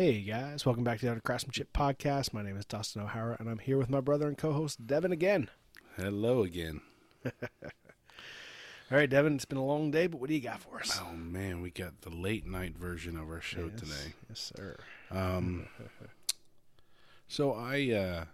Hey 0.00 0.22
guys, 0.22 0.64
welcome 0.64 0.82
back 0.82 0.98
to 1.00 1.04
the 1.04 1.08
Art 1.10 1.18
of 1.18 1.24
Craftsmanship 1.24 1.74
podcast. 1.74 2.32
My 2.32 2.40
name 2.40 2.56
is 2.56 2.64
Dustin 2.64 3.02
O'Hara, 3.02 3.36
and 3.38 3.50
I'm 3.50 3.58
here 3.58 3.76
with 3.76 3.90
my 3.90 4.00
brother 4.00 4.28
and 4.28 4.38
co-host 4.38 4.86
Devon 4.86 5.12
again. 5.12 5.50
Hello 5.94 6.42
again. 6.42 6.80
All 7.26 7.30
right, 8.88 9.10
Devon, 9.10 9.34
it's 9.34 9.44
been 9.44 9.58
a 9.58 9.62
long 9.62 9.90
day, 9.90 10.06
but 10.06 10.18
what 10.18 10.30
do 10.30 10.34
you 10.34 10.40
got 10.40 10.60
for 10.60 10.78
us? 10.80 10.98
Oh 11.04 11.14
man, 11.14 11.60
we 11.60 11.70
got 11.70 12.00
the 12.00 12.08
late 12.08 12.46
night 12.46 12.78
version 12.78 13.18
of 13.18 13.28
our 13.28 13.42
show 13.42 13.68
yes, 13.70 13.78
today. 13.78 14.14
yes, 14.30 14.52
sir. 14.56 14.78
Um, 15.10 15.66
so 17.28 17.52
I, 17.52 17.90
uh, 17.92 18.24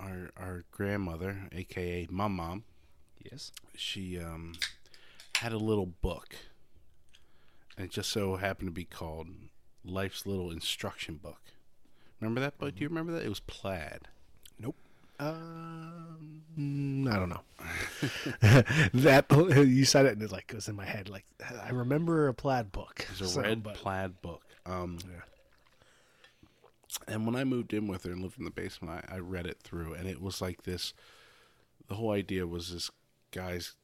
our 0.00 0.30
our 0.38 0.64
grandmother, 0.70 1.50
aka 1.52 2.08
my 2.10 2.28
mom, 2.28 2.64
Yes. 3.30 3.52
she 3.76 4.18
um 4.18 4.54
had 5.36 5.52
a 5.52 5.58
little 5.58 5.84
book, 5.84 6.34
and 7.76 7.84
it 7.84 7.92
just 7.92 8.08
so 8.08 8.36
happened 8.36 8.68
to 8.68 8.72
be 8.72 8.86
called 8.86 9.28
Life's 9.84 10.26
Little 10.26 10.50
Instruction 10.50 11.16
Book. 11.16 11.40
Remember 12.20 12.40
that 12.40 12.58
book? 12.58 12.74
Do 12.76 12.82
you 12.82 12.88
remember 12.88 13.12
that? 13.12 13.24
It 13.24 13.28
was 13.28 13.40
plaid. 13.40 14.08
Nope. 14.58 14.76
Um, 15.18 16.42
I 17.10 17.16
don't 17.16 17.28
know. 17.28 17.42
that 18.94 19.26
you 19.68 19.84
said 19.84 20.06
it, 20.06 20.12
and 20.12 20.22
it 20.22 20.30
like 20.32 20.46
goes 20.46 20.68
in 20.68 20.76
my 20.76 20.84
head. 20.84 21.08
Like 21.08 21.24
I 21.64 21.70
remember 21.70 22.28
a 22.28 22.34
plaid 22.34 22.70
book. 22.72 23.00
It 23.00 23.10
was 23.10 23.20
a 23.20 23.28
So, 23.28 23.40
red 23.42 23.62
but- 23.62 23.74
plaid 23.74 24.20
book. 24.22 24.42
Um, 24.66 24.98
Yeah. 25.08 25.20
And 27.08 27.24
when 27.26 27.34
I 27.34 27.44
moved 27.44 27.72
in 27.72 27.88
with 27.88 28.04
her 28.04 28.12
and 28.12 28.20
lived 28.22 28.38
in 28.38 28.44
the 28.44 28.50
basement, 28.50 29.04
I, 29.08 29.16
I 29.16 29.18
read 29.18 29.46
it 29.46 29.58
through, 29.62 29.94
and 29.94 30.06
it 30.06 30.20
was 30.20 30.40
like 30.42 30.64
this. 30.64 30.92
The 31.88 31.94
whole 31.94 32.10
idea 32.12 32.46
was 32.46 32.70
this 32.72 32.90
guy's 33.32 33.74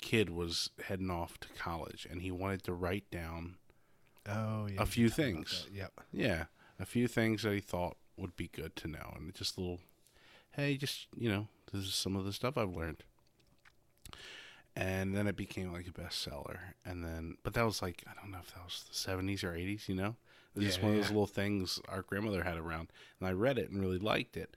kid 0.00 0.30
was 0.30 0.70
heading 0.86 1.10
off 1.10 1.38
to 1.40 1.48
college, 1.58 2.06
and 2.10 2.22
he 2.22 2.30
wanted 2.30 2.62
to 2.64 2.72
write 2.72 3.04
down, 3.10 3.56
Oh 4.28 4.66
yeah. 4.66 4.82
A 4.82 4.86
few 4.86 5.08
things. 5.08 5.66
Yep. 5.72 5.92
yeah, 6.12 6.44
a 6.78 6.84
few 6.86 7.08
things 7.08 7.42
that 7.42 7.54
he 7.54 7.60
thought 7.60 7.96
would 8.16 8.36
be 8.36 8.48
good 8.48 8.76
to 8.76 8.88
know, 8.88 9.14
and 9.16 9.34
just 9.34 9.56
a 9.56 9.60
little, 9.60 9.80
hey, 10.52 10.76
just 10.76 11.06
you 11.16 11.30
know, 11.30 11.48
this 11.72 11.84
is 11.84 11.94
some 11.94 12.16
of 12.16 12.24
the 12.24 12.32
stuff 12.32 12.56
I've 12.58 12.74
learned. 12.74 13.04
And 14.76 15.16
then 15.16 15.26
it 15.26 15.34
became 15.36 15.72
like 15.72 15.88
a 15.88 15.90
bestseller, 15.90 16.58
and 16.84 17.02
then, 17.04 17.36
but 17.42 17.54
that 17.54 17.64
was 17.64 17.82
like 17.82 18.04
I 18.06 18.12
don't 18.20 18.30
know 18.30 18.38
if 18.40 18.54
that 18.54 18.62
was 18.64 18.84
the 18.88 18.94
seventies 18.94 19.42
or 19.42 19.54
eighties, 19.54 19.88
you 19.88 19.94
know. 19.96 20.14
It 20.54 20.60
was 20.60 20.66
just 20.66 20.78
Yeah, 20.78 20.84
one 20.86 20.94
of 20.94 21.00
those 21.02 21.10
little 21.10 21.26
things 21.26 21.80
our 21.88 22.02
grandmother 22.02 22.44
had 22.44 22.56
around, 22.56 22.88
and 23.18 23.28
I 23.28 23.32
read 23.32 23.58
it 23.58 23.70
and 23.70 23.80
really 23.80 23.98
liked 23.98 24.36
it. 24.36 24.56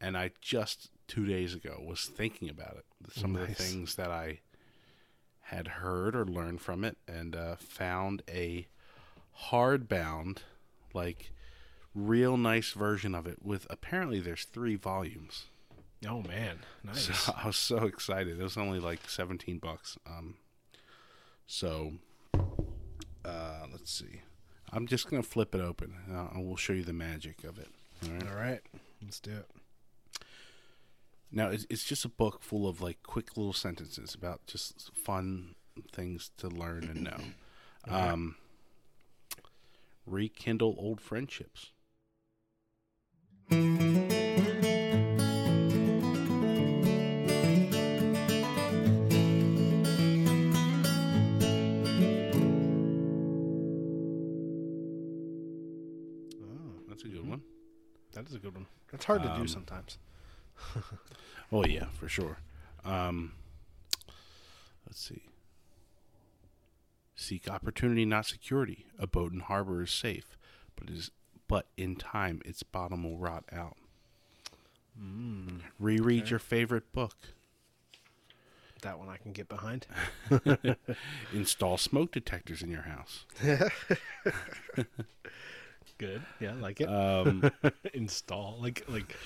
And 0.00 0.16
I 0.16 0.32
just 0.40 0.90
two 1.06 1.24
days 1.24 1.54
ago 1.54 1.80
was 1.86 2.06
thinking 2.06 2.48
about 2.48 2.78
it, 2.78 2.84
some 3.12 3.36
of 3.36 3.46
the 3.46 3.54
things 3.54 3.94
that 3.94 4.10
I 4.10 4.40
had 5.42 5.68
heard 5.68 6.16
or 6.16 6.24
learned 6.24 6.60
from 6.62 6.82
it, 6.84 6.96
and 7.06 7.36
uh, 7.36 7.54
found 7.56 8.22
a 8.28 8.66
hardbound, 9.50 10.38
like 10.94 11.32
real 11.94 12.36
nice 12.36 12.72
version 12.72 13.14
of 13.14 13.26
it. 13.26 13.38
With 13.42 13.66
apparently 13.70 14.20
there's 14.20 14.44
three 14.44 14.76
volumes. 14.76 15.46
Oh 16.08 16.22
man, 16.22 16.60
nice. 16.84 17.14
So 17.16 17.34
I 17.36 17.46
was 17.46 17.56
so 17.56 17.78
excited. 17.84 18.38
It 18.40 18.42
was 18.42 18.56
only 18.56 18.80
like 18.80 19.08
seventeen 19.08 19.58
bucks. 19.58 19.98
Um, 20.06 20.36
so 21.46 21.92
uh, 23.24 23.66
let's 23.70 23.92
see. 23.92 24.22
I'm 24.72 24.86
just 24.86 25.10
gonna 25.10 25.22
flip 25.22 25.54
it 25.54 25.60
open, 25.60 25.94
and 26.08 26.46
we'll 26.46 26.56
show 26.56 26.72
you 26.72 26.84
the 26.84 26.92
magic 26.92 27.44
of 27.44 27.58
it. 27.58 27.68
All 28.04 28.12
right. 28.12 28.28
All 28.28 28.36
right, 28.36 28.60
let's 29.02 29.20
do 29.20 29.32
it. 29.32 29.46
Now 31.32 31.48
it's, 31.48 31.66
it's 31.70 31.84
just 31.84 32.04
a 32.04 32.08
book 32.08 32.42
full 32.42 32.66
of 32.68 32.80
like 32.80 33.02
quick 33.02 33.36
little 33.36 33.52
sentences 33.52 34.14
about 34.14 34.46
just 34.46 34.90
fun 34.94 35.54
things 35.92 36.30
to 36.38 36.48
learn 36.48 36.84
and 36.84 37.04
know. 37.04 37.16
Um, 37.88 38.36
rekindle 40.10 40.74
old 40.78 41.00
friendships. 41.00 41.72
Oh, 56.42 56.82
That's 56.88 57.04
a 57.04 57.08
good 57.08 57.28
one. 57.28 57.42
that 58.12 58.26
is 58.28 58.34
a 58.34 58.38
good 58.38 58.54
one. 58.54 58.66
That's 58.90 59.04
hard 59.04 59.22
to 59.22 59.28
do 59.28 59.34
Um, 59.42 59.48
sometimes. 59.48 59.98
Oh 61.52 61.64
yeah, 61.64 61.86
for 61.98 62.08
sure. 62.08 62.38
Um, 62.84 63.32
let's 64.86 65.00
see. 65.02 65.20
Seek 67.30 67.48
opportunity, 67.48 68.04
not 68.04 68.26
security. 68.26 68.86
A 68.98 69.06
boat 69.06 69.32
in 69.32 69.38
harbor 69.38 69.84
is 69.84 69.92
safe, 69.92 70.36
but 70.74 70.90
is 70.90 71.12
but 71.46 71.68
in 71.76 71.94
time 71.94 72.42
its 72.44 72.64
bottom 72.64 73.04
will 73.04 73.18
rot 73.18 73.44
out. 73.52 73.76
Mm, 75.00 75.60
Reread 75.78 76.28
your 76.28 76.40
favorite 76.40 76.92
book. 76.92 77.14
that 78.82 78.98
one 78.98 79.08
I 79.08 79.16
can 79.16 79.30
get 79.30 79.48
behind. 79.48 79.86
Install 81.32 81.78
smoke 81.78 82.10
detectors 82.10 82.62
in 82.62 82.70
your 82.72 82.82
house. 82.82 83.26
Good. 85.98 86.22
Yeah, 86.40 86.50
I 86.50 86.54
like 86.54 86.80
it. 86.80 86.88
Um, 86.88 87.48
Install 87.94 88.58
like 88.60 88.84
like 88.88 89.16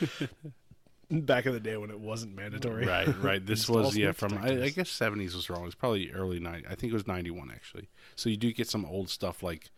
back 1.11 1.47
in 1.47 1.53
the 1.53 1.61
day 1.61 1.77
when 1.77 1.91
it 1.91 2.01
wasn't 2.01 2.35
mandatory. 2.35 2.87
right, 2.87 3.23
right. 3.23 3.45
This 3.55 3.69
was 3.69 3.97
yeah 3.97 4.13
from 4.13 4.39
I, 4.39 4.65
I 4.65 4.69
guess 4.71 4.91
seventies 4.91 5.35
was 5.35 5.49
wrong. 5.51 5.67
It's 5.67 5.75
probably 5.75 6.11
early 6.13 6.41
ninety. 6.41 6.67
I 6.67 6.75
think 6.75 6.93
it 6.93 6.95
was 6.95 7.07
ninety 7.07 7.31
one 7.31 7.51
actually. 7.51 7.89
So 8.17 8.29
you 8.31 8.37
do 8.37 8.53
get 8.53 8.69
some 8.69 8.85
old 8.85 9.09
stuff 9.09 9.43
like 9.43 9.71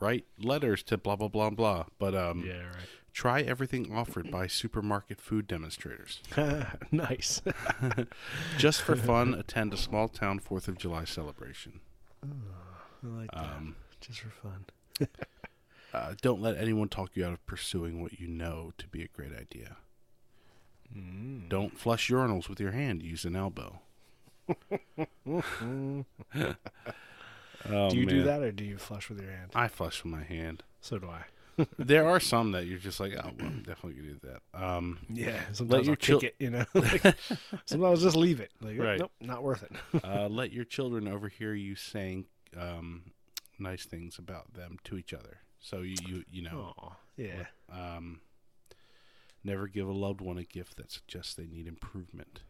write 0.00 0.24
letters 0.38 0.82
to 0.84 0.96
blah 0.98 1.16
blah 1.16 1.28
blah 1.28 1.50
blah. 1.50 1.84
But 1.98 2.14
um, 2.14 2.44
Yeah. 2.46 2.62
Right. 2.66 2.86
Try 3.14 3.40
everything 3.40 3.92
offered 3.92 4.30
by 4.30 4.46
supermarket 4.46 5.20
food 5.20 5.48
demonstrators. 5.48 6.20
nice. 6.92 7.42
Just 8.58 8.80
for 8.82 8.94
fun, 8.94 9.34
attend 9.34 9.74
a 9.74 9.76
small 9.76 10.06
town 10.06 10.38
4th 10.38 10.68
of 10.68 10.78
July 10.78 11.04
celebration. 11.04 11.80
Oh, 12.24 12.28
I 13.02 13.06
like 13.20 13.30
that. 13.32 13.40
Um, 13.40 13.74
Just 14.00 14.20
for 14.20 14.28
fun. 14.30 14.66
uh, 15.92 16.14
don't 16.22 16.40
let 16.40 16.58
anyone 16.58 16.88
talk 16.88 17.10
you 17.14 17.24
out 17.24 17.32
of 17.32 17.44
pursuing 17.44 18.00
what 18.00 18.20
you 18.20 18.28
know 18.28 18.72
to 18.78 18.86
be 18.86 19.02
a 19.02 19.08
great 19.08 19.32
idea. 19.36 19.78
Mm. 20.96 21.48
Don't 21.48 21.78
flush 21.78 22.08
urinals 22.10 22.48
with 22.48 22.60
your 22.60 22.72
hand, 22.72 23.02
use 23.02 23.24
an 23.24 23.36
elbow. 23.36 23.80
Oh, 27.68 27.90
do 27.90 27.96
you 27.96 28.06
do 28.06 28.22
that 28.22 28.40
or 28.42 28.52
do 28.52 28.64
you 28.64 28.78
flush 28.78 29.08
with 29.08 29.20
your 29.20 29.30
hand? 29.30 29.50
I 29.54 29.68
flush 29.68 30.02
with 30.04 30.12
my 30.12 30.22
hand. 30.22 30.62
So 30.80 30.98
do 30.98 31.08
I. 31.08 31.22
there 31.78 32.06
are 32.08 32.20
some 32.20 32.52
that 32.52 32.66
you're 32.66 32.78
just 32.78 33.00
like, 33.00 33.12
oh, 33.16 33.30
well, 33.38 33.46
I'm 33.48 33.62
definitely 33.64 33.94
gonna 34.00 34.14
do 34.14 34.20
that. 34.52 34.62
Um, 34.62 34.98
Yeah. 35.08 35.40
Sometimes 35.52 35.86
your 35.86 35.92
I'll 35.94 35.96
chil- 35.96 36.20
kick 36.20 36.34
it. 36.38 36.44
You 36.44 36.50
know. 36.50 36.64
like, 36.74 37.02
sometimes 37.66 38.02
just 38.02 38.16
leave 38.16 38.40
it. 38.40 38.52
Like, 38.60 38.78
Right. 38.78 39.00
Nope. 39.00 39.10
Not 39.20 39.42
worth 39.42 39.64
it. 39.64 40.04
uh, 40.04 40.28
let 40.28 40.52
your 40.52 40.64
children 40.64 41.08
overhear 41.08 41.54
you 41.54 41.74
saying 41.74 42.26
um, 42.56 43.10
nice 43.58 43.84
things 43.86 44.18
about 44.18 44.54
them 44.54 44.78
to 44.84 44.96
each 44.96 45.12
other. 45.12 45.38
So 45.60 45.80
you, 45.82 45.96
you, 46.06 46.24
you 46.30 46.42
know, 46.42 46.74
Oh. 46.80 46.92
Yeah. 47.16 47.46
Um, 47.72 48.20
never 49.44 49.66
give 49.66 49.88
a 49.88 49.92
loved 49.92 50.20
one 50.20 50.38
a 50.38 50.44
gift 50.44 50.76
that 50.76 50.90
suggests 50.90 51.34
they 51.34 51.46
need 51.46 51.66
improvement. 51.66 52.40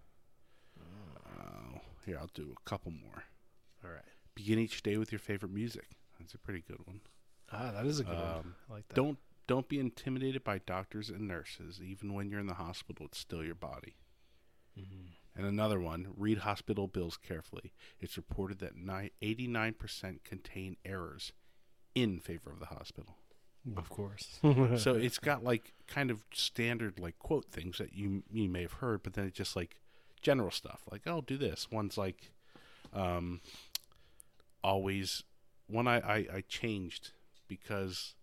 Uh, 0.78 1.78
here, 2.06 2.18
I'll 2.18 2.30
do 2.34 2.54
a 2.56 2.68
couple 2.68 2.92
more. 2.92 3.24
All 3.84 3.90
right. 3.90 4.04
Begin 4.34 4.58
each 4.58 4.82
day 4.82 4.96
with 4.96 5.12
your 5.12 5.18
favorite 5.18 5.52
music. 5.52 5.90
That's 6.18 6.34
a 6.34 6.38
pretty 6.38 6.62
good 6.66 6.80
one. 6.86 7.00
Ah, 7.52 7.70
that 7.72 7.86
is 7.86 8.00
a 8.00 8.04
good 8.04 8.14
one. 8.14 8.38
Um, 8.38 8.54
I 8.68 8.74
like 8.74 8.88
that. 8.88 8.94
Don't 8.94 9.18
don't 9.46 9.68
be 9.68 9.80
intimidated 9.80 10.44
by 10.44 10.58
doctors 10.58 11.08
and 11.08 11.26
nurses. 11.26 11.80
Even 11.82 12.12
when 12.12 12.30
you're 12.30 12.40
in 12.40 12.46
the 12.46 12.54
hospital, 12.54 13.06
it's 13.06 13.18
still 13.18 13.44
your 13.44 13.54
body. 13.54 13.96
Mm-hmm. 14.78 15.06
And 15.36 15.46
another 15.46 15.80
one: 15.80 16.08
read 16.16 16.38
hospital 16.38 16.88
bills 16.88 17.16
carefully. 17.16 17.72
It's 18.00 18.16
reported 18.16 18.58
that 18.58 18.76
ni- 18.76 19.12
89% 19.22 20.24
contain 20.24 20.76
errors 20.84 21.32
in 21.94 22.20
favor 22.20 22.50
of 22.50 22.60
the 22.60 22.66
hospital. 22.66 23.17
Of 23.76 23.88
course. 23.90 24.38
so 24.76 24.94
it's 24.94 25.18
got 25.18 25.44
like 25.44 25.72
kind 25.86 26.10
of 26.10 26.24
standard 26.32 26.98
like 26.98 27.18
quote 27.18 27.46
things 27.46 27.78
that 27.78 27.92
you 27.92 28.22
you 28.30 28.48
may 28.48 28.62
have 28.62 28.74
heard, 28.74 29.02
but 29.02 29.14
then 29.14 29.26
it's 29.26 29.36
just 29.36 29.56
like 29.56 29.76
general 30.20 30.50
stuff 30.50 30.82
like 30.90 31.02
oh 31.06 31.20
do 31.20 31.36
this. 31.36 31.68
One's 31.70 31.96
like 31.98 32.32
um 32.92 33.40
always 34.62 35.22
one 35.66 35.86
I 35.86 35.96
I, 35.98 36.26
I 36.36 36.44
changed 36.48 37.12
because 37.46 38.14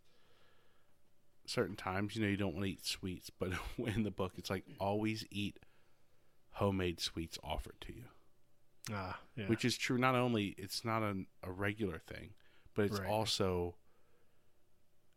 certain 1.46 1.76
times, 1.76 2.16
you 2.16 2.24
know, 2.24 2.28
you 2.28 2.38
don't 2.38 2.54
want 2.54 2.66
to 2.66 2.72
eat 2.72 2.86
sweets, 2.86 3.30
but 3.30 3.52
in 3.78 4.04
the 4.04 4.12
book, 4.12 4.34
it's 4.38 4.50
like 4.50 4.64
always 4.80 5.26
eat 5.32 5.60
homemade 6.54 7.00
sweets 7.00 7.38
offered 7.44 7.80
to 7.82 7.94
you, 7.94 8.04
Ah, 8.92 9.20
yeah. 9.36 9.48
which 9.48 9.64
is 9.66 9.78
true. 9.78 9.98
Not 9.98 10.16
only 10.16 10.56
it's 10.58 10.84
not 10.86 11.04
a, 11.04 11.26
a 11.44 11.52
regular 11.52 12.00
thing, 12.00 12.32
but 12.74 12.86
it's 12.86 13.00
Right. 13.00 13.10
also 13.10 13.76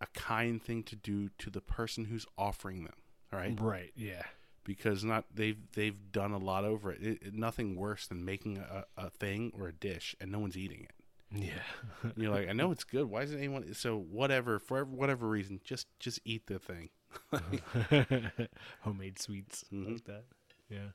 a 0.01 0.07
kind 0.15 0.63
thing 0.63 0.83
to 0.85 0.97
do 0.97 1.29
to 1.39 1.51
the 1.51 1.61
person 1.61 2.05
who's 2.07 2.27
offering 2.37 2.85
them. 2.85 2.95
All 3.33 3.39
right, 3.39 3.59
right. 3.61 3.93
Yeah. 3.97 4.23
because 4.65 5.03
not 5.05 5.25
they've 5.35 5.59
they've 5.75 6.13
done 6.13 6.33
a 6.33 6.39
lot 6.39 6.65
over 6.65 6.91
it. 6.93 7.03
it, 7.03 7.23
it 7.23 7.35
nothing 7.35 7.77
worse 7.77 8.07
than 8.07 8.25
making 8.25 8.59
a, 8.59 8.85
a 8.97 9.11
thing 9.11 9.53
or 9.59 9.69
a 9.69 9.73
dish 9.73 10.15
and 10.21 10.31
no 10.33 10.39
one's 10.39 10.57
eating 10.57 10.85
it. 10.89 10.93
Yeah. 11.31 12.11
You're 12.17 12.31
like, 12.31 12.49
I 12.49 12.53
know 12.55 12.71
it's 12.73 12.85
good. 12.85 13.05
Why 13.05 13.23
isn't 13.23 13.37
anyone? 13.37 13.75
So 13.75 13.99
whatever, 13.99 14.59
for 14.59 14.85
whatever 14.87 15.29
reason, 15.29 15.61
just 15.63 15.87
just 15.99 16.21
eat 16.25 16.47
the 16.47 16.59
thing. 16.59 16.89
Homemade 18.81 19.19
sweets 19.19 19.65
Mm-hmm. 19.73 19.93
like 19.93 20.05
that. 20.05 20.25
Yeah. 20.71 20.89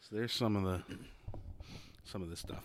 So 0.00 0.14
there's 0.16 0.32
some 0.32 0.54
of 0.56 0.62
the 0.62 0.82
some 2.04 2.22
of 2.22 2.30
the 2.30 2.36
stuff. 2.36 2.62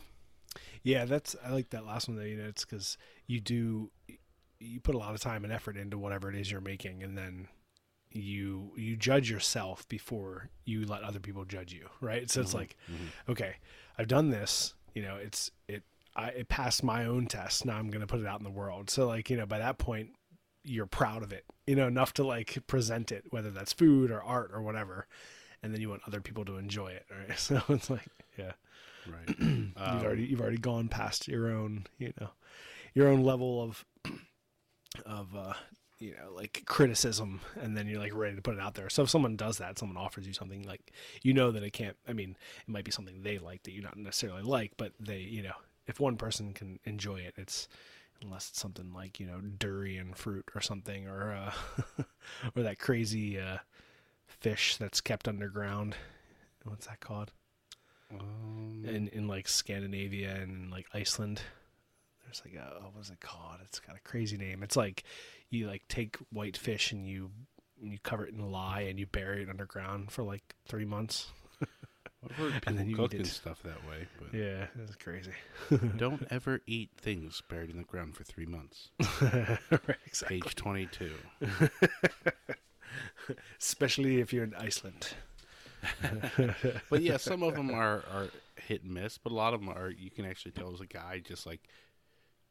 Yeah, 0.84 1.06
that's 1.06 1.36
I 1.46 1.52
like 1.52 1.70
that 1.72 1.86
last 1.86 2.08
one 2.08 2.18
though. 2.18 2.24
You 2.24 2.38
know, 2.38 2.48
it's 2.48 2.66
because 2.66 2.98
you 3.28 3.40
do 3.40 3.90
you 4.62 4.80
put 4.80 4.96
a 4.96 4.98
lot 4.98 5.14
of 5.14 5.20
time 5.20 5.44
and 5.44 5.52
effort 5.52 5.76
into 5.78 5.98
whatever 5.98 6.30
it 6.30 6.36
is 6.36 6.52
you're 6.52 6.62
making, 6.62 7.04
and 7.04 7.18
then 7.18 7.48
you 8.12 8.72
you 8.76 8.96
judge 8.98 9.30
yourself 9.30 9.88
before 9.88 10.50
you 10.66 10.86
let 10.86 11.04
other 11.04 11.20
people 11.20 11.46
judge 11.46 11.74
you, 11.74 11.88
right? 12.02 12.30
So 12.30 12.42
it's 12.42 12.54
like, 12.54 12.78
okay, 13.30 13.56
I've 13.98 14.08
done 14.08 14.30
this. 14.30 14.74
You 14.94 15.02
know, 15.04 15.16
it's 15.16 15.52
it 15.68 15.84
I 16.16 16.30
it 16.30 16.50
passed 16.50 16.84
my 16.84 17.06
own 17.06 17.28
test. 17.28 17.66
Now 17.66 17.78
I'm 17.78 17.90
going 17.90 18.02
to 18.02 18.08
put 18.08 18.20
it 18.20 18.28
out 18.28 18.40
in 18.40 18.44
the 18.44 18.52
world. 18.52 18.90
So 18.90 19.08
like 19.08 19.30
you 19.30 19.38
know, 19.38 19.46
by 19.46 19.60
that 19.60 19.78
point, 19.78 20.10
you're 20.64 20.86
proud 20.86 21.24
of 21.24 21.32
it. 21.32 21.46
You 21.66 21.76
know, 21.76 21.88
enough 21.88 22.14
to 22.16 22.24
like 22.24 22.58
present 22.68 23.12
it, 23.12 23.26
whether 23.30 23.50
that's 23.50 23.74
food 23.74 24.12
or 24.12 24.22
art 24.22 24.52
or 24.54 24.62
whatever, 24.62 25.08
and 25.64 25.74
then 25.74 25.80
you 25.82 25.90
want 25.90 26.02
other 26.06 26.22
people 26.22 26.44
to 26.46 26.58
enjoy 26.58 26.90
it. 26.92 27.06
Right? 27.10 27.38
So 27.40 27.62
it's 27.70 27.90
like, 27.90 28.08
yeah 28.38 28.52
Right. 29.10 29.36
you've 29.40 29.78
Um, 29.78 30.06
already 30.06 30.26
you've 30.26 30.42
already 30.42 30.58
gone 30.60 30.88
past 30.88 31.28
your 31.28 31.50
own 31.50 31.86
you 31.98 32.14
know 32.20 32.30
your 32.94 33.08
own 33.08 33.24
level 33.24 33.64
of 33.64 33.84
of 35.06 35.36
uh 35.36 35.54
you 36.00 36.12
know 36.12 36.34
like 36.34 36.64
criticism 36.66 37.40
and 37.62 37.78
then 37.78 37.88
you're 37.88 38.00
like 38.00 38.14
ready 38.14 38.36
to 38.36 38.42
put 38.42 38.56
it 38.56 38.60
out 38.60 38.74
there. 38.74 38.90
So 38.90 39.04
if 39.04 39.10
someone 39.10 39.36
does 39.36 39.58
that 39.60 39.80
someone 39.80 39.98
offers 39.98 40.28
you 40.28 40.34
something 40.34 40.64
like 40.64 40.92
you 41.24 41.34
know 41.34 41.52
that 41.52 41.64
it 41.64 41.74
can't 41.74 41.96
i 42.08 42.14
mean 42.14 42.36
it 42.68 42.72
might 42.72 42.86
be 42.86 42.92
something 42.92 43.22
they 43.22 43.38
like 43.38 43.64
that 43.64 43.72
you 43.72 43.82
not 43.82 43.98
necessarily 43.98 44.42
like 44.42 44.74
but 44.78 44.94
they 45.00 45.20
you 45.20 45.44
know 45.44 45.54
if 45.88 46.00
one 46.00 46.18
person 46.18 46.54
can 46.54 46.80
enjoy 46.86 47.18
it 47.18 47.34
it's 47.38 47.68
unless 48.24 48.50
it's 48.50 48.60
something 48.60 48.94
like 48.94 49.20
you 49.20 49.26
know 49.26 49.42
durian 49.42 50.14
fruit 50.14 50.46
or 50.56 50.62
something 50.62 51.08
or 51.08 51.34
uh 51.34 52.04
or 52.56 52.64
that 52.64 52.80
crazy 52.80 53.40
uh 53.40 53.58
fish 54.40 54.78
that's 54.78 55.02
kept 55.02 55.28
underground. 55.28 55.96
What's 56.64 56.88
that 56.88 57.00
called? 57.00 57.32
Um, 58.12 58.84
in 58.86 59.08
in 59.10 59.28
like 59.28 59.48
Scandinavia 59.48 60.36
and 60.36 60.72
like 60.72 60.88
Iceland. 60.94 61.42
There's 62.32 62.44
like 62.46 62.64
a 62.64 62.82
what 62.82 62.98
was 62.98 63.10
it 63.10 63.20
called? 63.20 63.58
It's 63.66 63.80
got 63.80 63.98
a 63.98 64.00
crazy 64.00 64.38
name. 64.38 64.64
It's 64.64 64.78
like 64.78 65.04
you 65.50 65.68
like 65.68 65.86
take 65.90 66.18
white 66.32 66.56
fish 66.56 66.94
and 66.94 67.06
you 67.06 67.32
you 67.82 67.98
cover 68.04 68.26
it 68.26 68.34
in 68.34 68.52
lye 68.52 68.82
and 68.82 68.98
you 68.98 69.06
bury 69.06 69.44
it 69.44 69.50
underground 69.50 70.12
for 70.12 70.24
like 70.24 70.56
three 70.66 70.86
months. 70.86 71.28
I've 72.24 72.32
heard 72.32 72.54
people 72.54 72.64
and 72.68 72.80
then 72.80 72.90
you 72.90 72.96
cook 72.96 73.14
eat 73.14 73.18
and 73.18 73.28
stuff 73.28 73.62
that 73.64 73.86
way, 73.86 74.08
but 74.18 74.34
Yeah, 74.38 74.68
it's 74.82 74.96
crazy. 74.96 75.34
don't 75.98 76.26
ever 76.30 76.62
eat 76.68 76.92
things 76.96 77.42
buried 77.50 77.70
in 77.70 77.78
the 77.78 77.84
ground 77.84 78.16
for 78.16 78.24
three 78.24 78.46
months. 78.46 78.92
right, 79.22 79.98
exactly. 80.06 80.40
Page 80.40 80.56
twenty-two. 80.56 81.12
Especially 83.60 84.22
if 84.22 84.32
you're 84.32 84.46
in 84.46 84.56
Iceland. 84.56 85.10
But 86.90 87.02
yeah, 87.02 87.18
some 87.18 87.44
of 87.44 87.56
them 87.56 87.72
are 87.72 88.04
are 88.14 88.28
hit 88.56 88.84
and 88.84 88.94
miss, 88.94 89.18
but 89.18 89.34
a 89.34 89.36
lot 89.36 89.54
of 89.54 89.60
them 89.60 89.70
are. 89.70 89.90
You 89.90 90.12
can 90.12 90.26
actually 90.26 90.52
tell 90.52 90.72
as 90.74 90.80
a 90.80 90.86
guy 90.86 91.20
just 91.20 91.46
like 91.46 91.62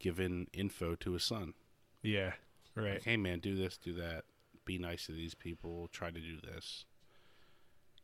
giving 0.01 0.49
info 0.53 0.97
to 0.97 1.13
his 1.13 1.23
son. 1.23 1.55
Yeah. 2.03 2.33
Right. 2.75 2.95
Like, 2.95 3.05
hey 3.05 3.17
man, 3.17 3.39
do 3.39 3.55
this, 3.55 3.77
do 3.77 3.93
that. 3.95 4.25
Be 4.65 4.79
nice 4.79 5.07
to 5.07 5.13
these 5.13 5.35
people. 5.35 5.89
Try 5.93 6.11
to 6.11 6.19
do 6.21 6.39
this. 6.41 6.85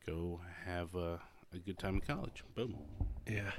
Go 0.07 0.41
have 0.65 0.95
a, 0.95 1.21
a 1.53 1.59
good 1.59 1.79
time 1.79 1.97
in 1.97 2.01
college. 2.01 2.45
Boom. 2.55 2.77
Yeah. 3.29 3.51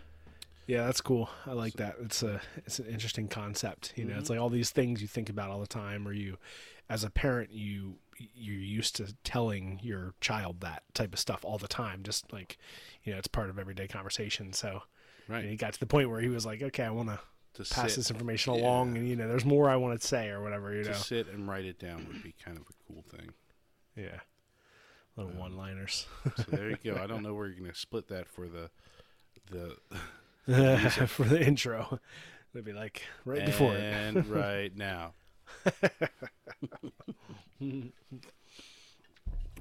Yeah, 0.66 0.86
that's 0.86 1.00
cool. 1.01 1.30
I 1.45 1.54
like 1.54 1.74
that. 1.74 1.95
It's 2.01 2.24
a 2.24 2.42
it's 2.66 2.80
an 2.80 2.88
interesting 2.88 3.28
concept. 3.28 3.94
You 3.95 4.04
know, 4.06 4.12
Mm-hmm. 4.12 4.19
it's 4.19 4.30
like 4.30 4.39
all 4.39 4.50
these 4.50 4.69
things 4.69 5.01
you 5.01 5.07
think 5.07 5.30
about 5.30 5.50
all 5.50 5.60
the 5.62 5.68
time 5.68 6.07
or 6.07 6.12
you 6.13 6.38
as 6.89 7.04
a 7.04 7.10
parent 7.10 7.51
you 7.51 7.95
you're 8.36 8.56
used 8.60 8.95
to 8.98 9.13
telling 9.24 9.80
your 9.84 10.13
child 10.22 10.60
that 10.62 10.84
type 10.94 11.13
of 11.13 11.19
stuff 11.19 11.45
all 11.45 11.57
the 11.57 11.68
time. 11.68 12.04
Just 12.04 12.31
like, 12.34 12.57
you 13.04 13.12
know, 13.13 13.18
it's 13.19 13.28
part 13.28 13.50
of 13.50 13.57
everyday 13.60 13.88
conversation. 13.88 14.51
So 14.54 14.84
Right. 15.30 15.42
and 15.42 15.50
he 15.50 15.56
got 15.57 15.74
to 15.74 15.80
the 15.80 15.86
point 15.86 16.10
where 16.10 16.19
he 16.22 16.30
was 16.30 16.45
like, 16.45 16.62
Okay, 16.62 16.84
I 16.84 16.89
wanna 16.89 17.16
To 17.16 17.22
pass 17.63 17.89
sit, 17.89 17.95
this 17.95 18.12
information 18.12 18.54
yeah. 18.54 18.62
along 18.62 18.98
and 18.98 19.07
you 19.07 19.15
know, 19.15 19.27
there's 19.27 19.45
more 19.45 19.69
I 19.69 19.75
want 19.75 20.00
to 20.00 20.07
say 20.07 20.30
or 20.30 20.42
whatever, 20.42 20.74
you 20.74 20.83
to 20.83 20.89
know. 20.89 20.95
sit 20.95 21.27
and 21.27 21.48
write 21.48 21.65
it 21.65 21.80
down 21.80 22.06
would 22.07 22.24
be 22.24 22.33
kind 22.44 22.57
of 22.57 22.63
a 22.63 22.94
cool 22.94 23.04
thing. 23.04 23.33
Yeah. 23.95 24.19
Little 25.15 25.33
one 25.33 25.57
liners. 25.57 26.06
So 26.38 26.44
there 26.48 26.69
you 26.69 26.77
go. 26.83 27.01
I 27.01 27.07
don't 27.07 27.24
know 27.24 27.33
where 27.33 27.48
you're 27.48 27.57
gonna 27.57 27.74
split 27.74 28.07
that 28.09 28.27
for 28.30 28.48
the 28.48 28.69
the 29.50 29.77
for 31.07 31.24
the 31.24 31.44
intro. 31.45 32.00
It'd 32.54 32.65
be 32.65 32.74
like 32.74 33.04
right 33.25 33.45
before 33.45 33.74
and 33.74 34.25
right 34.27 34.75
now. 34.75 35.13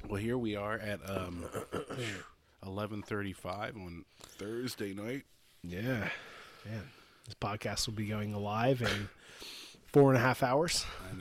well, 0.09 0.21
here 0.21 0.39
we 0.39 0.57
are 0.57 0.79
at 0.79 1.01
um, 1.09 1.45
eleven 2.65 3.03
thirty-five 3.03 3.77
on 3.77 4.05
Thursday 4.21 4.95
night. 4.95 5.25
Yeah. 5.63 6.09
Man. 6.65 6.83
This 7.27 7.35
podcast 7.35 7.87
will 7.87 7.95
be 7.95 8.07
going 8.07 8.35
live 8.35 8.83
in 8.83 9.09
four 9.93 10.11
and 10.11 10.19
a 10.19 10.21
half 10.21 10.43
hours. 10.43 10.87
I 11.11 11.17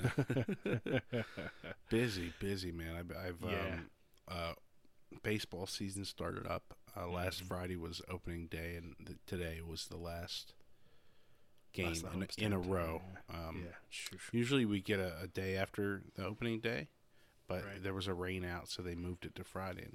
know. 1.04 1.22
busy, 1.90 2.32
busy, 2.40 2.72
man. 2.72 2.96
I've, 2.96 3.12
I've 3.12 3.52
Yeah. 3.52 3.66
um, 3.74 3.90
uh, 4.28 4.54
baseball 5.24 5.66
season 5.66 6.06
started 6.06 6.46
up. 6.46 6.76
Uh, 6.96 7.08
last 7.08 7.42
Friday 7.44 7.76
was 7.76 8.02
opening 8.10 8.48
day, 8.48 8.76
and 8.76 8.96
th- 9.06 9.18
today 9.26 9.60
was 9.68 9.88
the 9.88 9.98
last 9.98 10.54
game 11.74 11.88
Last 11.88 12.38
in, 12.38 12.46
in 12.46 12.54
a 12.54 12.60
row. 12.60 13.02
Um, 13.34 13.64
yeah. 13.66 13.72
Sure, 13.90 14.20
sure. 14.20 14.30
Usually 14.40 14.66
we 14.66 14.82
get 14.82 15.00
a, 15.00 15.14
a 15.24 15.28
day 15.28 15.58
after 15.58 16.04
the 16.16 16.24
opening 16.26 16.60
day, 16.60 16.88
but 17.48 17.66
Right. 17.66 17.84
there 17.84 17.94
was 17.94 18.08
a 18.08 18.14
rain 18.14 18.46
out, 18.46 18.70
so 18.70 18.82
they 18.82 18.96
moved 18.96 19.26
it 19.26 19.36
to 19.36 19.44
Friday. 19.44 19.88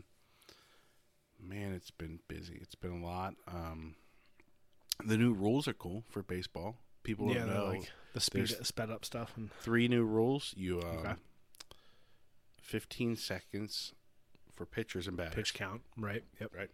And 1.38 1.48
man, 1.48 1.72
it's 1.72 1.90
been 1.92 2.18
busy. 2.28 2.58
It's 2.60 2.74
been 2.74 3.00
a 3.02 3.04
lot. 3.06 3.34
Um, 3.48 3.94
the 5.04 5.16
new 5.18 5.32
rules 5.32 5.66
are 5.68 5.72
cool 5.74 6.04
for 6.10 6.22
baseball. 6.22 6.76
People 7.02 7.28
Yeah, 7.32 7.40
don't 7.46 7.54
know 7.54 7.64
like 7.66 7.90
the 8.12 8.20
speed 8.20 8.48
there's- 8.48 8.66
sped 8.68 8.90
up 8.90 9.04
stuff 9.04 9.32
and 9.36 9.50
three 9.60 9.88
new 9.88 10.04
rules. 10.04 10.52
You 10.56 10.80
um, 10.80 10.86
Okay. 10.98 11.14
15 12.62 13.16
seconds 13.16 13.94
for 14.54 14.66
pitchers 14.66 15.06
and 15.08 15.16
batters, 15.16 15.34
pitch 15.34 15.54
count. 15.54 15.82
Right. 15.96 16.24
Yep. 16.40 16.54
right? 16.54 16.70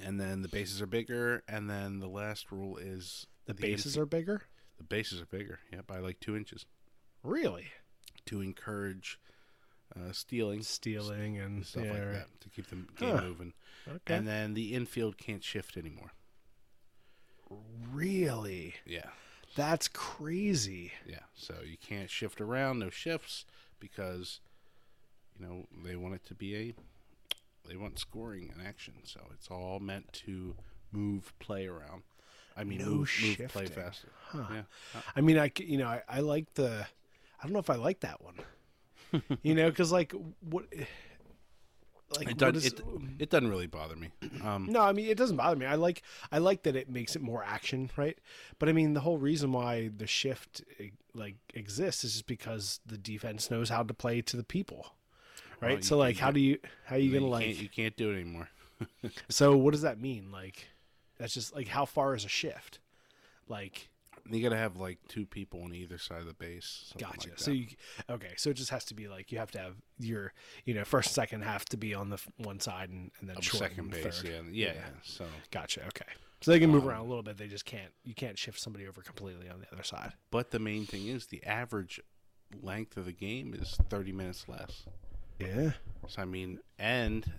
And 0.00 0.20
then 0.20 0.42
the 0.42 0.48
bases 0.48 0.80
are 0.80 0.86
bigger. 0.86 1.42
And 1.48 1.68
then 1.68 1.98
the 2.00 2.08
last 2.08 2.50
rule 2.52 2.76
is 2.76 3.26
The 3.46 3.54
bases 3.54 3.98
are 3.98 4.06
bigger. 4.06 4.42
the 4.76 4.84
bases 4.84 5.20
are 5.20 5.26
bigger, 5.26 5.58
yeah, 5.72 5.80
by 5.86 5.98
like 5.98 6.20
two 6.20 6.36
inches 6.36 6.66
Really? 7.22 7.66
to 8.26 8.40
encourage 8.40 9.18
uh, 9.96 10.12
stealing, 10.12 10.62
Stealing 10.62 11.38
and 11.38 11.64
stuff 11.66 11.84
yeah, 11.86 11.92
like 11.92 12.02
right. 12.02 12.12
that 12.12 12.40
to 12.42 12.48
keep 12.50 12.66
the 12.68 12.76
game 12.76 13.16
Huh. 13.16 13.22
moving. 13.22 13.52
Okay. 13.88 14.14
And 14.14 14.28
then 14.28 14.54
the 14.54 14.74
infield 14.74 15.16
can't 15.18 15.42
shift 15.42 15.76
anymore. 15.76 16.12
Really? 17.92 18.74
Yeah, 18.86 19.06
That's 19.56 19.88
crazy. 19.88 20.92
yeah. 21.06 21.20
So 21.34 21.54
you 21.64 21.76
can't 21.76 22.10
shift 22.10 22.40
around, 22.40 22.78
no 22.78 22.90
shifts, 22.90 23.44
because 23.80 24.40
you 25.38 25.46
know 25.46 25.66
they 25.84 25.96
want 25.96 26.14
it 26.14 26.24
to 26.26 26.34
be 26.34 26.56
a 26.56 26.74
they 27.68 27.76
want 27.76 27.98
scoring 27.98 28.50
and 28.56 28.66
action. 28.66 28.94
So 29.04 29.20
it's 29.34 29.48
all 29.48 29.78
meant 29.80 30.12
to 30.24 30.54
move 30.92 31.32
play 31.38 31.66
around. 31.66 32.02
I 32.56 32.64
mean, 32.64 32.78
No 32.78 32.86
move, 32.86 33.10
move 33.22 33.48
play 33.48 33.66
faster. 33.66 34.08
Huh. 34.28 34.44
Yeah. 34.52 35.00
I 35.14 35.20
mean, 35.20 35.38
I 35.38 35.52
you 35.58 35.78
know, 35.78 35.86
I, 35.86 36.02
I 36.08 36.20
like 36.20 36.52
the. 36.54 36.86
I 37.40 37.44
don't 37.44 37.52
know 37.52 37.60
if 37.60 37.70
I 37.70 37.76
like 37.76 38.00
that 38.00 38.20
one. 38.22 38.34
you 39.42 39.54
know, 39.54 39.70
because 39.70 39.92
like 39.92 40.12
what. 40.40 40.64
Like 42.16 42.30
It 42.30 42.38
doesn't. 42.38 42.56
is- 42.56 42.66
It, 42.66 42.80
it 43.18 43.30
doesn't 43.30 43.48
really 43.50 43.66
bother 43.66 43.94
me. 43.96 44.08
Um, 44.42 44.66
No, 44.70 44.80
I 44.80 44.92
mean 44.92 45.06
it 45.10 45.18
doesn't 45.18 45.36
bother 45.36 45.56
me. 45.56 45.66
I 45.66 45.74
like 45.74 46.02
I 46.32 46.38
like 46.38 46.62
that 46.62 46.74
it 46.76 46.88
makes 46.88 47.14
it 47.16 47.22
more 47.22 47.44
action, 47.44 47.90
right? 47.96 48.18
But 48.58 48.68
I 48.68 48.72
mean 48.72 48.94
the 48.94 49.00
whole 49.00 49.18
reason 49.18 49.52
why 49.52 49.90
the 49.94 50.06
shift 50.06 50.62
eh, 50.80 50.88
like 51.14 51.36
exists 51.54 52.04
is 52.04 52.12
just 52.14 52.26
because 52.26 52.80
the 52.86 52.96
defense 52.96 53.50
knows 53.50 53.68
how 53.68 53.82
to 53.82 53.92
play 53.94 54.22
to 54.22 54.36
the 54.36 54.44
people, 54.44 54.94
right? 55.60 55.74
Well, 55.74 55.82
so 55.82 55.98
like, 55.98 56.16
how 56.16 56.30
do 56.30 56.40
you 56.40 56.58
how 56.86 56.96
are 56.96 56.98
you 56.98 57.10
you 57.10 57.20
gonna 57.20 57.30
can't, 57.40 57.48
like? 57.48 57.62
you 57.62 57.68
can't 57.68 57.96
do 57.96 58.10
it 58.10 58.14
anymore. 58.20 58.48
So 59.28 59.56
what 59.56 59.72
does 59.72 59.82
that 59.82 60.00
mean? 60.00 60.30
Like, 60.30 60.68
that's 61.18 61.34
just 61.34 61.54
like 61.54 61.68
how 61.68 61.84
far 61.84 62.14
is 62.14 62.24
a 62.24 62.28
shift? 62.28 62.78
Like, 63.48 63.88
you 64.30 64.42
got 64.42 64.50
to 64.50 64.56
have 64.56 64.76
like 64.76 64.98
two 65.08 65.26
people 65.26 65.62
on 65.62 65.74
either 65.74 65.98
side 65.98 66.20
of 66.20 66.26
the 66.26 66.34
base. 66.34 66.92
Gotcha. 66.98 67.30
like 67.30 67.38
so 67.38 67.50
you 67.50 67.66
okay? 68.08 68.32
So 68.36 68.50
it 68.50 68.54
just 68.54 68.70
has 68.70 68.84
to 68.86 68.94
be 68.94 69.08
like 69.08 69.30
you 69.32 69.38
have 69.38 69.50
to 69.52 69.58
have 69.58 69.74
your 69.98 70.32
you 70.64 70.74
know 70.74 70.84
first 70.84 71.14
second 71.14 71.42
half 71.42 71.64
to 71.66 71.76
be 71.76 71.94
on 71.94 72.10
the 72.10 72.18
one 72.36 72.60
side 72.60 72.90
and, 72.90 73.10
and 73.20 73.28
then 73.28 73.40
short 73.40 73.62
second 73.62 73.80
and 73.80 73.90
base, 73.90 74.22
yeah, 74.24 74.40
yeah, 74.50 74.72
yeah. 74.74 74.80
So 75.02 75.24
Gotcha. 75.50 75.86
Okay. 75.88 76.04
So 76.40 76.52
they 76.52 76.60
can 76.60 76.70
move 76.70 76.84
Um, 76.84 76.90
around 76.90 77.00
a 77.06 77.08
little 77.08 77.22
bit. 77.24 77.36
They 77.36 77.48
just 77.48 77.64
can't. 77.64 77.92
You 78.04 78.14
can't 78.14 78.38
shift 78.38 78.60
somebody 78.60 78.86
over 78.86 79.02
completely 79.02 79.48
on 79.48 79.60
the 79.60 79.66
other 79.72 79.82
side. 79.82 80.12
But 80.30 80.50
the 80.52 80.60
main 80.60 80.86
thing 80.86 81.08
is 81.08 81.26
the 81.26 81.42
average 81.44 82.00
length 82.62 82.96
of 82.96 83.04
the 83.06 83.12
game 83.12 83.54
is 83.54 83.76
30 83.90 84.12
minutes 84.12 84.48
less. 84.48 84.84
Yeah. 85.40 85.72
So 86.06 86.22
I 86.22 86.24
mean, 86.24 86.60
and 86.78 87.30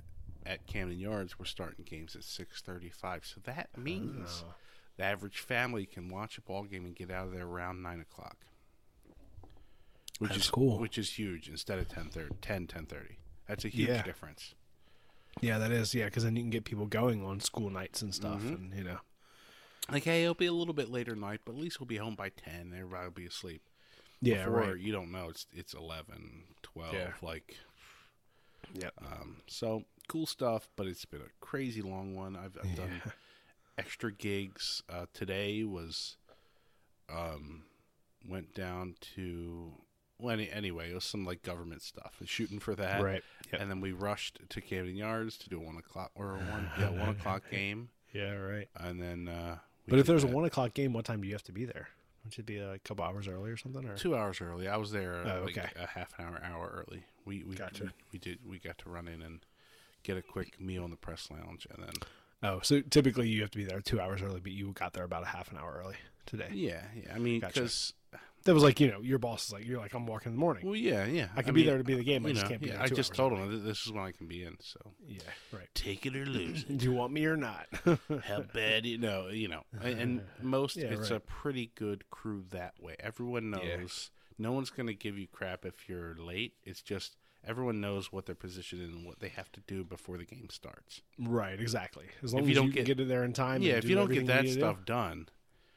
at 0.46 0.66
Camden 0.68 1.00
Yards 1.00 1.40
we're 1.40 1.46
starting 1.46 1.86
games 1.86 2.16
at 2.16 2.24
6:35. 2.24 3.26
So 3.26 3.42
that 3.46 3.70
means 3.78 4.44
Oh. 4.46 4.54
The 5.00 5.06
average 5.06 5.40
family 5.40 5.86
can 5.86 6.10
watch 6.10 6.38
a 6.38 6.42
ball 6.42 6.64
game 6.64 6.84
and 6.84 6.94
get 6.96 7.10
out 7.10 7.28
of 7.28 7.32
there 7.34 7.46
around 7.48 7.82
nine 7.82 8.02
o'clock. 8.02 8.36
Which 10.20 10.32
That's 10.32 10.44
is 10.46 10.50
cool. 10.52 10.78
Which 10.78 10.98
is 10.98 11.14
huge 11.18 11.48
instead 11.48 11.80
of 11.80 11.88
10 11.88 12.10
10 12.42 12.68
10:30. 12.68 13.16
That's 13.48 13.64
a 13.66 13.70
huge 13.70 13.88
Yeah. 13.88 14.04
difference. 14.04 14.54
Yeah, 15.42 15.58
that 15.60 15.72
is. 15.72 15.96
Yeah, 15.96 16.06
because 16.06 16.24
then 16.26 16.36
you 16.36 16.44
can 16.44 16.50
get 16.50 16.66
people 16.66 16.86
going 16.86 17.24
on 17.24 17.40
school 17.40 17.70
nights 17.70 18.02
and 18.02 18.14
stuff, 18.14 18.42
Mm-hmm. 18.42 18.54
and 18.56 18.74
you 18.76 18.84
know. 18.84 19.00
Like, 19.90 20.04
hey, 20.04 20.24
it'll 20.24 20.36
be 20.36 20.46
a 20.48 20.54
little 20.54 20.74
bit 20.74 20.90
later 20.90 21.16
night, 21.16 21.42
but 21.46 21.54
at 21.54 21.58
least 21.58 21.80
we'll 21.80 21.88
be 21.88 21.98
home 21.98 22.16
by 22.16 22.30
10. 22.30 22.74
Everybody 22.76 23.06
will 23.06 23.12
be 23.12 23.26
asleep. 23.26 23.62
Yeah. 24.22 24.46
Before, 24.46 24.60
right. 24.74 24.78
you 24.78 24.92
don't 24.92 25.12
know. 25.12 25.30
It's 25.30 25.48
it's 25.54 25.74
11, 25.74 26.44
12. 26.62 26.94
Yeah. 26.94 27.14
Like, 27.22 27.56
Yeah. 28.74 28.90
um, 29.02 29.38
so 29.48 29.86
cool 30.10 30.26
stuff, 30.26 30.68
but 30.76 30.86
it's 30.88 31.06
been 31.06 31.22
a 31.22 31.30
crazy 31.40 31.82
long 31.82 32.14
one. 32.16 32.36
I've, 32.36 32.58
I've 32.62 32.76
done 32.76 33.02
extra 33.80 34.12
gigs. 34.12 34.84
Uh, 34.90 35.06
today 35.14 35.64
was, 35.64 36.18
um, 37.14 37.64
went 38.28 38.54
down 38.54 38.96
to, 39.16 39.72
well, 40.20 40.34
any, 40.34 40.50
anyway, 40.52 40.92
it 40.92 40.94
was 40.96 41.04
some 41.06 41.26
like 41.26 41.42
government 41.44 41.82
stuff, 41.82 42.16
shooting 42.26 42.60
for 42.60 42.76
that. 42.76 43.02
Right. 43.02 43.24
Yep. 43.52 43.62
And 43.62 43.72
then 43.72 43.82
we 43.82 43.92
rushed 43.92 44.40
to 44.50 44.62
Camden 44.62 44.96
Yards 44.96 45.38
to 45.40 45.50
do 45.50 45.58
a 45.58 45.64
one 45.64 45.78
o'clock 45.78 46.12
or 46.16 46.36
a 46.36 46.38
one, 46.52 46.70
yeah, 46.80 46.90
one 46.90 47.10
o'clock 47.10 47.44
game. 47.50 47.90
Yeah. 48.14 48.34
Right. 48.34 48.68
And 48.76 49.02
then, 49.02 49.28
uh, 49.28 49.58
we 49.86 49.92
But 49.92 50.00
if 50.00 50.08
there's 50.08 50.24
a 50.24 50.28
one 50.28 50.46
o'clock 50.46 50.74
game, 50.74 50.94
what 50.94 51.06
time 51.06 51.22
do 51.22 51.28
you 51.28 51.34
have 51.34 51.44
to 51.44 51.52
be 51.52 51.66
there? 51.66 51.90
Would 52.26 52.38
it 52.38 52.46
be 52.46 52.58
a 52.58 52.78
couple 52.80 53.06
hours 53.06 53.28
early 53.28 53.50
or 53.50 53.58
something? 53.58 53.88
Or 53.88 53.96
Two 53.96 54.16
hours 54.16 54.42
early. 54.42 54.68
I 54.68 54.76
was 54.78 54.92
there 54.92 55.16
uh, 55.26 55.38
Oh, 55.40 55.44
like 55.46 55.58
okay. 55.58 55.70
a 55.82 55.88
half 55.88 56.14
an 56.20 56.26
hour, 56.26 56.42
hour 56.44 56.86
early. 56.86 57.06
We 57.26 57.44
we, 57.44 57.56
Gotcha. 57.56 57.86
we 57.86 57.90
we 58.14 58.20
did 58.20 58.40
we 58.46 58.60
got 58.60 58.78
to 58.80 58.90
run 58.90 59.08
in 59.08 59.22
and 59.22 59.40
get 60.04 60.18
a 60.18 60.22
quick 60.22 60.60
meal 60.60 60.84
in 60.84 60.92
the 60.92 60.98
press 60.98 61.30
lounge, 61.32 61.66
and 61.74 61.82
then 61.84 61.94
oh, 62.44 62.60
so 62.62 62.82
typically 62.82 63.28
you 63.30 63.42
have 63.42 63.52
to 63.52 63.58
be 63.58 63.66
there 63.66 63.82
two 63.82 64.00
hours 64.00 64.22
early, 64.22 64.40
but 64.40 64.52
you 64.52 64.72
got 64.74 64.94
there 64.94 65.04
about 65.04 65.24
a 65.24 65.28
half 65.28 65.52
an 65.52 65.58
hour 65.58 65.82
early 65.84 65.96
today. 66.26 66.50
yeah, 66.54 66.82
yeah. 66.96 67.14
I 67.14 67.20
mean, 67.20 67.40
Gotcha. 67.42 67.54
because 67.62 67.94
That 68.46 68.54
was 68.54 68.64
like 68.64 68.80
you 68.80 68.90
know 68.90 69.02
your 69.02 69.20
boss 69.20 69.48
is 69.48 69.54
like 69.54 69.66
you're 69.68 69.80
like 69.80 69.94
I'm 69.94 70.08
walking 70.08 70.32
in 70.32 70.36
the 70.36 70.40
morning. 70.40 70.66
well, 70.66 70.76
yeah, 70.76 71.06
yeah. 71.06 71.28
I 71.36 71.42
can 71.42 71.54
be 71.54 71.62
mean, 71.62 71.68
there 71.68 71.78
to 71.78 71.84
be 71.84 71.96
the 71.96 72.04
game. 72.04 72.26
I 72.26 72.30
just 72.30 72.44
know, 72.44 72.50
can't 72.50 72.62
be 72.62 72.68
yeah, 72.70 72.82
I 72.82 72.88
just 72.88 73.14
told 73.14 73.34
early. 73.34 73.42
him 73.44 73.66
this 73.66 73.86
is 73.86 73.92
when 73.92 74.04
I 74.04 74.12
can 74.12 74.28
be 74.28 74.44
in. 74.44 74.56
So 74.62 74.80
Yeah. 75.08 75.20
Right. 75.52 75.68
take 75.74 76.06
it 76.06 76.16
or 76.16 76.26
lose 76.26 76.64
it. 76.70 76.78
Do 76.78 76.86
you 76.86 76.94
want 76.94 77.12
me 77.14 77.26
or 77.26 77.36
not? 77.36 77.68
How 78.24 78.42
bad 78.54 78.86
you 78.86 78.98
know, 78.98 79.28
you 79.28 79.50
know, 79.50 79.64
and, 79.82 80.00
and 80.00 80.22
most 80.42 80.78
Yeah, 80.78 80.86
it's 80.88 81.12
right. 81.12 81.18
a 81.18 81.20
pretty 81.20 81.72
good 81.76 82.10
crew 82.10 82.46
that 82.52 82.74
way. 82.82 82.96
Everyone 83.00 83.50
knows. 83.52 83.62
Yeah. 83.66 83.76
No 84.42 84.54
one's 84.54 84.70
gonna 84.70 84.94
give 84.94 85.18
you 85.18 85.28
crap 85.28 85.66
if 85.66 85.90
you're 85.90 86.16
late. 86.16 86.54
It's 86.64 86.82
just 86.82 87.18
everyone 87.46 87.80
knows 87.82 88.12
what 88.12 88.26
their 88.26 88.36
position 88.36 88.82
is 88.82 88.90
and 88.94 89.06
what 89.06 89.20
they 89.20 89.30
have 89.30 89.52
to 89.54 89.62
do 89.62 89.84
before 89.84 90.18
the 90.18 90.26
game 90.26 90.48
starts. 90.50 91.02
right. 91.18 91.60
Exactly. 91.60 92.06
As 92.24 92.34
long 92.34 92.44
you 92.46 92.52
as 92.52 92.56
don't 92.58 92.68
you 92.68 92.74
get- 92.74 92.86
get 92.86 93.00
it 93.00 93.08
there 93.08 93.24
in 93.24 93.34
time. 93.34 93.62
yeah, 93.62 93.76
if 93.76 93.84
do 93.84 93.90
you 93.90 93.96
don't 93.96 94.12
get 94.12 94.26
that 94.28 94.42
to 94.42 94.48
do. 94.48 94.54
stuff 94.54 94.84
done, 94.86 95.30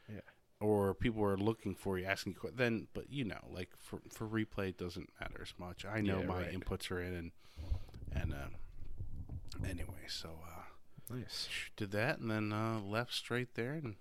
Yeah. 0.08 0.20
or 0.60 0.94
people 0.94 1.22
are 1.24 1.36
looking 1.36 1.74
for 1.74 1.98
you, 1.98 2.04
asking 2.04 2.36
you, 2.42 2.50
then, 2.54 2.88
but 2.94 3.10
you 3.10 3.24
know, 3.24 3.40
like 3.50 3.70
for 3.78 4.00
for 4.10 4.26
replay, 4.28 4.68
it 4.70 4.78
doesn't 4.78 5.10
matter 5.20 5.40
as 5.42 5.54
much. 5.58 5.84
I 5.84 6.00
know 6.00 6.20
Yeah, 6.20 6.26
my 6.26 6.42
right. 6.42 6.52
inputs 6.52 6.90
are 6.90 7.00
in, 7.00 7.14
and 7.14 7.32
and 8.12 8.34
uh, 8.34 8.48
anyway, 9.64 10.06
so 10.08 10.30
uh, 10.46 11.14
Nice. 11.14 11.48
did 11.76 11.90
that, 11.92 12.18
and 12.18 12.30
then 12.30 12.52
uh, 12.52 12.80
left 12.80 13.12
straight 13.14 13.54
there, 13.54 13.72
and 13.74 13.96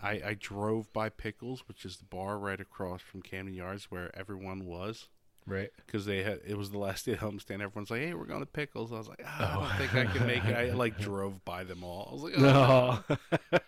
I 0.00 0.20
I 0.30 0.34
drove 0.38 0.92
by 0.92 1.08
Pickles, 1.08 1.66
which 1.68 1.84
is 1.86 1.96
the 1.96 2.04
bar 2.04 2.38
right 2.38 2.60
across 2.60 3.00
from 3.00 3.22
Camden 3.22 3.54
Yards 3.54 3.90
where 3.90 4.14
everyone 4.16 4.66
was. 4.66 5.08
Right. 5.46 5.70
Because 5.84 6.06
they 6.06 6.22
had, 6.22 6.40
it 6.46 6.56
was 6.56 6.70
the 6.70 6.78
last 6.78 7.04
day 7.06 7.12
of 7.12 7.18
homestand. 7.18 7.60
Everyone's 7.62 7.90
like, 7.90 8.00
"Hey, 8.00 8.14
we're 8.14 8.24
going 8.24 8.40
to 8.40 8.46
Pickles." 8.46 8.92
I 8.92 8.96
was 8.98 9.08
like, 9.08 9.22
"Ah, 9.26 9.60
"I 9.74 9.78
don't 9.78 9.88
think 9.90 10.08
I 10.08 10.12
can 10.16 10.26
make 10.26 10.44
it." 10.44 10.54
I 10.56 10.72
like 10.74 10.98
drove 10.98 11.44
by 11.44 11.64
them 11.64 11.84
all. 11.84 12.08
I 12.10 12.14
was 12.14 12.22
like, 12.22 12.34
"Oh, 12.38 13.04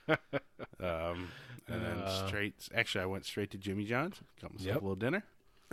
No. 0.08 0.16
Um, 0.78 1.28
and 1.68 1.82
then 1.84 1.98
Uh, 2.02 2.26
straight. 2.28 2.54
Actually, 2.74 3.02
I 3.02 3.06
went 3.06 3.24
straight 3.24 3.50
to 3.52 3.58
Jimmy 3.58 3.84
John's. 3.84 4.20
Got 4.40 4.52
myself 4.52 4.66
Yep. 4.66 4.76
a 4.76 4.80
little 4.80 4.94
dinner, 4.96 5.24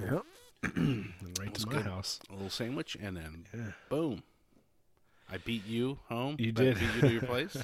yep. 0.01 0.23
and 0.63 1.13
right 1.39 1.53
to 1.53 1.65
my 1.67 1.73
good. 1.73 1.85
house. 1.85 2.19
a 2.29 2.33
little 2.33 2.49
sandwich, 2.49 2.95
and 2.99 3.15
then 3.17 3.45
Yeah. 3.53 3.71
boom. 3.89 4.23
I 5.31 5.37
beat 5.37 5.65
you 5.65 5.99
home. 6.09 6.35
You 6.39 6.51
did. 6.51 6.77
I 6.77 6.79
beat 6.79 6.95
you 6.95 7.01
to 7.01 7.09
your 7.13 7.21
place. 7.23 7.57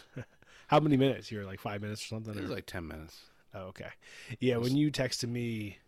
How 0.67 0.79
many 0.79 0.97
minutes? 0.97 1.31
You 1.31 1.39
were 1.39 1.45
like 1.45 1.59
five 1.59 1.81
minutes 1.81 2.03
or 2.03 2.07
something. 2.07 2.35
it 2.35 2.41
was 2.41 2.51
or- 2.51 2.55
like 2.55 2.65
ten 2.65 2.87
minutes. 2.87 3.17
Oh, 3.53 3.61
okay. 3.69 3.89
Yeah, 4.39 4.57
when 4.57 4.75
you 4.77 4.91
texted 4.91 5.27
me, 5.29 5.79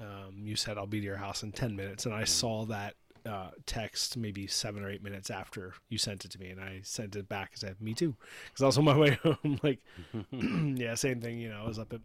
um, 0.00 0.42
you 0.42 0.56
said 0.56 0.78
I'll 0.78 0.86
be 0.86 1.00
to 1.00 1.06
your 1.06 1.16
house 1.16 1.42
in 1.42 1.52
ten 1.52 1.76
minutes, 1.76 2.06
and 2.06 2.14
I 2.14 2.24
saw 2.24 2.64
that 2.66 2.94
uh, 3.26 3.50
text 3.66 4.16
maybe 4.16 4.46
seven 4.46 4.82
or 4.84 4.90
eight 4.90 5.02
minutes 5.02 5.30
after 5.30 5.74
you 5.88 5.98
sent 5.98 6.24
it 6.24 6.30
to 6.32 6.40
me, 6.40 6.50
and 6.50 6.60
I 6.60 6.80
sent 6.82 7.16
it 7.16 7.28
back 7.28 7.50
and 7.52 7.60
said, 7.60 7.80
"Me 7.80 7.94
too," 7.94 8.14
because 8.46 8.62
I 8.62 8.66
was 8.66 8.78
on 8.78 8.84
my 8.84 8.96
way 8.98 9.18
home. 9.22 9.58
like, 9.62 9.80
yeah, 10.32 10.94
same 10.94 11.20
thing. 11.20 11.38
You 11.38 11.50
know, 11.50 11.62
I 11.64 11.66
was 11.68 11.78
up 11.78 11.92
at 11.92 12.00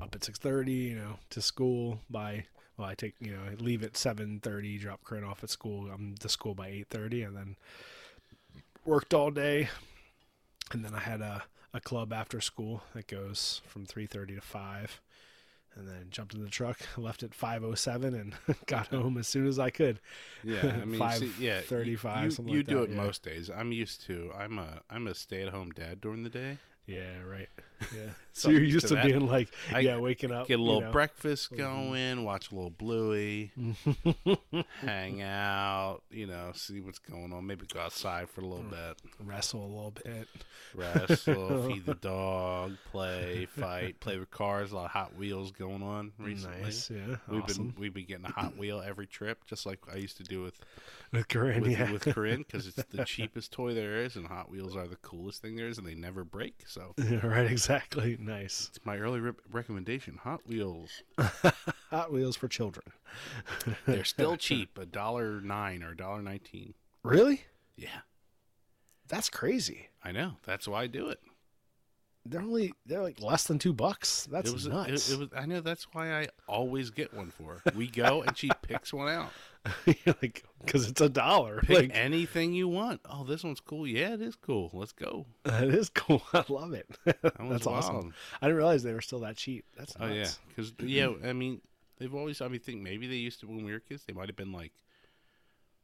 up 0.00 0.14
at 0.14 0.24
six 0.24 0.38
thirty. 0.38 0.72
You 0.72 0.96
know, 0.96 1.18
to 1.30 1.42
school 1.42 2.00
by. 2.10 2.44
Well, 2.76 2.88
I 2.88 2.94
take 2.94 3.14
you 3.20 3.32
know 3.32 3.40
I 3.50 3.54
leave 3.54 3.82
at 3.82 3.96
seven 3.96 4.40
thirty, 4.40 4.78
drop 4.78 5.02
Corinne 5.04 5.24
off 5.24 5.42
at 5.42 5.50
school. 5.50 5.90
I'm 5.92 6.14
to 6.20 6.28
school 6.28 6.54
by 6.54 6.68
eight 6.68 6.88
thirty, 6.90 7.22
and 7.22 7.36
then 7.36 7.56
worked 8.84 9.12
all 9.12 9.30
day, 9.30 9.68
and 10.72 10.84
then 10.84 10.94
I 10.94 11.00
had 11.00 11.20
a 11.20 11.42
a 11.74 11.80
club 11.80 12.12
after 12.12 12.40
school 12.40 12.82
that 12.94 13.06
goes 13.06 13.60
from 13.66 13.86
3:30 13.86 14.36
to 14.36 14.40
5 14.40 15.00
and 15.76 15.86
then 15.88 16.06
jumped 16.10 16.34
in 16.34 16.42
the 16.42 16.48
truck 16.50 16.78
left 16.96 17.22
at 17.22 17.30
5:07 17.30 18.04
and 18.20 18.34
got 18.66 18.88
home 18.88 19.16
as 19.18 19.28
soon 19.28 19.46
as 19.46 19.58
I 19.58 19.70
could 19.70 20.00
Yeah, 20.42 20.78
I 20.82 20.84
mean, 20.84 21.10
see, 21.12 21.32
yeah, 21.38 21.60
5:35, 21.62 22.24
You, 22.24 22.30
something 22.30 22.52
you 22.54 22.60
like 22.60 22.66
do 22.66 22.76
that, 22.78 22.82
it 22.84 22.90
yeah. 22.90 22.96
most 22.96 23.22
days. 23.22 23.50
I'm 23.50 23.72
used 23.72 24.02
to. 24.06 24.32
I'm 24.36 24.58
a 24.58 24.80
I'm 24.90 25.06
a 25.06 25.14
stay 25.14 25.42
at 25.42 25.50
home 25.50 25.70
dad 25.70 26.00
during 26.00 26.22
the 26.24 26.30
day. 26.30 26.58
yeah 26.86 27.20
right 27.22 27.48
yeah 27.94 28.10
so 28.38 28.50
you're 28.50 28.62
used 28.62 28.88
to 28.88 28.96
to 28.96 29.02
being 29.02 29.26
like 29.26 29.48
I 29.72 29.80
yeah 29.80 29.98
waking 29.98 30.32
up 30.32 30.48
Get 30.48 30.54
a 30.54 30.58
you 30.58 30.64
little 30.64 30.80
know. 30.82 30.90
breakfast 30.90 31.52
mm-hmm. 31.52 31.62
going, 31.62 32.24
watch 32.24 32.50
a 32.50 32.54
little 32.54 32.70
Bluey, 32.70 33.52
hang 34.80 35.22
out, 35.22 36.00
you 36.10 36.26
know, 36.26 36.52
see 36.54 36.80
what's 36.80 36.98
going 36.98 37.32
on. 37.32 37.46
Maybe 37.46 37.66
go 37.66 37.80
outside 37.80 38.28
for 38.30 38.40
a 38.40 38.46
little 38.46 38.64
mm. 38.64 38.70
bit, 38.70 38.98
wrestle 39.20 39.64
a 39.64 39.66
little 39.66 39.94
bit 40.04 40.28
wrestle, 40.74 41.62
feed 41.68 41.86
the 41.86 41.94
dog, 41.94 42.76
play, 42.90 43.46
fight, 43.46 44.00
play 44.00 44.18
with 44.18 44.30
cars. 44.30 44.72
A 44.72 44.76
lot 44.76 44.86
of 44.86 44.90
Hot 44.92 45.16
Wheels 45.16 45.52
going 45.52 45.82
on 45.82 46.12
recently. 46.18 46.62
nice 46.62 46.90
yeah 46.90 47.16
We've 47.28 47.42
awesome. 47.42 47.68
been 47.68 47.74
we've 47.78 47.94
been 47.94 48.06
getting 48.06 48.26
a 48.26 48.32
Hot 48.32 48.56
Wheel 48.56 48.82
every 48.84 49.06
trip, 49.06 49.44
just 49.46 49.66
like 49.66 49.80
I 49.92 49.96
used 49.96 50.16
to 50.18 50.24
do 50.24 50.42
with 50.42 50.58
with 51.12 51.28
Corinne 51.28 51.62
with, 51.62 51.72
yeah 51.72 51.90
with 51.90 52.02
Corinne, 52.02 52.44
because 52.46 52.66
it's 52.66 52.82
the 52.90 53.04
cheapest 53.04 53.52
toy 53.52 53.74
there 53.74 53.96
is, 53.96 54.16
and 54.16 54.26
Hot 54.26 54.50
Wheels 54.50 54.76
are 54.76 54.86
the 54.86 54.96
coolest 54.96 55.42
thing 55.42 55.56
there 55.56 55.68
is, 55.68 55.78
and 55.78 55.86
they 55.86 55.94
never 55.94 56.24
break. 56.24 56.64
So 56.66 56.94
yeah, 56.98 57.26
right 57.26 57.50
exactly 57.50 58.16
nice 58.28 58.68
it's 58.68 58.84
my 58.84 58.96
early 58.98 59.20
re- 59.20 59.32
recommendation: 59.50 60.18
Hot 60.22 60.46
Wheels. 60.46 61.02
Hot 61.90 62.12
Wheels 62.12 62.36
for 62.36 62.46
children 62.48 62.86
They're 63.86 64.04
still 64.04 64.36
cheap, 64.36 64.78
a 64.78 64.86
dollar 64.86 65.40
nine 65.40 65.82
or 65.82 65.90
a 65.92 65.96
dollar 65.96 66.22
nineteen. 66.22 66.74
really 67.02 67.42
Yeah, 67.76 68.00
that's 69.08 69.30
crazy 69.30 69.88
I 70.04 70.12
know. 70.12 70.34
That's 70.44 70.68
why 70.68 70.82
I 70.82 70.86
do 70.86 71.08
it. 71.08 71.20
They're 72.28 72.40
only 72.40 72.74
they're 72.86 73.02
like 73.02 73.20
less 73.20 73.44
than 73.44 73.58
two 73.58 73.72
bucks 73.72 74.28
that's 74.30 74.50
it 74.50 74.52
was 74.52 74.66
nuts 74.66 75.08
It, 75.08 75.14
it 75.14 75.18
was. 75.18 75.28
I 75.36 75.46
know. 75.46 75.60
That's 75.60 75.84
why 75.92 76.12
I 76.12 76.28
always 76.46 76.90
get 76.90 77.14
one 77.14 77.30
for. 77.30 77.62
her. 77.64 77.72
We 77.74 77.88
go 77.88 78.22
and 78.26 78.36
she 78.36 78.50
picks 78.62 78.92
one 78.92 79.08
out. 79.08 79.30
like 80.22 80.44
because 80.64 80.88
it's 80.88 81.00
a 81.00 81.08
dollar 81.08 81.60
Pick 81.60 81.76
like 81.76 81.90
anything 81.92 82.54
you 82.54 82.68
want. 82.68 83.00
Oh, 83.04 83.24
this 83.24 83.44
one's 83.44 83.60
cool. 83.60 83.86
Yeah, 83.86 84.14
it 84.14 84.22
is 84.22 84.36
cool. 84.36 84.70
Let's 84.72 84.92
go. 84.92 85.26
That 85.44 85.64
is 85.64 85.88
cool. 85.88 86.22
I 86.32 86.44
love 86.48 86.72
it. 86.72 86.86
was 87.04 87.32
That's 87.50 87.66
awesome. 87.66 87.94
wild. 87.94 88.12
I 88.40 88.46
didn't 88.46 88.56
realize 88.56 88.82
they 88.82 88.94
were 88.94 89.00
still 89.00 89.20
that 89.20 89.36
cheap. 89.36 89.64
That's 89.76 89.94
Oh 89.98 90.06
yeah, 90.06 90.28
because 90.48 90.72
yeah, 90.82 91.12
I 91.24 91.32
mean, 91.32 91.60
they've 91.98 92.14
always. 92.14 92.40
I 92.40 92.48
mean, 92.48 92.60
think 92.60 92.82
maybe 92.82 93.06
they 93.06 93.16
used 93.16 93.40
to 93.40 93.46
when 93.46 93.64
we 93.64 93.72
were 93.72 93.80
kids. 93.80 94.04
They 94.06 94.14
might 94.14 94.28
have 94.28 94.36
been 94.36 94.52
like 94.52 94.72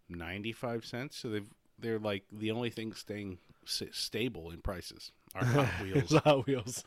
ninety-five 0.08 0.84
cents. 0.84 1.16
So 1.16 1.28
they've 1.28 1.50
they're 1.78 1.98
like 1.98 2.24
the 2.32 2.50
only 2.52 2.70
thing 2.70 2.92
staying 2.94 3.38
stable 3.66 4.50
in 4.50 4.60
prices 4.60 5.10
are 5.34 5.44
Hot 5.44 5.66
Wheels. 5.82 6.12
Hot 6.12 6.46
Wheels. 6.46 6.84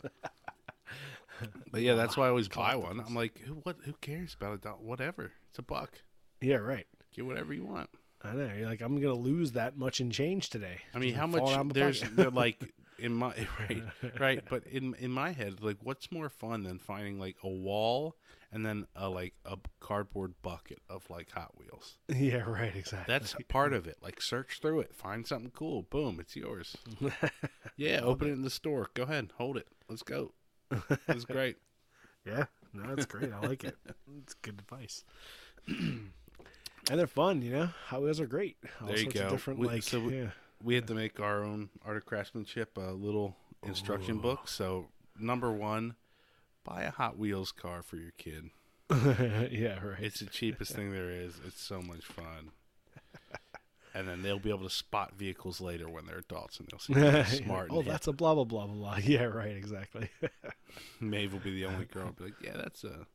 but 1.72 1.82
yeah, 1.82 1.96
that's 1.96 2.18
why 2.18 2.26
I 2.26 2.30
always 2.30 2.48
buy 2.48 2.76
one. 2.76 3.00
I'm 3.06 3.16
like, 3.16 3.40
who 3.40 3.56
what? 3.64 3.78
Who 3.84 3.94
cares 4.02 4.36
about 4.40 4.54
a 4.56 4.58
dollar? 4.58 4.78
Whatever. 4.78 5.32
It's 5.50 5.60
a 5.60 5.64
buck. 5.64 5.94
yeah, 6.42 6.56
right. 6.56 6.88
Get 7.14 7.26
whatever 7.26 7.54
you 7.54 7.66
want. 7.66 7.90
I 8.24 8.34
know. 8.34 8.50
You're 8.58 8.68
like, 8.68 8.82
I'm 8.82 9.00
gonna 9.00 9.14
lose 9.14 9.54
that 9.54 9.78
much 9.78 10.02
in 10.02 10.12
change 10.12 10.50
today. 10.50 10.80
I 10.94 11.00
mean, 11.00 11.14
how 11.14 11.28
much? 11.28 11.46
down 11.46 11.70
There's 11.70 12.02
they're 12.02 12.30
like 12.32 12.60
in 13.00 13.14
my 13.14 13.34
right, 13.60 13.84
right, 14.20 14.44
but 14.50 14.66
in 14.68 14.94
in 14.96 15.12
my 15.12 15.32
head, 15.32 15.62
like, 15.62 15.78
what's 15.84 16.12
more 16.12 16.30
fun 16.30 16.64
than 16.64 16.80
finding 16.80 17.20
like 17.20 17.36
a 17.44 17.48
wall 17.50 18.16
and 18.52 18.66
then 18.66 18.86
a 18.96 19.10
like 19.10 19.34
a 19.46 19.58
cardboard 19.80 20.34
bucket 20.42 20.80
of 20.90 21.10
like 21.10 21.32
Hot 21.32 21.52
Wheels? 21.58 21.98
Yeah, 22.16 22.44
right, 22.50 22.76
exactly. 22.76 23.12
That's 23.14 23.36
part 23.48 23.74
of 23.74 23.88
it. 23.88 23.98
Like, 24.02 24.22
search 24.22 24.60
through 24.62 24.82
it, 24.82 24.96
find 24.96 25.26
something 25.28 25.52
cool, 25.52 25.84
boom, 25.84 26.20
it's 26.20 26.36
yours. 26.36 26.76
yeah, 27.78 28.02
open 28.02 28.30
it 28.30 28.34
in 28.34 28.42
the 28.42 28.50
store. 28.50 28.90
Go 28.94 29.04
ahead, 29.04 29.32
hold 29.38 29.58
it. 29.58 29.68
Let's 29.90 30.04
go. 30.04 30.34
That's 31.08 31.26
great. 31.26 31.58
Yeah, 32.26 32.46
no, 32.74 32.84
that's 32.94 33.06
great. 33.06 33.32
I 33.32 33.40
like 33.48 33.64
it. 33.64 33.78
It's 34.22 34.34
good 34.34 34.60
advice. 34.60 35.06
and 35.68 36.12
they're 36.90 37.08
fun, 37.08 37.42
you 37.42 37.52
know. 37.52 37.70
Hot 37.88 38.02
Wheels 38.02 38.20
are 38.20 38.28
great. 38.28 38.58
All 38.82 38.88
There 38.88 38.98
you 38.98 39.12
go. 39.12 39.26
Of 39.26 39.32
different, 39.32 39.60
We- 39.60 39.68
like, 39.68 39.84
so 39.84 40.00
we- 40.00 40.18
yeah. 40.18 40.30
We 40.64 40.76
had 40.76 40.88
to 40.88 40.94
make 40.94 41.20
our 41.20 41.44
own 41.44 41.70
art 41.86 41.98
of 41.98 42.06
craftsmanship 42.06 42.78
a 42.78 42.92
little 42.92 43.36
instruction 43.66 44.18
book. 44.18 44.48
So 44.48 44.88
number 45.20 45.52
one, 45.52 45.96
buy 46.64 46.84
a 46.84 46.92
Hot 46.92 47.18
Wheels 47.18 47.52
car 47.52 47.82
for 47.82 47.98
your 47.98 48.12
kid. 48.18 48.50
yeah, 49.52 49.80
right. 49.84 50.00
It's 50.00 50.20
the 50.20 50.28
cheapest 50.28 50.74
thing 50.74 50.92
there 50.92 51.10
is. 51.10 51.36
It's 51.46 51.62
so 51.62 51.82
much 51.82 52.06
fun. 52.06 52.52
And 53.94 54.08
then 54.08 54.22
they'll 54.22 54.38
be 54.38 54.52
able 54.52 54.64
to 54.64 54.70
spot 54.70 55.14
vehicles 55.18 55.60
later 55.60 55.90
when 55.90 56.06
they're 56.06 56.20
adults, 56.20 56.60
and 56.60 56.68
they'll 56.70 57.24
see 57.24 57.38
smart. 57.44 57.70
Oh, 57.72 57.82
hip. 57.82 57.92
that's 57.92 58.06
a 58.06 58.14
blah 58.14 58.36
blah 58.36 58.44
blah 58.44 58.68
blah 58.68 58.76
blah. 58.76 58.98
Yeah, 59.04 59.24
right, 59.24 59.56
exactly. 59.56 60.10
Maeve 61.00 61.34
will 61.34 61.40
be 61.40 61.56
the 61.56 61.66
only 61.66 61.86
girl. 61.86 62.12
Be 62.16 62.26
like, 62.26 62.34
yeah, 62.44 62.58
that's 62.58 62.84
a 62.84 63.08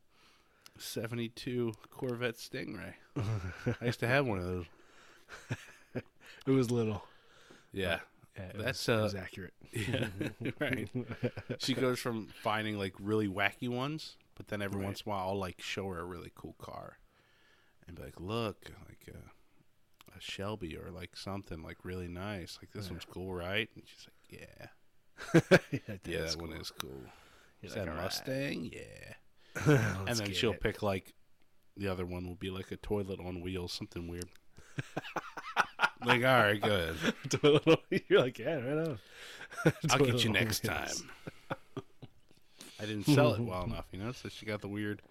'72 0.79 1.73
Corvette 1.91 2.37
Stingray. 2.37 2.95
I 3.81 3.85
used 3.85 4.01
to 4.01 4.09
have 4.09 4.27
one 4.27 4.39
of 4.39 4.45
those. 4.45 4.65
it 6.47 6.51
was 6.51 6.71
little. 6.73 7.05
Yeah, 7.73 8.01
Yeah, 8.37 8.43
it 8.45 8.57
That's, 8.59 8.87
was, 8.87 8.99
uh, 9.01 9.03
was 9.03 9.15
accurate. 9.15 9.55
yeah, 9.73 10.09
right. 10.61 10.89
She 11.59 11.75
goes 11.75 11.99
from 12.01 12.29
finding 12.43 12.79
like 12.79 12.95
really 12.99 13.29
wacky 13.29 13.69
ones, 13.69 14.17
but 14.35 14.49
then 14.49 14.63
every 14.63 14.81
Right. 14.81 14.87
once 14.87 15.03
in 15.03 15.11
a 15.13 15.15
while 15.15 15.29
I'll 15.29 15.39
like 15.39 15.61
show 15.61 15.89
her 15.89 16.01
a 16.01 16.05
really 16.05 16.33
cool 16.35 16.55
car, 16.59 16.99
and 17.87 17.97
be 17.97 18.03
like, 18.03 18.21
"Look, 18.21 18.71
like 18.89 19.09
a, 19.15 20.17
a 20.17 20.21
Shelby 20.21 20.77
or 20.77 20.91
like 20.91 21.17
something 21.17 21.63
like 21.63 21.85
really 21.85 22.09
nice. 22.09 22.59
Like 22.61 22.73
this 22.73 22.91
one's 22.91 23.05
cool, 23.05 23.35
right?" 23.35 23.69
And 23.75 23.85
she's 23.87 24.07
like, 24.09 24.41
"Yeah, 24.41 24.69
yeah, 25.89 25.97
yeah, 26.05 26.21
that's 26.21 26.37
that 26.37 26.41
one 26.41 26.53
cool. 26.53 26.61
is 26.61 26.71
cool. 26.71 27.13
You're 27.61 27.71
Is 27.71 27.77
like, 27.77 27.87
that 27.87 27.89
a 27.89 27.93
"All 27.93 27.97
right." 27.97 28.05
Mustang? 28.05 28.71
Yeah." 28.73 29.15
Let's 30.07 30.21
and 30.21 30.21
then 30.21 30.29
get 30.29 30.37
she'll 30.37 30.55
it. 30.55 30.61
pick 30.61 30.83
like 30.83 31.15
the 31.77 31.89
other 31.89 32.07
one 32.07 32.27
will 32.27 32.35
be 32.37 32.51
like 32.51 32.71
a 32.73 32.77
toilet 32.77 33.21
on 33.21 33.41
wheels, 33.43 33.73
something 33.73 34.09
weird. 34.09 34.31
Like, 36.05 36.25
all 36.25 36.43
right, 36.43 36.61
good. 36.61 36.97
You're 38.09 38.21
like, 38.21 38.39
yeah, 38.39 38.55
right 38.57 38.89
on. 38.89 38.99
I'll 39.91 39.99
get 39.99 40.25
you 40.25 40.31
next 40.31 40.65
time. 40.65 40.89
I 42.81 42.87
didn't 42.87 43.05
sell 43.07 43.35
it 43.35 43.41
well 43.45 43.65
enough, 43.65 43.87
you 43.93 43.99
know. 43.99 44.13
So 44.13 44.29
she 44.29 44.47
got 44.47 44.61
the 44.61 44.69
weird, 44.69 45.03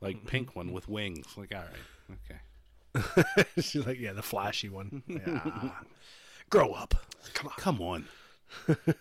like 0.00 0.26
pink 0.26 0.56
one 0.56 0.72
with 0.72 0.88
wings. 0.88 1.26
Like, 1.36 1.54
all 1.54 1.62
right, 1.62 3.04
okay. 3.36 3.44
She's 3.60 3.86
like, 3.86 4.00
yeah, 4.00 4.12
the 4.12 4.22
flashy 4.22 4.68
one. 4.68 5.02
Yeah. 5.06 5.70
Grow 6.48 6.72
up. 6.72 6.94
Come 7.34 7.48
on. 7.48 7.54
Come 7.58 7.80
on, 7.80 8.06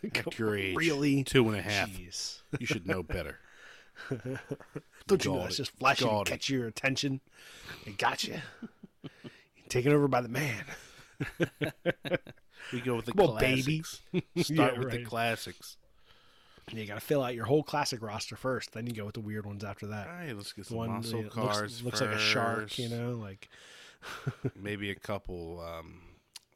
at 0.04 0.38
your 0.40 0.58
age, 0.58 0.76
Really? 0.76 1.24
two 1.24 1.48
and 1.48 1.58
a 1.58 1.62
half. 1.62 1.90
Jeez. 1.90 2.42
You 2.60 2.66
should 2.66 2.88
know 2.88 3.04
better. 3.04 3.40
Don't 5.08 5.24
you 5.24 5.32
know 5.32 5.44
that's 5.44 5.58
just 5.58 5.72
flashing 5.72 6.10
to 6.10 6.24
catch 6.30 6.50
your 6.50 6.68
attention? 6.68 7.22
It 7.86 7.98
got 7.98 8.24
you. 8.24 8.40
Taken 9.70 9.94
over 9.94 10.08
by 10.08 10.22
the 10.22 10.30
man. 10.30 10.66
We 12.74 12.82
go 12.82 12.96
with 12.96 13.06
the 13.06 13.14
baby. 13.14 13.82
classics. 13.84 14.02
Start 14.42 14.74
Yeah, 14.74 14.80
with 14.80 14.92
the 14.92 15.04
classics. 15.04 15.78
And 16.68 16.80
you 16.80 16.86
got 16.88 16.96
to 16.96 17.00
fill 17.00 17.22
out 17.22 17.36
your 17.36 17.46
whole 17.46 17.62
classic 17.62 18.02
roster 18.02 18.36
first. 18.36 18.72
Then 18.74 18.88
you 18.88 18.94
go 18.94 19.06
with 19.06 19.14
the 19.14 19.22
weird 19.22 19.46
ones 19.46 19.64
after 19.64 19.86
that. 19.88 20.08
All 20.08 20.14
right, 20.16 20.36
let's 20.36 20.52
get 20.52 20.66
some 20.66 20.78
one 20.78 20.90
muscle 20.92 21.24
cars. 21.26 21.84
looks, 21.84 21.84
looks 21.84 22.02
like 22.02 22.10
a 22.10 22.20
shark, 22.20 22.80
you 22.80 22.90
know, 22.90 23.12
like 23.12 23.50
maybe 24.60 24.90
a 24.90 24.96
couple 24.96 25.60
um, 25.62 26.02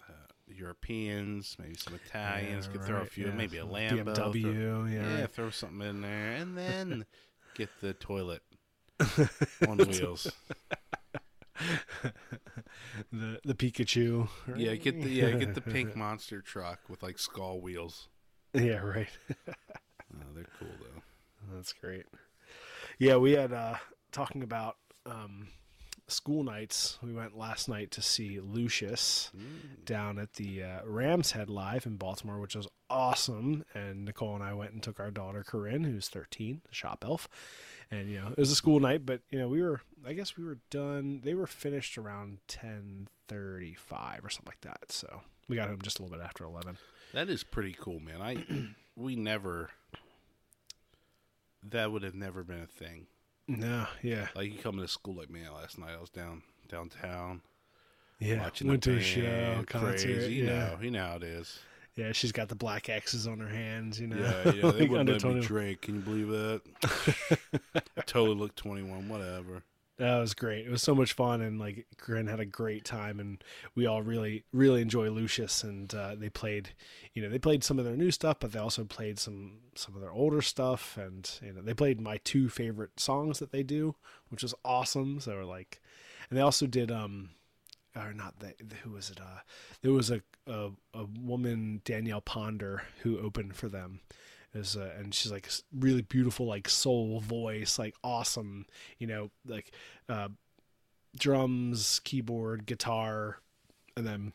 uh, 0.09 0.13
Europeans, 0.47 1.55
maybe 1.59 1.75
some 1.75 1.93
Italians. 1.93 2.65
Yeah, 2.65 2.71
Could 2.71 2.83
throw 2.87 3.01
a 3.01 3.05
few, 3.05 3.27
yeah. 3.27 3.33
maybe 3.33 3.57
a 3.59 3.65
Lambo. 3.65 4.15
throw- 4.15 4.85
yeah, 4.85 4.87
yeah, 4.91 5.19
right. 5.21 5.31
throw 5.31 5.51
something 5.51 5.87
in 5.87 6.01
there, 6.01 6.31
and 6.31 6.57
then 6.57 7.05
get 7.53 7.69
the 7.81 7.93
toilet 7.93 8.41
on 9.67 9.77
wheels. 9.77 10.31
the 13.11 13.39
the 13.43 13.53
Pikachu. 13.55 14.27
right? 14.47 14.57
Yeah, 14.57 14.75
get 14.75 15.01
the 15.01 15.09
yeah, 15.09 15.31
get 15.31 15.55
the 15.55 15.61
pink 15.75 15.95
monster 15.95 16.41
truck 16.41 16.79
with 16.89 17.03
like 17.03 17.19
skull 17.19 17.59
wheels. 17.61 18.07
Yeah, 18.53 18.77
right. 18.79 19.09
Oh, 20.11 20.25
they're 20.33 20.47
cool 20.59 20.69
though. 20.79 21.53
That's 21.55 21.71
great. 21.71 22.07
Yeah, 22.97 23.17
we 23.17 23.33
had 23.33 23.53
uh 23.53 23.75
talking 24.11 24.41
about 24.41 24.77
um 25.05 25.49
school 26.07 26.43
nights. 26.43 26.97
We 27.03 27.13
went 27.13 27.37
last 27.37 27.69
night 27.69 27.91
to 27.91 28.01
see 28.01 28.39
Lucius 28.39 29.31
down 29.85 30.17
at 30.17 30.33
the 30.33 30.63
uh, 30.63 30.79
Rams 30.85 31.31
Head 31.33 31.49
Live 31.49 31.85
in 31.85 31.97
Baltimore, 31.97 32.39
which 32.39 32.55
was 32.55 32.67
awesome. 32.89 33.63
And 33.75 34.05
Nicole 34.05 34.33
and 34.33 34.43
I 34.43 34.53
went 34.53 34.71
and 34.73 34.81
took 34.81 34.99
our 34.99 35.11
daughter 35.11 35.43
Corinne, 35.43 35.83
who's 35.83 36.09
13, 36.09 36.61
the 36.67 36.73
shop 36.73 37.03
elf. 37.07 37.27
And 37.91 38.09
you 38.09 38.19
know, 38.19 38.27
it 38.29 38.37
was 38.37 38.51
a 38.51 38.55
school 38.55 38.79
night, 38.79 39.05
but 39.05 39.21
you 39.31 39.39
know, 39.39 39.47
we 39.47 39.61
were 39.61 39.81
I 40.05 40.13
guess 40.13 40.37
we 40.37 40.43
were 40.45 40.59
done. 40.69 41.21
They 41.23 41.33
were 41.33 41.47
finished 41.47 41.97
around 41.97 42.37
10:35 42.47 44.23
or 44.23 44.29
something 44.29 44.45
like 44.47 44.61
that. 44.61 44.91
So, 44.91 45.21
we 45.47 45.55
got 45.55 45.69
home 45.69 45.79
just 45.81 45.99
a 45.99 46.03
little 46.03 46.17
bit 46.17 46.23
after 46.23 46.43
11. 46.43 46.77
That 47.13 47.29
is 47.29 47.43
pretty 47.43 47.75
cool, 47.79 47.99
man. 47.99 48.21
I 48.21 48.45
we 48.95 49.15
never 49.15 49.71
that 51.63 51.91
would 51.91 52.03
have 52.03 52.15
never 52.15 52.43
been 52.43 52.61
a 52.61 52.67
thing. 52.67 53.07
No, 53.47 53.87
yeah. 54.03 54.27
Like 54.35 54.51
you 54.53 54.59
come 54.59 54.77
to 54.77 54.87
school 54.87 55.15
like 55.15 55.29
man, 55.29 55.51
last 55.53 55.77
night 55.79 55.95
I 55.97 55.99
was 55.99 56.09
down 56.11 56.43
downtown 56.67 57.41
Yeah, 58.19 58.41
watching 58.41 58.67
went 58.67 58.83
the 58.83 58.91
to 58.91 58.97
a 58.97 59.01
show, 59.01 59.63
concert. 59.67 60.05
crazy. 60.15 60.33
You 60.35 60.45
yeah. 60.45 60.51
know, 60.51 60.77
you 60.81 60.91
know 60.91 61.03
how 61.05 61.15
it 61.15 61.23
is. 61.23 61.59
Yeah, 61.99 62.13
she's 62.13 62.31
got 62.31 62.47
the 62.47 62.55
black 62.55 62.87
X's 62.87 63.27
on 63.27 63.39
her 63.39 63.49
hands, 63.49 63.99
you 63.99 64.07
know. 64.07 64.15
Yeah, 64.15 64.53
yeah. 64.53 64.61
They 64.71 64.81
Like 64.81 64.89
wouldn't 64.89 65.23
let 65.23 65.35
me 65.35 65.41
drink. 65.41 65.81
Can 65.81 65.95
you 65.95 66.01
believe 66.01 66.29
that? 66.29 66.61
Totally 68.05 68.37
looked 68.37 68.55
21. 68.55 69.09
Whatever. 69.09 69.63
That 69.97 70.17
was 70.19 70.33
great. 70.33 70.65
It 70.65 70.71
was 70.71 70.81
so 70.81 70.95
much 70.95 71.11
fun, 71.11 71.41
and 71.41 71.59
like 71.59 71.85
Corinne 71.97 72.27
had 72.27 72.39
a 72.39 72.45
great 72.45 72.85
time, 72.85 73.19
and 73.19 73.43
we 73.75 73.85
all 73.85 74.01
really, 74.01 74.45
really 74.53 74.81
enjoy 74.81 75.09
Lucius. 75.09 75.61
And 75.61 75.93
uh, 75.93 76.15
they 76.15 76.29
played, 76.29 76.69
you 77.13 77.21
know, 77.21 77.27
they 77.27 77.37
played 77.37 77.65
some 77.65 77.77
of 77.77 77.83
their 77.83 77.97
new 77.97 78.11
stuff, 78.11 78.37
but 78.39 78.53
they 78.53 78.59
also 78.59 78.85
played 78.85 79.19
some 79.19 79.57
some 79.75 79.95
of 79.95 80.01
their 80.01 80.13
older 80.13 80.41
stuff, 80.41 80.97
and 80.97 81.29
you 81.43 81.51
know, 81.51 81.61
they 81.61 81.73
played 81.73 81.99
my 81.99 82.15
two 82.23 82.47
favorite 82.47 82.97
songs 82.97 83.39
that 83.39 83.51
they 83.51 83.61
do, 83.61 83.93
which 84.29 84.41
was 84.41 84.55
awesome. 84.63 85.19
So 85.19 85.45
like, 85.45 85.81
and 86.29 86.37
they 86.37 86.43
also 86.43 86.65
did 86.65 86.91
um, 86.93 87.31
or 87.95 88.13
not 88.13 88.39
that 88.39 88.55
who 88.83 88.91
was 88.91 89.09
it? 89.09 89.19
Uh, 89.19 89.39
there 89.81 89.93
was 89.93 90.11
a 90.11 90.21
a, 90.47 90.69
a 90.93 91.05
woman 91.19 91.81
Danielle 91.85 92.21
Ponder 92.21 92.83
who 93.01 93.19
opened 93.19 93.55
for 93.55 93.69
them. 93.69 94.01
Is 94.53 94.75
uh, 94.75 94.91
and 94.97 95.13
she's 95.13 95.31
like 95.31 95.47
really 95.77 96.01
beautiful, 96.01 96.47
like 96.47 96.67
soul 96.67 97.19
voice, 97.19 97.77
like 97.77 97.95
awesome, 98.03 98.65
you 98.97 99.05
know, 99.05 99.29
like 99.45 99.71
uh, 100.07 100.29
drums, 101.15 102.01
keyboard, 102.03 102.65
guitar, 102.65 103.37
and 103.95 104.07
then 104.07 104.33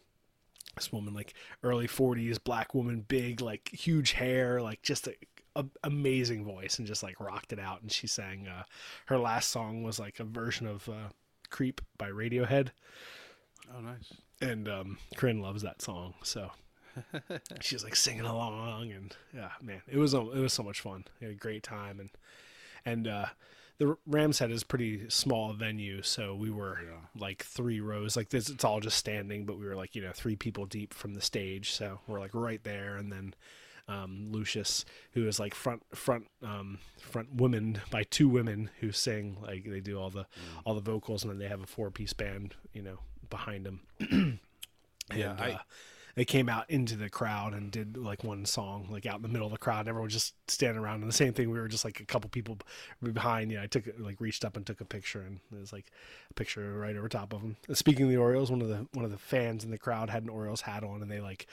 this 0.76 0.92
woman 0.92 1.14
like 1.14 1.34
early 1.62 1.86
40s 1.86 2.42
black 2.42 2.74
woman 2.74 3.04
big 3.06 3.40
like 3.40 3.68
huge 3.72 4.12
hair 4.12 4.60
like 4.60 4.82
just 4.82 5.06
a, 5.06 5.14
a 5.56 5.64
amazing 5.84 6.44
voice 6.44 6.78
and 6.78 6.86
just 6.86 7.02
like 7.02 7.20
rocked 7.20 7.52
it 7.52 7.58
out 7.58 7.80
and 7.82 7.92
she 7.92 8.06
sang 8.06 8.48
uh 8.48 8.64
her 9.06 9.18
last 9.18 9.50
song 9.50 9.82
was 9.82 9.98
like 9.98 10.18
a 10.20 10.24
version 10.24 10.66
of 10.66 10.88
uh 10.88 11.08
creep 11.50 11.80
by 11.96 12.10
radiohead 12.10 12.70
Oh, 13.76 13.80
nice. 13.80 14.12
and 14.40 14.68
um 14.68 14.98
Corinne 15.16 15.40
loves 15.40 15.62
that 15.62 15.80
song 15.82 16.14
so 16.22 16.50
she's 17.60 17.82
like 17.84 17.96
singing 17.96 18.24
along 18.24 18.92
and 18.92 19.16
yeah 19.34 19.50
man 19.62 19.82
it 19.88 19.98
was 19.98 20.14
it 20.14 20.22
was 20.22 20.52
so 20.52 20.62
much 20.62 20.80
fun 20.80 21.04
we 21.20 21.26
had 21.26 21.34
a 21.34 21.38
great 21.38 21.62
time 21.62 22.00
and 22.00 22.10
and 22.84 23.06
uh 23.08 23.26
the 23.78 23.96
Rams 24.06 24.38
Head 24.38 24.52
is 24.52 24.62
a 24.62 24.66
pretty 24.66 25.10
small 25.10 25.52
venue, 25.52 26.00
so 26.02 26.32
we 26.36 26.48
were 26.48 26.78
like 27.18 27.42
three 27.42 27.80
rows. 27.80 28.16
Like 28.16 28.28
this, 28.28 28.48
it's 28.48 28.62
all 28.62 28.78
just 28.78 28.96
standing, 28.96 29.46
but 29.46 29.58
we 29.58 29.66
were 29.66 29.74
like 29.74 29.96
you 29.96 30.02
know 30.02 30.12
three 30.14 30.36
people 30.36 30.64
deep 30.64 30.94
from 30.94 31.14
the 31.14 31.20
stage, 31.20 31.72
so 31.72 31.98
we're 32.06 32.20
like 32.20 32.34
right 32.34 32.62
there. 32.62 32.96
And 32.96 33.10
then 33.10 33.34
um, 33.88 34.28
Lucius, 34.30 34.84
who 35.14 35.26
is 35.26 35.40
like 35.40 35.56
front 35.56 35.82
front 35.92 36.28
um, 36.40 36.78
front 37.00 37.34
woman 37.34 37.80
by 37.90 38.04
two 38.04 38.28
women 38.28 38.70
who 38.78 38.92
sing 38.92 39.38
like 39.42 39.64
they 39.68 39.80
do 39.80 39.98
all 39.98 40.08
the 40.10 40.26
all 40.64 40.74
the 40.76 40.80
vocals, 40.80 41.24
and 41.24 41.32
then 41.32 41.40
they 41.40 41.48
have 41.48 41.60
a 41.60 41.66
four 41.66 41.90
piece 41.90 42.12
band, 42.12 42.54
you 42.72 42.80
know, 42.82 43.00
behind 43.36 43.62
them. 43.66 43.78
Yeah, 45.14 45.36
I- 45.38 45.52
uh, 45.52 45.58
they 46.14 46.24
came 46.24 46.48
out 46.48 46.68
into 46.70 46.96
the 46.96 47.08
crowd 47.08 47.54
and 47.54 47.70
did 47.70 47.96
like 47.96 48.22
one 48.22 48.44
song 48.44 48.86
like 48.90 49.04
out 49.06 49.16
in 49.16 49.22
the 49.22 49.28
middle 49.28 49.46
of 49.46 49.52
the 49.52 49.58
crowd. 49.58 49.80
And 49.80 49.88
everyone 49.88 50.10
just 50.10 50.34
standing 50.48 50.82
around. 50.82 51.00
And 51.00 51.08
the 51.08 51.14
same 51.14 51.32
thing, 51.32 51.50
we 51.50 51.58
were 51.58 51.68
just 51.68 51.84
like 51.84 52.00
a 52.00 52.04
couple 52.04 52.30
people 52.30 52.58
behind. 53.02 53.50
Yeah, 53.50 53.62
I 53.62 53.66
took 53.66 53.84
like 53.98 54.20
reached 54.20 54.44
up 54.44 54.56
and 54.56 54.66
took 54.66 54.80
a 54.80 54.84
picture, 54.84 55.20
and 55.20 55.40
it 55.52 55.60
was 55.60 55.72
like 55.72 55.90
a 56.30 56.34
picture 56.34 56.78
right 56.78 56.96
over 56.96 57.08
top 57.08 57.32
of 57.32 57.40
them. 57.40 57.56
Uh, 57.68 57.74
speaking 57.74 58.04
of 58.04 58.10
the 58.10 58.16
Orioles, 58.16 58.50
one 58.50 58.62
of 58.62 58.68
the 58.68 58.86
one 58.92 59.04
of 59.04 59.10
the 59.10 59.18
fans 59.18 59.64
in 59.64 59.70
the 59.70 59.78
crowd 59.78 60.10
had 60.10 60.22
an 60.22 60.28
Orioles 60.28 60.60
hat 60.60 60.84
on, 60.84 61.02
and 61.02 61.10
they 61.10 61.20
like 61.20 61.46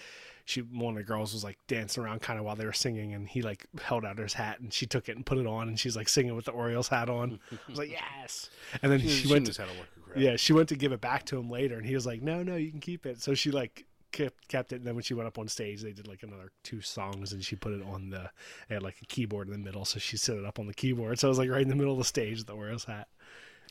she 0.45 0.61
one 0.61 0.93
of 0.95 0.97
the 0.97 1.03
girls 1.03 1.33
was 1.33 1.43
like 1.43 1.57
dancing 1.67 2.03
around 2.03 2.21
kind 2.21 2.37
of 2.37 2.45
while 2.45 2.55
they 2.55 2.65
were 2.65 2.73
singing, 2.73 3.13
and 3.13 3.27
he 3.27 3.41
like 3.41 3.65
held 3.81 4.05
out 4.05 4.17
his 4.17 4.33
hat, 4.33 4.59
and 4.59 4.73
she 4.73 4.85
took 4.85 5.09
it 5.09 5.15
and 5.15 5.25
put 5.25 5.37
it 5.37 5.47
on, 5.47 5.67
and 5.67 5.79
she's 5.79 5.95
like 5.95 6.09
singing 6.09 6.35
with 6.35 6.45
the 6.45 6.51
Orioles 6.51 6.87
hat 6.87 7.09
on. 7.09 7.39
I 7.51 7.57
was 7.69 7.79
like, 7.79 7.91
yes. 8.21 8.49
And 8.81 8.91
then 8.91 8.99
she, 8.99 9.09
She 9.09 9.27
went 9.27 9.51
to 9.51 9.61
how 9.61 9.67
to 9.67 9.79
work 9.79 9.87
a 10.15 10.19
yeah, 10.19 10.35
she 10.35 10.53
went 10.53 10.69
to 10.69 10.75
give 10.75 10.91
it 10.91 11.01
back 11.01 11.25
to 11.27 11.37
him 11.37 11.49
later, 11.49 11.77
and 11.77 11.85
he 11.85 11.95
was 11.95 12.05
like, 12.05 12.21
"No, 12.21 12.43
no, 12.43 12.55
you 12.55 12.69
can 12.69 12.79
keep 12.79 13.05
it." 13.05 13.21
So 13.21 13.33
she 13.33 13.51
like 13.51 13.85
kept 14.11 14.47
kept 14.47 14.71
it, 14.73 14.77
and 14.77 14.85
then 14.85 14.95
when 14.95 15.03
she 15.03 15.13
went 15.13 15.27
up 15.27 15.37
on 15.39 15.47
stage, 15.47 15.81
they 15.81 15.93
did 15.93 16.07
like 16.07 16.23
another 16.23 16.51
two 16.63 16.81
songs, 16.81 17.33
and 17.33 17.43
she 17.43 17.55
put 17.55 17.73
it 17.73 17.81
on 17.83 18.09
the 18.09 18.29
they 18.67 18.75
had 18.75 18.83
like 18.83 18.97
a 19.01 19.05
keyboard 19.05 19.47
in 19.47 19.53
the 19.53 19.59
middle, 19.59 19.85
so 19.85 19.99
she 19.99 20.17
set 20.17 20.37
it 20.37 20.45
up 20.45 20.59
on 20.59 20.67
the 20.67 20.73
keyboard. 20.73 21.19
So 21.19 21.27
I 21.27 21.29
was 21.29 21.37
like 21.37 21.49
right 21.49 21.61
in 21.61 21.69
the 21.69 21.75
middle 21.75 21.93
of 21.93 21.97
the 21.99 22.03
stage 22.05 22.37
with 22.39 22.47
the 22.47 22.53
Orioles 22.53 22.85
hat. 22.85 23.07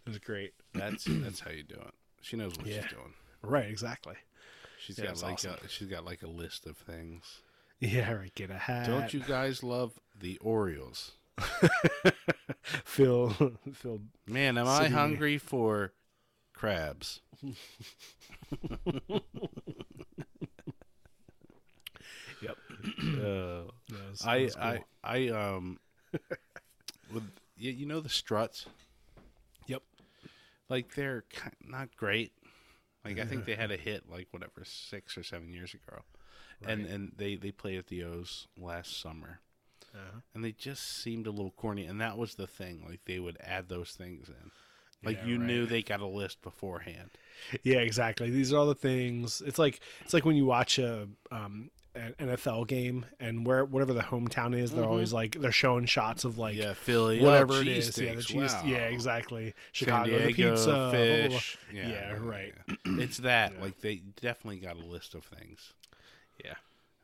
It 0.07 0.09
was 0.09 0.19
great. 0.19 0.55
That's 0.75 1.05
that's 1.07 1.41
how 1.41 1.51
you 1.51 1.63
do 1.63 1.75
it. 1.77 1.95
She 2.23 2.37
knows 2.37 2.57
what 2.57 2.67
Yeah. 2.67 2.83
she's 2.83 2.91
doing. 2.93 3.15
Right, 3.43 3.69
exactly. 3.71 4.17
She's 4.79 4.99
Yeah, 4.99 5.07
got 5.07 5.23
like 5.23 5.33
awesome. 5.35 5.55
a, 5.65 5.69
she's 5.69 5.89
got 5.89 6.05
like 6.05 6.23
a 6.23 6.27
list 6.29 6.67
of 6.67 6.77
things. 6.77 7.41
Yeah, 7.79 8.13
right. 8.13 8.35
Get 8.35 8.51
a 8.51 8.59
hat. 8.59 8.87
Don't 8.87 9.13
you 9.15 9.21
guys 9.21 9.63
love 9.63 9.99
the 10.19 10.37
Orioles? 10.39 11.13
Phil? 12.85 13.31
Phil. 13.73 14.01
Man, 14.27 14.59
am 14.59 14.67
I 14.69 14.89
hungry 14.89 15.39
for 15.39 15.93
crabs? 16.61 17.21
Yep. 22.43 22.57
Uh, 23.03 23.65
was- 23.91 24.25
I 24.27 24.47
cool. 24.47 24.63
I 24.63 24.81
I 25.05 25.29
um 25.29 25.79
with 27.13 27.25
you, 27.57 27.71
you 27.73 27.87
know 27.87 28.01
the 28.01 28.09
struts 28.09 28.67
Yep. 29.67 29.83
like 30.71 30.95
they're 30.95 31.25
not 31.63 31.95
great. 31.97 32.33
Like 33.05 33.19
I 33.19 33.25
think 33.27 33.45
they 33.45 33.55
had 33.55 33.71
a 33.71 33.77
hit 33.89 34.09
like 34.11 34.29
whatever 34.31 34.63
six 34.65 35.19
or 35.19 35.23
seven 35.23 35.53
years 35.53 35.75
ago, 35.75 36.01
and 36.67 36.87
and 36.87 37.13
they 37.17 37.37
they 37.37 37.51
played 37.51 37.79
at 37.79 37.89
the 37.89 38.03
O's 38.05 38.47
last 38.57 38.99
summer, 39.01 39.41
Uh-huh. 39.95 40.21
and 40.35 40.43
they 40.45 40.53
just 40.53 41.03
seemed 41.03 41.27
a 41.27 41.31
little 41.31 41.53
corny. 41.53 41.85
And 41.85 42.01
that 42.01 42.17
was 42.17 42.35
the 42.37 42.47
thing, 42.47 42.83
like 42.89 43.01
they 43.05 43.19
would 43.19 43.37
add 43.43 43.69
those 43.69 43.91
things 43.93 44.29
in, 44.29 44.51
like 45.05 45.19
Yeah, 45.19 45.27
you 45.27 45.39
knew 45.39 45.67
they 45.67 45.83
got 45.83 46.01
a 46.01 46.07
list 46.07 46.43
beforehand. 46.43 47.11
Yeah, 47.63 47.79
exactly. 47.79 48.31
These 48.31 48.53
are 48.53 48.59
all 48.59 48.67
the 48.67 48.75
things. 48.75 49.43
It's 49.45 49.59
like 49.59 49.81
it's 50.03 50.13
like 50.13 50.25
when 50.25 50.37
you 50.37 50.45
watch 50.45 50.79
a 50.79 51.09
um 51.31 51.71
an 51.95 52.15
NFL 52.21 52.69
game 52.69 53.05
and 53.19 53.45
where 53.45 53.65
whatever 53.65 53.93
the 53.93 54.03
hometown 54.03 54.57
is, 54.57 54.71
they're 54.71 54.85
always 54.85 55.13
like 55.13 55.41
they're 55.41 55.51
showing 55.51 55.87
shots 55.87 56.25
of 56.25 56.39
like 56.39 56.55
Mm-hmm. 56.55 56.63
yeah, 56.63 56.75
Philly, 56.75 57.21
whatever 57.21 57.55
oh, 57.55 57.61
it 57.61 57.69
is. 57.69 57.99
Yeah, 57.99 58.15
the 58.15 58.23
cheese. 58.23 58.53
wow. 58.53 58.63
Yeah, 58.65 58.79
exactly. 58.79 59.55
Chicago, 59.73 60.11
the 60.19 60.33
Diego, 60.33 60.51
pizza, 60.51 60.67
blah, 60.67 60.91
blah, 60.91 60.91
blah. 60.91 61.39
fish. 61.39 61.59
Yeah, 61.73 62.17
right. 62.21 62.55
yeah. 62.69 62.75
it's 62.87 63.19
that. 63.19 63.61
Like 63.61 63.81
they 63.81 64.03
definitely 64.21 64.61
got 64.61 64.77
a 64.77 64.87
list 64.87 65.15
of 65.15 65.25
things. 65.25 65.73
Yeah. 66.45 66.55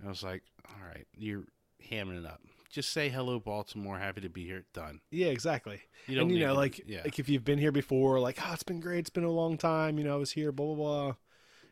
I 0.05 0.09
was 0.09 0.23
like, 0.23 0.43
all 0.69 0.87
right, 0.87 1.07
you're 1.17 1.45
hamming 1.91 2.19
it 2.19 2.27
up. 2.27 2.41
Just 2.77 2.93
say 2.93 3.09
hello, 3.09 3.41
Baltimore. 3.41 3.99
Happy 3.99 4.21
to 4.21 4.29
be 4.29 4.45
here. 4.45 4.67
Done. 4.75 5.01
Yeah, 5.11 5.29
exactly. 5.29 5.81
You 6.07 6.17
don't 6.17 6.25
and 6.25 6.33
you 6.39 6.45
know, 6.45 6.53
to- 6.53 6.59
like 6.59 6.83
yeah. 6.87 7.01
like 7.05 7.19
if 7.19 7.27
you've 7.27 7.43
been 7.43 7.57
here 7.59 7.73
before, 7.73 8.21
like 8.21 8.39
oh, 8.47 8.53
it's 8.53 8.65
been 8.65 8.81
great. 8.81 8.99
It's 8.99 9.09
been 9.09 9.25
a 9.25 9.31
long 9.31 9.57
time. 9.57 9.97
You 9.97 10.05
know, 10.05 10.13
I 10.13 10.19
was 10.19 10.33
here. 10.33 10.53
Blah 10.53 10.67
blah 10.67 10.75
blah. 10.75 11.15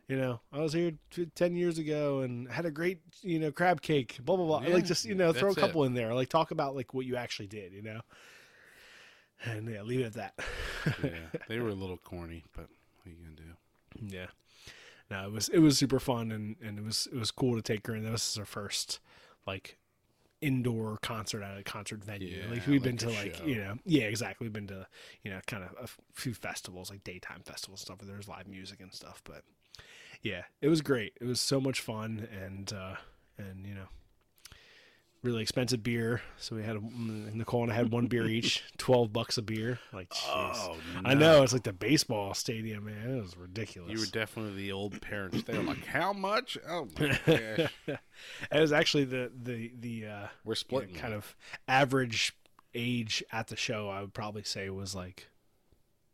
You 0.07 0.17
know, 0.17 0.41
I 0.51 0.61
was 0.61 0.73
here 0.73 0.93
t- 1.11 1.27
ten 1.35 1.55
years 1.55 1.77
ago 1.77 2.21
and 2.21 2.49
had 2.51 2.65
a 2.65 2.71
great 2.71 3.01
you 3.21 3.37
know 3.37 3.51
crab 3.51 3.83
cake. 3.83 4.17
Blah 4.19 4.35
blah 4.35 4.47
blah. 4.47 4.61
Yeah, 4.67 4.73
like 4.73 4.85
just 4.85 5.05
you 5.05 5.13
know 5.13 5.31
throw 5.31 5.49
a 5.49 5.53
that's 5.53 5.57
it. 5.59 5.67
couple 5.67 5.83
in 5.83 5.93
there. 5.93 6.11
Like 6.15 6.29
talk 6.29 6.49
about 6.49 6.75
like 6.75 6.95
what 6.95 7.05
you 7.05 7.17
actually 7.17 7.49
did. 7.49 7.71
You 7.71 7.83
know. 7.83 8.01
And 9.43 9.69
yeah, 9.69 9.83
leave 9.83 9.99
it 9.99 10.05
at 10.05 10.13
that. 10.13 10.33
yeah, 11.03 11.11
they 11.47 11.59
were 11.59 11.69
a 11.69 11.75
little 11.75 11.97
corny, 11.97 12.45
but 12.55 12.65
what 12.65 13.05
are 13.05 13.09
you 13.11 13.17
gonna 13.17 13.35
do? 13.35 14.15
Yeah. 14.17 14.27
No, 15.11 15.27
it 15.27 15.31
was 15.31 15.49
it 15.49 15.59
was 15.59 15.77
super 15.77 15.99
fun 15.99 16.31
and 16.31 16.55
and 16.63 16.79
it 16.79 16.83
was 16.83 17.07
it 17.13 17.19
was 17.19 17.29
cool 17.29 17.55
to 17.55 17.61
take 17.61 17.85
her 17.85 17.95
in. 17.95 18.11
This 18.11 18.27
is 18.27 18.37
her 18.37 18.45
first 18.45 18.99
like 19.45 19.77
indoor 20.41 20.97
concert 21.01 21.43
at 21.43 21.57
a 21.57 21.63
concert 21.63 22.03
venue. 22.03 22.41
Yeah, 22.43 22.51
like 22.51 22.67
we've 22.67 22.83
been 22.83 22.97
to 22.97 23.09
like 23.09 23.35
show. 23.35 23.45
you 23.45 23.55
know 23.55 23.75
yeah 23.85 24.03
exactly. 24.03 24.45
We've 24.45 24.53
been 24.53 24.67
to 24.67 24.87
you 25.23 25.31
know 25.31 25.39
kind 25.47 25.63
of 25.63 25.71
a 25.81 25.87
few 26.13 26.33
festivals 26.33 26.89
like 26.89 27.03
daytime 27.03 27.41
festivals 27.45 27.81
and 27.81 27.85
stuff 27.85 28.01
where 28.01 28.07
there's 28.07 28.27
live 28.27 28.47
music 28.47 28.79
and 28.81 28.93
stuff. 28.93 29.21
But 29.23 29.43
yeah, 30.21 30.43
it 30.61 30.67
was 30.67 30.81
great. 30.81 31.13
It 31.19 31.25
was 31.25 31.39
so 31.41 31.59
much 31.59 31.79
fun 31.81 32.27
and 32.31 32.71
uh 32.73 32.95
and 33.37 33.65
you 33.65 33.73
know 33.75 33.87
really 35.25 35.41
expensive 35.41 35.83
beer. 35.83 36.21
So 36.37 36.55
we 36.55 36.63
had 36.63 36.75
a, 36.75 36.81
Nicole 36.81 37.63
and 37.63 37.71
I 37.71 37.75
had 37.75 37.91
one 37.91 38.07
beer 38.07 38.27
each, 38.27 38.63
twelve 38.77 39.11
bucks 39.11 39.37
a 39.37 39.41
beer. 39.41 39.79
Like 39.91 40.09
jeez. 40.09 40.55
Oh, 40.55 40.77
I 41.03 41.13
know 41.13 41.43
it's 41.43 41.53
like 41.53 41.63
the 41.63 41.73
baseball 41.73 42.33
stadium, 42.33 42.85
man. 42.85 43.17
It 43.17 43.21
was 43.21 43.35
ridiculous. 43.35 43.91
You 43.91 43.99
were 43.99 44.05
definitely 44.05 44.55
the 44.55 44.71
old 44.71 45.01
parents. 45.01 45.43
They 45.43 45.57
were 45.57 45.63
like, 45.63 45.85
"How 45.85 46.13
much? 46.13 46.57
Oh 46.67 46.87
my 46.99 47.19
gosh, 47.25 47.71
It 47.87 48.59
was 48.59 48.71
actually 48.71 49.05
the 49.05 49.31
the 49.35 49.71
the 49.79 50.05
uh, 50.05 50.27
we're 50.43 50.55
you 50.69 50.79
know, 50.93 50.99
kind 50.99 51.13
of 51.13 51.35
average 51.67 52.35
age 52.73 53.23
at 53.31 53.47
the 53.47 53.55
show. 53.55 53.89
I 53.89 54.01
would 54.01 54.13
probably 54.13 54.43
say 54.43 54.69
was 54.69 54.95
like 54.95 55.27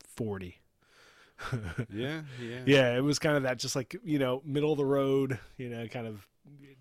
forty. 0.07 0.59
Yeah, 1.89 2.21
yeah, 2.41 2.59
Yeah, 2.65 2.97
it 2.97 3.01
was 3.01 3.19
kind 3.19 3.37
of 3.37 3.43
that, 3.43 3.57
just 3.57 3.75
like 3.75 3.95
you 4.03 4.19
know, 4.19 4.41
middle 4.45 4.71
of 4.71 4.77
the 4.77 4.85
road. 4.85 5.39
You 5.57 5.69
know, 5.69 5.87
kind 5.87 6.07
of 6.07 6.27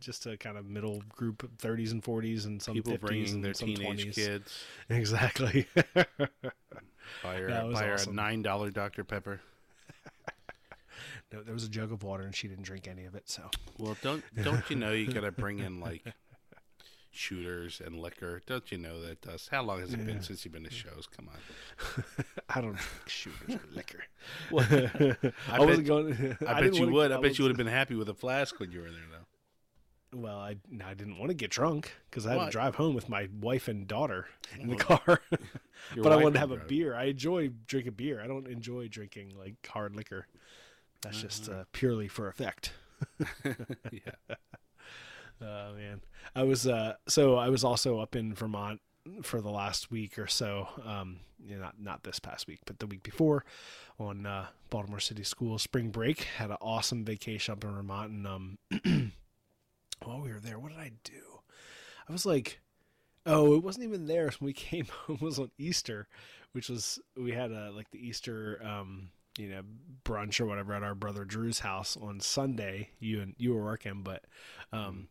just 0.00 0.26
a 0.26 0.36
kind 0.36 0.56
of 0.56 0.64
middle 0.66 1.02
group 1.10 1.42
of 1.42 1.50
thirties 1.58 1.92
and 1.92 2.02
forties 2.02 2.46
and 2.46 2.60
some 2.62 2.74
People 2.74 2.94
50s 2.94 3.00
bringing 3.00 3.34
and 3.34 3.44
their 3.44 3.54
some 3.54 3.68
teenage 3.74 4.06
20s. 4.06 4.14
kids. 4.14 4.64
Exactly. 4.90 5.66
Buy 7.22 7.36
her, 7.36 7.48
That 7.48 7.66
was 7.66 7.74
buy 7.74 7.86
her 7.86 7.96
a 7.96 8.12
nine 8.12 8.40
dollar 8.42 8.70
Dr 8.70 9.04
Pepper. 9.04 9.40
no, 11.32 11.42
there 11.42 11.52
was 11.54 11.64
a 11.64 11.68
jug 11.68 11.92
of 11.92 12.02
water 12.02 12.22
and 12.24 12.34
she 12.34 12.48
didn't 12.48 12.64
drink 12.64 12.88
any 12.88 13.04
of 13.04 13.14
it. 13.14 13.28
So 13.28 13.50
Well, 13.78 13.96
don't 14.02 14.22
don't 14.42 14.68
you 14.70 14.76
know 14.76 14.92
you 14.92 15.12
got 15.12 15.20
to 15.22 15.32
bring 15.32 15.58
in 15.58 15.80
like 15.80 16.04
shooters 17.10 17.80
and 17.84 17.96
liquor? 17.96 18.40
Don't 18.46 18.70
you 18.70 18.78
know 18.78 19.00
that 19.02 19.20
does? 19.20 19.48
How 19.50 19.62
long 19.62 19.80
has 19.80 19.92
it 19.92 20.04
been 20.04 20.22
since 20.22 20.44
you've 20.44 20.54
been 20.54 20.64
to 20.64 20.70
shows? 20.70 21.08
Come 21.14 21.28
on. 21.28 22.04
I 22.48 22.60
don't 22.60 22.76
drink 22.76 23.08
shooters 23.08 23.56
or 23.56 23.60
liquor. 23.74 24.04
I, 25.48 25.54
I, 25.54 25.58
bet, 25.58 25.66
wasn't 25.66 25.86
going. 25.86 26.36
I, 26.46 26.60
bet 26.60 26.74
you 26.74 26.88
would. 26.88 27.12
I, 27.12 27.16
bet 27.16 27.30
was- 27.30 27.38
you 27.38 27.44
would 27.44 27.50
have 27.50 27.58
been 27.58 27.66
happy 27.66 27.94
with 27.94 28.08
a 28.08 28.14
flask 28.14 28.58
when 28.60 28.72
you 28.72 28.80
were 28.80 28.90
there, 28.90 29.00
though. 29.10 30.18
Well, 30.18 30.38
I 30.38 30.56
I 30.84 30.94
didn't 30.94 31.18
want 31.18 31.30
to 31.30 31.34
get 31.34 31.50
drunk 31.50 31.92
because 32.10 32.26
I 32.26 32.34
had 32.34 32.46
to 32.46 32.50
drive 32.50 32.74
home 32.74 32.94
with 32.94 33.08
my 33.08 33.28
wife 33.40 33.68
and 33.68 33.86
daughter 33.86 34.26
in 34.58 34.68
the 34.68 34.76
car. 34.76 35.20
But 35.96 36.12
I 36.12 36.16
wanted 36.16 36.34
to 36.34 36.40
have 36.40 36.50
a 36.50 36.56
drive. 36.56 36.68
beer. 36.68 36.94
I 36.96 37.04
enjoy 37.04 37.50
drinking 37.66 37.92
beer. 37.92 38.20
I 38.20 38.26
don't 38.26 38.48
enjoy 38.48 38.88
drinking 38.88 39.34
like 39.38 39.54
hard 39.66 39.94
liquor. 39.94 40.26
That's 41.02 41.22
just 41.22 41.48
uh, 41.48 41.64
purely 41.72 42.08
for 42.08 42.28
effect. 42.28 42.72
yeah. 43.92 44.34
Oh 45.42 45.74
man, 45.74 46.00
I 46.34 46.42
was 46.42 46.66
uh, 46.66 46.94
so 47.08 47.36
I 47.36 47.48
was 47.48 47.64
also 47.64 47.98
up 47.98 48.14
in 48.14 48.34
Vermont 48.34 48.80
for 49.22 49.40
the 49.40 49.50
last 49.50 49.90
week 49.90 50.18
or 50.18 50.26
so. 50.26 50.68
Um, 50.84 51.20
you 51.42 51.56
know, 51.56 51.62
not 51.62 51.80
not 51.80 52.02
this 52.04 52.18
past 52.18 52.46
week, 52.46 52.60
but 52.66 52.78
the 52.78 52.86
week 52.86 53.02
before, 53.02 53.44
on 53.98 54.26
uh, 54.26 54.46
Baltimore 54.68 55.00
City 55.00 55.24
School 55.24 55.58
spring 55.58 55.90
break. 55.90 56.22
Had 56.22 56.50
an 56.50 56.58
awesome 56.60 57.04
vacation 57.04 57.52
up 57.52 57.64
in 57.64 57.72
Vermont, 57.72 58.10
and 58.10 58.26
um, 58.26 58.58
while 60.02 60.20
we 60.20 60.32
were 60.32 60.40
there, 60.40 60.58
what 60.58 60.72
did 60.72 60.80
I 60.80 60.92
do? 61.04 61.40
I 62.08 62.12
was 62.12 62.26
like, 62.26 62.60
oh, 63.26 63.54
it 63.54 63.62
wasn't 63.62 63.84
even 63.84 64.06
there 64.06 64.26
when 64.38 64.46
we 64.46 64.52
came 64.54 64.86
home. 64.86 65.18
It 65.20 65.24
was 65.24 65.38
on 65.38 65.50
Easter, 65.58 66.08
which 66.52 66.68
was 66.68 66.98
we 67.16 67.32
had 67.32 67.50
a 67.50 67.70
like 67.70 67.90
the 67.90 68.06
Easter 68.06 68.60
um 68.64 69.10
you 69.38 69.48
know 69.48 69.62
brunch 70.04 70.40
or 70.40 70.46
whatever 70.46 70.74
at 70.74 70.82
our 70.82 70.94
brother 70.94 71.24
Drew's 71.24 71.60
house 71.60 71.96
on 71.96 72.20
Sunday. 72.20 72.90
You 72.98 73.20
and 73.22 73.34
you 73.38 73.54
were 73.54 73.64
working, 73.64 74.02
but 74.02 74.24
um 74.72 75.08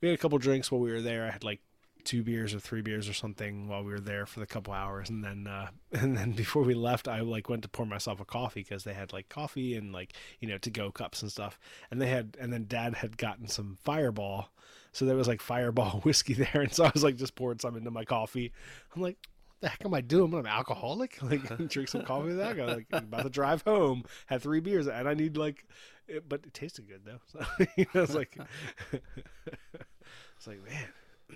we 0.00 0.08
had 0.08 0.18
a 0.18 0.20
couple 0.20 0.38
drinks 0.38 0.70
while 0.70 0.80
we 0.80 0.92
were 0.92 1.02
there. 1.02 1.26
I 1.26 1.30
had 1.30 1.44
like 1.44 1.60
two 2.04 2.22
beers 2.22 2.54
or 2.54 2.60
three 2.60 2.82
beers 2.82 3.08
or 3.08 3.14
something 3.14 3.66
while 3.66 3.82
we 3.82 3.90
were 3.90 4.00
there 4.00 4.26
for 4.26 4.40
the 4.40 4.46
couple 4.46 4.74
hours 4.74 5.08
and 5.08 5.24
then 5.24 5.46
uh 5.46 5.68
and 5.92 6.16
then 6.16 6.32
before 6.32 6.62
we 6.62 6.74
left 6.74 7.08
I 7.08 7.20
like 7.20 7.48
went 7.48 7.62
to 7.62 7.68
pour 7.68 7.86
myself 7.86 8.20
a 8.20 8.24
coffee 8.24 8.60
because 8.60 8.84
they 8.84 8.92
had 8.94 9.12
like 9.12 9.28
coffee 9.28 9.74
and 9.74 9.92
like 9.92 10.12
you 10.38 10.48
know 10.48 10.58
to 10.58 10.70
go 10.70 10.90
cups 10.90 11.22
and 11.22 11.30
stuff 11.30 11.58
and 11.90 12.00
they 12.00 12.08
had 12.08 12.36
and 12.38 12.52
then 12.52 12.66
dad 12.68 12.94
had 12.94 13.16
gotten 13.16 13.48
some 13.48 13.78
fireball 13.84 14.50
so 14.92 15.06
there 15.06 15.16
was 15.16 15.28
like 15.28 15.40
fireball 15.40 16.00
whiskey 16.04 16.34
there 16.34 16.60
and 16.60 16.72
so 16.72 16.84
I 16.84 16.90
was 16.92 17.02
like 17.02 17.16
just 17.16 17.36
poured 17.36 17.60
some 17.60 17.76
into 17.76 17.90
my 17.90 18.04
coffee 18.04 18.52
I'm 18.94 19.02
like 19.02 19.16
the 19.60 19.70
heck 19.70 19.84
am 19.86 19.94
I 19.94 20.02
doing? 20.02 20.34
I'm 20.34 20.40
an 20.40 20.46
alcoholic. 20.46 21.18
Like 21.22 21.68
drink 21.68 21.88
some 21.88 22.02
coffee 22.02 22.28
with 22.28 22.36
that. 22.36 22.50
I 22.50 22.52
got 22.52 22.68
like 22.68 22.86
about 22.92 23.22
to 23.22 23.30
drive 23.30 23.62
home, 23.62 24.04
had 24.26 24.42
three 24.42 24.60
beers, 24.60 24.86
and 24.86 25.08
I 25.08 25.14
need 25.14 25.38
like, 25.38 25.64
it, 26.08 26.28
but 26.28 26.40
it 26.44 26.54
tasted 26.54 26.88
good 26.88 27.02
though. 27.04 27.20
So 27.26 27.66
you 27.76 27.86
was 27.94 28.14
like, 28.14 28.36
it's 28.92 30.46
like 30.46 30.60
man, 30.64 30.88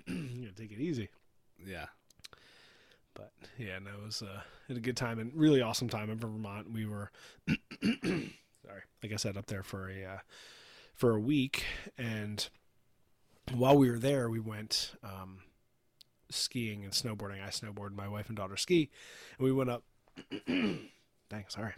you 0.31 0.47
gotta 0.47 0.61
take 0.61 0.71
it 0.71 0.81
easy. 0.81 1.09
Yeah. 1.65 1.87
But 3.13 3.31
yeah, 3.57 3.79
no, 3.79 3.91
it 3.91 4.05
was 4.05 4.21
uh, 4.21 4.41
had 4.67 4.77
a 4.77 4.81
good 4.81 4.95
time 4.95 5.19
and 5.19 5.31
really 5.35 5.61
awesome 5.61 5.89
time 5.89 6.09
in 6.09 6.19
Vermont. 6.19 6.71
We 6.71 6.85
were, 6.85 7.11
sorry, 7.83 8.83
like 9.03 9.11
I 9.11 9.17
said, 9.17 9.35
up 9.35 9.47
there 9.47 9.63
for 9.63 9.89
a 9.89 10.05
uh, 10.05 10.17
for 10.93 11.15
a 11.15 11.19
week, 11.19 11.65
and 11.97 12.47
while 13.53 13.77
we 13.77 13.89
were 13.89 13.99
there, 13.99 14.29
we 14.29 14.39
went 14.39 14.93
um, 15.03 15.39
skiing 16.29 16.83
and 16.83 16.93
snowboarding. 16.93 17.43
I 17.43 17.49
snowboard, 17.49 17.95
my 17.95 18.07
wife 18.07 18.27
and 18.27 18.37
daughter 18.37 18.57
ski, 18.57 18.89
and 19.37 19.45
we 19.45 19.51
went 19.51 19.69
up. 19.69 19.83
dang, 20.47 21.45
sorry, 21.49 21.73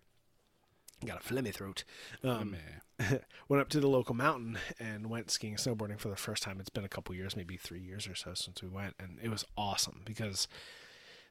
got 1.07 1.23
a 1.23 1.33
phlegmy 1.33 1.53
throat. 1.53 1.83
Um, 2.23 2.55
went 3.49 3.61
up 3.61 3.69
to 3.69 3.79
the 3.79 3.87
local 3.87 4.15
mountain 4.15 4.57
and 4.79 5.09
went 5.09 5.31
skiing 5.31 5.53
and 5.53 5.61
snowboarding 5.61 5.99
for 5.99 6.09
the 6.09 6.15
first 6.15 6.43
time. 6.43 6.59
It's 6.59 6.69
been 6.69 6.85
a 6.85 6.89
couple 6.89 7.15
years, 7.15 7.35
maybe 7.35 7.57
three 7.57 7.81
years 7.81 8.07
or 8.07 8.15
so 8.15 8.33
since 8.33 8.61
we 8.61 8.69
went, 8.69 8.95
and 8.99 9.17
it 9.21 9.29
was 9.29 9.45
awesome 9.57 10.01
because 10.05 10.47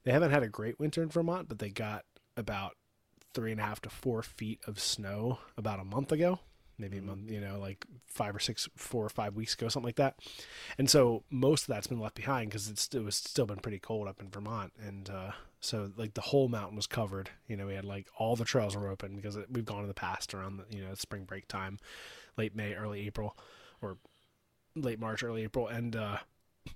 they 0.04 0.12
haven't 0.12 0.33
had 0.33 0.42
a 0.42 0.48
great 0.48 0.78
winter 0.80 1.02
in 1.02 1.09
Vermont, 1.09 1.48
but 1.48 1.59
they 1.59 1.70
got 1.70 2.04
about 2.37 2.76
three 3.33 3.52
and 3.52 3.61
a 3.61 3.64
half 3.64 3.80
to 3.83 3.90
four 3.90 4.22
feet 4.22 4.61
of 4.66 4.80
snow 4.80 5.38
about 5.56 5.78
a 5.78 5.85
month 5.85 6.11
ago 6.11 6.40
maybe 6.80 6.98
a 6.98 7.02
month, 7.02 7.30
you 7.30 7.40
know, 7.40 7.58
like 7.58 7.86
five 8.06 8.34
or 8.34 8.38
six, 8.38 8.68
four 8.76 9.04
or 9.04 9.08
five 9.08 9.36
weeks 9.36 9.54
ago, 9.54 9.68
something 9.68 9.86
like 9.86 9.96
that. 9.96 10.18
And 10.78 10.88
so 10.88 11.22
most 11.30 11.62
of 11.62 11.68
that's 11.68 11.86
been 11.86 12.00
left 12.00 12.16
behind 12.16 12.50
because 12.50 12.68
it's 12.68 12.88
it 12.94 13.04
was 13.04 13.16
still 13.16 13.46
been 13.46 13.58
pretty 13.58 13.78
cold 13.78 14.08
up 14.08 14.20
in 14.20 14.30
Vermont, 14.30 14.72
and 14.84 15.10
uh, 15.10 15.32
so 15.60 15.90
like 15.96 16.14
the 16.14 16.20
whole 16.20 16.48
mountain 16.48 16.76
was 16.76 16.86
covered. 16.86 17.30
You 17.46 17.56
know, 17.56 17.66
we 17.66 17.74
had 17.74 17.84
like 17.84 18.06
all 18.16 18.36
the 18.36 18.44
trails 18.44 18.76
were 18.76 18.88
open 18.88 19.16
because 19.16 19.36
it, 19.36 19.46
we've 19.50 19.64
gone 19.64 19.82
in 19.82 19.88
the 19.88 19.94
past 19.94 20.34
around 20.34 20.58
the 20.58 20.76
you 20.76 20.82
know 20.82 20.94
spring 20.94 21.24
break 21.24 21.48
time, 21.48 21.78
late 22.36 22.56
May, 22.56 22.74
early 22.74 23.06
April, 23.06 23.36
or 23.82 23.98
late 24.74 24.98
March, 24.98 25.22
early 25.22 25.44
April, 25.44 25.68
and 25.68 25.94
uh, 25.94 26.18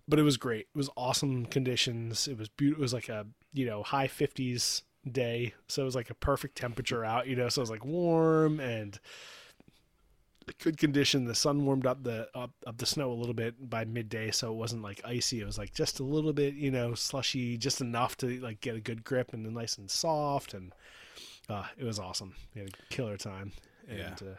but 0.07 0.19
it 0.19 0.23
was 0.23 0.37
great. 0.37 0.69
It 0.75 0.79
was 0.79 0.91
awesome 0.97 1.47
conditions. 1.47 2.29
It 2.29 2.39
was 2.39 2.49
beautiful. 2.49 2.83
It 2.83 2.85
was 2.85 2.95
like 2.95 3.09
a 3.09 3.27
you 3.53 3.67
know 3.67 3.83
high 3.83 4.09
fifties 4.09 4.83
day, 5.11 5.55
so 5.69 5.83
it 5.83 5.87
was 5.87 5.95
like 5.95 6.11
a 6.11 6.15
perfect 6.15 6.57
temperature 6.57 7.05
out. 7.05 7.27
You 7.27 7.37
know, 7.37 7.49
so 7.49 7.61
it 7.61 7.65
was 7.65 7.71
like 7.71 7.85
warm 7.85 8.61
and 8.61 8.99
good 10.53 10.77
condition. 10.79 11.25
The 11.25 11.35
sun 11.35 11.65
warmed 11.65 11.87
up 11.87 12.03
the 12.05 12.29
up, 12.35 12.51
up 12.67 12.77
the 12.79 12.87
snow 12.87 13.11
a 13.11 13.15
little 13.15 13.35
bit 13.35 13.69
by 13.71 13.85
midday, 13.85 14.31
so 14.31 14.53
it 14.53 14.57
wasn't 14.57 14.83
like 14.83 15.01
icy. 15.05 15.41
It 15.41 15.47
was 15.47 15.59
like 15.59 15.73
just 15.75 16.01
a 16.01 16.05
little 16.05 16.33
bit, 16.33 16.55
you 16.55 16.71
know, 16.71 16.95
slushy, 16.95 17.57
just 17.57 17.81
enough 17.81 18.17
to 18.19 18.41
like 18.41 18.61
get 18.61 18.77
a 18.77 18.81
good 18.81 19.05
grip 19.05 19.33
and 19.33 19.45
then 19.45 19.55
nice 19.55 19.79
and 19.79 19.91
soft. 19.91 20.55
And 20.55 20.73
uh, 21.49 21.65
it 21.79 21.85
was 21.85 21.99
awesome. 21.99 22.35
We 22.55 22.61
had 22.63 22.71
a 22.71 22.95
killer 22.95 23.17
time. 23.17 23.53
And 23.89 23.99
Yeah. 23.99 24.29
uh, 24.29 24.37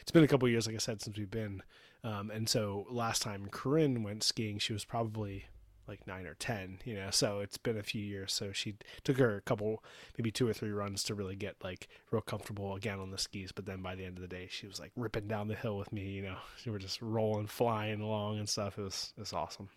it's 0.00 0.10
been 0.10 0.24
a 0.24 0.28
couple 0.28 0.48
years, 0.48 0.66
like 0.66 0.76
I 0.76 0.78
said, 0.78 1.00
since 1.02 1.16
we've 1.18 1.30
been. 1.30 1.62
Um, 2.04 2.30
and 2.30 2.48
so 2.48 2.86
last 2.90 3.22
time 3.22 3.48
Corinne 3.50 4.02
went 4.02 4.22
skiing, 4.22 4.58
she 4.58 4.72
was 4.72 4.84
probably 4.84 5.46
like 5.88 6.06
nine 6.06 6.26
or 6.26 6.34
ten, 6.34 6.78
you 6.84 6.94
know. 6.94 7.10
So 7.10 7.40
it's 7.40 7.56
been 7.56 7.78
a 7.78 7.82
few 7.82 8.02
years. 8.02 8.32
So 8.32 8.52
she 8.52 8.76
took 9.04 9.18
her 9.18 9.36
a 9.36 9.40
couple, 9.40 9.82
maybe 10.16 10.30
two 10.30 10.48
or 10.48 10.52
three 10.52 10.70
runs 10.70 11.02
to 11.04 11.14
really 11.14 11.36
get 11.36 11.56
like 11.62 11.88
real 12.10 12.22
comfortable 12.22 12.74
again 12.74 13.00
on 13.00 13.10
the 13.10 13.18
skis. 13.18 13.52
But 13.52 13.66
then 13.66 13.82
by 13.82 13.94
the 13.94 14.04
end 14.04 14.18
of 14.18 14.22
the 14.22 14.28
day, 14.28 14.48
she 14.50 14.66
was 14.66 14.78
like 14.78 14.92
ripping 14.96 15.28
down 15.28 15.48
the 15.48 15.54
hill 15.54 15.76
with 15.76 15.92
me, 15.92 16.10
you 16.10 16.22
know. 16.22 16.36
We 16.66 16.72
were 16.72 16.78
just 16.78 17.00
rolling, 17.00 17.46
flying 17.46 18.02
along 18.02 18.38
and 18.38 18.48
stuff. 18.48 18.78
It 18.78 18.82
was 18.82 19.12
it 19.16 19.20
was 19.20 19.32
awesome. 19.32 19.70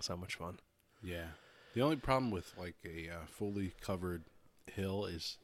So 0.00 0.16
much 0.16 0.36
fun. 0.36 0.58
Yeah. 1.02 1.26
The 1.74 1.82
only 1.82 1.96
problem 1.96 2.30
with 2.30 2.52
like 2.58 2.76
a 2.84 3.10
uh, 3.10 3.26
fully 3.26 3.74
covered 3.80 4.24
hill 4.66 5.04
is 5.04 5.36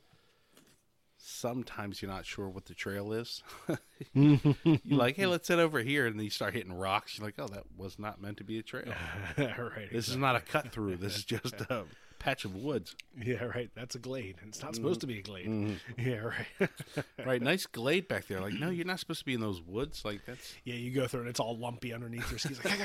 sometimes 1.18 2.00
you're 2.00 2.10
not 2.10 2.26
sure 2.26 2.48
what 2.48 2.66
the 2.66 2.74
trail 2.74 3.12
is. 3.12 3.42
Mm-hmm. 4.14 4.74
you're 4.84 4.98
like, 4.98 5.16
hey, 5.16 5.24
let's 5.24 5.48
head 5.48 5.58
over 5.58 5.80
here, 5.80 6.06
and 6.06 6.18
then 6.18 6.24
you 6.24 6.30
start 6.30 6.52
hitting 6.52 6.72
rocks. 6.72 7.16
You're 7.16 7.26
like, 7.26 7.36
oh, 7.38 7.48
that 7.48 7.64
was 7.78 7.98
not 7.98 8.20
meant 8.20 8.36
to 8.36 8.44
be 8.44 8.58
a 8.58 8.62
trail. 8.62 8.92
right. 9.38 9.90
This 9.90 10.08
is 10.08 10.18
not 10.18 10.36
a 10.36 10.40
cut 10.40 10.70
through. 10.70 10.96
This 10.96 11.16
is 11.16 11.24
just 11.24 11.54
a 11.70 11.84
patch 12.18 12.44
of 12.44 12.54
woods. 12.54 12.94
Yeah, 13.18 13.44
right. 13.44 13.70
That's 13.74 13.94
a 13.94 13.98
glade. 13.98 14.36
It's 14.46 14.60
not 14.60 14.72
mm-hmm. 14.72 14.82
supposed 14.82 15.00
to 15.00 15.06
be 15.06 15.20
a 15.20 15.22
glade. 15.22 15.46
Mm-hmm. 15.46 16.08
Yeah, 16.08 16.30
right. 16.60 16.70
Right, 17.24 17.40
nice 17.40 17.64
glade 17.64 18.06
back 18.06 18.26
there. 18.26 18.40
Like, 18.40 18.52
no, 18.52 18.68
you're 18.68 18.84
not 18.84 19.00
supposed 19.00 19.20
to 19.20 19.24
be 19.24 19.32
in 19.32 19.40
those 19.40 19.62
woods. 19.62 20.04
Like 20.04 20.20
that's 20.26 20.54
yeah, 20.64 20.74
you 20.74 20.90
go 20.90 21.06
through 21.06 21.20
and 21.20 21.30
it's 21.30 21.40
all 21.40 21.56
lumpy 21.56 21.94
underneath 21.94 22.30
your 22.30 22.38
skis. 22.38 22.62
Like, 22.62 22.78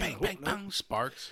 bang, 0.00 0.16
bang, 0.20 0.38
bang, 0.42 0.70
sparks. 0.72 1.30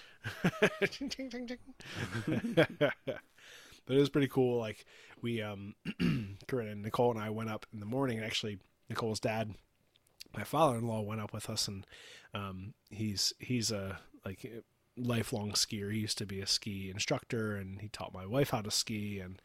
But 3.89 3.97
it 3.97 4.01
was 4.01 4.11
pretty 4.11 4.29
cool. 4.29 4.59
Like 4.59 4.85
we, 5.23 5.43
um, 5.43 5.75
Corinne 6.49 6.69
and 6.69 6.83
Nicole 6.83 7.11
and 7.11 7.21
I 7.21 7.31
went 7.31 7.51
up 7.51 7.67
in 7.73 7.81
the 7.81 7.87
morning. 7.87 8.19
And 8.19 8.27
actually, 8.27 8.59
Nicole's 8.89 9.21
dad, 9.21 9.55
my 10.37 10.45
father-in-law, 10.45 11.03
went 11.03 11.21
up 11.21 11.33
with 11.33 11.49
us, 11.51 11.69
and 11.69 11.87
um, 12.35 12.75
he's 12.91 13.33
he's 13.39 13.71
a 13.71 14.01
like 14.25 14.51
lifelong 14.97 15.53
skier. 15.53 15.93
He 15.93 16.01
used 16.01 16.19
to 16.19 16.27
be 16.27 16.41
a 16.41 16.47
ski 16.47 16.91
instructor, 16.91 17.57
and 17.57 17.81
he 17.81 17.89
taught 17.89 18.15
my 18.15 18.27
wife 18.27 18.51
how 18.51 18.63
to 18.63 18.71
ski, 18.71 19.21
and 19.21 19.41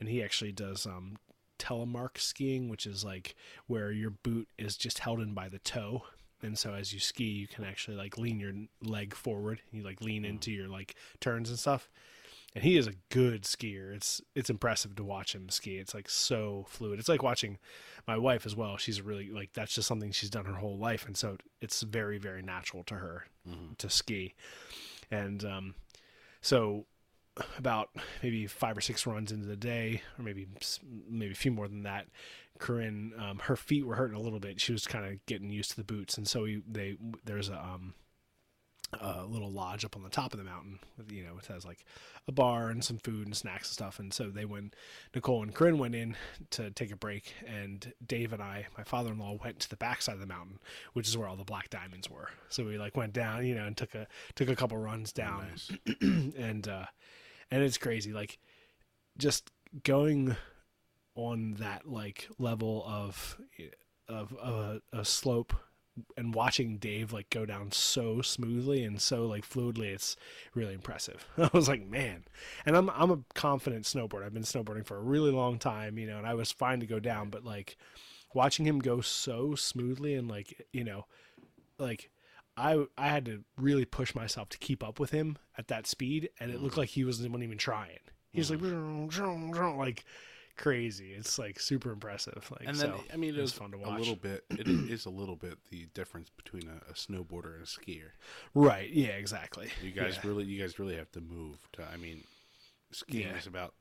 and 0.00 0.08
he 0.08 0.22
actually 0.22 0.52
does 0.52 0.86
um, 0.86 1.16
telemark 1.58 2.18
skiing, 2.18 2.68
which 2.68 2.86
is 2.86 3.04
like 3.04 3.34
where 3.66 3.90
your 3.90 4.10
boot 4.10 4.48
is 4.58 4.76
just 4.76 5.00
held 5.00 5.20
in 5.20 5.34
by 5.34 5.48
the 5.48 5.58
toe. 5.58 6.04
And 6.40 6.56
so 6.56 6.72
as 6.72 6.92
you 6.92 7.00
ski, 7.00 7.24
you 7.24 7.48
can 7.48 7.64
actually 7.64 7.96
like 7.96 8.16
lean 8.16 8.38
your 8.38 8.52
leg 8.80 9.14
forward. 9.14 9.60
You 9.72 9.82
like 9.82 10.00
lean 10.00 10.24
into 10.24 10.52
your 10.52 10.68
like 10.68 10.94
turns 11.20 11.50
and 11.50 11.58
stuff. 11.58 11.90
And 12.54 12.64
he 12.64 12.76
is 12.76 12.86
a 12.86 12.94
good 13.10 13.42
skier. 13.42 13.94
It's 13.94 14.22
it's 14.34 14.50
impressive 14.50 14.96
to 14.96 15.04
watch 15.04 15.34
him 15.34 15.48
ski. 15.48 15.76
It's 15.76 15.94
like 15.94 16.08
so 16.08 16.66
fluid. 16.68 16.98
It's 16.98 17.08
like 17.08 17.22
watching 17.22 17.58
my 18.06 18.16
wife 18.16 18.46
as 18.46 18.56
well. 18.56 18.76
She's 18.76 19.02
really 19.02 19.30
like 19.30 19.52
that's 19.52 19.74
just 19.74 19.86
something 19.86 20.12
she's 20.12 20.30
done 20.30 20.46
her 20.46 20.54
whole 20.54 20.78
life, 20.78 21.06
and 21.06 21.16
so 21.16 21.36
it's 21.60 21.82
very 21.82 22.18
very 22.18 22.42
natural 22.42 22.82
to 22.84 22.94
her 22.94 23.26
to 23.78 23.90
ski. 23.90 24.34
And 25.10 25.44
um, 25.44 25.74
so 26.40 26.86
about 27.56 27.90
maybe 28.22 28.46
five 28.46 28.76
or 28.76 28.80
six 28.80 29.06
runs 29.06 29.32
into 29.32 29.46
the 29.46 29.56
day, 29.56 30.02
or 30.18 30.24
maybe 30.24 30.46
maybe 31.08 31.32
a 31.32 31.36
few 31.36 31.50
more 31.50 31.68
than 31.68 31.82
that, 31.82 32.06
Corinne, 32.58 33.12
um, 33.18 33.40
her 33.40 33.56
feet 33.56 33.86
were 33.86 33.94
hurting 33.96 34.16
a 34.16 34.20
little 34.20 34.40
bit. 34.40 34.60
She 34.60 34.72
was 34.72 34.86
kind 34.86 35.04
of 35.04 35.24
getting 35.26 35.50
used 35.50 35.70
to 35.70 35.76
the 35.76 35.84
boots, 35.84 36.16
and 36.16 36.26
so 36.26 36.42
we, 36.42 36.62
they 36.66 36.96
there's 37.24 37.48
a 37.48 37.58
um, 37.58 37.94
a 38.94 39.24
little 39.24 39.50
lodge 39.50 39.84
up 39.84 39.96
on 39.96 40.02
the 40.02 40.08
top 40.08 40.32
of 40.32 40.38
the 40.38 40.44
mountain. 40.44 40.78
You 41.10 41.24
know, 41.24 41.36
it 41.38 41.46
has 41.46 41.64
like 41.64 41.84
a 42.26 42.32
bar 42.32 42.70
and 42.70 42.82
some 42.82 42.98
food 42.98 43.26
and 43.26 43.36
snacks 43.36 43.68
and 43.68 43.74
stuff. 43.74 43.98
And 43.98 44.12
so 44.12 44.30
they 44.30 44.44
went, 44.44 44.74
Nicole 45.14 45.42
and 45.42 45.54
Corinne 45.54 45.78
went 45.78 45.94
in 45.94 46.16
to 46.50 46.70
take 46.70 46.90
a 46.90 46.96
break, 46.96 47.34
and 47.46 47.92
Dave 48.06 48.32
and 48.32 48.42
I, 48.42 48.66
my 48.76 48.84
father-in-law, 48.84 49.38
went 49.44 49.60
to 49.60 49.70
the 49.70 49.76
backside 49.76 50.14
of 50.14 50.20
the 50.20 50.26
mountain, 50.26 50.58
which 50.94 51.08
is 51.08 51.16
where 51.16 51.28
all 51.28 51.36
the 51.36 51.44
black 51.44 51.70
diamonds 51.70 52.08
were. 52.10 52.30
So 52.48 52.64
we 52.64 52.78
like 52.78 52.96
went 52.96 53.12
down, 53.12 53.46
you 53.46 53.54
know, 53.54 53.66
and 53.66 53.76
took 53.76 53.94
a 53.94 54.06
took 54.34 54.48
a 54.48 54.56
couple 54.56 54.78
runs 54.78 55.12
down, 55.12 55.46
Nice. 55.50 55.70
and 56.00 56.66
uh, 56.66 56.86
and 57.50 57.62
it's 57.62 57.78
crazy, 57.78 58.12
like 58.12 58.38
just 59.18 59.50
going 59.84 60.36
on 61.14 61.54
that 61.58 61.86
like 61.86 62.28
level 62.38 62.84
of 62.86 63.38
of, 64.08 64.32
of 64.34 64.80
a, 64.92 64.98
a 65.00 65.04
slope 65.04 65.52
and 66.16 66.34
watching 66.34 66.78
Dave 66.78 67.12
like 67.12 67.30
go 67.30 67.46
down 67.46 67.72
so 67.72 68.22
smoothly 68.22 68.84
and 68.84 69.00
so 69.00 69.26
like 69.26 69.48
fluidly, 69.48 69.92
it's 69.92 70.16
really 70.54 70.74
impressive. 70.74 71.26
I 71.38 71.50
was 71.52 71.68
like, 71.68 71.86
man, 71.86 72.24
and 72.66 72.76
I'm 72.76 72.90
I'm 72.90 73.10
a 73.10 73.20
confident 73.34 73.84
snowboarder. 73.84 74.24
I've 74.24 74.34
been 74.34 74.42
snowboarding 74.42 74.86
for 74.86 74.96
a 74.96 75.02
really 75.02 75.30
long 75.30 75.58
time, 75.58 75.98
you 75.98 76.06
know, 76.06 76.18
and 76.18 76.26
I 76.26 76.34
was 76.34 76.52
fine 76.52 76.80
to 76.80 76.86
go 76.86 77.00
down, 77.00 77.30
but 77.30 77.44
like 77.44 77.76
watching 78.34 78.66
him 78.66 78.78
go 78.78 79.00
so 79.00 79.54
smoothly 79.54 80.14
and 80.14 80.28
like 80.28 80.66
you 80.72 80.84
know, 80.84 81.06
like 81.78 82.10
I 82.56 82.84
I 82.96 83.08
had 83.08 83.24
to 83.26 83.44
really 83.56 83.84
push 83.84 84.14
myself 84.14 84.48
to 84.50 84.58
keep 84.58 84.82
up 84.82 84.98
with 84.98 85.10
him 85.10 85.38
at 85.56 85.68
that 85.68 85.86
speed, 85.86 86.30
and 86.40 86.50
it 86.50 86.60
looked 86.60 86.74
mm. 86.74 86.78
like 86.78 86.90
he 86.90 87.04
wasn't 87.04 87.42
even 87.42 87.58
trying. 87.58 88.00
He's 88.30 88.50
was 88.50 88.60
like 88.60 88.72
like 89.78 90.04
crazy. 90.58 91.12
It's 91.12 91.38
like 91.38 91.58
super 91.60 91.90
impressive. 91.92 92.46
Like 92.50 92.68
And 92.68 92.76
then, 92.76 92.88
so, 92.90 93.00
I 93.12 93.16
mean, 93.16 93.34
it 93.34 93.40
was 93.40 93.50
it's 93.50 93.58
fun 93.58 93.70
to 93.70 93.78
watch. 93.78 93.96
A 93.96 93.98
little 93.98 94.16
bit. 94.16 94.44
It 94.50 94.66
is 94.90 95.06
a 95.06 95.10
little 95.10 95.36
bit 95.36 95.58
the 95.70 95.86
difference 95.94 96.28
between 96.30 96.68
a, 96.68 96.90
a 96.90 96.94
snowboarder 96.94 97.54
and 97.54 97.62
a 97.62 97.66
skier. 97.66 98.10
Right. 98.54 98.90
Yeah. 98.90 99.08
Exactly. 99.08 99.68
You 99.82 99.92
guys 99.92 100.18
Yeah. 100.22 100.28
really, 100.30 100.44
you 100.44 100.60
guys 100.60 100.78
really 100.78 100.96
have 100.96 101.10
to 101.12 101.20
move. 101.20 101.56
To, 101.74 101.84
I 101.84 101.96
mean, 101.96 102.24
skiing 102.92 103.28
Yeah. 103.28 103.36
is 103.38 103.46
about 103.46 103.72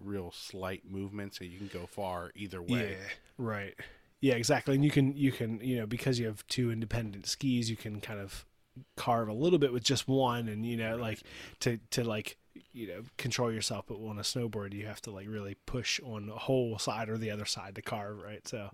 real 0.00 0.32
slight 0.32 0.90
movement, 0.90 1.34
so 1.34 1.44
you 1.44 1.58
can 1.58 1.68
go 1.68 1.86
far 1.86 2.30
either 2.34 2.62
way. 2.62 2.92
Yeah, 2.92 3.08
right. 3.36 3.74
Yeah, 4.20 4.34
exactly. 4.34 4.74
And 4.74 4.84
you 4.84 4.90
can 4.90 5.16
you 5.16 5.32
can 5.32 5.60
you 5.60 5.76
know 5.78 5.86
because 5.86 6.18
you 6.18 6.26
have 6.26 6.46
two 6.46 6.70
independent 6.70 7.26
skis, 7.26 7.68
you 7.68 7.76
can 7.76 8.00
kind 8.00 8.20
of 8.20 8.46
carve 8.96 9.28
a 9.28 9.32
little 9.34 9.58
bit 9.58 9.72
with 9.72 9.82
just 9.84 10.08
one, 10.08 10.48
and 10.48 10.64
you 10.64 10.76
know 10.76 10.96
like 10.96 11.20
to 11.60 11.78
to 11.90 12.04
like 12.04 12.38
you 12.72 12.86
know 12.88 13.02
control 13.18 13.52
yourself. 13.52 13.84
But 13.86 13.96
on 13.96 14.18
a 14.18 14.22
snowboard, 14.22 14.72
you 14.72 14.86
have 14.86 15.00
to 15.02 15.10
like 15.10 15.26
really 15.28 15.56
push 15.66 16.00
on 16.02 16.26
the 16.26 16.34
whole 16.36 16.78
side 16.78 17.08
or 17.08 17.18
the 17.18 17.30
other 17.30 17.44
side 17.44 17.74
to 17.76 17.82
carve, 17.82 18.20
right? 18.22 18.46
So, 18.46 18.70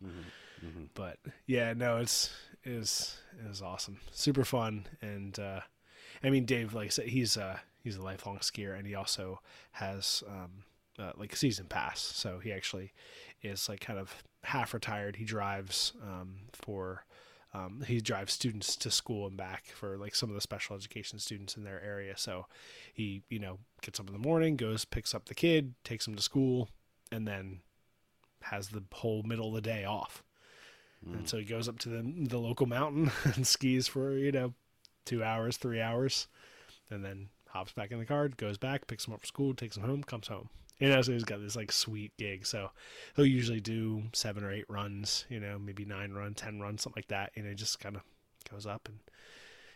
but 0.95 1.19
yeah, 1.47 1.73
no, 1.75 1.99
it's 1.99 2.31
it 2.64 2.77
was 2.79 3.17
it 3.45 3.49
was 3.49 3.62
awesome, 3.62 3.99
super 4.11 4.45
fun, 4.45 4.87
and 5.01 5.38
uh, 5.38 5.61
I 6.23 6.31
mean 6.31 6.45
Dave, 6.45 6.75
like 6.75 6.87
I 6.87 6.91
said, 6.91 7.07
he's 7.07 7.37
uh 7.37 7.59
he's 7.83 7.97
a 7.97 8.03
lifelong 8.03 8.38
skier, 8.38 8.77
and 8.77 8.87
he 8.87 8.95
also 8.95 9.41
has 9.73 10.23
um 10.29 10.64
uh, 10.99 11.12
like 11.17 11.33
a 11.33 11.37
season 11.37 11.67
pass, 11.67 12.01
so 12.01 12.41
he 12.41 12.53
actually 12.53 12.93
is 13.43 13.69
like 13.69 13.81
kind 13.81 13.99
of 13.99 14.23
half 14.43 14.75
retired. 14.75 15.17
He 15.17 15.25
drives 15.25 15.93
um, 16.03 16.37
for 16.53 17.05
um, 17.59 17.83
he 17.87 18.01
drives 18.01 18.33
students 18.33 18.77
to 18.77 18.90
school 18.90 19.27
and 19.27 19.37
back 19.37 19.66
for 19.75 19.97
like 19.97 20.14
some 20.14 20.29
of 20.29 20.35
the 20.35 20.40
special 20.40 20.77
education 20.77 21.18
students 21.18 21.57
in 21.57 21.64
their 21.64 21.83
area. 21.83 22.14
So 22.16 22.47
he 22.92 23.23
you 23.29 23.38
know 23.38 23.59
gets 23.83 23.99
up 23.99 24.07
in 24.07 24.12
the 24.12 24.18
morning, 24.18 24.57
goes 24.57 24.85
picks 24.85 25.14
up 25.14 25.27
the 25.27 25.35
kid, 25.35 25.75
takes 25.85 26.07
him 26.07 26.14
to 26.14 26.23
school, 26.23 26.68
and 27.11 27.27
then 27.27 27.61
has 28.42 28.68
the 28.68 28.85
whole 28.92 29.23
middle 29.23 29.49
of 29.49 29.55
the 29.55 29.61
day 29.61 29.85
off. 29.85 30.23
And 31.05 31.29
so 31.29 31.38
he 31.38 31.44
goes 31.44 31.68
up 31.68 31.79
to 31.81 31.88
the 31.88 32.03
the 32.29 32.38
local 32.38 32.66
mountain 32.66 33.11
and 33.25 33.47
skis 33.47 33.88
for 33.88 34.12
you 34.12 34.33
know 34.33 34.55
two 35.05 35.23
hours, 35.23 35.57
three 35.57 35.81
hours, 35.81 36.29
and 36.90 37.05
then 37.05 37.29
hops 37.49 37.73
back 37.73 37.90
in 37.90 37.99
the 37.99 38.05
car, 38.05 38.29
goes 38.29 38.59
back, 38.59 38.87
picks 38.87 39.07
him 39.07 39.14
up 39.14 39.21
from 39.21 39.27
school, 39.27 39.55
takes 39.55 39.77
him 39.77 39.85
home, 39.85 40.03
comes 40.03 40.29
home. 40.29 40.49
You 40.79 40.88
know, 40.88 41.03
so 41.03 41.12
he's 41.12 41.25
got 41.25 41.41
this 41.41 41.57
like 41.57 41.73
sweet 41.73 42.12
gig. 42.19 42.47
So 42.47 42.71
he'll 43.17 43.27
usually 43.27 43.61
do 43.61 44.05
seven 44.12 44.45
or 44.45 44.53
eight 44.53 44.67
runs, 44.69 45.27
you 45.29 45.41
know, 45.41 45.59
maybe 45.59 45.85
nine 45.85 46.12
run, 46.12 46.35
ten 46.35 46.61
runs, 46.61 46.83
something 46.83 46.99
like 46.99 47.09
that. 47.09 47.33
You 47.35 47.43
know, 47.43 47.55
just 47.55 47.81
kind 47.81 47.97
of 47.97 48.03
goes 48.51 48.67
up 48.67 48.88
and 48.88 48.99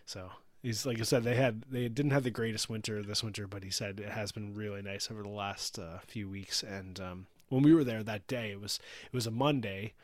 so 0.06 0.30
he's 0.62 0.86
like 0.86 1.00
I 1.00 1.02
said, 1.02 1.24
they 1.24 1.34
had 1.34 1.64
they 1.70 1.88
didn't 1.88 2.12
have 2.12 2.24
the 2.24 2.30
greatest 2.30 2.70
winter 2.70 3.02
this 3.02 3.22
winter, 3.22 3.46
but 3.46 3.64
he 3.64 3.70
said 3.70 4.00
it 4.00 4.10
has 4.10 4.32
been 4.32 4.54
really 4.54 4.82
nice 4.82 5.10
over 5.10 5.22
the 5.22 5.28
last 5.28 5.78
uh, 5.78 5.98
few 6.06 6.28
weeks. 6.28 6.62
And 6.62 7.00
um, 7.00 7.26
when 7.48 7.62
we 7.62 7.74
were 7.74 7.84
there 7.84 8.02
that 8.02 8.26
day, 8.26 8.50
it 8.52 8.60
was 8.60 8.78
it 9.04 9.14
was 9.14 9.26
a 9.26 9.30
Monday, 9.30 9.94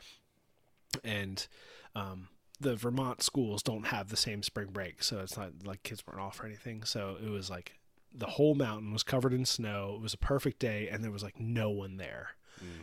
and 1.03 1.47
um, 1.95 2.29
the 2.59 2.75
Vermont 2.75 3.23
schools 3.23 3.63
don't 3.63 3.87
have 3.87 4.09
the 4.09 4.17
same 4.17 4.43
spring 4.43 4.69
break, 4.71 5.01
so 5.01 5.19
it's 5.19 5.37
not 5.37 5.51
like 5.65 5.83
kids 5.83 6.03
weren't 6.05 6.21
off 6.21 6.41
or 6.41 6.45
anything. 6.45 6.83
So 6.83 7.17
it 7.23 7.29
was 7.29 7.49
like 7.49 7.78
the 8.13 8.25
whole 8.27 8.55
mountain 8.55 8.91
was 8.93 9.03
covered 9.03 9.33
in 9.33 9.45
snow. 9.45 9.93
It 9.95 10.01
was 10.01 10.13
a 10.13 10.17
perfect 10.17 10.59
day, 10.59 10.87
and 10.91 11.03
there 11.03 11.11
was 11.11 11.23
like 11.23 11.39
no 11.39 11.69
one 11.69 11.97
there. 11.97 12.29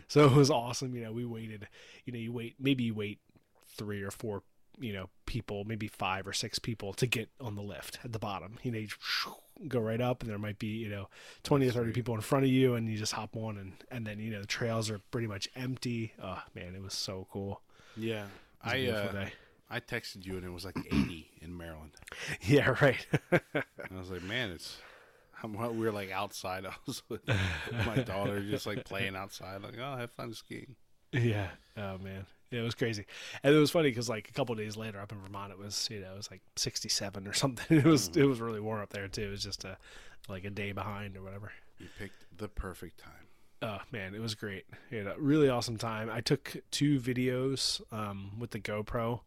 So 0.08 0.24
it 0.24 0.32
was 0.32 0.50
awesome. 0.50 0.94
You 0.94 1.04
know, 1.04 1.12
we 1.12 1.26
waited. 1.26 1.68
You 2.04 2.12
know, 2.12 2.18
you 2.18 2.32
wait 2.32 2.54
maybe 2.58 2.84
you 2.84 2.94
wait 2.94 3.18
three 3.76 4.02
or 4.02 4.10
four 4.10 4.42
you 4.78 4.92
know 4.92 5.08
people 5.24 5.64
maybe 5.64 5.88
five 5.88 6.26
or 6.26 6.32
six 6.34 6.58
people 6.58 6.92
to 6.92 7.06
get 7.06 7.30
on 7.40 7.54
the 7.54 7.62
lift 7.62 7.98
at 8.04 8.12
the 8.12 8.18
bottom 8.18 8.58
you 8.62 8.70
know 8.70 8.78
you 8.78 8.88
go 9.68 9.80
right 9.80 10.02
up 10.02 10.20
and 10.22 10.30
there 10.30 10.38
might 10.38 10.58
be 10.58 10.66
you 10.66 10.88
know 10.88 11.08
20 11.44 11.66
or 11.68 11.72
30 11.72 11.92
people 11.92 12.14
in 12.14 12.20
front 12.20 12.44
of 12.44 12.50
you 12.50 12.74
and 12.74 12.86
you 12.86 12.98
just 12.98 13.12
hop 13.12 13.34
on 13.36 13.56
and 13.56 13.72
and 13.90 14.06
then 14.06 14.18
you 14.18 14.30
know 14.30 14.40
the 14.42 14.46
trails 14.46 14.90
are 14.90 14.98
pretty 15.10 15.26
much 15.26 15.48
empty 15.56 16.12
oh 16.22 16.42
man 16.54 16.74
it 16.74 16.82
was 16.82 16.92
so 16.92 17.26
cool 17.30 17.62
Yeah, 17.96 18.24
It 18.64 18.92
was 18.92 19.00
a 19.00 19.02
I 19.04 19.08
uh, 19.08 19.12
day. 19.12 19.32
I 19.70 19.80
texted 19.80 20.26
you 20.26 20.36
and 20.36 20.44
it 20.44 20.52
was 20.52 20.66
like 20.66 20.76
80 20.76 21.30
in 21.40 21.56
Maryland. 21.56 21.92
yeah 22.42 22.74
right 22.82 23.06
And 23.32 23.62
I 23.94 23.98
was 23.98 24.10
like, 24.10 24.22
man, 24.22 24.50
it's. 24.50 24.76
We 25.44 25.78
were 25.84 25.92
like 25.92 26.10
outside. 26.10 26.66
I 26.66 26.72
was 26.86 27.02
with 27.08 27.20
my 27.86 27.96
daughter, 27.96 28.40
just 28.40 28.66
like 28.66 28.84
playing 28.84 29.14
outside. 29.16 29.62
Like, 29.62 29.74
oh, 29.80 29.96
have 29.96 30.10
fun 30.10 30.32
skiing. 30.34 30.74
yeah 31.12 31.48
oh 31.76 31.98
man 31.98 32.26
yeah, 32.50 32.60
it 32.60 32.62
was 32.64 32.74
crazy 32.74 33.06
and 33.42 33.54
it 33.54 33.58
was 33.58 33.70
funny 33.70 33.90
because 33.90 34.08
like 34.08 34.28
a 34.28 34.32
couple 34.32 34.52
of 34.52 34.58
days 34.58 34.76
later 34.76 35.00
up 35.00 35.12
in 35.12 35.18
vermont 35.20 35.52
it 35.52 35.58
was 35.58 35.88
you 35.90 36.00
know 36.00 36.12
it 36.12 36.16
was 36.16 36.30
like 36.30 36.40
67 36.56 37.28
or 37.28 37.32
something 37.42 37.78
it 37.78 37.84
was 37.84 38.08
it 38.16 38.24
was 38.24 38.40
really 38.40 38.60
warm 38.60 38.80
up 38.82 38.90
there 38.90 39.06
too 39.06 39.22
it 39.22 39.30
was 39.30 39.42
just 39.42 39.64
a 39.64 39.78
like 40.28 40.44
a 40.44 40.50
day 40.50 40.72
behind 40.72 41.16
or 41.16 41.22
whatever 41.22 41.52
You 41.78 41.86
picked 41.98 42.24
the 42.36 42.48
perfect 42.48 42.98
time. 42.98 43.12
Oh 43.62 43.78
man, 43.92 44.14
it 44.14 44.20
was 44.20 44.34
great. 44.34 44.64
Had 44.90 45.06
a 45.06 45.14
really 45.18 45.48
awesome 45.48 45.76
time. 45.76 46.10
I 46.10 46.20
took 46.20 46.56
two 46.70 46.98
videos 47.00 47.80
um, 47.92 48.32
with 48.38 48.50
the 48.50 48.58
GoPro, 48.58 49.20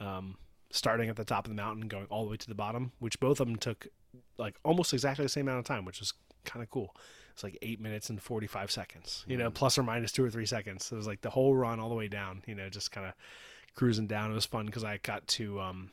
um, 0.00 0.36
starting 0.70 1.08
at 1.08 1.16
the 1.16 1.24
top 1.24 1.44
of 1.44 1.50
the 1.50 1.56
mountain, 1.56 1.86
going 1.88 2.06
all 2.06 2.24
the 2.24 2.30
way 2.30 2.36
to 2.36 2.48
the 2.48 2.54
bottom, 2.54 2.92
which 2.98 3.20
both 3.20 3.40
of 3.40 3.46
them 3.46 3.56
took 3.56 3.86
like 4.38 4.56
almost 4.64 4.92
exactly 4.92 5.24
the 5.24 5.28
same 5.28 5.48
amount 5.48 5.60
of 5.60 5.64
time, 5.64 5.84
which 5.84 6.00
was 6.00 6.12
kind 6.44 6.62
of 6.62 6.70
cool. 6.70 6.94
It's 7.32 7.44
like 7.44 7.58
eight 7.62 7.80
minutes 7.80 8.10
and 8.10 8.20
forty 8.20 8.46
five 8.46 8.70
seconds, 8.70 9.24
you 9.28 9.36
know, 9.36 9.50
plus 9.50 9.78
or 9.78 9.82
minus 9.84 10.10
two 10.12 10.24
or 10.24 10.30
three 10.30 10.46
seconds. 10.46 10.90
It 10.90 10.96
was 10.96 11.06
like 11.06 11.20
the 11.20 11.30
whole 11.30 11.54
run 11.54 11.78
all 11.78 11.88
the 11.88 11.94
way 11.94 12.08
down, 12.08 12.42
you 12.46 12.54
know, 12.54 12.68
just 12.68 12.90
kind 12.90 13.06
of 13.06 13.14
cruising 13.74 14.08
down. 14.08 14.32
It 14.32 14.34
was 14.34 14.46
fun 14.46 14.66
because 14.66 14.82
I 14.82 14.98
got 14.98 15.26
to 15.28 15.60
um, 15.60 15.90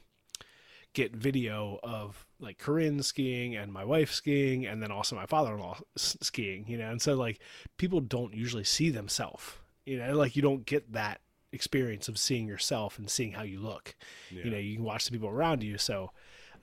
get 0.93 1.15
video 1.15 1.79
of 1.83 2.25
like 2.39 2.57
Corinne 2.57 3.03
skiing 3.03 3.55
and 3.55 3.71
my 3.71 3.83
wife 3.85 4.11
skiing, 4.11 4.65
and 4.65 4.81
then 4.81 4.91
also 4.91 5.15
my 5.15 5.27
father-in-law 5.27 5.77
s- 5.95 6.17
skiing. 6.21 6.65
You 6.67 6.79
know, 6.79 6.89
and 6.89 7.01
so 7.01 7.13
like 7.13 7.39
people 7.77 7.99
don't 7.99 8.33
usually 8.33 8.63
see 8.63 8.89
themselves. 8.89 9.53
You 9.85 9.99
know, 9.99 10.15
like 10.15 10.35
you 10.35 10.41
don't 10.41 10.65
get 10.65 10.93
that 10.93 11.21
experience 11.51 12.07
of 12.07 12.17
seeing 12.17 12.47
yourself 12.47 12.97
and 12.97 13.07
seeing 13.07 13.33
how 13.33 13.43
you 13.43 13.59
look. 13.59 13.95
You 14.45 14.51
know, 14.51 14.57
you 14.57 14.75
can 14.77 14.83
watch 14.83 15.05
the 15.05 15.11
people 15.11 15.29
around 15.29 15.61
you. 15.61 15.77
So 15.77 16.11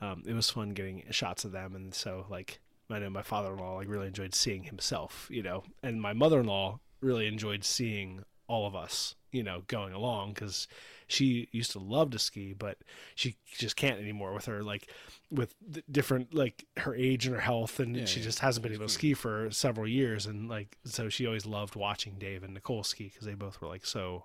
um, 0.02 0.22
it 0.26 0.34
was 0.34 0.50
fun 0.50 0.70
getting 0.70 1.04
shots 1.10 1.44
of 1.44 1.52
them, 1.52 1.74
and 1.74 1.94
so 1.94 2.26
like 2.28 2.60
I 2.90 2.98
know 2.98 3.08
my 3.08 3.22
father-in-law 3.22 3.76
like 3.76 3.88
really 3.88 4.08
enjoyed 4.08 4.34
seeing 4.34 4.64
himself. 4.64 5.28
You 5.30 5.42
know, 5.42 5.64
and 5.82 6.02
my 6.02 6.12
mother-in-law 6.12 6.80
really 7.00 7.26
enjoyed 7.26 7.64
seeing 7.64 8.24
all 8.48 8.66
of 8.66 8.74
us. 8.74 9.14
You 9.30 9.42
know, 9.42 9.62
going 9.66 9.94
along 9.94 10.34
because 10.34 10.68
she 11.06 11.48
used 11.52 11.70
to 11.72 11.78
love 11.78 12.10
to 12.10 12.18
ski, 12.18 12.52
but 12.52 12.76
she 13.14 13.36
just 13.46 13.76
can't 13.76 13.98
anymore 13.98 14.34
with 14.34 14.44
her 14.46 14.62
like 14.62 14.88
with 15.30 15.54
the 15.66 15.82
different 15.90 16.34
like 16.34 16.66
her 16.78 16.94
age 16.94 17.24
and 17.26 17.34
her 17.34 17.40
health, 17.40 17.80
and 17.80 17.96
Yeah, 17.96 18.04
she 18.04 18.20
yeah. 18.20 18.24
just 18.26 18.40
hasn't 18.40 18.62
been 18.62 18.74
able 18.74 18.86
to 18.86 18.92
ski 18.92 19.14
for 19.14 19.50
several 19.50 19.88
years. 19.88 20.26
And 20.26 20.48
like, 20.50 20.76
so 20.84 21.08
she 21.08 21.26
always 21.26 21.46
loved 21.46 21.76
watching 21.76 22.16
Dave 22.18 22.42
and 22.42 22.52
Nicole 22.52 22.82
ski 22.82 23.04
because 23.04 23.24
they 23.24 23.34
both 23.34 23.60
were 23.62 23.68
like 23.68 23.86
so, 23.86 24.24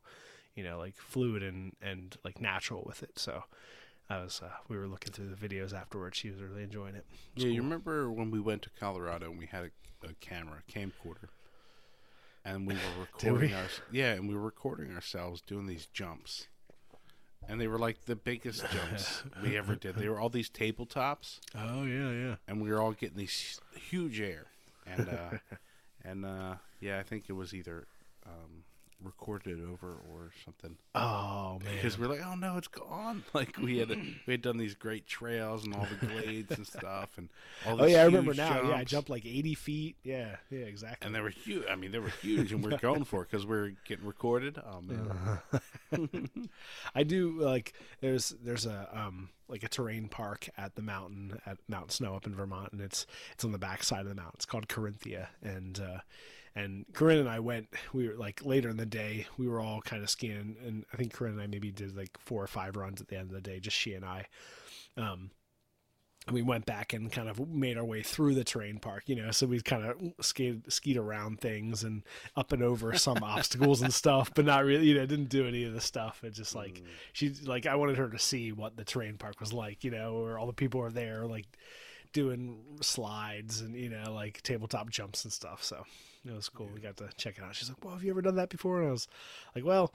you 0.55 0.63
know, 0.63 0.77
like 0.77 0.95
fluid 0.97 1.43
and 1.43 1.73
and 1.81 2.17
like 2.25 2.41
natural 2.41 2.83
with 2.85 3.03
it. 3.03 3.17
So 3.17 3.43
I 4.09 4.19
was 4.21 4.41
uh, 4.43 4.49
we 4.69 4.77
were 4.77 4.87
looking 4.87 5.11
through 5.11 5.29
the 5.33 5.35
videos 5.47 5.73
afterwards. 5.73 6.17
She 6.17 6.29
was 6.29 6.39
really 6.41 6.63
enjoying 6.63 6.95
it. 6.95 7.05
It 7.35 7.43
Yeah, 7.43 7.49
you 7.49 7.61
remember 7.61 8.09
when 8.11 8.31
we 8.31 8.39
went 8.39 8.61
to 8.63 8.69
Colorado 8.79 9.29
and 9.29 9.37
we 9.39 9.47
had 9.47 9.65
a, 10.03 10.07
a 10.07 10.13
camera, 10.21 10.63
a 10.67 10.71
camcorder, 10.71 11.27
and 12.45 12.65
we 12.67 12.73
were 12.75 12.79
recording 13.01 13.49
we? 13.49 13.55
our 13.55 13.65
yeah, 13.91 14.13
and 14.13 14.27
we 14.29 14.35
were 14.35 14.41
recording 14.41 14.93
ourselves 14.93 15.41
doing 15.41 15.67
these 15.67 15.87
jumps, 15.87 16.47
and 17.49 17.59
they 17.59 17.67
were 17.67 17.79
like 17.79 18.05
the 18.05 18.15
biggest 18.15 18.63
jumps 18.71 19.23
we 19.43 19.57
ever 19.57 19.75
did. 19.75 19.95
They 19.95 20.07
were 20.09 20.19
all 20.19 20.29
these 20.29 20.49
tabletops, 20.49 21.39
Oh 21.55 21.83
yeah, 21.83 22.11
yeah. 22.11 22.35
and 22.47 22.61
we 22.61 22.69
were 22.71 22.81
all 22.81 22.93
getting 22.93 23.17
these 23.17 23.59
huge 23.75 24.21
air, 24.21 24.45
and 24.85 25.09
uh, 25.09 25.37
and 26.05 26.25
uh, 26.25 26.55
yeah, 26.79 26.99
I 26.99 27.03
think 27.03 27.25
it 27.27 27.33
was 27.33 27.53
either 27.53 27.87
um, 28.25 28.63
recorded 29.03 29.59
it 29.59 29.63
over 29.63 29.97
or 30.09 30.31
something. 30.43 30.77
Oh 30.95 31.59
man. 31.63 31.75
Because 31.75 31.97
we're 31.99 32.07
like, 32.07 32.21
oh 32.25 32.35
no, 32.35 32.57
it's 32.57 32.67
gone. 32.67 33.23
Like 33.33 33.57
we 33.57 33.77
had 33.77 33.89
we 34.27 34.33
had 34.33 34.41
done 34.41 34.57
these 34.57 34.73
great 34.73 35.05
trails 35.05 35.63
and 35.63 35.75
all 35.75 35.87
the 35.99 36.05
glades 36.07 36.51
and 36.51 36.65
stuff, 36.65 37.09
and 37.17 37.29
all 37.65 37.81
Oh 37.81 37.85
yeah, 37.85 38.01
I 38.01 38.05
remember 38.05 38.33
now. 38.33 38.69
Yeah, 38.69 38.75
I 38.75 38.83
jumped 38.83 39.09
like 39.09 39.25
80 39.25 39.53
feet. 39.55 39.95
Yeah, 40.03 40.37
yeah, 40.49 40.61
exactly. 40.61 41.05
and 41.05 41.15
they 41.15 41.21
were 41.21 41.29
huge. 41.29 41.65
I 41.69 41.75
mean, 41.75 41.91
they 41.91 41.99
were 41.99 42.09
huge, 42.09 42.51
and 42.51 42.63
we 42.65 42.73
are 42.73 42.77
going 42.81 43.03
for 43.03 43.21
it 43.23 43.29
because 43.31 43.45
we 43.45 43.55
are 43.55 43.73
getting 43.87 44.05
recorded. 44.05 44.57
Oh 44.65 44.81
man, 44.81 45.39
I 46.95 47.03
do 47.03 47.39
like 47.39 47.73
there's 48.01 48.29
there's 48.43 48.65
a 48.65 48.89
um 48.93 49.29
like 49.47 49.63
a 49.63 49.69
terrain 49.69 50.07
park 50.09 50.49
at 50.57 50.75
the 50.75 50.81
mountain 50.81 51.39
at 51.45 51.57
Mount 51.67 51.91
Snow 51.91 52.15
up 52.15 52.25
in 52.25 52.35
Vermont 52.35 52.71
and 52.73 52.81
it's 52.81 53.05
it's 53.33 53.45
on 53.45 53.51
the 53.51 53.57
back 53.57 53.83
side 53.83 54.01
of 54.01 54.09
the 54.09 54.15
mountain. 54.15 54.33
It's 54.35 54.45
called 54.45 54.67
Carinthia 54.67 55.27
and 55.41 55.79
uh 55.79 55.97
and 56.57 56.85
Corinne 56.93 57.19
and 57.19 57.29
I 57.29 57.39
went 57.39 57.67
we 57.93 58.07
were 58.07 58.15
like 58.15 58.43
later 58.45 58.69
in 58.69 58.77
the 58.77 58.85
day 58.85 59.27
we 59.37 59.47
were 59.47 59.61
all 59.61 59.81
kind 59.81 60.03
of 60.03 60.09
skiing 60.09 60.55
and 60.65 60.85
I 60.91 60.97
think 60.97 61.13
Corinne 61.13 61.33
and 61.33 61.41
I 61.41 61.47
maybe 61.47 61.71
did 61.71 61.95
like 61.95 62.17
four 62.19 62.43
or 62.43 62.47
five 62.47 62.75
runs 62.75 62.99
at 62.99 63.07
the 63.07 63.17
end 63.17 63.29
of 63.29 63.35
the 63.35 63.41
day 63.41 63.59
just 63.59 63.77
she 63.77 63.93
and 63.93 64.03
I 64.03 64.25
um 64.97 65.31
and 66.25 66.33
we 66.33 66.41
went 66.41 66.65
back 66.65 66.91
and 66.91 67.09
kind 67.09 67.29
of 67.29 67.47
made 67.47 67.77
our 67.77 67.85
way 67.85 68.03
through 68.03 68.35
the 68.35 68.43
terrain 68.43 68.79
park, 68.79 69.03
you 69.05 69.15
know. 69.15 69.31
So 69.31 69.47
we 69.47 69.61
kind 69.61 69.85
of 69.85 70.25
skied 70.25 70.69
skied 70.71 70.97
around 70.97 71.39
things 71.39 71.83
and 71.83 72.03
up 72.35 72.51
and 72.51 72.61
over 72.61 72.97
some 72.97 73.19
obstacles 73.23 73.81
and 73.81 73.93
stuff, 73.93 74.33
but 74.35 74.43
not 74.43 74.65
really, 74.65 74.87
you 74.87 74.95
know, 74.95 75.05
didn't 75.05 75.29
do 75.29 75.47
any 75.47 75.63
of 75.63 75.73
the 75.73 75.79
stuff. 75.79 76.25
It 76.25 76.31
just 76.31 76.53
like 76.53 76.83
she 77.13 77.33
like 77.45 77.65
I 77.65 77.75
wanted 77.75 77.97
her 77.97 78.09
to 78.09 78.19
see 78.19 78.51
what 78.51 78.75
the 78.75 78.83
terrain 78.83 79.17
park 79.17 79.39
was 79.39 79.53
like, 79.53 79.85
you 79.85 79.91
know, 79.91 80.19
where 80.19 80.37
all 80.37 80.47
the 80.47 80.51
people 80.51 80.81
are 80.81 80.91
there 80.91 81.25
like 81.25 81.45
doing 82.13 82.57
slides 82.81 83.61
and 83.61 83.75
you 83.75 83.89
know 83.89 84.11
like 84.13 84.41
tabletop 84.41 84.89
jumps 84.89 85.23
and 85.23 85.31
stuff. 85.31 85.63
So 85.63 85.83
it 86.29 86.35
was 86.35 86.49
cool. 86.49 86.69
We 86.73 86.79
got 86.79 86.97
to 86.97 87.09
check 87.17 87.37
it 87.37 87.43
out. 87.43 87.55
She's 87.55 87.69
like, 87.69 87.83
"Well, 87.83 87.93
have 87.93 88.03
you 88.03 88.11
ever 88.11 88.21
done 88.21 88.35
that 88.35 88.49
before?" 88.49 88.79
And 88.79 88.89
I 88.89 88.91
was 88.91 89.07
like, 89.55 89.65
"Well." 89.65 89.93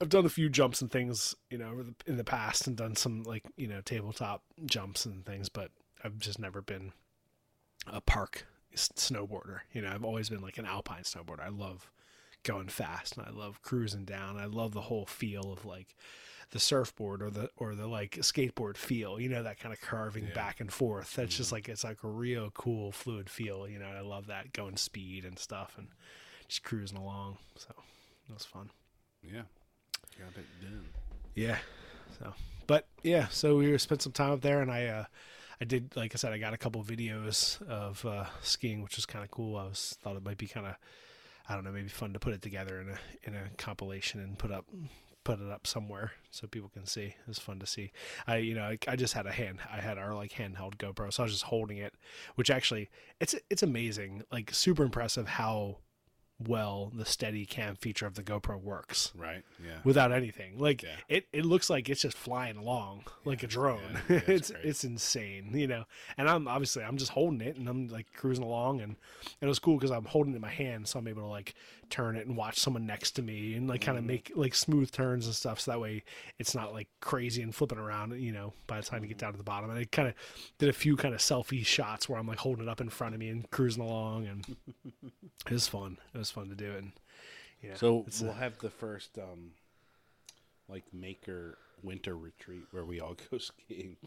I've 0.00 0.08
done 0.08 0.24
a 0.24 0.28
few 0.28 0.48
jumps 0.48 0.80
and 0.80 0.88
things, 0.88 1.34
you 1.50 1.58
know, 1.58 1.68
over 1.68 1.82
the, 1.82 1.94
in 2.06 2.16
the 2.16 2.22
past, 2.22 2.68
and 2.68 2.76
done 2.76 2.94
some 2.94 3.24
like 3.24 3.42
you 3.56 3.66
know 3.66 3.80
tabletop 3.80 4.44
jumps 4.64 5.04
and 5.04 5.26
things, 5.26 5.48
but 5.48 5.72
I've 6.04 6.16
just 6.20 6.38
never 6.38 6.62
been 6.62 6.92
a 7.88 8.00
park 8.00 8.46
snowboarder. 8.74 9.60
You 9.72 9.82
know, 9.82 9.90
I've 9.90 10.04
always 10.04 10.28
been 10.28 10.42
like 10.42 10.58
an 10.58 10.66
alpine 10.66 11.02
snowboarder. 11.02 11.44
I 11.44 11.48
love 11.48 11.90
going 12.42 12.68
fast, 12.68 13.16
and 13.16 13.26
I 13.26 13.30
love 13.30 13.62
cruising 13.62 14.04
down. 14.04 14.36
I 14.36 14.46
love 14.46 14.72
the 14.72 14.82
whole 14.82 15.06
feel 15.06 15.52
of 15.52 15.64
like 15.64 15.96
the 16.50 16.58
surfboard 16.58 17.22
or 17.22 17.30
the 17.30 17.50
or 17.56 17.74
the 17.74 17.86
like 17.86 18.12
skateboard 18.16 18.76
feel. 18.76 19.20
You 19.20 19.28
know, 19.28 19.42
that 19.42 19.58
kind 19.58 19.72
of 19.72 19.80
carving 19.80 20.28
back 20.34 20.60
and 20.60 20.72
forth. 20.72 21.14
That's 21.14 21.36
just 21.36 21.52
like 21.52 21.68
it's 21.68 21.84
like 21.84 22.02
a 22.04 22.08
real 22.08 22.50
cool 22.52 22.92
fluid 22.92 23.30
feel. 23.30 23.68
You 23.68 23.78
know, 23.78 23.86
I 23.86 24.00
love 24.00 24.26
that 24.26 24.52
going 24.52 24.76
speed 24.76 25.24
and 25.24 25.38
stuff, 25.38 25.74
and 25.78 25.88
just 26.48 26.62
cruising 26.62 26.98
along. 26.98 27.38
So 27.56 27.70
it 28.28 28.32
was 28.32 28.44
fun. 28.44 28.70
yeah, 29.22 29.42
got 30.18 30.36
it 30.36 30.46
done. 30.60 30.84
Yeah. 31.34 31.58
So, 32.18 32.34
but 32.66 32.86
yeah, 33.02 33.28
so 33.28 33.56
we 33.56 33.76
spent 33.78 34.02
some 34.02 34.12
time 34.12 34.32
up 34.32 34.40
there, 34.40 34.60
and 34.60 34.70
I, 34.70 34.86
uh, 34.86 35.04
I 35.60 35.64
did, 35.64 35.94
like 35.96 36.14
I 36.14 36.16
said, 36.16 36.32
I 36.32 36.38
got 36.38 36.54
a 36.54 36.58
couple 36.58 36.82
videos 36.82 37.62
of 37.68 38.04
uh, 38.04 38.26
skiing, 38.42 38.82
which 38.82 38.96
was 38.96 39.06
kind 39.06 39.24
of 39.24 39.30
cool. 39.30 39.56
I 39.56 39.64
was 39.64 39.96
thought 40.02 40.16
it 40.16 40.24
might 40.24 40.38
be 40.38 40.46
kind 40.46 40.66
of, 40.66 40.74
I 41.48 41.54
don't 41.54 41.64
know, 41.64 41.72
maybe 41.72 41.88
fun 41.88 42.12
to 42.12 42.18
put 42.18 42.32
it 42.32 42.42
together 42.42 42.80
in 42.80 42.88
a 42.88 42.98
in 43.22 43.34
a 43.34 43.48
compilation 43.56 44.20
and 44.20 44.38
put 44.38 44.50
up 44.50 44.66
put 45.24 45.40
it 45.40 45.50
up 45.50 45.66
somewhere 45.66 46.12
so 46.30 46.46
people 46.46 46.68
can 46.68 46.86
see. 46.86 47.02
It 47.02 47.28
was 47.28 47.38
fun 47.38 47.58
to 47.60 47.66
see. 47.66 47.92
I, 48.26 48.38
you 48.38 48.54
know, 48.54 48.64
I, 48.64 48.78
I 48.88 48.96
just 48.96 49.14
had 49.14 49.26
a 49.26 49.32
hand, 49.32 49.58
I 49.70 49.80
had 49.80 49.98
our 49.98 50.14
like 50.14 50.32
handheld 50.32 50.76
GoPro, 50.76 51.12
so 51.12 51.22
I 51.22 51.24
was 51.24 51.32
just 51.32 51.44
holding 51.44 51.78
it, 51.78 51.94
which 52.34 52.50
actually, 52.50 52.88
it's 53.20 53.34
it's 53.50 53.62
amazing, 53.62 54.22
like 54.32 54.52
super 54.54 54.82
impressive 54.82 55.28
how 55.28 55.78
well 56.46 56.90
the 56.94 57.04
steady 57.04 57.44
cam 57.44 57.76
feature 57.76 58.06
of 58.06 58.14
the 58.14 58.22
GoPro 58.22 58.60
works 58.60 59.12
Right. 59.14 59.44
Yeah. 59.62 59.78
without 59.84 60.10
anything. 60.12 60.58
Like 60.58 60.82
Yeah. 60.82 60.96
it, 61.08 61.26
it 61.32 61.44
looks 61.44 61.68
like 61.68 61.88
it's 61.88 62.02
just 62.02 62.16
flying 62.16 62.56
along 62.56 63.04
like 63.24 63.42
a 63.42 63.46
drone. 63.46 64.00
Yeah, 64.08 64.16
it's 64.26 64.28
it's 64.28 64.50
great. 64.50 64.64
it's 64.64 64.84
insane, 64.84 65.50
you 65.52 65.66
know. 65.66 65.84
And 66.16 66.28
I'm 66.28 66.48
obviously 66.48 66.82
I'm 66.82 66.96
just 66.96 67.12
holding 67.12 67.40
it 67.40 67.56
and 67.56 67.68
I'm 67.68 67.88
like 67.88 68.06
cruising 68.14 68.44
along 68.44 68.80
and, 68.80 68.90
and 69.40 69.42
it 69.42 69.46
was 69.48 69.58
cool 69.58 69.76
because 69.76 69.90
I'm 69.90 70.04
holding 70.06 70.32
it 70.32 70.36
in 70.36 70.42
my 70.42 70.48
hand, 70.50 70.88
so 70.88 70.98
I'm 70.98 71.08
able 71.08 71.22
to 71.22 71.28
like 71.28 71.54
turn 71.90 72.16
it 72.16 72.26
and 72.26 72.36
watch 72.36 72.58
someone 72.58 72.86
next 72.86 73.10
to 73.12 73.22
me 73.22 73.54
and 73.54 73.68
like 73.68 73.80
kind 73.82 73.96
Mm-hmm. 73.98 74.04
of 74.04 74.08
make 74.08 74.32
like 74.34 74.54
smooth 74.54 74.90
turns 74.92 75.26
and 75.26 75.34
stuff. 75.34 75.60
So 75.60 75.72
that 75.72 75.80
way 75.80 76.04
it's 76.38 76.54
not 76.54 76.72
like 76.72 76.88
crazy 77.00 77.42
and 77.42 77.54
flipping 77.54 77.78
around, 77.78 78.18
you 78.20 78.32
know, 78.32 78.52
by 78.66 78.80
the 78.80 78.86
time 78.86 79.02
you 79.02 79.08
get 79.08 79.16
Mm-hmm. 79.18 79.26
down 79.26 79.32
to 79.32 79.38
the 79.38 79.44
bottom. 79.44 79.68
And 79.70 79.78
I 79.78 79.84
kind 79.84 80.08
of 80.08 80.14
did 80.58 80.68
a 80.68 80.72
few 80.72 80.96
kind 80.96 81.12
of 81.14 81.20
selfie 81.20 81.66
shots 81.66 82.08
where 82.08 82.18
I'm 82.18 82.26
like 82.26 82.38
holding 82.38 82.64
it 82.64 82.68
up 82.70 82.80
in 82.80 82.88
front 82.88 83.14
of 83.14 83.20
me 83.20 83.28
and 83.28 83.50
cruising 83.50 83.82
along, 83.82 84.26
and 84.26 84.56
it 85.46 85.52
was 85.52 85.68
fun. 85.68 85.98
It 86.14 86.18
was 86.18 86.30
fun 86.30 86.48
to 86.48 86.54
do, 86.54 86.72
and 86.72 86.92
yeah. 87.62 87.74
So 87.74 88.06
we'll 88.20 88.30
uh, 88.30 88.34
have 88.34 88.58
the 88.58 88.70
first 88.70 89.18
um, 89.18 89.52
like 90.68 90.84
maker 90.92 91.58
winter 91.82 92.16
retreat 92.16 92.64
where 92.70 92.84
we 92.84 93.00
all 93.00 93.16
go 93.30 93.38
skiing. 93.38 93.96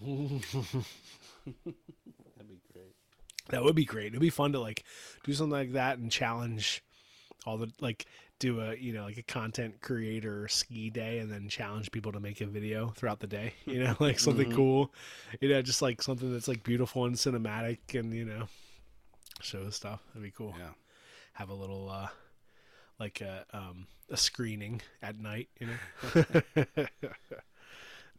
That'd 1.55 2.49
be 2.49 2.61
great. 2.71 2.95
That 3.49 3.63
would 3.63 3.75
be 3.75 3.86
great. 3.86 4.07
It'd 4.07 4.19
be 4.19 4.29
fun 4.29 4.53
to 4.53 4.59
like 4.59 4.84
do 5.23 5.34
something 5.34 5.51
like 5.51 5.73
that 5.73 5.97
and 5.97 6.11
challenge 6.11 6.84
all 7.45 7.57
the 7.57 7.69
like 7.81 8.05
do 8.39 8.61
a 8.61 8.75
you 8.75 8.93
know 8.93 9.03
like 9.03 9.17
a 9.17 9.23
content 9.23 9.81
creator 9.81 10.47
ski 10.47 10.89
day 10.89 11.19
and 11.19 11.31
then 11.31 11.47
challenge 11.49 11.91
people 11.91 12.11
to 12.11 12.19
make 12.19 12.41
a 12.41 12.45
video 12.45 12.89
throughout 12.95 13.19
the 13.19 13.27
day. 13.27 13.53
You 13.65 13.84
know, 13.84 13.95
like 13.99 14.19
something 14.19 14.51
cool. 14.51 14.93
You 15.41 15.49
know, 15.49 15.61
just 15.61 15.81
like 15.81 16.01
something 16.01 16.31
that's 16.31 16.47
like 16.47 16.63
beautiful 16.63 17.05
and 17.05 17.15
cinematic 17.15 17.79
and 17.99 18.13
you 18.13 18.25
know 18.25 18.47
show 19.41 19.69
stuff. 19.69 20.01
That'd 20.09 20.23
be 20.23 20.31
cool. 20.31 20.55
Yeah. 20.57 20.69
Have 21.34 21.49
a 21.49 21.53
little 21.53 21.89
uh 21.89 22.07
like 22.99 23.21
a 23.21 23.45
um 23.53 23.88
a 24.09 24.17
screening 24.17 24.81
at 25.01 25.19
night, 25.19 25.49
you 25.59 25.67
know. 25.67 26.65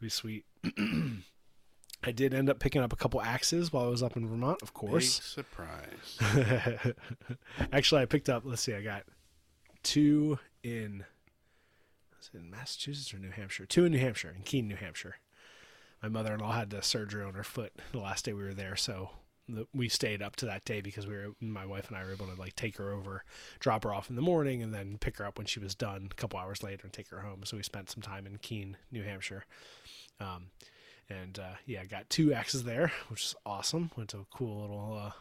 be 0.01 0.09
sweet. 0.09 0.45
I 2.07 2.13
did 2.13 2.35
end 2.35 2.51
up 2.51 2.59
picking 2.59 2.83
up 2.83 2.93
a 2.93 2.97
couple 2.97 3.23
axes 3.23 3.73
while 3.73 3.85
I 3.87 3.89
was 3.89 4.03
up 4.03 4.17
in 4.17 4.29
Vermont, 4.29 4.61
of 4.61 4.69
Big 4.69 4.75
course. 4.75 5.23
surprise. 5.23 6.19
Actually, 7.73 8.03
I 8.03 8.05
picked 8.07 8.29
up. 8.29 8.43
Let's 8.45 8.61
see, 8.63 8.75
I 8.75 8.83
got 8.83 9.05
two 9.83 10.39
in. 10.63 11.05
Was 12.19 12.31
it 12.35 12.39
in 12.39 12.51
Massachusetts 12.51 13.15
or 13.15 13.19
New 13.19 13.31
Hampshire? 13.31 13.65
Two 13.65 13.85
in 13.87 13.93
New 13.93 13.99
Hampshire, 13.99 14.35
in 14.37 14.43
Keene, 14.43 14.69
New 14.69 14.77
Hampshire. 14.77 15.17
My 16.03 16.09
mother-in-law 16.11 16.53
had 16.53 16.69
the 16.71 16.83
surgery 16.83 17.25
on 17.25 17.33
her 17.35 17.45
foot 17.45 17.73
the 17.93 17.99
last 18.01 18.27
day 18.27 18.35
we 18.35 18.43
were 18.43 18.53
there, 18.55 18.77
so 18.77 19.11
we 19.75 19.89
stayed 19.89 20.23
up 20.23 20.37
to 20.37 20.47
that 20.47 20.65
day 20.65 20.81
because 20.81 21.07
we 21.07 21.15
were. 21.15 21.35
My 21.41 21.67
wife 21.67 21.89
and 21.89 21.97
I 21.97 22.05
were 22.05 22.13
able 22.13 22.27
to 22.27 22.41
like 22.41 22.57
take 22.57 22.77
her 22.79 22.93
over, 22.93 23.25
drop 23.59 23.85
her 23.85 23.93
off 23.93 24.11
in 24.11 24.17
the 24.17 24.23
morning, 24.23 24.63
and 24.63 24.73
then 24.73 24.99
pick 24.99 25.19
her 25.19 25.27
up 25.27 25.39
when 25.39 25.47
she 25.47 25.61
was 25.61 25.75
done 25.75 26.09
a 26.11 26.15
couple 26.15 26.39
hours 26.39 26.63
later 26.63 26.83
and 26.85 26.93
take 26.93 27.09
her 27.09 27.21
home. 27.21 27.43
So 27.45 27.57
we 27.57 27.63
spent 27.63 27.91
some 27.91 28.03
time 28.03 28.27
in 28.27 28.39
Keene, 28.39 28.77
New 28.91 29.03
Hampshire. 29.03 29.45
Um, 30.21 30.47
and 31.11 31.39
uh, 31.39 31.57
yeah, 31.67 31.85
got 31.85 32.09
two 32.09 32.33
axes 32.33 32.65
there, 32.65 32.91
which 33.09 33.25
is 33.25 33.35
awesome. 33.45 33.91
Went 33.97 34.11
to 34.11 34.19
a 34.19 34.37
cool 34.37 34.63
little 34.63 35.13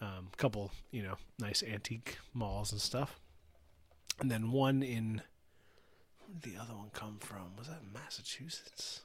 uh, 0.00 0.04
um, 0.04 0.28
couple, 0.36 0.70
you 0.90 1.02
know, 1.02 1.16
nice 1.38 1.62
antique 1.62 2.18
malls 2.32 2.72
and 2.72 2.80
stuff. 2.80 3.18
And 4.20 4.30
then 4.30 4.52
one 4.52 4.82
in 4.82 5.22
where 6.20 6.38
did 6.40 6.52
the 6.52 6.60
other 6.60 6.74
one 6.74 6.90
come 6.92 7.16
from? 7.18 7.56
Was 7.58 7.68
that 7.68 7.80
Massachusetts? 7.92 9.02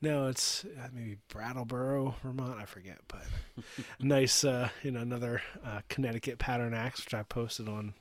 No, 0.00 0.28
it's 0.28 0.64
uh, 0.64 0.88
maybe 0.92 1.16
Brattleboro, 1.28 2.14
Vermont. 2.22 2.60
I 2.60 2.66
forget, 2.66 2.98
but 3.08 3.24
nice, 4.00 4.44
uh, 4.44 4.68
you 4.84 4.92
know, 4.92 5.00
another 5.00 5.42
uh, 5.64 5.80
Connecticut 5.88 6.38
pattern 6.38 6.72
axe, 6.72 7.04
which 7.04 7.14
I 7.14 7.24
posted 7.24 7.68
on 7.68 7.94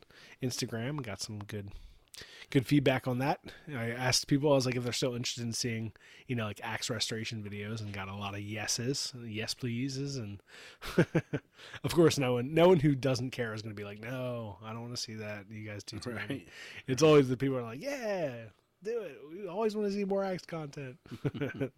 Instagram. 0.44 1.02
Got 1.02 1.22
some 1.22 1.40
good, 1.40 1.72
good 2.52 2.68
feedback 2.68 3.08
on 3.08 3.18
that. 3.18 3.40
I 3.76 3.90
asked 3.90 4.28
people, 4.28 4.52
I 4.52 4.56
was 4.56 4.68
like, 4.68 4.76
if 4.76 4.84
they're 4.84 4.94
still 4.94 5.16
interested 5.16 5.44
in 5.44 5.54
seeing, 5.54 5.92
you 6.28 6.36
know, 6.36 6.46
like 6.46 6.62
axe 6.64 6.92
restoration 6.92 7.42
videos, 7.42 7.82
and 7.82 7.92
got 7.92 8.10
a 8.10 8.16
lot 8.16 8.36
of 8.36 8.42
yeses, 8.42 9.12
yes 9.26 9.56
pleases, 9.56 10.18
and 10.18 10.44
of 11.84 11.96
course, 11.96 12.20
no 12.20 12.34
one, 12.34 12.54
no 12.54 12.68
one 12.68 12.80
who 12.80 12.94
doesn't 12.94 13.32
care 13.32 13.56
is 13.56 13.64
going 13.64 13.76
to 13.76 13.80
be 13.80 13.86
like, 13.86 14.04
no, 14.04 14.58
I 14.64 14.72
don't 14.72 14.84
want 14.84 14.96
to 14.96 15.02
see 15.02 15.16
that. 15.16 15.46
You 15.50 15.68
guys 15.68 15.84
do 15.84 15.98
too. 15.98 16.12
Right. 16.12 16.48
It's 16.86 17.02
always 17.02 17.28
the 17.28 17.38
people 17.38 17.58
are 17.58 17.64
like, 17.64 17.82
yeah, 17.82 18.36
do 18.84 19.00
it. 19.02 19.18
We 19.32 19.48
always 19.48 19.76
want 19.76 19.88
to 19.90 19.94
see 19.94 20.06
more 20.06 20.24
axe 20.24 20.46
content. 20.46 20.98
right. 21.34 21.72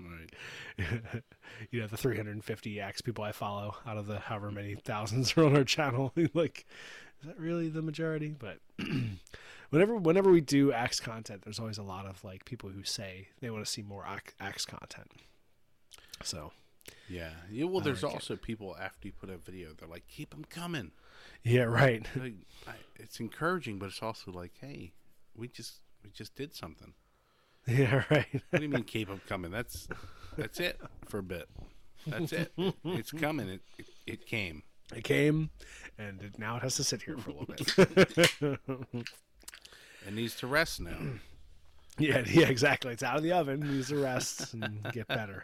you 1.71 1.79
know, 1.81 1.87
the 1.87 1.97
350 1.97 2.79
axe 2.79 3.01
people 3.01 3.23
I 3.23 3.31
follow 3.31 3.75
out 3.85 3.97
of 3.97 4.07
the 4.07 4.19
however 4.19 4.51
many 4.51 4.75
thousands 4.75 5.35
are 5.37 5.45
on 5.45 5.55
our 5.55 5.63
channel. 5.63 6.13
like, 6.33 6.65
is 7.21 7.27
that 7.27 7.39
really 7.39 7.69
the 7.69 7.81
majority? 7.81 8.35
But 8.37 8.59
whenever 9.69 9.95
whenever 9.95 10.31
we 10.31 10.41
do 10.41 10.71
axe 10.71 10.99
content, 10.99 11.41
there's 11.43 11.59
always 11.59 11.77
a 11.77 11.83
lot 11.83 12.05
of 12.05 12.23
like 12.23 12.45
people 12.45 12.69
who 12.69 12.83
say 12.83 13.27
they 13.41 13.49
want 13.49 13.65
to 13.65 13.71
see 13.71 13.81
more 13.81 14.05
axe, 14.39 14.65
content. 14.65 15.11
So 16.23 16.51
Yeah. 17.07 17.31
yeah 17.51 17.65
well, 17.65 17.81
there's 17.81 18.03
like 18.03 18.11
it. 18.13 18.15
also 18.15 18.35
people 18.35 18.75
after 18.79 19.07
you 19.07 19.13
put 19.13 19.29
a 19.29 19.37
video, 19.37 19.69
they're 19.77 19.87
like, 19.89 20.07
keep 20.07 20.31
them 20.31 20.45
coming. 20.49 20.91
yeah, 21.43 21.63
right. 21.63 22.05
Like, 22.15 22.33
I, 22.67 22.73
it's 22.97 23.19
encouraging, 23.19 23.79
but 23.79 23.87
it's 23.87 24.01
also 24.03 24.31
like, 24.31 24.51
hey, 24.59 24.93
we 25.35 25.47
just 25.47 25.79
we 26.03 26.09
just 26.11 26.35
did 26.35 26.55
something. 26.55 26.93
yeah, 27.67 28.03
right. 28.09 28.27
What 28.31 28.59
do 28.59 28.63
you 28.63 28.69
mean 28.69 28.83
keep 28.83 29.07
them 29.09 29.21
coming? 29.27 29.51
That's 29.51 29.87
that's 30.37 30.59
it 30.59 30.79
for 31.07 31.19
a 31.19 31.23
bit. 31.23 31.47
That's 32.07 32.31
it. 32.31 32.51
It's 32.85 33.11
coming. 33.11 33.49
It 33.49 33.61
it, 33.77 33.85
it 34.07 34.25
came. 34.25 34.63
it 34.95 35.03
came, 35.03 35.49
and 35.97 36.21
it, 36.21 36.39
now 36.39 36.55
it 36.57 36.63
has 36.63 36.75
to 36.77 36.83
sit 36.83 37.01
here 37.03 37.17
for 37.17 37.31
a 37.31 37.33
little 37.33 38.57
bit. 38.65 39.05
It 40.07 40.13
needs 40.13 40.35
to 40.37 40.47
rest 40.47 40.79
now. 40.81 40.97
Yeah, 41.97 42.23
yeah, 42.25 42.47
exactly. 42.47 42.93
It's 42.93 43.03
out 43.03 43.17
of 43.17 43.23
the 43.23 43.33
oven. 43.33 43.59
Needs 43.59 43.89
to 43.89 43.97
rest 43.97 44.53
and 44.53 44.81
get 44.93 45.05
better. 45.09 45.43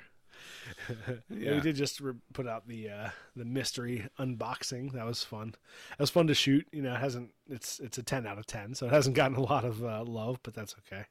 Yeah. 1.30 1.56
We 1.56 1.62
did 1.62 1.76
just 1.76 2.00
re- 2.00 2.14
put 2.34 2.48
out 2.48 2.68
the 2.68 2.90
uh, 2.90 3.10
the 3.36 3.46
mystery 3.46 4.08
unboxing. 4.20 4.94
That 4.94 5.06
was 5.06 5.24
fun. 5.24 5.56
It 5.92 6.00
was 6.00 6.10
fun 6.10 6.28
to 6.28 6.34
shoot. 6.34 6.68
You 6.72 6.82
know, 6.82 6.94
it 6.94 7.00
hasn't. 7.00 7.32
It's 7.48 7.80
it's 7.80 7.98
a 7.98 8.04
ten 8.04 8.26
out 8.26 8.38
of 8.38 8.46
ten, 8.46 8.76
so 8.76 8.88
it 8.88 8.92
hasn't 8.92 9.16
gotten 9.16 9.38
a 9.38 9.42
lot 9.42 9.66
of 9.66 9.84
uh, 9.84 10.04
love, 10.04 10.40
but 10.44 10.54
that's 10.54 10.76
okay. 10.80 11.06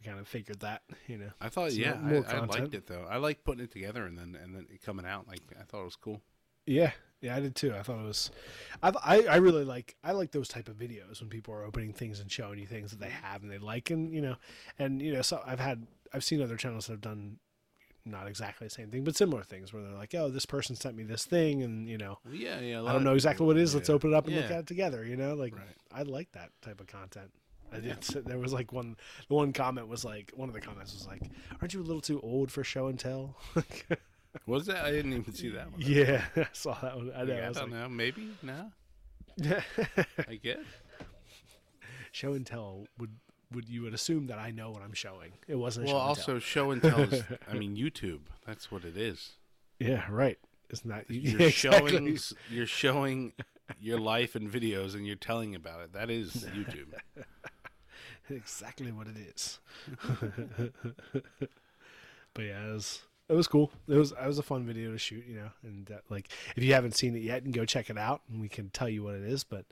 We 0.00 0.06
kind 0.06 0.18
of 0.18 0.28
figured 0.28 0.60
that. 0.60 0.82
You 1.06 1.18
know, 1.18 1.30
I 1.40 1.48
thought, 1.48 1.72
Some 1.72 1.80
yeah, 1.80 1.94
more 1.94 2.24
I, 2.28 2.36
I 2.36 2.44
liked 2.44 2.74
it 2.74 2.86
though. 2.86 3.06
I 3.08 3.16
like 3.18 3.44
putting 3.44 3.64
it 3.64 3.72
together 3.72 4.06
and 4.06 4.18
then 4.18 4.36
and 4.42 4.54
then 4.54 4.66
it 4.70 4.82
coming 4.82 5.06
out. 5.06 5.28
Like 5.28 5.42
I 5.58 5.64
thought 5.64 5.82
it 5.82 5.84
was 5.84 5.96
cool. 5.96 6.20
Yeah, 6.66 6.92
yeah, 7.20 7.36
I 7.36 7.40
did 7.40 7.54
too. 7.54 7.74
I 7.74 7.82
thought 7.82 8.00
it 8.00 8.06
was, 8.06 8.30
I, 8.82 8.90
th- 8.90 9.02
I, 9.04 9.34
I 9.34 9.36
really 9.36 9.64
like, 9.64 9.96
I 10.02 10.12
like 10.12 10.30
those 10.32 10.48
type 10.48 10.68
of 10.68 10.76
videos 10.76 11.20
when 11.20 11.28
people 11.28 11.52
are 11.52 11.64
opening 11.64 11.92
things 11.92 12.20
and 12.20 12.32
showing 12.32 12.58
you 12.58 12.66
things 12.66 12.90
that 12.90 13.00
they 13.00 13.10
have 13.10 13.42
and 13.42 13.50
they 13.50 13.58
like, 13.58 13.90
and 13.90 14.14
you 14.14 14.22
know, 14.22 14.36
and 14.78 15.02
you 15.02 15.12
know, 15.12 15.20
so 15.20 15.42
I've 15.46 15.60
had, 15.60 15.86
I've 16.14 16.24
seen 16.24 16.40
other 16.40 16.56
channels 16.56 16.86
that 16.86 16.94
have 16.94 17.00
done 17.02 17.38
not 18.06 18.26
exactly 18.28 18.66
the 18.66 18.70
same 18.74 18.90
thing, 18.90 19.04
but 19.04 19.16
similar 19.16 19.42
things 19.42 19.72
where 19.72 19.82
they're 19.82 19.94
like, 19.94 20.14
oh, 20.14 20.28
this 20.28 20.46
person 20.46 20.76
sent 20.76 20.96
me 20.96 21.04
this 21.04 21.24
thing, 21.24 21.62
and 21.62 21.88
you 21.88 21.96
know, 21.98 22.18
yeah, 22.30 22.60
yeah. 22.60 22.82
I 22.82 22.92
don't 22.92 23.04
know 23.04 23.14
exactly 23.14 23.46
what 23.46 23.56
it 23.56 23.62
is. 23.62 23.74
Let's 23.74 23.90
open 23.90 24.12
it 24.12 24.16
up 24.16 24.26
and 24.26 24.36
look 24.36 24.46
at 24.50 24.60
it 24.60 24.66
together. 24.66 25.04
You 25.04 25.16
know, 25.16 25.34
like 25.34 25.54
Right. 25.56 25.64
I 25.92 26.02
like 26.02 26.32
that 26.32 26.50
type 26.62 26.80
of 26.80 26.86
content. 26.86 27.30
I 27.72 27.80
did. 27.80 28.02
There 28.02 28.38
was 28.38 28.52
like 28.52 28.72
one. 28.72 28.96
The 29.28 29.34
one 29.34 29.52
comment 29.52 29.88
was 29.88 30.04
like, 30.04 30.30
one 30.34 30.48
of 30.48 30.54
the 30.54 30.60
comments 30.60 30.92
was 30.92 31.06
like, 31.08 31.22
"Aren't 31.60 31.74
you 31.74 31.80
a 31.80 31.82
little 31.82 32.00
too 32.02 32.20
old 32.20 32.52
for 32.52 32.62
show 32.62 32.86
and 32.88 32.98
tell?" 32.98 33.36
Was 34.46 34.66
that? 34.66 34.84
I 34.84 34.90
didn't 34.90 35.12
even 35.12 35.32
see 35.32 35.48
that 35.50 35.70
one. 35.70 35.80
yeah, 35.80 36.24
I 36.36 36.46
saw 36.52 36.74
that 36.82 36.96
one. 36.96 37.12
I 37.14 37.22
know. 37.22 37.34
Like, 37.34 37.42
I 37.42 37.46
I 37.48 37.52
don't 37.52 37.70
like, 37.70 37.80
know. 37.82 37.88
Maybe 37.88 38.30
no. 38.42 38.72
I 40.28 40.34
guess. 40.42 40.58
show 42.12 42.32
and 42.34 42.44
tell 42.46 42.86
would 42.98 43.12
would 43.52 43.68
you 43.68 43.82
would 43.82 43.94
assume 43.94 44.26
that 44.28 44.38
I 44.38 44.50
know 44.50 44.70
what 44.70 44.82
I'm 44.82 44.92
showing. 44.94 45.32
It 45.48 45.56
wasn't. 45.56 45.86
Well, 45.86 45.96
show 45.96 46.00
also 46.00 46.32
tell. 46.32 46.40
show 46.40 46.70
and 46.70 46.82
tell 46.82 47.00
is. 47.00 47.22
I 47.50 47.54
mean, 47.54 47.76
YouTube. 47.76 48.20
That's 48.46 48.70
what 48.70 48.84
it 48.84 48.96
is. 48.96 49.32
yeah, 49.78 50.04
right. 50.10 50.38
Isn't 50.70 50.88
that 50.90 51.10
You're 51.10 51.40
yeah, 51.42 51.48
showing. 51.50 51.86
exactly. 52.08 52.14
s- 52.14 52.34
You're 52.50 52.66
showing 52.66 53.32
your 53.80 54.00
life 54.00 54.34
and 54.34 54.50
videos, 54.50 54.94
and 54.94 55.06
you're 55.06 55.16
telling 55.16 55.54
about 55.54 55.80
it. 55.82 55.92
That 55.92 56.10
is 56.10 56.46
YouTube. 56.56 56.94
exactly 58.30 58.90
what 58.92 59.06
it 59.06 59.16
is. 59.16 59.58
but 62.34 62.42
yeah, 62.42 62.68
it 62.68 62.72
was 62.72 63.02
it 63.28 63.34
was 63.34 63.46
cool. 63.48 63.70
It 63.88 63.94
was 63.94 64.12
it 64.12 64.26
was 64.26 64.38
a 64.38 64.42
fun 64.42 64.66
video 64.66 64.92
to 64.92 64.98
shoot, 64.98 65.24
you 65.26 65.36
know. 65.36 65.50
And 65.62 65.90
like, 66.10 66.28
if 66.56 66.62
you 66.62 66.72
haven't 66.74 66.94
seen 66.96 67.16
it 67.16 67.22
yet, 67.22 67.42
and 67.42 67.52
go 67.52 67.64
check 67.64 67.90
it 67.90 67.98
out, 67.98 68.22
and 68.30 68.40
we 68.40 68.48
can 68.48 68.70
tell 68.70 68.88
you 68.88 69.02
what 69.02 69.14
it 69.14 69.22
is. 69.22 69.44
But 69.44 69.64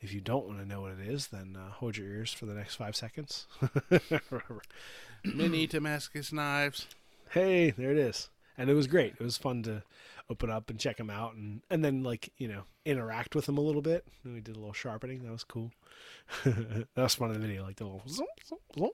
if 0.00 0.12
you 0.12 0.20
don't 0.20 0.46
want 0.46 0.58
to 0.58 0.66
know 0.66 0.82
what 0.82 0.92
it 0.92 1.00
is, 1.00 1.28
then 1.28 1.56
uh, 1.58 1.70
hold 1.72 1.96
your 1.96 2.08
ears 2.08 2.32
for 2.32 2.46
the 2.46 2.54
next 2.54 2.76
five 2.76 2.94
seconds. 2.96 3.46
Mini 5.24 5.66
Damascus 5.66 6.32
knives. 6.32 6.86
hey, 7.30 7.70
there 7.70 7.90
it 7.90 7.98
is. 7.98 8.28
And 8.58 8.70
it 8.70 8.74
was 8.74 8.86
great. 8.86 9.14
It 9.18 9.22
was 9.22 9.36
fun 9.36 9.62
to 9.64 9.82
open 10.30 10.50
up 10.50 10.70
and 10.70 10.78
check 10.78 10.96
them 10.96 11.10
out, 11.10 11.34
and 11.34 11.60
and 11.68 11.84
then 11.84 12.02
like 12.02 12.32
you 12.38 12.48
know 12.48 12.62
interact 12.86 13.34
with 13.34 13.44
them 13.46 13.58
a 13.58 13.60
little 13.60 13.82
bit. 13.82 14.06
And 14.24 14.34
we 14.34 14.40
did 14.40 14.56
a 14.56 14.58
little 14.58 14.72
sharpening. 14.72 15.22
That 15.22 15.32
was 15.32 15.44
cool. 15.44 15.72
that 16.44 16.86
was 16.96 17.14
fun 17.14 17.28
in 17.28 17.34
the 17.34 17.46
video, 17.46 17.64
like 17.64 17.76
the 17.76 17.84
little 17.84 18.02
zoom, 18.08 18.26
zoom, 18.46 18.58
zoom, 18.74 18.90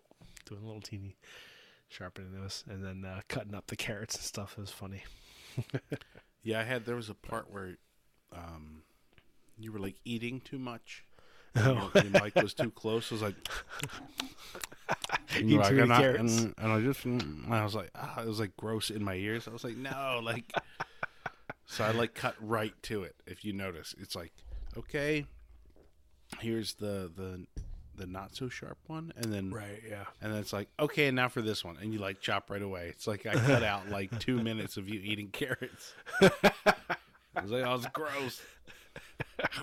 doing 0.47 0.63
a 0.63 0.67
little 0.67 0.81
teeny 0.81 1.17
sharpening 1.89 2.33
those, 2.33 2.65
and 2.69 2.85
then 2.85 3.05
uh, 3.05 3.21
cutting 3.29 3.55
up 3.55 3.69
the 3.69 3.77
carrots 3.77 4.17
and 4.17 4.25
stuff. 4.25 4.55
It 4.59 4.63
was 4.63 4.71
funny. 4.71 5.05
Yeah, 6.43 6.61
I 6.61 6.65
had. 6.65 6.85
There 6.85 6.97
was 6.97 7.09
a 7.09 7.15
part 7.15 7.51
where, 7.51 7.77
um, 8.33 8.83
you 9.59 9.73
were 9.73 9.79
like 9.79 9.97
eating 10.05 10.41
too 10.41 10.59
much, 10.59 11.05
Oh. 11.57 11.91
Your, 11.95 12.05
your 12.05 12.23
mic 12.23 12.35
was 12.37 12.55
too 12.55 12.71
close. 12.71 13.11
I 13.13 13.15
was 13.15 13.23
like, 13.23 13.35
and 15.37 15.53
like, 15.53 15.73
and 15.73 15.93
I, 15.93 16.03
and, 16.03 16.55
and 16.59 16.73
I 16.73 16.81
just, 16.81 17.05
and 17.05 17.53
I 17.53 17.63
was 17.65 17.75
like, 17.75 17.91
ah, 17.95 18.23
it 18.23 18.27
was 18.27 18.41
like 18.41 18.57
gross 18.57 18.91
in 18.91 19.05
my 19.05 19.15
ears. 19.15 19.47
I 19.49 19.51
was 19.51 19.65
like, 19.65 19.77
no, 19.77 20.21
like. 20.25 20.51
so 21.67 21.85
I 21.85 21.91
like 21.91 22.15
cut 22.15 22.35
right 22.41 22.73
to 22.85 23.03
it. 23.03 23.15
If 23.27 23.45
you 23.45 23.53
notice, 23.53 23.95
it's 24.01 24.17
like, 24.17 24.33
okay, 24.77 25.27
here's 26.41 26.75
the 26.75 27.11
the 27.15 27.47
the 27.95 28.07
not 28.07 28.35
so 28.35 28.49
sharp 28.49 28.79
one, 28.87 29.13
and 29.17 29.27
then 29.33 29.51
Right. 29.51 29.83
Yeah. 29.87 30.05
and 30.23 30.33
then 30.33 30.41
it's 30.41 30.55
like, 30.55 30.69
okay, 30.81 31.09
and 31.09 31.17
now 31.17 31.29
for 31.29 31.43
this 31.43 31.63
one, 31.63 31.77
and 31.83 31.93
you 31.93 31.99
like 31.99 32.21
chop 32.23 32.49
right 32.51 32.63
away. 32.63 32.89
It's 32.89 33.07
like 33.07 33.27
I 33.27 33.35
cut 33.35 33.63
out 33.63 33.91
like 33.91 34.19
two 34.19 34.43
minutes 34.43 34.79
of 34.79 34.89
you 34.89 35.01
eating 35.05 35.29
carrots. 35.29 35.93
I 36.23 37.43
was 37.43 37.51
like, 37.51 37.65
oh, 37.67 37.75
it's 37.75 37.87
gross. 37.89 38.41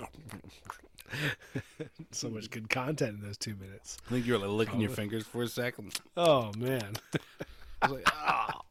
So 2.12 2.30
much 2.30 2.50
good 2.50 2.70
content 2.70 3.20
in 3.20 3.22
those 3.22 3.38
two 3.38 3.56
minutes. 3.56 3.98
I 4.08 4.12
think 4.12 4.26
you 4.26 4.34
were 4.34 4.40
like 4.40 4.50
licking 4.50 4.82
your 4.82 4.92
fingers 4.92 5.26
for 5.26 5.44
a 5.44 5.48
second. 5.48 6.00
Oh 6.16 6.52
man. 6.58 6.94
I 7.82 7.88
was 7.88 7.92
like, 7.92 8.08
ah, 8.14 8.62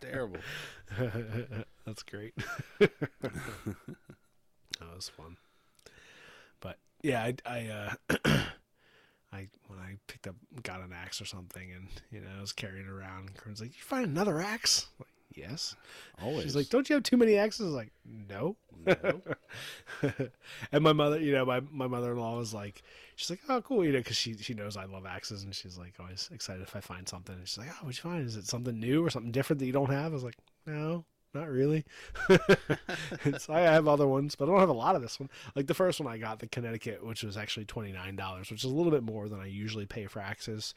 terrible. 0.00 0.38
That's 1.86 2.02
great. 2.02 2.34
that 2.78 2.90
was 4.94 5.08
fun. 5.08 5.36
But 6.60 6.78
yeah, 7.02 7.22
I, 7.22 7.34
I, 7.46 7.66
uh, 7.68 7.94
I 9.32 9.48
when 9.66 9.78
I 9.78 9.96
picked 10.06 10.26
up, 10.26 10.36
got 10.62 10.80
an 10.80 10.92
axe 10.92 11.20
or 11.20 11.24
something, 11.24 11.72
and 11.72 11.88
you 12.10 12.20
know, 12.20 12.28
I 12.36 12.40
was 12.40 12.52
carrying 12.52 12.86
it 12.86 12.90
around. 12.90 13.28
And 13.28 13.36
Corinne's 13.36 13.60
like, 13.60 13.70
"You 13.70 13.82
find 13.82 14.04
another 14.04 14.40
axe?" 14.40 14.86
I'm 14.98 15.06
like, 15.06 15.48
yes. 15.50 15.74
Always. 16.22 16.44
She's 16.44 16.56
like, 16.56 16.68
"Don't 16.68 16.88
you 16.88 16.94
have 16.94 17.02
too 17.02 17.16
many 17.16 17.36
axes?" 17.36 17.62
I 17.62 17.64
was 17.64 17.74
like, 17.74 17.92
"No." 18.28 18.56
and 20.72 20.82
my 20.84 20.92
mother, 20.92 21.20
you 21.20 21.32
know, 21.32 21.44
my, 21.44 21.60
my 21.70 21.86
mother 21.86 22.12
in 22.12 22.18
law 22.18 22.36
was 22.36 22.52
like, 22.52 22.82
she's 23.16 23.30
like, 23.30 23.40
"Oh, 23.48 23.60
cool," 23.62 23.84
you 23.84 23.92
know, 23.92 23.98
because 23.98 24.16
she 24.16 24.36
she 24.36 24.54
knows 24.54 24.76
I 24.76 24.84
love 24.84 25.06
axes, 25.06 25.42
and 25.42 25.54
she's 25.54 25.78
like 25.78 25.94
always 25.98 26.30
excited 26.32 26.62
if 26.62 26.76
I 26.76 26.80
find 26.80 27.08
something. 27.08 27.34
And 27.34 27.48
she's 27.48 27.58
like, 27.58 27.68
"Oh, 27.70 27.86
what'd 27.86 28.02
you 28.02 28.10
find? 28.10 28.26
Is 28.26 28.36
it 28.36 28.46
something 28.46 28.78
new 28.78 29.04
or 29.04 29.10
something 29.10 29.32
different 29.32 29.60
that 29.60 29.66
you 29.66 29.72
don't 29.72 29.90
have?" 29.90 30.12
I 30.12 30.14
was 30.14 30.24
like, 30.24 30.38
"No." 30.66 31.04
Not 31.34 31.50
really. 31.50 31.84
so 33.38 33.52
I 33.52 33.62
have 33.62 33.88
other 33.88 34.06
ones, 34.06 34.36
but 34.36 34.44
I 34.44 34.52
don't 34.52 34.60
have 34.60 34.68
a 34.68 34.72
lot 34.72 34.94
of 34.94 35.02
this 35.02 35.18
one. 35.18 35.28
Like 35.56 35.66
the 35.66 35.74
first 35.74 35.98
one 35.98 36.12
I 36.12 36.16
got, 36.16 36.38
the 36.38 36.46
Connecticut, 36.46 37.04
which 37.04 37.24
was 37.24 37.36
actually 37.36 37.64
twenty 37.64 37.90
nine 37.90 38.14
dollars, 38.14 38.52
which 38.52 38.64
is 38.64 38.70
a 38.70 38.74
little 38.74 38.92
bit 38.92 39.02
more 39.02 39.28
than 39.28 39.40
I 39.40 39.46
usually 39.46 39.84
pay 39.84 40.06
for 40.06 40.20
axes, 40.20 40.74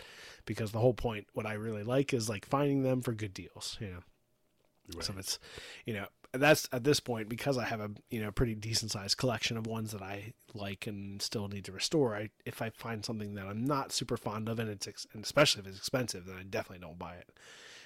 because 0.47 0.71
the 0.71 0.79
whole 0.79 0.95
point, 0.95 1.27
what 1.33 1.45
I 1.45 1.53
really 1.53 1.83
like, 1.83 2.11
is 2.11 2.27
like 2.27 2.43
finding 2.43 2.81
them 2.81 3.03
for 3.03 3.13
good 3.13 3.35
deals. 3.35 3.77
You 3.79 3.87
know, 3.87 4.99
so 4.99 5.13
it's, 5.19 5.37
you 5.85 5.93
know, 5.93 6.07
that's 6.33 6.67
at 6.71 6.83
this 6.83 6.99
point 6.99 7.29
because 7.29 7.57
I 7.57 7.65
have 7.65 7.79
a 7.79 7.91
you 8.09 8.21
know 8.21 8.31
pretty 8.31 8.55
decent 8.55 8.91
sized 8.91 9.17
collection 9.17 9.57
of 9.57 9.67
ones 9.67 9.91
that 9.91 10.01
I 10.01 10.33
like 10.53 10.87
and 10.87 11.21
still 11.21 11.47
need 11.47 11.65
to 11.65 11.71
restore. 11.71 12.15
I 12.15 12.29
if 12.45 12.61
I 12.61 12.69
find 12.69 13.03
something 13.05 13.35
that 13.35 13.47
I'm 13.47 13.65
not 13.65 13.91
super 13.91 14.17
fond 14.17 14.49
of 14.49 14.59
and 14.59 14.69
it's 14.69 14.87
ex- 14.87 15.07
and 15.13 15.23
especially 15.23 15.61
if 15.61 15.67
it's 15.67 15.77
expensive, 15.77 16.25
then 16.25 16.35
I 16.37 16.43
definitely 16.43 16.85
don't 16.85 16.99
buy 16.99 17.15
it. 17.15 17.29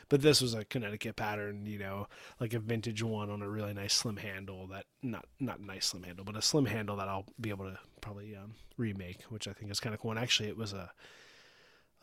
But 0.09 0.21
this 0.21 0.41
was 0.41 0.53
a 0.53 0.65
Connecticut 0.65 1.15
pattern, 1.15 1.65
you 1.65 1.79
know, 1.79 2.07
like 2.39 2.53
a 2.53 2.59
vintage 2.59 3.01
one 3.01 3.29
on 3.29 3.41
a 3.41 3.47
really 3.47 3.73
nice 3.73 3.93
slim 3.93 4.17
handle 4.17 4.67
that 4.67 4.85
not 5.01 5.25
not 5.39 5.61
nice 5.61 5.85
slim 5.85 6.03
handle, 6.03 6.25
but 6.25 6.35
a 6.35 6.41
slim 6.41 6.65
handle 6.65 6.97
that 6.97 7.07
I'll 7.07 7.27
be 7.39 7.49
able 7.49 7.65
to 7.65 7.79
probably 8.01 8.35
um, 8.35 8.55
remake, 8.77 9.23
which 9.29 9.47
I 9.47 9.53
think 9.53 9.71
is 9.71 9.79
kind 9.79 9.95
of 9.95 10.01
cool. 10.01 10.11
And 10.11 10.19
actually, 10.19 10.49
it 10.49 10.57
was 10.57 10.73
a 10.73 10.91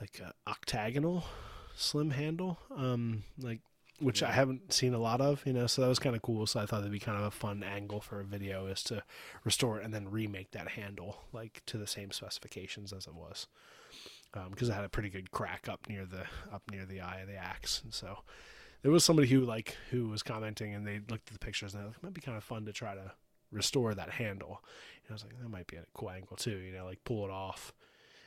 like 0.01 0.21
a 0.21 0.33
octagonal 0.49 1.25
slim 1.77 2.11
handle, 2.11 2.59
um, 2.75 3.25
like 3.39 3.61
which 4.01 4.23
I 4.23 4.33
haven't 4.33 4.73
seen 4.73 4.95
a 4.95 4.99
lot 4.99 5.21
of, 5.21 5.45
you 5.45 5.53
know. 5.53 5.67
So 5.67 5.83
that 5.83 5.89
was 5.89 5.99
kind 5.99 6.15
of 6.17 6.23
cool. 6.23 6.47
So 6.47 6.61
I 6.61 6.67
thought 6.67 6.79
that'd 6.79 6.93
be 6.93 6.99
kind 6.99 7.19
of 7.19 7.25
a 7.25 7.31
fun 7.31 7.63
angle 7.63 8.01
for 8.01 8.21
a 8.21 8.25
video 8.25 8.67
is 8.67 8.83
to 8.85 9.03
restore 9.45 9.81
it 9.81 9.85
and 9.85 9.93
then 9.93 10.11
remake 10.11 10.53
that 10.53 10.69
handle 10.69 11.23
like 11.33 11.63
to 11.67 11.79
the 11.79 11.87
same 11.87 12.11
specifications 12.11 12.93
as 12.93 13.07
it 13.07 13.15
was 13.15 13.47
um, 14.35 14.51
because 14.51 14.69
it 14.69 14.73
had 14.73 14.85
a 14.85 14.89
pretty 14.89 15.09
good 15.09 15.31
crack 15.31 15.69
up 15.69 15.89
near 15.89 16.05
the 16.05 16.25
up 16.53 16.63
near 16.71 16.85
the 16.85 17.01
eye 17.01 17.21
of 17.21 17.29
the 17.29 17.37
axe, 17.37 17.81
and 17.83 17.93
so 17.93 18.19
there 18.83 18.93
was 18.93 19.05
somebody 19.05 19.29
who 19.29 19.41
like 19.41 19.77
who 19.91 20.09
was 20.09 20.23
commenting 20.23 20.75
and 20.75 20.87
they 20.87 21.01
looked 21.09 21.29
at 21.29 21.33
the 21.33 21.39
pictures 21.39 21.75
and 21.75 21.81
they're 21.81 21.89
like, 21.89 21.97
it 21.97 22.03
might 22.03 22.15
be 22.15 22.21
kind 22.21 22.37
of 22.37 22.45
fun 22.45 22.65
to 22.67 22.73
try 22.73 22.95
to 22.95 23.13
restore 23.51 23.95
that 23.95 24.11
handle. 24.11 24.63
And 25.05 25.11
I 25.11 25.13
was 25.15 25.25
like, 25.25 25.39
that 25.41 25.49
might 25.49 25.67
be 25.67 25.77
a 25.77 25.85
cool 25.95 26.11
angle 26.11 26.37
too, 26.37 26.57
you 26.57 26.73
know, 26.73 26.85
like 26.85 27.03
pull 27.05 27.25
it 27.25 27.31
off 27.31 27.73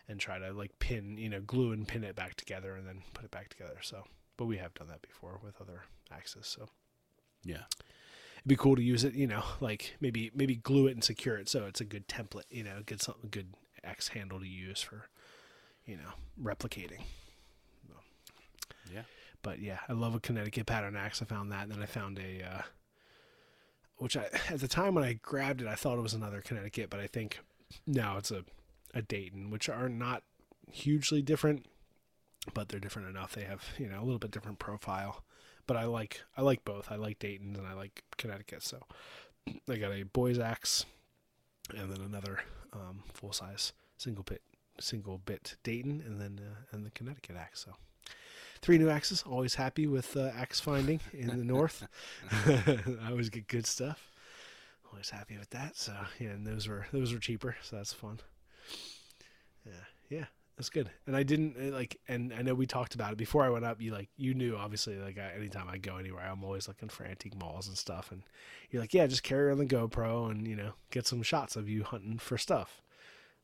and 0.08 0.20
try 0.20 0.40
to 0.40 0.52
like 0.52 0.78
pin, 0.80 1.18
you 1.18 1.30
know, 1.30 1.42
glue 1.42 1.72
and 1.72 1.88
pin 1.88 2.04
it 2.04 2.16
back 2.16 2.36
together 2.36 2.76
and 2.76 2.88
then 2.88 3.04
put 3.14 3.24
it 3.24 3.32
back 3.32 3.50
together. 3.50 3.78
So, 3.82 4.04
but 4.42 4.48
we 4.48 4.58
have 4.58 4.74
done 4.74 4.88
that 4.88 5.04
before 5.04 5.40
with 5.44 5.62
other 5.62 5.84
axes, 6.12 6.48
so 6.48 6.68
Yeah. 7.44 7.66
it'd 8.38 8.48
be 8.48 8.56
cool 8.56 8.76
to 8.76 8.82
use 8.82 9.04
it, 9.04 9.14
you 9.14 9.28
know, 9.28 9.44
like 9.60 9.96
maybe 10.02 10.32
maybe 10.34 10.56
glue 10.56 10.88
it 10.88 10.94
and 10.94 11.04
secure 11.04 11.38
it 11.38 11.48
so 11.48 11.66
it's 11.68 11.80
a 11.80 11.86
good 11.86 12.08
template, 12.08 12.46
you 12.50 12.64
know, 12.64 12.82
get 12.84 13.04
something 13.04 13.30
good 13.30 13.54
X 13.84 14.08
handle 14.08 14.40
to 14.40 14.48
use 14.48 14.82
for, 14.82 15.10
you 15.86 15.96
know, 15.96 16.14
replicating. 16.42 17.04
Yeah. 18.92 19.04
But 19.44 19.60
yeah, 19.60 19.78
I 19.88 19.94
love 19.94 20.16
a 20.16 20.20
Connecticut 20.20 20.66
pattern 20.66 20.96
axe. 20.96 21.22
I 21.22 21.26
found 21.26 21.52
that, 21.52 21.64
and 21.64 21.72
then 21.72 21.84
I 21.84 21.86
found 21.86 22.18
a, 22.18 22.44
uh, 22.44 22.62
which 23.98 24.18
I 24.18 24.24
at 24.50 24.60
the 24.60 24.68
time 24.68 24.96
when 24.96 25.04
I 25.04 25.14
grabbed 25.14 25.62
it, 25.62 25.68
I 25.68 25.76
thought 25.76 26.00
it 26.00 26.02
was 26.02 26.16
another 26.16 26.42
Connecticut, 26.42 26.90
but 26.90 27.00
I 27.00 27.06
think 27.06 27.38
now 27.86 28.18
it's 28.18 28.32
a 28.32 28.44
a 28.96 29.04
Dayton, 29.04 29.52
which 29.52 29.70
are 29.70 29.88
not 29.88 30.24
hugely 30.72 31.22
different, 31.22 31.68
but 32.54 32.70
they're 32.70 32.80
different 32.80 33.10
enough. 33.10 33.34
They 33.34 33.44
have 33.44 33.64
you 33.78 33.88
know 33.88 34.00
a 34.00 34.06
little 34.06 34.20
bit 34.20 34.32
different 34.32 34.60
profile, 34.60 35.24
but 35.68 35.78
I 35.78 35.86
like 35.86 36.22
I 36.38 36.42
like 36.42 36.66
both. 36.66 36.92
I 36.92 36.96
like 36.96 37.20
Dayton's 37.20 37.58
and 37.58 37.68
I 37.68 37.74
like 37.74 38.04
Connecticut. 38.18 38.64
So 38.64 38.80
I 39.70 39.76
got 39.78 39.92
a 39.92 40.04
boys 40.04 40.40
axe, 40.40 40.86
and 41.76 41.92
then 41.92 42.02
another 42.02 42.40
um, 42.74 43.04
full 43.14 43.34
size 43.34 43.74
single 43.98 44.24
bit 44.24 44.42
single 44.80 45.20
bit 45.20 45.56
Dayton, 45.64 46.04
and 46.06 46.20
then 46.20 46.40
uh, 46.44 46.66
and 46.72 46.86
the 46.86 46.92
Connecticut 46.92 47.36
axe. 47.36 47.66
So 47.66 47.74
three 48.62 48.78
new 48.78 48.90
axes. 48.90 49.24
Always 49.24 49.56
happy 49.56 49.88
with 49.88 50.16
uh, 50.16 50.32
axe 50.36 50.60
finding 50.60 51.00
in 51.14 51.28
the 51.28 51.44
north. 51.44 51.88
I 52.32 53.10
always 53.10 53.30
get 53.30 53.48
good 53.48 53.66
stuff. 53.66 54.10
Always 54.92 55.10
happy 55.10 55.38
with 55.38 55.50
that. 55.52 55.78
So 55.78 55.94
yeah, 56.20 56.30
and 56.30 56.46
those 56.46 56.68
were 56.68 56.88
those 56.92 57.14
were 57.14 57.20
cheaper, 57.20 57.56
so 57.62 57.76
that's 57.76 57.94
fun. 57.94 58.20
Yeah, 59.66 59.86
yeah, 60.10 60.26
that's 60.62 60.70
good. 60.70 60.92
And 61.08 61.16
I 61.16 61.24
didn't 61.24 61.56
uh, 61.60 61.74
like, 61.76 62.00
and 62.08 62.32
I 62.32 62.44
know 62.44 62.54
we 62.54 62.68
talked 62.68 62.94
about 62.94 63.12
it 63.12 63.18
before 63.18 63.44
I 63.44 63.50
went 63.50 63.66
up. 63.66 63.82
You 63.82 63.92
like, 63.92 64.10
you 64.16 64.36
knew 64.36 64.56
obviously. 64.56 64.96
Like, 64.96 65.18
I, 65.18 65.36
anytime 65.36 65.68
I 65.68 65.80
go 65.80 65.98
anywhere, 65.98 66.24
I'm 66.24 66.44
always 66.44 66.68
looking 66.68 66.88
for 66.88 67.04
antique 67.04 67.36
malls 67.36 67.68
and 67.68 67.76
stuff. 67.76 68.12
And 68.12 68.22
you're 68.70 68.80
like, 68.80 68.94
yeah, 68.94 69.08
just 69.08 69.24
carry 69.24 69.52
on 69.52 69.58
the 69.58 69.66
GoPro 69.66 70.30
and 70.30 70.48
you 70.48 70.56
know 70.56 70.74
get 70.92 71.08
some 71.08 71.24
shots 71.24 71.56
of 71.56 71.68
you 71.68 71.84
hunting 71.84 72.20
for 72.20 72.38
stuff. 72.38 72.84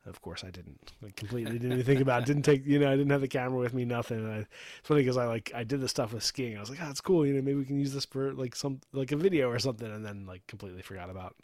Of 0.08 0.22
course, 0.22 0.44
I 0.46 0.52
didn't. 0.52 0.94
Like, 1.02 1.18
completely 1.18 1.60
didn't 1.60 1.84
think 1.84 2.00
about. 2.00 2.24
it. 2.24 2.26
Didn't 2.28 2.44
take. 2.44 2.66
You 2.66 2.80
know, 2.80 2.88
I 2.88 2.96
didn't 2.96 3.12
have 3.12 3.20
the 3.22 3.28
camera 3.28 3.60
with 3.60 3.74
me. 3.74 3.84
Nothing. 3.84 4.20
And 4.20 4.32
I, 4.32 4.38
it's 4.38 4.48
funny 4.88 5.02
because 5.02 5.18
I 5.18 5.26
like 5.26 5.52
I 5.54 5.64
did 5.66 5.82
the 5.82 5.90
stuff 5.90 6.14
with 6.14 6.24
skiing. 6.24 6.56
I 6.56 6.62
was 6.62 6.70
like, 6.70 6.80
oh, 6.82 6.86
that's 6.86 7.02
cool. 7.02 7.26
You 7.26 7.34
know, 7.34 7.42
maybe 7.42 7.56
we 7.60 7.66
can 7.66 7.78
use 7.78 7.94
this 7.94 8.06
for 8.06 8.34
like 8.34 8.56
some 8.56 8.80
like 8.94 9.12
a 9.12 9.18
video 9.18 9.50
or 9.50 9.60
something. 9.60 9.92
And 9.92 10.06
then 10.06 10.26
like 10.26 10.48
completely 10.48 10.82
forgot 10.82 11.10
about 11.10 11.36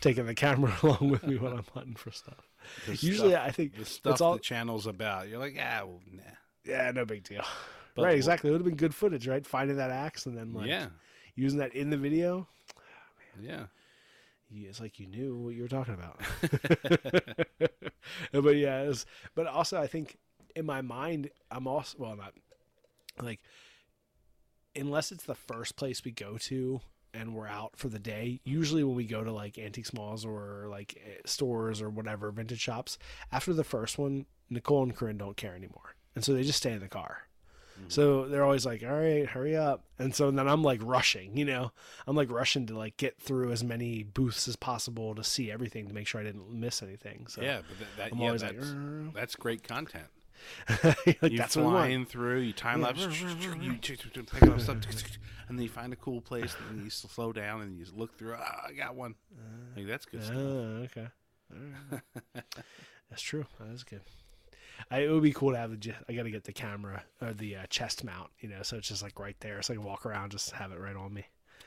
taking 0.00 0.24
the 0.26 0.34
camera 0.34 0.74
along 0.82 1.10
with 1.10 1.26
me 1.26 1.36
when 1.36 1.52
I'm 1.52 1.64
hunting 1.74 1.94
for 1.94 2.10
stuff. 2.10 2.48
The 2.86 2.92
Usually, 2.92 3.30
stuff- 3.32 3.46
I 3.46 3.50
think 3.50 3.76
the 3.76 3.84
stuff 3.84 4.12
it's 4.12 4.20
all 4.22 4.32
the 4.32 4.40
channel's 4.40 4.86
about. 4.86 5.28
You're 5.28 5.38
like, 5.38 5.56
ah, 5.60 5.82
well, 5.84 6.00
nah. 6.10 6.22
yeah, 6.64 6.90
no 6.92 7.04
big 7.04 7.22
deal. 7.22 7.44
But 7.94 8.06
right, 8.06 8.16
exactly. 8.16 8.48
It 8.48 8.52
would 8.52 8.60
have 8.60 8.66
been 8.66 8.76
good 8.76 8.94
footage, 8.94 9.28
right? 9.28 9.46
Finding 9.46 9.76
that 9.76 9.90
axe 9.90 10.26
and 10.26 10.36
then 10.36 10.52
like 10.52 10.68
yeah, 10.68 10.86
using 11.34 11.58
that 11.58 11.74
in 11.74 11.90
the 11.90 11.96
video. 11.96 12.46
yeah. 13.42 13.48
Yeah, 13.48 13.64
it's 14.62 14.80
like 14.80 14.98
you 14.98 15.06
knew 15.06 15.36
what 15.36 15.54
you 15.54 15.62
were 15.62 15.68
talking 15.68 15.94
about. 15.94 16.20
but 18.32 18.56
yeah, 18.56 18.82
was, 18.84 19.06
but 19.34 19.46
also 19.46 19.80
I 19.80 19.86
think 19.86 20.18
in 20.54 20.66
my 20.66 20.80
mind, 20.80 21.30
I'm 21.50 21.66
also 21.66 21.96
well, 21.98 22.16
not 22.16 22.32
like 23.22 23.40
unless 24.74 25.12
it's 25.12 25.24
the 25.24 25.34
first 25.34 25.76
place 25.76 26.04
we 26.04 26.10
go 26.10 26.36
to 26.38 26.80
and 27.14 27.34
we're 27.34 27.46
out 27.46 27.72
for 27.76 27.88
the 27.88 27.98
day. 27.98 28.40
Usually, 28.44 28.84
when 28.84 28.96
we 28.96 29.06
go 29.06 29.24
to 29.24 29.32
like 29.32 29.58
antique 29.58 29.92
malls 29.94 30.24
or 30.24 30.66
like 30.70 31.00
eh, 31.04 31.20
stores 31.24 31.80
or 31.80 31.90
whatever 31.90 32.30
vintage 32.30 32.60
shops, 32.60 32.98
after 33.32 33.52
the 33.52 33.64
first 33.64 33.98
one, 33.98 34.26
Nicole 34.50 34.82
and 34.82 34.94
Corinne 34.94 35.18
don't 35.18 35.36
care 35.36 35.54
anymore, 35.54 35.96
and 36.14 36.24
so 36.24 36.32
they 36.32 36.42
just 36.42 36.58
stay 36.58 36.72
in 36.72 36.80
the 36.80 36.88
car. 36.88 37.25
So 37.88 38.26
they're 38.26 38.44
always 38.44 38.66
like, 38.66 38.82
"All 38.82 38.90
right, 38.90 39.26
hurry 39.26 39.56
up!" 39.56 39.84
And 39.98 40.14
so 40.14 40.30
then 40.30 40.48
I'm 40.48 40.62
like 40.62 40.80
rushing, 40.82 41.36
you 41.36 41.44
know, 41.44 41.72
I'm 42.06 42.16
like 42.16 42.30
rushing 42.30 42.66
to 42.66 42.76
like 42.76 42.96
get 42.96 43.20
through 43.20 43.52
as 43.52 43.62
many 43.62 44.02
booths 44.02 44.48
as 44.48 44.56
possible 44.56 45.14
to 45.14 45.22
see 45.22 45.50
everything 45.50 45.86
to 45.88 45.94
make 45.94 46.06
sure 46.06 46.20
I 46.20 46.24
didn't 46.24 46.50
miss 46.50 46.82
anything. 46.82 47.26
So 47.28 47.42
Yeah, 47.42 47.60
but 47.68 47.78
that, 47.78 47.86
that 47.96 48.12
I'm 48.12 48.18
yeah, 48.18 48.26
always 48.26 48.42
that's, 48.42 48.70
"Uh." 48.70 49.10
that's 49.14 49.36
great 49.36 49.62
content. 49.62 50.06
like, 51.04 51.32
You 51.32 51.38
that's 51.38 51.54
flying 51.54 52.04
through, 52.04 52.40
you 52.40 52.52
time 52.52 52.82
lapse, 52.82 53.00
you 53.00 53.72
picking 53.80 54.52
up 54.52 54.60
stuff, 54.60 54.78
and 55.48 55.58
then 55.58 55.62
you 55.62 55.68
find 55.68 55.92
a 55.92 55.96
cool 55.96 56.20
place, 56.20 56.54
and 56.58 56.78
then 56.78 56.84
you 56.84 56.90
slow 56.90 57.32
down 57.32 57.62
and 57.62 57.78
you 57.78 57.86
look 57.94 58.16
through. 58.18 58.34
Ah, 58.38 58.66
I 58.68 58.72
got 58.72 58.94
one. 58.94 59.14
Like 59.76 59.86
that's 59.86 60.06
good 60.06 60.22
stuff. 60.22 60.36
Oh, 60.36 60.84
okay. 60.84 61.08
Right. 61.50 62.02
That's 63.10 63.22
true. 63.22 63.46
That 63.60 63.72
is 63.72 63.84
good. 63.84 64.00
I, 64.90 65.00
it 65.00 65.10
would 65.10 65.22
be 65.22 65.32
cool 65.32 65.52
to 65.52 65.58
have 65.58 65.70
the. 65.80 65.94
I 66.08 66.12
got 66.12 66.24
to 66.24 66.30
get 66.30 66.44
the 66.44 66.52
camera 66.52 67.02
or 67.20 67.32
the 67.32 67.56
uh, 67.56 67.66
chest 67.70 68.04
mount, 68.04 68.30
you 68.40 68.48
know, 68.48 68.62
so 68.62 68.76
it's 68.76 68.88
just 68.88 69.02
like 69.02 69.18
right 69.18 69.36
there, 69.40 69.60
so 69.62 69.72
I 69.72 69.76
can 69.76 69.84
walk 69.84 70.06
around, 70.06 70.30
just 70.32 70.50
have 70.52 70.72
it 70.72 70.78
right 70.80 70.96
on 70.96 71.12
me. 71.14 71.26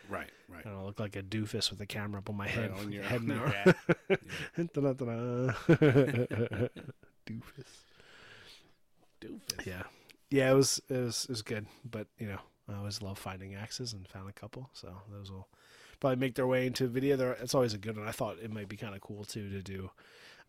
Right, 0.09 0.29
right. 0.47 0.63
And 0.65 0.73
I 0.73 0.77
don't 0.77 0.85
look 0.87 0.99
like 0.99 1.15
a 1.15 1.21
doofus 1.21 1.69
with 1.69 1.79
a 1.81 1.85
camera 1.85 2.19
up 2.19 2.29
on 2.29 2.35
my 2.37 2.47
head, 2.47 2.71
on 2.71 2.91
your- 2.91 3.03
head 3.11 3.23
now. 3.23 3.53
Dun-dun-dun-dun. 4.55 5.55
doofus. 7.27 7.65
Doofus. 9.21 9.65
Yeah, 9.65 9.83
yeah. 10.29 10.51
It 10.51 10.55
was 10.55 10.81
it 10.89 10.97
was 10.97 11.23
it 11.25 11.29
was 11.29 11.41
good, 11.41 11.65
but 11.89 12.07
you 12.17 12.27
know, 12.27 12.39
I 12.67 12.75
always 12.77 13.01
love 13.01 13.17
finding 13.17 13.55
axes 13.55 13.93
and 13.93 14.07
found 14.07 14.29
a 14.29 14.33
couple, 14.33 14.69
so 14.73 14.93
those 15.11 15.31
will 15.31 15.47
probably 15.99 16.17
make 16.17 16.35
their 16.35 16.47
way 16.47 16.65
into 16.65 16.87
video. 16.87 17.15
There, 17.17 17.33
it's 17.33 17.53
always 17.53 17.73
a 17.73 17.77
good 17.77 17.97
one. 17.97 18.07
I 18.07 18.11
thought 18.11 18.37
it 18.41 18.51
might 18.51 18.69
be 18.69 18.77
kind 18.77 18.95
of 18.95 19.01
cool 19.01 19.25
too 19.25 19.49
to 19.49 19.61
do, 19.61 19.91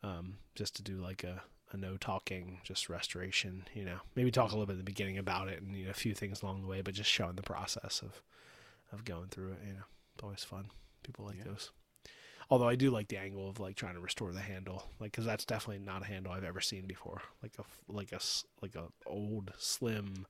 um, 0.03 0.35
just 0.55 0.77
to 0.77 0.83
do 0.83 0.97
like 0.99 1.25
a, 1.25 1.43
a 1.73 1.77
no 1.77 1.97
talking, 1.97 2.59
just 2.65 2.89
restoration. 2.89 3.65
You 3.75 3.85
know, 3.85 3.99
maybe 4.17 4.31
talk 4.31 4.51
a 4.51 4.55
little 4.55 4.67
bit 4.67 4.73
in 4.75 4.79
the 4.79 4.85
beginning 4.85 5.19
about 5.19 5.49
it 5.49 5.63
and 5.63 5.77
you 5.77 5.85
know 5.85 5.91
a 5.91 5.95
few 5.95 6.15
things 6.15 6.43
along 6.43 6.63
the 6.63 6.69
way, 6.69 6.83
but 6.83 6.95
just 6.95 7.11
showing 7.11 7.37
the 7.37 7.43
process 7.43 8.03
of 8.03 8.23
of 8.93 9.05
going 9.05 9.29
through 9.29 9.53
it. 9.53 9.59
You 9.67 9.73
know, 9.75 9.85
it's 10.15 10.23
always 10.25 10.45
fun. 10.45 10.67
People 11.03 11.25
like 11.27 11.37
Yeah. 11.39 11.45
those. 11.45 11.71
Although 12.53 12.69
I 12.69 12.75
do 12.75 12.91
like 12.91 13.07
the 13.07 13.17
angle 13.17 13.49
of 13.49 13.61
like 13.61 13.77
trying 13.77 13.95
to 13.95 14.01
restore 14.01 14.33
the 14.33 14.41
handle, 14.41 14.91
like 14.99 15.13
because 15.13 15.25
that's 15.25 15.45
definitely 15.45 15.85
not 15.85 16.03
a 16.03 16.07
handle 16.07 16.33
I've 16.33 16.43
ever 16.45 16.61
seen 16.61 16.87
before. 16.87 17.23
Like 17.43 17.53
a 17.59 17.65
like 17.93 18.11
a 18.13 18.19
like 18.61 18.75
a 18.75 18.89
old 19.07 19.53
slim, 19.57 20.27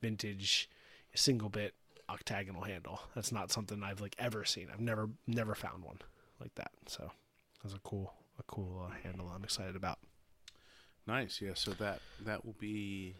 vintage, 0.00 0.70
single 1.14 1.50
bit 1.50 1.74
octagonal 2.08 2.62
handle. 2.62 3.00
That's 3.14 3.32
not 3.32 3.52
something 3.52 3.82
I've 3.82 4.00
like 4.00 4.16
ever 4.18 4.46
seen. 4.46 4.68
I've 4.72 4.80
never 4.80 5.10
never 5.26 5.54
found 5.54 5.84
one 5.84 5.98
like 6.40 6.54
that. 6.54 6.70
So 6.86 7.10
that's 7.62 7.74
a 7.74 7.80
cool 7.80 8.14
a 8.38 8.42
cool 8.44 8.88
uh, 8.88 8.94
handle. 9.02 9.30
I'm 9.34 9.44
excited 9.44 9.76
about. 9.76 9.98
Nice. 11.08 11.40
Yeah. 11.42 11.54
So 11.54 11.72
that 11.72 12.00
that 12.24 12.44
will 12.44 12.54
be. 12.60 13.16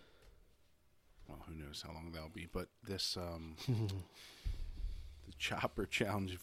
Well, 1.29 1.39
who 1.49 1.55
knows 1.57 1.83
how 1.87 1.93
long 1.93 2.11
that'll 2.13 2.29
be, 2.29 2.47
but 2.53 2.69
this 2.87 3.17
um, 3.17 3.57
the 3.69 5.33
Chopper 5.39 5.85
Challenge 5.87 6.39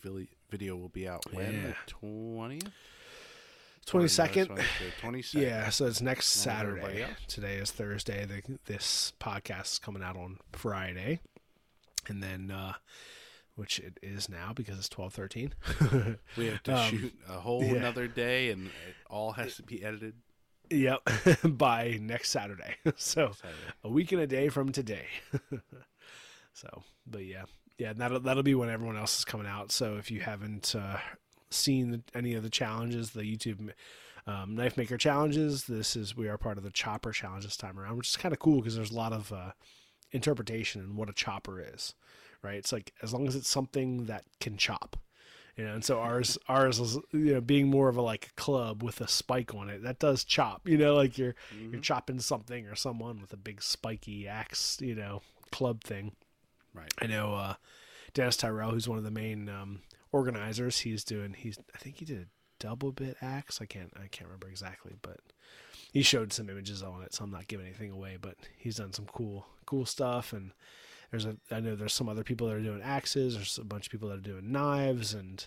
video 0.50 0.76
will 0.76 0.90
be 0.90 1.08
out 1.08 1.24
when 1.34 1.54
Yeah. 1.54 1.68
the 1.68 1.76
twentieth. 1.88 2.72
Twenty 3.86 4.08
second. 4.08 4.50
Twenty 5.00 5.22
second. 5.22 5.48
Yeah, 5.48 5.70
so 5.70 5.86
it's 5.86 6.02
next 6.02 6.28
Saturday. 6.30 7.06
Today 7.28 7.56
is 7.58 7.72
Thursday. 7.72 8.26
The, 8.26 8.58
this 8.66 9.14
podcast 9.20 9.74
is 9.74 9.80
coming 9.80 10.02
out 10.02 10.18
on 10.18 10.40
Friday, 10.54 11.20
and 12.08 12.22
then 12.24 12.50
uh, 12.50 12.74
which 13.56 13.78
it 13.80 14.00
is 14.02 14.28
now 14.28 14.54
because 14.56 14.80
it's 14.80 14.90
twelve 14.90 15.14
thirteen. 15.14 15.54
We 16.36 16.48
have 16.48 16.64
to 16.64 16.74
Um, 16.78 16.90
shoot 16.90 17.14
a 17.30 17.34
whole 17.40 17.64
yeah. 17.64 17.74
another 17.76 18.08
day, 18.08 18.50
and 18.50 18.66
it 18.68 18.96
all 19.08 19.34
has 19.34 19.56
to 19.58 19.64
be 19.64 19.84
edited. 19.84 20.16
Yep, 20.70 21.10
by 21.44 22.00
next 22.02 22.32
Saturday. 22.32 22.76
so 22.96 23.32
Saturday. 23.34 23.58
a 23.84 23.90
week 23.90 24.12
and 24.12 24.22
a 24.22 24.28
day 24.28 24.50
from 24.50 24.72
today. 24.72 25.06
so, 26.54 26.84
but 27.06 27.26
yeah, 27.26 27.44
yeah, 27.78 27.94
that'll 27.94 28.20
that'll 28.20 28.44
be 28.44 28.56
when 28.56 28.70
everyone 28.70 28.98
else 28.98 29.18
is 29.20 29.26
coming 29.26 29.48
out. 29.48 29.72
So 29.72 29.98
if 29.98 30.10
you 30.10 30.22
haven't 30.22 30.76
uh, 30.76 30.98
seen 31.50 32.04
any 32.14 32.34
of 32.34 32.44
the 32.44 32.50
challenges, 32.50 33.12
the 33.12 33.22
YouTube 33.22 33.72
um, 34.28 34.56
knife 34.56 34.78
maker 34.78 34.98
challenges, 34.98 35.66
this 35.66 35.96
is 35.96 36.16
we 36.16 36.28
are 36.28 36.38
part 36.38 36.58
of 36.58 36.64
the 36.64 36.72
chopper 36.72 37.12
challenge 37.12 37.46
this 37.46 37.58
time 37.58 37.80
around, 37.80 37.98
which 37.98 38.10
is 38.10 38.18
kind 38.18 38.34
of 38.34 38.40
cool 38.40 38.58
because 38.58 38.76
there's 38.76 38.92
a 38.92 38.96
lot 38.96 39.14
of 39.14 39.32
uh, 39.32 39.52
interpretation 40.12 40.82
in 40.82 40.96
what 40.96 41.10
a 41.10 41.14
chopper 41.14 41.62
is. 41.62 41.94
Right? 42.42 42.56
It's 42.58 42.72
like 42.72 42.94
as 43.02 43.12
long 43.12 43.28
as 43.28 43.36
it's 43.36 43.50
something 43.50 44.06
that 44.06 44.24
can 44.40 44.56
chop 44.58 44.98
you 45.58 45.64
know, 45.66 45.74
and 45.74 45.84
so 45.86 46.00
ours 46.00 46.38
ours 46.50 46.80
is 46.80 46.96
you 47.12 47.34
know 47.34 47.42
being 47.42 47.68
more 47.70 47.90
of 47.90 47.98
a 47.98 48.02
like 48.02 48.28
a 48.28 48.42
club 48.42 48.84
with 48.84 49.00
a 49.02 49.08
spike 49.08 49.54
on 49.56 49.70
it 49.70 49.84
that 49.84 50.00
does 50.00 50.24
chop 50.24 50.68
you 50.68 50.78
know 50.78 50.96
like 50.96 51.18
you're 51.18 51.36
you're 51.72 51.80
chopping 51.82 52.20
something 52.20 52.68
or 52.68 52.76
someone 52.76 53.20
with 53.22 53.32
a 53.34 53.38
big 53.38 53.62
spiky 53.62 54.28
axe 54.28 54.78
you 54.82 54.96
know 54.96 55.22
club 55.52 55.84
thing 55.84 56.12
Right. 56.74 56.92
i 57.02 57.08
know 57.08 57.34
uh 57.36 57.54
dennis 58.14 58.36
tyrell 58.36 58.72
who's 58.72 58.88
one 58.90 58.98
of 58.98 59.04
the 59.06 59.12
main 59.12 59.48
um 59.48 59.80
organizers 60.12 60.80
he's 60.80 61.04
doing 61.06 61.34
he's 61.34 61.58
i 61.74 61.78
think 61.78 61.98
he 62.00 62.06
did 62.06 62.18
a 62.24 62.26
double 62.60 62.92
bit 62.92 63.16
axe 63.22 63.60
i 63.62 63.66
can't 63.66 63.94
i 63.96 64.08
can't 64.08 64.28
remember 64.28 64.48
exactly 64.50 64.94
but 65.02 65.20
he 65.94 66.02
showed 66.02 66.34
some 66.34 66.50
images 66.50 66.84
on 66.84 67.02
it 67.02 67.14
so 67.14 67.24
i'm 67.24 67.32
not 67.32 67.48
giving 67.48 67.66
anything 67.66 67.92
away 67.92 68.18
but 68.20 68.36
he's 68.58 68.76
done 68.78 68.92
some 68.92 69.06
cool 69.06 69.46
cool 69.66 69.86
stuff 69.86 70.34
and 70.34 70.52
there's 71.16 71.26
a 71.26 71.56
I 71.56 71.62
know 71.62 71.76
there's 71.76 71.94
some 71.94 72.10
other 72.10 72.24
people 72.24 72.48
that 72.48 72.56
are 72.56 72.62
doing 72.62 72.82
axes. 72.82 73.36
There's 73.36 73.58
a 73.58 73.64
bunch 73.64 73.88
of 73.88 73.92
people 73.92 74.10
that 74.10 74.18
are 74.18 74.22
doing 74.22 74.52
knives 74.52 75.14
and 75.14 75.46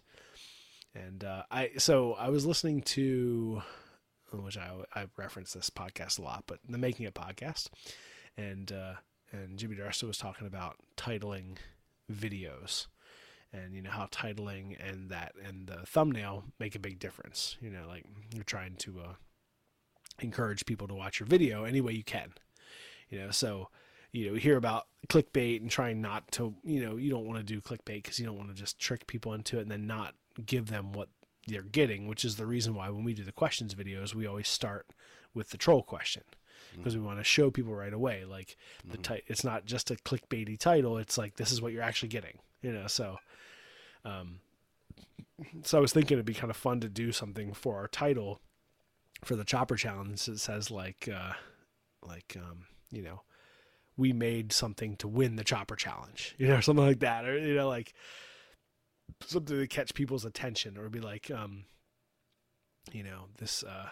and 0.94 1.22
uh, 1.22 1.42
I 1.50 1.72
so 1.76 2.14
I 2.14 2.30
was 2.30 2.46
listening 2.46 2.80
to 2.82 3.62
which 4.32 4.56
I 4.56 4.70
I 4.94 5.06
reference 5.16 5.52
this 5.52 5.68
podcast 5.68 6.18
a 6.18 6.22
lot, 6.22 6.44
but 6.46 6.60
the 6.66 6.78
Making 6.78 7.06
It 7.06 7.14
podcast 7.14 7.68
and 8.36 8.72
uh, 8.72 8.94
and 9.30 9.58
Jimmy 9.58 9.76
DiResta 9.76 10.04
was 10.04 10.16
talking 10.16 10.46
about 10.46 10.76
titling 10.96 11.58
videos 12.10 12.86
and 13.52 13.74
you 13.74 13.82
know 13.82 13.90
how 13.90 14.06
titling 14.06 14.76
and 14.80 15.10
that 15.10 15.32
and 15.44 15.66
the 15.66 15.84
thumbnail 15.84 16.44
make 16.58 16.74
a 16.74 16.80
big 16.80 16.98
difference. 16.98 17.56
You 17.60 17.70
know, 17.70 17.84
like 17.86 18.06
you're 18.34 18.44
trying 18.44 18.76
to 18.76 19.00
uh, 19.00 19.12
encourage 20.20 20.64
people 20.64 20.88
to 20.88 20.94
watch 20.94 21.20
your 21.20 21.26
video 21.26 21.64
any 21.64 21.82
way 21.82 21.92
you 21.92 22.04
can. 22.04 22.32
You 23.10 23.18
know, 23.18 23.30
so 23.30 23.68
you 24.12 24.26
know, 24.26 24.32
we 24.32 24.40
hear 24.40 24.56
about 24.56 24.86
clickbait 25.08 25.60
and 25.60 25.70
trying 25.70 26.00
not 26.00 26.30
to, 26.32 26.54
you 26.64 26.84
know, 26.84 26.96
you 26.96 27.10
don't 27.10 27.26
want 27.26 27.38
to 27.38 27.44
do 27.44 27.60
clickbait 27.60 28.02
because 28.02 28.18
you 28.18 28.26
don't 28.26 28.38
want 28.38 28.48
to 28.48 28.54
just 28.54 28.78
trick 28.78 29.06
people 29.06 29.32
into 29.34 29.58
it 29.58 29.62
and 29.62 29.70
then 29.70 29.86
not 29.86 30.14
give 30.44 30.66
them 30.66 30.92
what 30.92 31.08
they're 31.46 31.62
getting, 31.62 32.06
which 32.06 32.24
is 32.24 32.36
the 32.36 32.46
reason 32.46 32.74
why 32.74 32.88
when 32.90 33.04
we 33.04 33.14
do 33.14 33.24
the 33.24 33.32
questions 33.32 33.74
videos, 33.74 34.14
we 34.14 34.26
always 34.26 34.48
start 34.48 34.86
with 35.34 35.50
the 35.50 35.56
troll 35.56 35.82
question 35.82 36.22
because 36.76 36.96
we 36.96 37.02
want 37.02 37.18
to 37.18 37.24
show 37.24 37.50
people 37.50 37.74
right 37.74 37.92
away, 37.92 38.24
like 38.24 38.56
the 38.84 38.98
ti- 38.98 39.22
it's 39.26 39.44
not 39.44 39.64
just 39.64 39.90
a 39.90 39.94
clickbaity 39.96 40.58
title. 40.58 40.98
It's 40.98 41.16
like, 41.16 41.36
this 41.36 41.50
is 41.50 41.62
what 41.62 41.72
you're 41.72 41.82
actually 41.82 42.10
getting, 42.10 42.38
you 42.62 42.72
know? 42.72 42.86
So, 42.86 43.18
um, 44.04 44.40
so 45.62 45.78
I 45.78 45.80
was 45.80 45.92
thinking 45.92 46.16
it'd 46.16 46.26
be 46.26 46.34
kind 46.34 46.50
of 46.50 46.56
fun 46.56 46.80
to 46.80 46.88
do 46.88 47.12
something 47.12 47.52
for 47.52 47.76
our 47.76 47.88
title 47.88 48.40
for 49.24 49.34
the 49.36 49.44
chopper 49.44 49.76
challenge 49.76 50.24
that 50.26 50.38
says 50.38 50.70
like, 50.70 51.08
uh, 51.12 51.32
like, 52.02 52.36
um, 52.36 52.66
you 52.90 53.02
know, 53.02 53.22
we 53.98 54.12
made 54.14 54.52
something 54.52 54.96
to 54.96 55.06
win 55.08 55.36
the 55.36 55.44
chopper 55.44 55.76
challenge, 55.76 56.34
you 56.38 56.46
know, 56.46 56.60
something 56.60 56.86
like 56.86 57.00
that, 57.00 57.26
or 57.26 57.36
you 57.38 57.54
know, 57.54 57.68
like 57.68 57.92
something 59.26 59.56
to 59.58 59.66
catch 59.66 59.92
people's 59.92 60.24
attention, 60.24 60.78
or 60.78 60.88
be 60.88 61.00
like, 61.00 61.30
um, 61.30 61.64
you 62.92 63.02
know, 63.02 63.24
this 63.38 63.62
uh, 63.64 63.90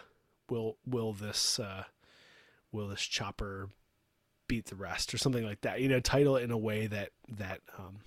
will 0.49 0.77
will 0.85 1.13
this 1.13 1.59
uh, 1.59 1.83
will 2.71 2.87
this 2.87 3.01
chopper 3.01 3.69
beat 4.47 4.65
the 4.67 4.75
rest, 4.75 5.13
or 5.13 5.17
something 5.17 5.43
like 5.43 5.61
that, 5.61 5.81
you 5.81 5.89
know, 5.89 5.99
title 5.99 6.37
it 6.37 6.43
in 6.43 6.51
a 6.51 6.57
way 6.57 6.87
that 6.87 7.09
that 7.27 7.59
um, 7.77 7.97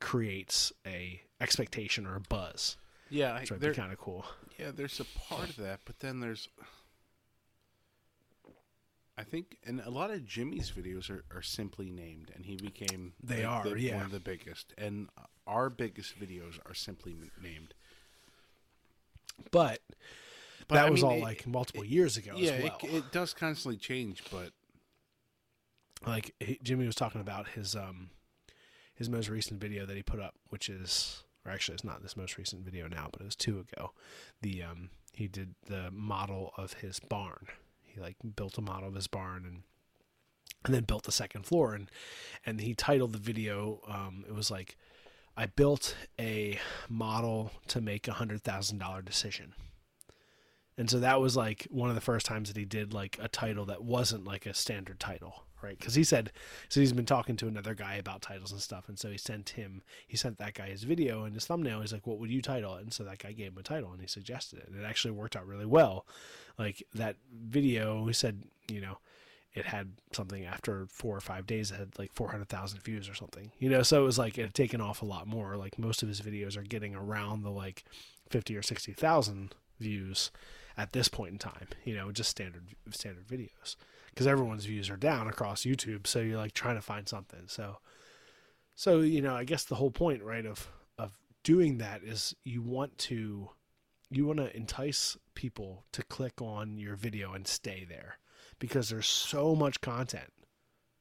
creates 0.00 0.72
a 0.86 1.20
expectation 1.40 2.06
or 2.06 2.16
a 2.16 2.20
buzz, 2.20 2.76
Yeah, 3.10 3.34
I- 3.34 3.40
which 3.40 3.50
would 3.50 3.60
be 3.60 3.72
kind 3.74 3.92
of 3.92 3.98
cool. 3.98 4.24
yeah. 4.58 4.70
There's 4.74 4.98
a 5.00 5.04
part 5.04 5.50
of 5.50 5.56
that, 5.56 5.80
but 5.84 5.98
then 6.00 6.20
there's. 6.20 6.48
I 9.20 9.24
think, 9.24 9.58
and 9.66 9.80
a 9.80 9.90
lot 9.90 10.10
of 10.10 10.24
Jimmy's 10.24 10.70
videos 10.70 11.10
are, 11.10 11.24
are 11.34 11.42
simply 11.42 11.90
named, 11.90 12.30
and 12.34 12.44
he 12.46 12.56
became 12.56 13.12
They 13.22 13.44
like, 13.46 13.66
are, 13.66 13.70
the- 13.70 13.80
yeah. 13.80 13.96
one 13.96 14.06
of 14.06 14.10
the 14.12 14.20
biggest. 14.20 14.72
And 14.78 15.08
our 15.46 15.68
biggest 15.70 16.18
videos 16.18 16.58
are 16.66 16.74
simply 16.74 17.14
named. 17.42 17.74
But, 19.50 19.80
But, 20.68 20.74
that 20.76 20.86
I 20.86 20.90
was 20.90 21.02
mean, 21.02 21.10
all 21.12 21.18
it- 21.18 21.22
like 21.22 21.46
multiple 21.46 21.84
years 21.84 22.16
ago 22.16 22.32
yeah, 22.36 22.52
as 22.52 22.62
well. 22.64 22.78
it, 22.82 22.94
it 22.94 23.12
does 23.12 23.32
constantly 23.34 23.78
change, 23.78 24.22
but 24.30 24.50
like 26.06 26.34
Jimmy 26.62 26.86
was 26.86 26.94
talking 26.94 27.20
about 27.20 27.48
his 27.48 27.76
um 27.76 28.08
his 28.94 29.08
most 29.10 29.28
recent 29.28 29.60
video 29.60 29.84
that 29.86 29.96
he 29.96 30.02
put 30.02 30.20
up, 30.20 30.34
which 30.48 30.68
is 30.68 31.24
or 31.44 31.52
actually 31.52 31.74
it's 31.74 31.84
not 31.84 32.02
this 32.02 32.16
most 32.16 32.38
recent 32.38 32.64
video 32.64 32.86
now, 32.88 33.08
but 33.12 33.20
it 33.20 33.24
was 33.24 33.36
two 33.36 33.58
ago. 33.60 33.92
The 34.42 34.62
um 34.62 34.90
he 35.12 35.26
did 35.28 35.54
the 35.66 35.90
model 35.90 36.52
of 36.56 36.74
his 36.74 37.00
barn. 37.00 37.46
Like 38.00 38.16
built 38.36 38.58
a 38.58 38.62
model 38.62 38.88
of 38.88 38.94
his 38.94 39.06
barn 39.06 39.44
and 39.44 39.62
and 40.64 40.74
then 40.74 40.84
built 40.84 41.04
the 41.04 41.12
second 41.12 41.46
floor 41.46 41.74
and 41.74 41.90
and 42.44 42.60
he 42.60 42.74
titled 42.74 43.12
the 43.12 43.18
video 43.18 43.80
um 43.88 44.24
it 44.28 44.34
was 44.34 44.50
like 44.50 44.76
I 45.36 45.46
built 45.46 45.96
a 46.18 46.58
model 46.88 47.52
to 47.68 47.80
make 47.80 48.08
a 48.08 48.12
hundred 48.12 48.42
thousand 48.42 48.78
dollar 48.78 49.00
decision. 49.00 49.54
And 50.76 50.90
so 50.90 50.98
that 51.00 51.20
was 51.20 51.36
like 51.36 51.66
one 51.70 51.88
of 51.88 51.94
the 51.94 52.00
first 52.00 52.26
times 52.26 52.48
that 52.48 52.58
he 52.58 52.64
did 52.64 52.92
like 52.92 53.18
a 53.20 53.28
title 53.28 53.64
that 53.66 53.82
wasn't 53.82 54.24
like 54.24 54.46
a 54.46 54.54
standard 54.54 54.98
title, 54.98 55.44
right? 55.62 55.78
Because 55.78 55.94
he 55.94 56.04
said, 56.04 56.32
so 56.68 56.80
he's 56.80 56.92
been 56.92 57.06
talking 57.06 57.36
to 57.36 57.48
another 57.48 57.74
guy 57.74 57.94
about 57.94 58.22
titles 58.22 58.52
and 58.52 58.60
stuff, 58.60 58.88
and 58.88 58.98
so 58.98 59.10
he 59.10 59.18
sent 59.18 59.50
him, 59.50 59.82
he 60.06 60.16
sent 60.16 60.38
that 60.38 60.54
guy 60.54 60.68
his 60.68 60.84
video 60.84 61.24
and 61.24 61.34
his 61.34 61.46
thumbnail. 61.46 61.80
He's 61.80 61.92
like, 61.92 62.06
"What 62.06 62.18
would 62.18 62.30
you 62.30 62.42
title 62.42 62.76
it?" 62.76 62.82
And 62.82 62.92
so 62.92 63.04
that 63.04 63.18
guy 63.18 63.32
gave 63.32 63.52
him 63.52 63.58
a 63.58 63.62
title, 63.62 63.92
and 63.92 64.00
he 64.00 64.06
suggested 64.06 64.60
it, 64.60 64.68
and 64.68 64.80
it 64.80 64.84
actually 64.84 65.12
worked 65.12 65.36
out 65.36 65.46
really 65.46 65.66
well. 65.66 66.06
Like 66.58 66.82
that 66.94 67.16
video, 67.32 68.06
he 68.06 68.12
said, 68.12 68.42
you 68.68 68.80
know, 68.80 68.98
it 69.54 69.66
had 69.66 69.92
something 70.12 70.44
after 70.44 70.86
four 70.90 71.16
or 71.16 71.20
five 71.20 71.46
days, 71.46 71.70
it 71.70 71.78
had 71.78 71.98
like 71.98 72.12
four 72.12 72.30
hundred 72.30 72.48
thousand 72.48 72.82
views 72.82 73.08
or 73.08 73.14
something, 73.14 73.50
you 73.58 73.68
know. 73.68 73.82
So 73.82 74.02
it 74.02 74.04
was 74.04 74.18
like 74.18 74.38
it 74.38 74.42
had 74.42 74.54
taken 74.54 74.80
off 74.80 75.02
a 75.02 75.06
lot 75.06 75.26
more. 75.26 75.56
Like 75.56 75.78
most 75.78 76.02
of 76.02 76.08
his 76.08 76.20
videos 76.20 76.56
are 76.56 76.62
getting 76.62 76.94
around 76.94 77.42
the 77.42 77.50
like 77.50 77.84
fifty 78.28 78.56
or 78.56 78.62
sixty 78.62 78.92
thousand 78.92 79.54
views 79.78 80.30
at 80.76 80.92
this 80.92 81.08
point 81.08 81.32
in 81.32 81.38
time, 81.38 81.68
you 81.84 81.94
know, 81.94 82.12
just 82.12 82.30
standard 82.30 82.64
standard 82.90 83.26
videos 83.26 83.76
because 84.10 84.26
everyone's 84.26 84.66
views 84.66 84.90
are 84.90 84.96
down 84.96 85.28
across 85.28 85.62
YouTube. 85.62 86.06
So 86.06 86.20
you're 86.20 86.38
like 86.38 86.52
trying 86.52 86.76
to 86.76 86.82
find 86.82 87.08
something. 87.08 87.44
So, 87.46 87.78
so 88.74 89.00
you 89.00 89.22
know, 89.22 89.34
I 89.34 89.44
guess 89.44 89.64
the 89.64 89.76
whole 89.76 89.90
point, 89.90 90.22
right, 90.22 90.46
of 90.46 90.68
of 90.98 91.18
doing 91.42 91.78
that 91.78 92.02
is 92.02 92.34
you 92.44 92.62
want 92.62 92.98
to 92.98 93.50
you 94.10 94.26
want 94.26 94.38
to 94.38 94.54
entice 94.56 95.16
people 95.34 95.84
to 95.92 96.02
click 96.02 96.42
on 96.42 96.76
your 96.76 96.96
video 96.96 97.32
and 97.32 97.46
stay 97.46 97.86
there 97.88 98.18
because 98.58 98.88
there's 98.88 99.06
so 99.06 99.54
much 99.54 99.80
content 99.80 100.32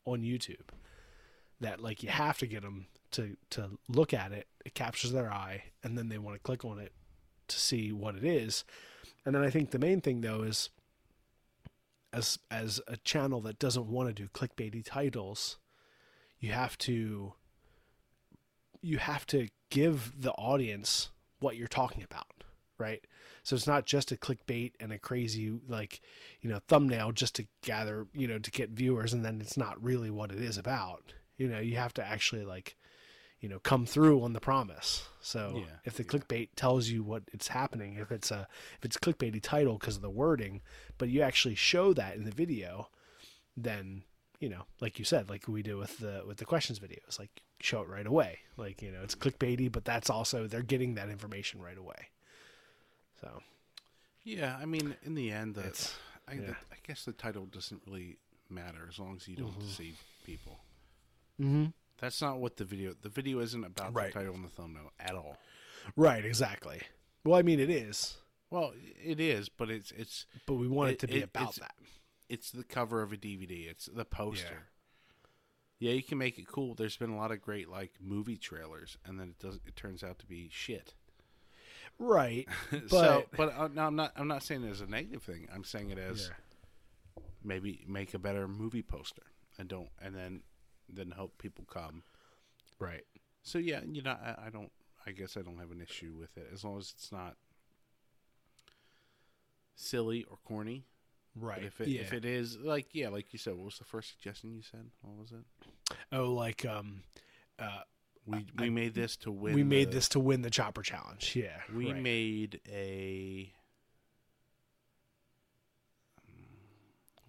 on 0.05 0.21
YouTube 0.21 0.69
that 1.59 1.81
like 1.81 2.03
you 2.03 2.09
have 2.09 2.37
to 2.37 2.47
get 2.47 2.61
them 2.61 2.87
to 3.11 3.35
to 3.49 3.71
look 3.87 4.13
at 4.13 4.31
it 4.31 4.47
it 4.65 4.75
captures 4.75 5.11
their 5.11 5.31
eye 5.31 5.63
and 5.83 5.97
then 5.97 6.09
they 6.09 6.17
want 6.17 6.35
to 6.35 6.41
click 6.41 6.63
on 6.63 6.79
it 6.79 6.93
to 7.47 7.59
see 7.59 7.91
what 7.91 8.15
it 8.15 8.23
is 8.23 8.63
and 9.25 9.35
then 9.35 9.43
I 9.43 9.49
think 9.49 9.71
the 9.71 9.79
main 9.79 10.01
thing 10.01 10.21
though 10.21 10.43
is 10.43 10.69
as 12.13 12.39
as 12.49 12.81
a 12.87 12.97
channel 12.97 13.41
that 13.41 13.59
doesn't 13.59 13.87
want 13.87 14.09
to 14.09 14.13
do 14.13 14.27
clickbaity 14.29 14.83
titles 14.83 15.57
you 16.39 16.51
have 16.51 16.77
to 16.77 17.33
you 18.81 18.97
have 18.97 19.25
to 19.25 19.47
give 19.69 20.13
the 20.19 20.31
audience 20.33 21.09
what 21.39 21.55
you're 21.55 21.67
talking 21.67 22.03
about 22.03 22.39
right? 22.79 23.05
So 23.43 23.55
it's 23.55 23.67
not 23.67 23.85
just 23.85 24.11
a 24.11 24.15
clickbait 24.15 24.71
and 24.79 24.91
a 24.91 24.97
crazy 24.97 25.51
like 25.67 26.01
you 26.41 26.49
know 26.49 26.59
thumbnail 26.67 27.11
just 27.11 27.35
to 27.35 27.45
gather 27.61 28.07
you 28.13 28.27
know 28.27 28.39
to 28.39 28.51
get 28.51 28.71
viewers 28.71 29.13
and 29.13 29.23
then 29.23 29.39
it's 29.41 29.57
not 29.57 29.81
really 29.83 30.09
what 30.09 30.31
it 30.31 30.39
is 30.39 30.57
about. 30.57 31.13
You 31.37 31.47
know 31.49 31.59
you 31.59 31.75
have 31.75 31.93
to 31.95 32.05
actually 32.05 32.45
like 32.45 32.77
you 33.39 33.49
know 33.49 33.59
come 33.59 33.85
through 33.85 34.21
on 34.21 34.33
the 34.33 34.39
promise 34.39 35.07
so 35.21 35.53
Yeah, 35.57 35.75
if 35.85 35.95
the 35.95 36.03
clickbait 36.03 36.49
tells 36.55 36.89
you 36.89 37.03
what 37.03 37.23
it's 37.33 37.47
happening 37.49 37.95
if 37.95 38.11
it's 38.11 38.31
a 38.31 38.47
if 38.77 38.85
it's 38.85 38.97
clickbaity 38.97 39.41
title 39.41 39.77
because 39.77 39.95
of 39.95 40.01
the 40.01 40.09
wording 40.09 40.61
but 40.97 41.09
you 41.09 41.21
actually 41.21 41.55
show 41.55 41.93
that 41.93 42.15
in 42.15 42.25
the 42.25 42.31
video 42.31 42.89
then 43.55 44.03
you 44.39 44.49
know 44.49 44.63
like 44.79 44.99
you 44.99 45.05
said 45.05 45.29
like 45.29 45.47
we 45.47 45.61
do 45.61 45.77
with 45.77 45.97
the 45.99 46.23
with 46.27 46.37
the 46.37 46.45
questions 46.45 46.79
videos 46.79 47.19
like 47.19 47.41
show 47.61 47.81
it 47.81 47.89
right 47.89 48.07
away 48.07 48.39
like 48.57 48.81
you 48.81 48.91
know 48.91 48.99
it's 49.03 49.15
clickbaity 49.15 49.71
but 49.71 49.83
that's 49.85 50.09
also 50.09 50.47
they're 50.47 50.61
getting 50.61 50.95
that 50.95 51.09
information 51.09 51.61
right 51.61 51.77
away 51.77 52.09
so 53.21 53.41
Yeah, 54.23 54.57
I 54.61 54.65
mean, 54.65 54.95
in 55.03 55.15
the 55.15 55.31
end, 55.31 55.55
the, 55.55 55.63
I, 56.27 56.33
yeah. 56.33 56.41
the, 56.41 56.51
I 56.51 56.77
guess 56.85 57.05
the 57.05 57.13
title 57.13 57.45
doesn't 57.45 57.81
really 57.87 58.17
matter 58.49 58.87
as 58.89 58.99
long 58.99 59.15
as 59.15 59.27
you 59.27 59.35
don't 59.35 59.57
deceive 59.59 59.97
people. 60.25 60.59
mm-hmm. 61.39 61.65
That's 61.99 62.21
not 62.21 62.39
what 62.39 62.57
the 62.57 62.65
video. 62.65 62.93
The 63.01 63.09
video 63.09 63.39
isn't 63.39 63.63
about 63.63 63.93
Right. 63.93 64.13
the 64.13 64.19
title 64.19 64.35
and 64.35 64.43
the 64.45 64.49
thumbnail 64.49 64.91
at 64.99 65.15
all. 65.15 65.37
right 65.95 66.23
exactly 66.25 66.81
well 67.23 67.39
i 67.39 67.41
mean 67.41 67.59
it 67.59 67.69
is 67.69 68.17
Well, 68.51 68.73
it 69.03 69.19
is, 69.19 69.47
but 69.49 69.69
it's 69.71 69.91
it's 69.91 70.25
but 70.45 70.55
we 70.55 70.67
want 70.67 70.89
it, 70.89 70.93
It- 70.93 70.99
to 70.99 71.07
be 71.07 71.17
it- 71.19 71.23
about 71.23 71.55
that 71.55 71.75
it's 72.27 72.51
the 72.51 72.63
cover 72.63 73.01
of 73.01 73.11
a 73.11 73.17
DVD. 73.17 73.67
It's 73.67 73.85
the 73.87 74.05
poster. 74.05 74.67
Yeah. 75.79 75.93
you 75.93 76.03
can 76.03 76.19
make 76.19 76.37
it 76.37 76.47
cool. 76.47 76.75
There's 76.75 76.95
been 76.97 77.09
a 77.09 77.17
lot 77.17 77.31
of 77.31 77.41
great 77.41 77.69
like 77.69 77.93
movie 77.99 78.37
trailers, 78.37 78.97
and 79.03 79.19
then 79.19 79.29
it 79.29 79.39
does. 79.39 79.55
It 79.65 79.75
turns 79.75 80.03
out 80.03 80.19
to 80.19 80.27
be 80.27 80.47
shit. 80.51 80.93
right 81.97 82.47
but 82.71 82.89
so, 82.89 83.23
but 83.35 83.53
uh, 83.57 83.67
no, 83.73 83.87
I'm 83.87 83.95
not. 83.95 84.11
I'm 84.15 84.27
not 84.27 84.43
saying 84.43 84.63
it 84.63 84.69
as 84.69 84.81
a 84.81 84.85
negative 84.87 85.23
thing. 85.23 85.47
I'm 85.53 85.63
saying 85.63 85.89
it 85.89 85.97
as 85.97 86.29
Yeah. 87.17 87.23
maybe 87.43 87.83
make 87.87 88.13
a 88.13 88.19
better 88.19 88.47
movie 88.47 88.83
poster, 88.83 89.23
and 89.57 89.67
don't, 89.67 89.89
and 90.01 90.15
then 90.15 90.41
then 90.93 91.11
hope 91.11 91.37
people 91.37 91.65
come. 91.71 92.03
right 92.79 93.03
So 93.43 93.57
yeah, 93.57 93.81
you 93.89 94.01
know, 94.01 94.11
I, 94.11 94.47
I 94.47 94.49
don't. 94.49 94.71
I 95.07 95.11
guess 95.11 95.37
I 95.37 95.41
don't 95.41 95.57
have 95.59 95.71
an 95.71 95.81
issue 95.81 96.13
with 96.19 96.37
it 96.37 96.49
as 96.53 96.63
long 96.63 96.77
as 96.77 96.93
it's 96.95 97.11
not 97.11 97.35
silly 99.75 100.23
or 100.29 100.37
corny. 100.45 100.83
right 101.35 101.63
if 101.63 101.79
it 101.81 101.87
yeah. 101.87 102.01
if 102.01 102.13
it 102.13 102.25
is 102.25 102.57
like 102.57 102.87
yeah, 102.93 103.09
like 103.09 103.31
you 103.31 103.39
said, 103.39 103.53
what 103.55 103.65
was 103.65 103.77
the 103.77 103.85
first 103.85 104.11
suggestion 104.11 104.53
you 104.53 104.61
said? 104.61 104.85
What 105.01 105.17
was 105.17 105.31
it? 105.31 105.95
oh 106.11 106.33
like 106.33 106.65
um 106.65 107.01
uh 107.57 107.81
We 108.25 108.45
we 108.57 108.69
made 108.69 108.93
this 108.93 109.15
to 109.17 109.31
win. 109.31 109.55
we 109.55 109.63
made 109.63 109.91
this 109.91 110.09
to 110.09 110.19
win 110.19 110.41
the 110.41 110.49
chopper 110.51 110.81
challenge 110.83 111.35
yeah 111.35 111.61
We 111.75 111.91
right. 111.93 112.01
made 112.01 112.59
a 112.69 113.51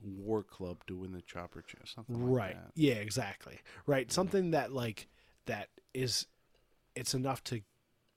war 0.03 0.43
club 0.43 0.79
to 0.87 0.97
win 0.97 1.13
the 1.13 1.23
chopper 1.23 1.63
challenge. 1.63 1.95
Something 1.95 2.31
like 2.31 2.41
right. 2.41 2.57
yeah 2.75 2.95
exactly. 2.95 3.61
Right. 3.87 4.11
Something 4.11 4.53
that 4.53 4.73
like 4.73 5.09
that 5.47 5.69
is 5.95 6.27
it's 6.95 7.15
enough 7.15 7.43
to 7.45 7.63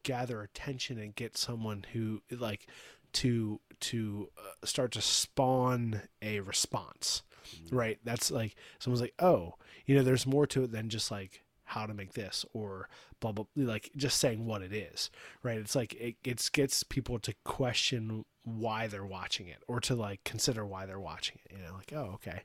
gather 0.04 0.42
attention 0.42 0.98
and 0.98 1.16
get 1.16 1.38
someone 1.38 1.86
who 1.94 2.22
like 2.32 2.68
to 3.14 3.60
to 3.80 4.30
uh, 4.38 4.66
start 4.66 4.92
to 4.94 5.02
spawn 5.02 6.02
a 6.22 6.40
response. 6.40 7.24
Right? 7.72 8.00
That's 8.04 8.32
like 8.32 8.56
someone's 8.80 9.02
like 9.02 9.16
oh 9.20 9.56
you 9.86 9.96
know 9.96 10.04
there's 10.04 10.26
more 10.26 10.48
to 10.48 10.64
it 10.64 10.72
than 10.72 10.90
just 10.90 11.12
like 11.12 11.43
how 11.66 11.86
to 11.86 11.93
make 11.93 12.14
this 12.14 12.45
or 12.53 12.89
blah 13.20 13.32
blah 13.32 13.45
like 13.55 13.89
just 13.95 14.20
saying 14.20 14.45
what 14.45 14.61
it 14.61 14.74
is 14.74 15.09
right? 15.43 15.57
It's 15.57 15.76
like 15.76 15.93
it, 15.95 16.16
it 16.24 16.49
gets 16.51 16.84
people 16.84 17.20
to 17.20 17.34
question 17.43 18.26
why 18.43 18.88
they're 18.88 19.05
watching 19.05 19.47
it 19.47 19.64
or 19.68 19.80
to 19.82 19.95
like 19.95 20.24
consider 20.24 20.66
why 20.66 20.86
they're 20.86 20.99
watching 20.99 21.39
it 21.45 21.55
you 21.55 21.64
know 21.64 21.74
like 21.76 21.93
oh 21.93 22.11
okay. 22.16 22.43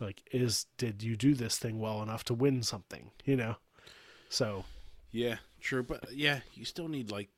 Like 0.00 0.22
is 0.32 0.66
did 0.78 1.02
you 1.02 1.16
do 1.16 1.34
this 1.34 1.58
thing 1.58 1.78
well 1.78 2.02
enough 2.02 2.24
to 2.24 2.34
win 2.34 2.62
something? 2.62 3.10
You 3.24 3.36
know? 3.36 3.56
So 4.28 4.64
Yeah, 5.12 5.36
true, 5.60 5.82
but 5.82 6.12
yeah, 6.12 6.40
you 6.54 6.64
still 6.64 6.88
need 6.88 7.10
like 7.10 7.28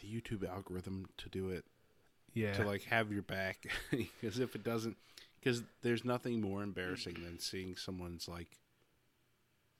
the 0.00 0.08
YouTube 0.08 0.48
algorithm 0.48 1.08
to 1.18 1.28
do 1.28 1.50
it 1.50 1.64
yeah. 2.34 2.52
to 2.54 2.64
like 2.64 2.84
have 2.84 3.12
your 3.12 3.22
back 3.22 3.66
because 3.90 4.38
if 4.38 4.54
it 4.54 4.64
doesn't 4.64 4.96
because 5.38 5.62
there's 5.82 6.04
nothing 6.04 6.40
more 6.40 6.62
embarrassing 6.62 7.16
than 7.24 7.38
seeing 7.38 7.76
someone's 7.76 8.28
like 8.28 8.48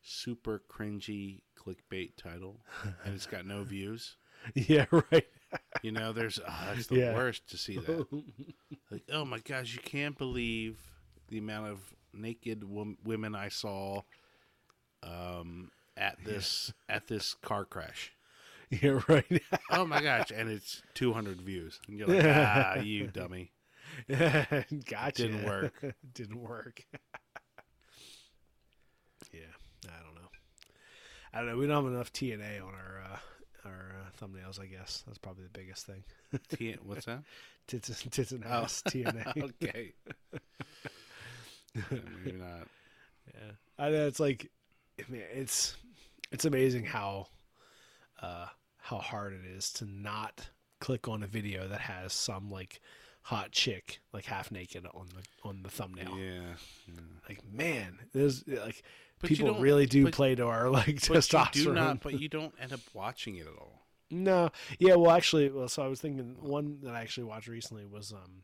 super 0.03 0.63
cringy 0.71 1.43
clickbait 1.59 2.17
title 2.17 2.61
and 3.05 3.15
it's 3.15 3.27
got 3.27 3.45
no 3.47 3.63
views. 3.65 4.17
Yeah 4.55 4.87
right. 4.91 5.27
You 5.83 5.93
know 5.93 6.13
there's 6.13 6.39
oh, 6.47 6.65
that's 6.75 6.87
the 6.87 6.97
Yeah. 6.97 7.15
worst 7.15 7.49
to 7.51 7.57
see 7.59 7.77
that. 7.79 8.07
Like 8.91 9.03
oh 9.13 9.25
my 9.25 9.39
gosh 9.39 9.73
you 9.75 9.81
can't 9.81 10.17
believe 10.19 10.79
the 11.29 11.39
amount 11.39 11.69
of 11.69 11.79
naked 12.13 12.65
wom- 12.65 12.99
women 13.05 13.37
i 13.37 13.49
saw 13.49 14.03
um 15.05 15.71
at 15.97 16.17
this 16.25 16.73
at 16.89 17.07
this 17.07 17.35
car 17.35 17.65
crash. 17.65 18.13
Yeah 18.71 19.01
right. 19.09 19.43
Oh 19.71 19.85
my 19.85 20.01
gosh 20.01 20.31
and 20.35 20.49
it's 20.49 20.83
200 20.95 21.41
views. 21.41 21.81
And 21.89 21.99
you're 21.99 22.09
like 22.09 22.25
ah 22.25 22.77
you 22.77 23.07
dummy. 23.09 23.53
Gotcha. 24.09 25.23
Didn't 25.23 25.45
work. 25.45 25.85
didn't 26.15 26.41
work 26.41 26.85
yeah 29.33 29.41
i 29.89 30.03
don't 30.03 30.15
know 30.15 30.29
i 31.33 31.39
don't 31.39 31.49
know 31.49 31.57
we 31.57 31.67
don't 31.67 31.85
have 31.85 31.93
enough 31.93 32.13
tna 32.13 32.61
on 32.63 32.75
our 32.75 33.03
uh 33.13 33.19
our 33.67 33.93
uh, 34.01 34.25
thumbnails 34.27 34.61
i 34.61 34.67
guess. 34.67 35.03
That's 35.07 35.19
probably 35.19 35.45
the 35.45 35.59
biggest 35.59 35.85
thing. 35.87 36.03
T- 36.49 36.77
what's 36.83 37.05
that? 37.07 37.23
Tits, 37.67 38.05
tits 38.11 38.33
and 38.33 38.45
ass 38.45 38.83
tna 38.89 39.27
okay. 39.63 39.93
Yeah, 41.75 41.83
maybe 42.25 42.37
not. 42.37 42.67
Yeah, 43.33 43.53
I 43.79 43.91
know 43.91 44.07
it's 44.09 44.19
like, 44.19 44.51
I 44.99 45.05
mean, 45.11 45.23
it's 45.33 45.77
it's 46.33 46.45
amazing 46.45 46.85
how 46.85 47.29
uh, 48.21 48.47
how 48.79 48.99
hard 48.99 49.33
it 49.35 49.45
is 49.49 49.73
to 49.75 49.85
not 49.85 50.49
click 50.81 51.07
on 51.07 51.23
a 51.23 51.27
video 51.29 51.69
that 51.69 51.81
has 51.81 52.13
some 52.13 52.51
like 52.51 52.81
hot 53.23 53.53
chick 53.53 54.01
like 54.13 54.25
half 54.25 54.51
naked 54.51 54.85
on 54.95 55.07
the 55.15 55.49
on 55.49 55.63
the 55.63 55.69
thumbnail. 55.71 56.17
yeah, 56.19 56.41
yeah. 56.89 57.01
Like, 57.29 57.41
man, 57.53 57.99
there's 58.13 58.45
like 58.49 58.83
But 59.21 59.29
people 59.29 59.47
don't- 59.53 59.61
really 59.63 59.87
do 59.87 60.05
but- 60.05 60.15
play 60.15 60.35
to 60.35 60.47
our 60.47 60.69
like 60.79 60.97
testosterone. 60.97 61.55
you 61.57 61.65
do 61.65 61.73
not 61.75 62.01
but 62.03 62.21
you 62.21 62.29
don't 62.29 62.55
end 62.61 62.73
up 62.73 62.81
watching 62.95 63.37
it 63.37 63.47
at 63.47 63.53
all 63.59 63.83
No, 64.11 64.51
yeah. 64.79 64.97
Well, 64.97 65.13
actually, 65.13 65.51
well, 65.51 65.69
so 65.69 65.83
I 65.83 65.87
was 65.89 66.01
thinking 66.01 66.37
one 66.41 66.79
that 66.83 66.95
I 66.95 67.01
actually 67.03 67.25
watched 67.25 67.47
recently 67.49 67.87
was 67.87 68.13
um. 68.13 68.43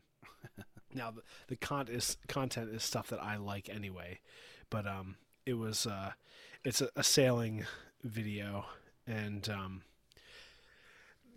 now 0.93 1.11
the 1.11 1.21
the 1.47 1.55
con 1.57 1.87
is 1.89 2.17
content 2.29 2.69
is 2.73 2.83
stuff 2.83 3.09
that 3.09 3.21
I 3.21 3.35
like 3.37 3.67
anyway, 3.69 4.19
but 4.69 4.87
um, 4.87 5.17
it 5.45 5.55
was 5.55 5.85
uh, 5.85 6.11
it's 6.63 6.79
a, 6.81 6.89
a 6.95 7.03
sailing 7.03 7.65
video 8.03 8.65
and 9.05 9.47
um. 9.49 9.81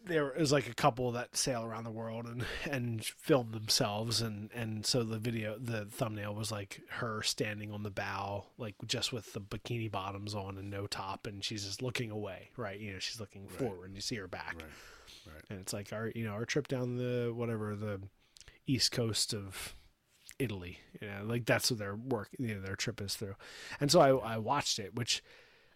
There 0.05 0.33
is 0.33 0.51
like 0.51 0.69
a 0.69 0.75
couple 0.75 1.13
that 1.13 1.37
sail 1.37 1.63
around 1.63 1.85
the 1.85 1.91
world 1.91 2.27
and 2.27 2.45
and 2.69 3.05
film 3.05 3.53
themselves 3.53 4.21
and 4.23 4.51
and 4.55 4.85
so 4.85 5.03
the 5.03 5.19
video 5.19 5.57
the 5.59 5.85
thumbnail 5.85 6.35
was 6.35 6.51
like 6.51 6.81
her 6.89 7.23
standing 7.23 7.71
on 7.71 7.83
the 7.83 7.91
bow 7.91 8.47
like 8.57 8.75
just 8.87 9.13
with 9.13 9.33
the 9.35 9.41
bikini 9.41 9.91
bottoms 9.91 10.35
on 10.35 10.57
and 10.57 10.71
no 10.71 10.87
top 10.87 11.27
and 11.27 11.45
she's 11.45 11.65
just 11.65 11.83
looking 11.83 12.11
away 12.11 12.49
right? 12.57 12.81
You 12.81 12.95
know 12.95 12.99
she's 12.99 13.21
looking 13.21 13.47
forward 13.47 13.87
and 13.87 13.95
you 13.95 14.01
see 14.01 14.17
her 14.17 14.29
back. 14.29 14.57
Right. 14.57 15.35
Right. 15.35 15.45
And 15.51 15.61
it's 15.61 15.73
like 15.73 15.93
our 15.93 16.11
you 16.15 16.25
know 16.25 16.33
our 16.33 16.45
trip 16.45 16.67
down 16.69 16.97
the 16.97 17.33
whatever 17.35 17.77
the 17.77 18.01
east 18.67 18.93
coast 18.93 19.35
of 19.35 19.75
Italy. 20.39 20.81
You 21.01 21.09
know 21.09 21.25
like 21.25 21.45
that's 21.45 21.71
what 21.71 21.79
their 21.79 21.95
work 21.95 22.31
you 22.39 22.55
know 22.55 22.61
their 22.61 22.77
trip 22.77 23.01
is 23.01 23.15
through. 23.17 23.37
And 23.81 23.91
so 23.91 24.01
I, 24.01 24.35
I 24.35 24.39
watched 24.39 24.79
it 24.79 24.95
which 24.95 25.23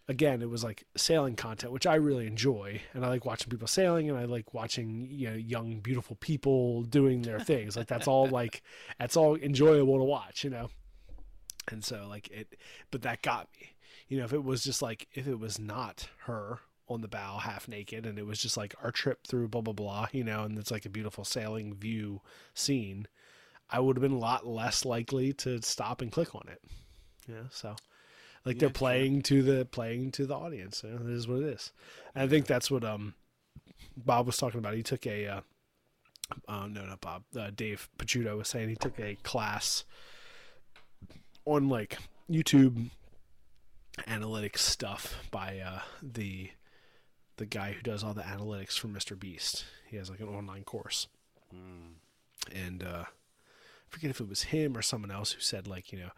again 0.07 0.41
it 0.41 0.49
was 0.49 0.63
like 0.63 0.83
sailing 0.95 1.35
content 1.35 1.73
which 1.73 1.87
I 1.87 1.95
really 1.95 2.27
enjoy 2.27 2.81
and 2.93 3.03
I 3.03 3.09
like 3.09 3.25
watching 3.25 3.49
people 3.49 3.67
sailing 3.67 4.09
and 4.09 4.17
I 4.17 4.25
like 4.25 4.53
watching 4.53 5.07
you 5.09 5.29
know 5.29 5.35
young 5.35 5.79
beautiful 5.79 6.15
people 6.17 6.83
doing 6.83 7.21
their 7.21 7.39
things. 7.51 7.75
Like 7.75 7.87
that's 7.87 8.07
all 8.07 8.27
like 8.27 8.61
that's 8.99 9.17
all 9.17 9.35
enjoyable 9.35 9.97
to 9.97 10.03
watch 10.03 10.43
you 10.43 10.49
know? 10.49 10.69
And 11.71 11.83
so 11.83 12.05
like 12.07 12.29
it 12.29 12.55
but 12.91 13.01
that 13.01 13.21
got 13.21 13.49
me. 13.59 13.73
You 14.07 14.19
know 14.19 14.25
if 14.25 14.33
it 14.33 14.43
was 14.43 14.63
just 14.63 14.81
like 14.81 15.07
if 15.13 15.27
it 15.27 15.39
was 15.39 15.57
not 15.57 16.09
her 16.25 16.59
on 16.87 17.01
the 17.01 17.07
bow 17.07 17.39
half 17.39 17.67
naked 17.67 18.05
and 18.05 18.19
it 18.19 18.25
was 18.27 18.39
just 18.39 18.57
like 18.57 18.75
our 18.83 18.91
trip 18.91 19.25
through 19.25 19.47
blah 19.47 19.61
blah 19.61 19.73
blah 19.73 20.07
you 20.11 20.23
know 20.23 20.43
and 20.43 20.55
it's 20.59 20.69
like 20.69 20.85
a 20.85 20.89
beautiful 20.89 21.23
sailing 21.23 21.73
view 21.73 22.21
scene 22.53 23.07
i 23.71 23.79
would 23.79 23.97
have 23.97 24.03
been 24.03 24.11
a 24.11 24.19
lot 24.19 24.45
less 24.45 24.85
likely 24.85 25.33
to 25.33 25.59
stop 25.63 25.99
and 26.03 26.11
click 26.11 26.35
on 26.35 26.47
it. 26.47 26.61
Yeah 27.27 27.47
so 27.49 27.75
like 28.45 28.59
they're 28.59 28.69
Yeah, 28.69 28.73
true. 28.73 28.73
playing 28.73 29.21
to 29.23 29.43
the 29.43 29.65
playing 29.65 30.11
to 30.11 30.25
the 30.25 30.35
audience 30.35 30.83
you 30.83 30.91
know, 30.91 31.05
it 31.05 31.11
is 31.13 31.27
what 31.27 31.39
it 31.39 31.45
is 31.45 31.71
and 32.13 32.23
i 32.23 32.27
think 32.27 32.45
that's 32.45 32.69
what 32.71 32.83
um 32.83 33.13
bob 33.97 34.25
was 34.27 34.37
talking 34.37 34.59
about 34.59 34.73
he 34.75 34.83
took 34.83 35.05
a 35.07 35.27
uh, 35.27 35.41
uh 36.47 36.67
no 36.67 36.85
not 36.85 37.01
bob 37.01 37.23
uh, 37.37 37.49
dave 37.55 37.89
picciuto 37.97 38.37
was 38.37 38.47
saying 38.47 38.69
he 38.69 38.75
took 38.75 38.99
a 38.99 39.15
class 39.23 39.83
on 41.45 41.69
like 41.69 41.97
youtube 42.29 42.89
analytics 44.07 44.57
stuff 44.59 45.15
by 45.31 45.59
uh, 45.59 45.79
the 46.01 46.49
the 47.37 47.45
guy 47.45 47.71
who 47.73 47.81
does 47.81 48.03
all 48.03 48.13
the 48.13 48.21
analytics 48.21 48.77
for 48.79 48.87
Mr. 48.87 49.17
Beast. 49.19 49.65
He 49.87 49.97
has 49.97 50.09
like 50.09 50.19
an 50.21 50.29
online 50.29 50.63
course, 50.63 51.07
and 52.53 52.83
uh, 52.83 53.03
I 53.05 53.89
forget 53.89 54.09
if 54.09 54.21
it 54.21 54.29
was 54.29 54.43
him 54.43 54.77
or 54.77 54.81
someone 54.81 55.11
else 55.11 55.31
who 55.33 55.41
said 55.41 55.67
like 55.67 55.91
you 55.91 55.99
know, 55.99 56.09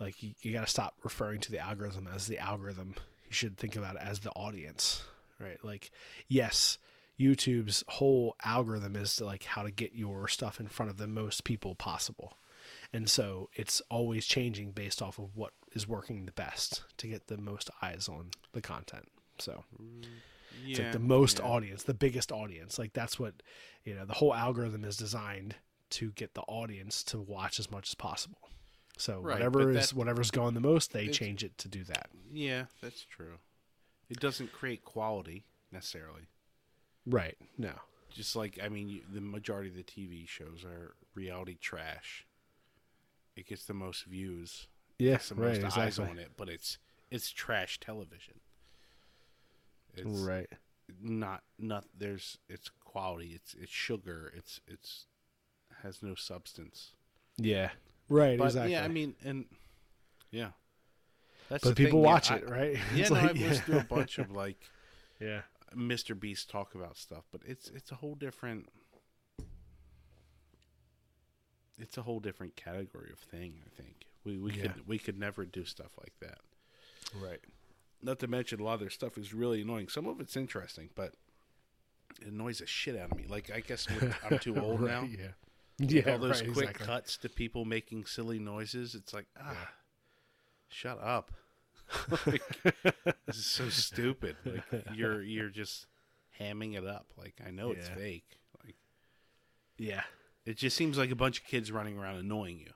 like 0.00 0.22
you, 0.22 0.34
you 0.40 0.52
got 0.52 0.64
to 0.64 0.70
stop 0.70 0.94
referring 1.02 1.40
to 1.40 1.52
the 1.52 1.58
algorithm 1.58 2.08
as 2.12 2.26
the 2.26 2.38
algorithm. 2.38 2.94
You 3.26 3.32
should 3.32 3.56
think 3.56 3.76
about 3.76 3.96
it 3.96 4.02
as 4.02 4.20
the 4.20 4.30
audience, 4.30 5.02
right? 5.38 5.62
Like, 5.62 5.90
yes, 6.28 6.78
YouTube's 7.18 7.84
whole 7.88 8.36
algorithm 8.44 8.96
is 8.96 9.16
to 9.16 9.24
like 9.24 9.44
how 9.44 9.62
to 9.62 9.70
get 9.70 9.94
your 9.94 10.28
stuff 10.28 10.60
in 10.60 10.68
front 10.68 10.90
of 10.90 10.98
the 10.98 11.08
most 11.08 11.44
people 11.44 11.74
possible. 11.74 12.38
And 12.92 13.08
so 13.08 13.50
it's 13.54 13.82
always 13.90 14.26
changing 14.26 14.72
based 14.72 15.02
off 15.02 15.18
of 15.18 15.36
what 15.36 15.52
is 15.74 15.88
working 15.88 16.26
the 16.26 16.32
best 16.32 16.84
to 16.98 17.08
get 17.08 17.26
the 17.26 17.38
most 17.38 17.70
eyes 17.82 18.08
on 18.08 18.30
the 18.52 18.60
content. 18.60 19.08
So 19.38 19.64
it's 20.64 20.78
like 20.78 20.92
the 20.92 20.98
most 20.98 21.40
audience, 21.40 21.82
the 21.82 21.94
biggest 21.94 22.32
audience. 22.32 22.78
Like 22.78 22.92
that's 22.92 23.18
what, 23.18 23.34
you 23.84 23.94
know, 23.94 24.04
the 24.04 24.14
whole 24.14 24.34
algorithm 24.34 24.84
is 24.84 24.96
designed 24.96 25.56
to 25.90 26.12
get 26.12 26.34
the 26.34 26.42
audience 26.42 27.02
to 27.04 27.18
watch 27.18 27.58
as 27.58 27.70
much 27.70 27.88
as 27.88 27.94
possible. 27.94 28.38
So 28.98 29.20
Right, 29.20 29.34
whatever 29.34 29.70
is 29.70 29.90
that- 29.90 29.96
whatever's 29.96 30.30
going 30.30 30.54
the 30.54 30.60
most, 30.60 30.92
they 30.92 31.08
change 31.08 31.42
it 31.44 31.56
to 31.58 31.68
do 31.68 31.84
that. 31.84 32.10
Yeah, 32.30 32.66
that's 32.82 33.04
true. 33.04 33.38
It 34.10 34.18
doesn't 34.20 34.52
create 34.52 34.84
quality 34.84 35.44
necessarily. 35.70 36.26
Right. 37.06 37.38
No. 37.56 37.80
Just 38.10 38.34
like 38.36 38.58
I 38.62 38.68
mean, 38.68 38.88
you, 38.88 39.02
the 39.12 39.20
majority 39.20 39.70
of 39.70 39.76
the 39.76 39.82
TV 39.84 40.26
shows 40.26 40.64
are 40.64 40.96
reality 41.14 41.56
trash. 41.56 42.26
It 43.36 43.46
gets 43.46 43.64
the 43.66 43.74
most 43.74 44.04
views, 44.04 44.66
Yeah. 44.98 45.12
gets 45.12 45.28
the 45.28 45.36
Right. 45.36 45.62
most 45.62 45.76
eyes 45.78 45.98
on 45.98 46.18
it, 46.18 46.32
but 46.36 46.48
it's 46.48 46.78
it's 47.10 47.30
trash 47.30 47.78
television. 47.80 48.40
It's 49.94 50.20
Right. 50.20 50.50
not 51.00 51.44
not 51.58 51.86
there's 51.94 52.38
it's 52.48 52.68
quality. 52.80 53.34
It's 53.34 53.54
it's 53.54 53.70
sugar. 53.72 54.32
It's 54.34 54.60
it's 54.66 55.06
has 55.82 56.02
no 56.02 56.14
substance. 56.16 56.94
Yeah. 57.36 57.72
Right. 58.08 58.38
But 58.38 58.46
exactly. 58.46 58.72
yeah, 58.72 58.84
I 58.84 58.88
mean, 58.88 59.14
and 59.24 59.44
yeah, 60.30 60.50
that's 61.48 61.64
but 61.64 61.70
the 61.70 61.84
people 61.84 62.00
thing, 62.00 62.04
yeah, 62.04 62.12
watch 62.12 62.30
I- 62.30 62.36
it, 62.36 62.48
right? 62.48 62.72
Yeah, 62.94 63.00
It's 63.00 63.10
no, 63.10 63.16
like- 63.16 63.30
I've 63.30 63.36
listened 63.40 63.66
to 63.66 63.78
a 63.80 63.84
bunch 63.84 64.18
of 64.18 64.30
like 64.30 64.56
Yeah. 65.20 65.42
Mr. 65.76 66.18
Beast 66.18 66.48
talk 66.48 66.74
about 66.74 66.96
stuff, 66.96 67.24
but 67.30 67.42
it's 67.46 67.68
it's 67.68 67.92
a 67.92 67.96
whole 67.96 68.14
different 68.14 68.68
it's 71.78 71.96
a 71.96 72.02
whole 72.02 72.20
different 72.20 72.56
category 72.56 73.10
of 73.12 73.18
thing, 73.18 73.54
I 73.64 73.68
think. 73.80 74.06
We 74.24 74.38
we 74.38 74.52
Yeah. 74.52 74.62
could 74.72 74.88
we 74.88 74.98
could 74.98 75.18
never 75.18 75.44
do 75.44 75.64
stuff 75.64 75.92
like 75.98 76.14
that. 76.20 76.38
Right. 77.22 77.40
Not 78.02 78.18
to 78.20 78.26
mention 78.28 78.60
a 78.60 78.64
lot 78.64 78.74
of 78.74 78.80
their 78.80 78.90
stuff 78.90 79.18
is 79.18 79.34
really 79.34 79.62
annoying. 79.62 79.88
Some 79.88 80.06
of 80.06 80.20
it's 80.20 80.36
interesting, 80.36 80.90
but 80.94 81.14
it 82.20 82.28
annoys 82.28 82.58
the 82.58 82.66
shit 82.66 82.96
out 82.96 83.12
of 83.12 83.16
me. 83.18 83.26
Like 83.28 83.50
I 83.54 83.60
guess 83.60 83.86
I'm 84.28 84.38
too 84.38 84.56
old 84.60 84.80
now. 84.80 85.02
Yeah. 85.02 85.28
Yeah. 85.78 86.12
All 86.12 86.18
those 86.18 86.42
right, 86.42 86.52
quick 86.52 86.66
exactly. 86.70 86.86
cuts 86.86 87.16
to 87.18 87.28
people 87.28 87.64
making 87.64 88.06
silly 88.06 88.38
noises. 88.38 88.94
It's 88.94 89.12
like, 89.14 89.26
ah, 89.40 89.70
shut 90.68 90.98
up. 91.02 91.32
like, 92.26 92.42
this 93.26 93.36
is 93.36 93.46
so 93.46 93.68
stupid. 93.70 94.36
Like 94.44 94.84
you're 94.94 95.22
you're 95.22 95.48
just 95.50 95.86
hamming 96.38 96.76
it 96.76 96.86
up. 96.86 97.06
Like 97.16 97.34
I 97.46 97.50
know 97.50 97.70
it's 97.70 97.88
fake. 97.88 98.38
Like 98.64 98.74
Yeah. 99.78 100.02
it 100.44 100.56
just 100.58 100.76
seems 100.76 100.98
like 100.98 101.10
a 101.10 101.16
bunch 101.16 101.38
of 101.40 101.46
kids 101.46 101.72
running 101.72 101.96
around 101.98 102.16
annoying 102.16 102.58
you. 102.58 102.72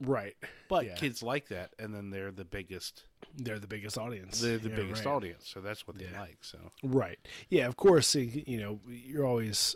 Right. 0.00 0.36
But 0.68 0.84
Yeah. 0.86 0.94
kids 0.96 1.22
like 1.22 1.48
that, 1.48 1.70
and 1.78 1.94
then 1.94 2.10
they're 2.10 2.32
the 2.32 2.44
biggest. 2.44 3.04
They're 3.36 3.58
the 3.58 3.66
biggest 3.68 3.96
audience. 3.96 4.40
They're 4.40 4.58
the 4.58 4.68
Yeah, 4.68 4.76
biggest 4.76 5.04
right. 5.06 5.14
audience, 5.14 5.48
so 5.48 5.60
that's 5.60 5.86
what 5.86 5.96
they 5.98 6.06
Yeah. 6.06 6.20
like. 6.20 6.38
So 6.42 6.58
Right. 6.82 7.18
Yeah, 7.48 7.66
of 7.66 7.76
course, 7.76 8.14
you 8.14 8.58
know, 8.60 8.80
you're 8.86 9.24
always 9.24 9.74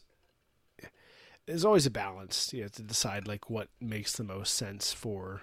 there's 1.48 1.64
always 1.64 1.86
a 1.86 1.90
balance. 1.90 2.52
You 2.52 2.62
have 2.64 2.72
to 2.72 2.82
decide 2.82 3.26
like 3.26 3.48
what 3.48 3.68
makes 3.80 4.12
the 4.12 4.22
most 4.22 4.54
sense 4.54 4.92
for 4.92 5.40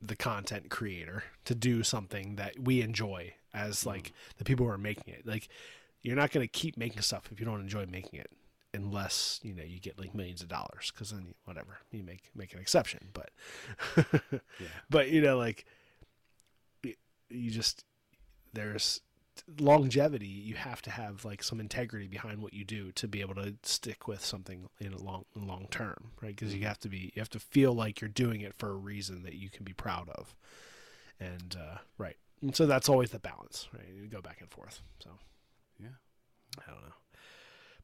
the 0.00 0.16
content 0.16 0.70
creator 0.70 1.24
to 1.44 1.54
do 1.54 1.82
something 1.82 2.36
that 2.36 2.58
we 2.58 2.80
enjoy 2.80 3.34
as 3.52 3.80
mm-hmm. 3.80 3.90
like 3.90 4.12
the 4.38 4.44
people 4.44 4.64
who 4.64 4.72
are 4.72 4.78
making 4.78 5.12
it. 5.12 5.26
Like 5.26 5.48
you're 6.00 6.16
not 6.16 6.30
going 6.30 6.42
to 6.42 6.50
keep 6.50 6.78
making 6.78 7.02
stuff 7.02 7.28
if 7.30 7.38
you 7.38 7.44
don't 7.44 7.60
enjoy 7.60 7.84
making 7.84 8.18
it 8.18 8.30
unless, 8.72 9.40
you 9.42 9.52
know, 9.52 9.62
you 9.62 9.78
get 9.78 9.98
like 9.98 10.14
millions 10.14 10.40
of 10.40 10.48
dollars 10.48 10.90
cuz 10.90 11.10
then 11.10 11.34
whatever, 11.44 11.80
you 11.90 12.02
make 12.02 12.30
make 12.34 12.54
an 12.54 12.60
exception, 12.60 13.10
but 13.12 13.30
but 14.90 15.10
you 15.10 15.20
know 15.20 15.36
like 15.36 15.66
you 17.28 17.50
just 17.50 17.84
there's 18.54 19.02
longevity 19.58 20.26
you 20.26 20.54
have 20.54 20.82
to 20.82 20.90
have 20.90 21.24
like 21.24 21.42
some 21.42 21.60
integrity 21.60 22.06
behind 22.06 22.40
what 22.42 22.52
you 22.54 22.64
do 22.64 22.92
to 22.92 23.08
be 23.08 23.20
able 23.20 23.34
to 23.34 23.54
stick 23.62 24.06
with 24.06 24.24
something 24.24 24.68
in 24.80 24.92
a 24.92 25.02
long 25.02 25.24
long 25.34 25.66
term 25.70 26.12
right? 26.22 26.34
Because 26.36 26.54
you 26.54 26.66
have 26.66 26.78
to 26.80 26.88
be 26.88 27.12
you 27.14 27.20
have 27.20 27.30
to 27.30 27.40
feel 27.40 27.72
like 27.72 28.00
you're 28.00 28.08
doing 28.08 28.40
it 28.40 28.54
for 28.56 28.70
a 28.70 28.76
reason 28.76 29.22
that 29.22 29.34
you 29.34 29.50
can 29.50 29.64
be 29.64 29.72
proud 29.72 30.08
of. 30.10 30.34
And 31.18 31.56
uh, 31.58 31.78
right. 31.98 32.16
And 32.40 32.56
so 32.56 32.66
that's 32.66 32.88
always 32.88 33.10
the 33.10 33.18
balance 33.18 33.68
right? 33.72 33.86
You 33.94 34.08
go 34.08 34.20
back 34.20 34.40
and 34.40 34.50
forth 34.50 34.82
so. 35.02 35.10
Yeah, 35.78 35.88
I 36.66 36.70
don't 36.70 36.82
know. 36.82 36.94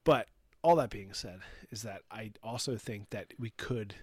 But 0.05 0.29
all 0.67 0.75
that 0.75 0.91
being 0.91 1.13
said, 1.13 1.39
is 1.71 1.83
that 1.83 2.03
I 2.11 2.33
also 2.43 2.77
think 2.77 3.11
that 3.11 3.35
we 3.39 3.51
could, 3.51 3.95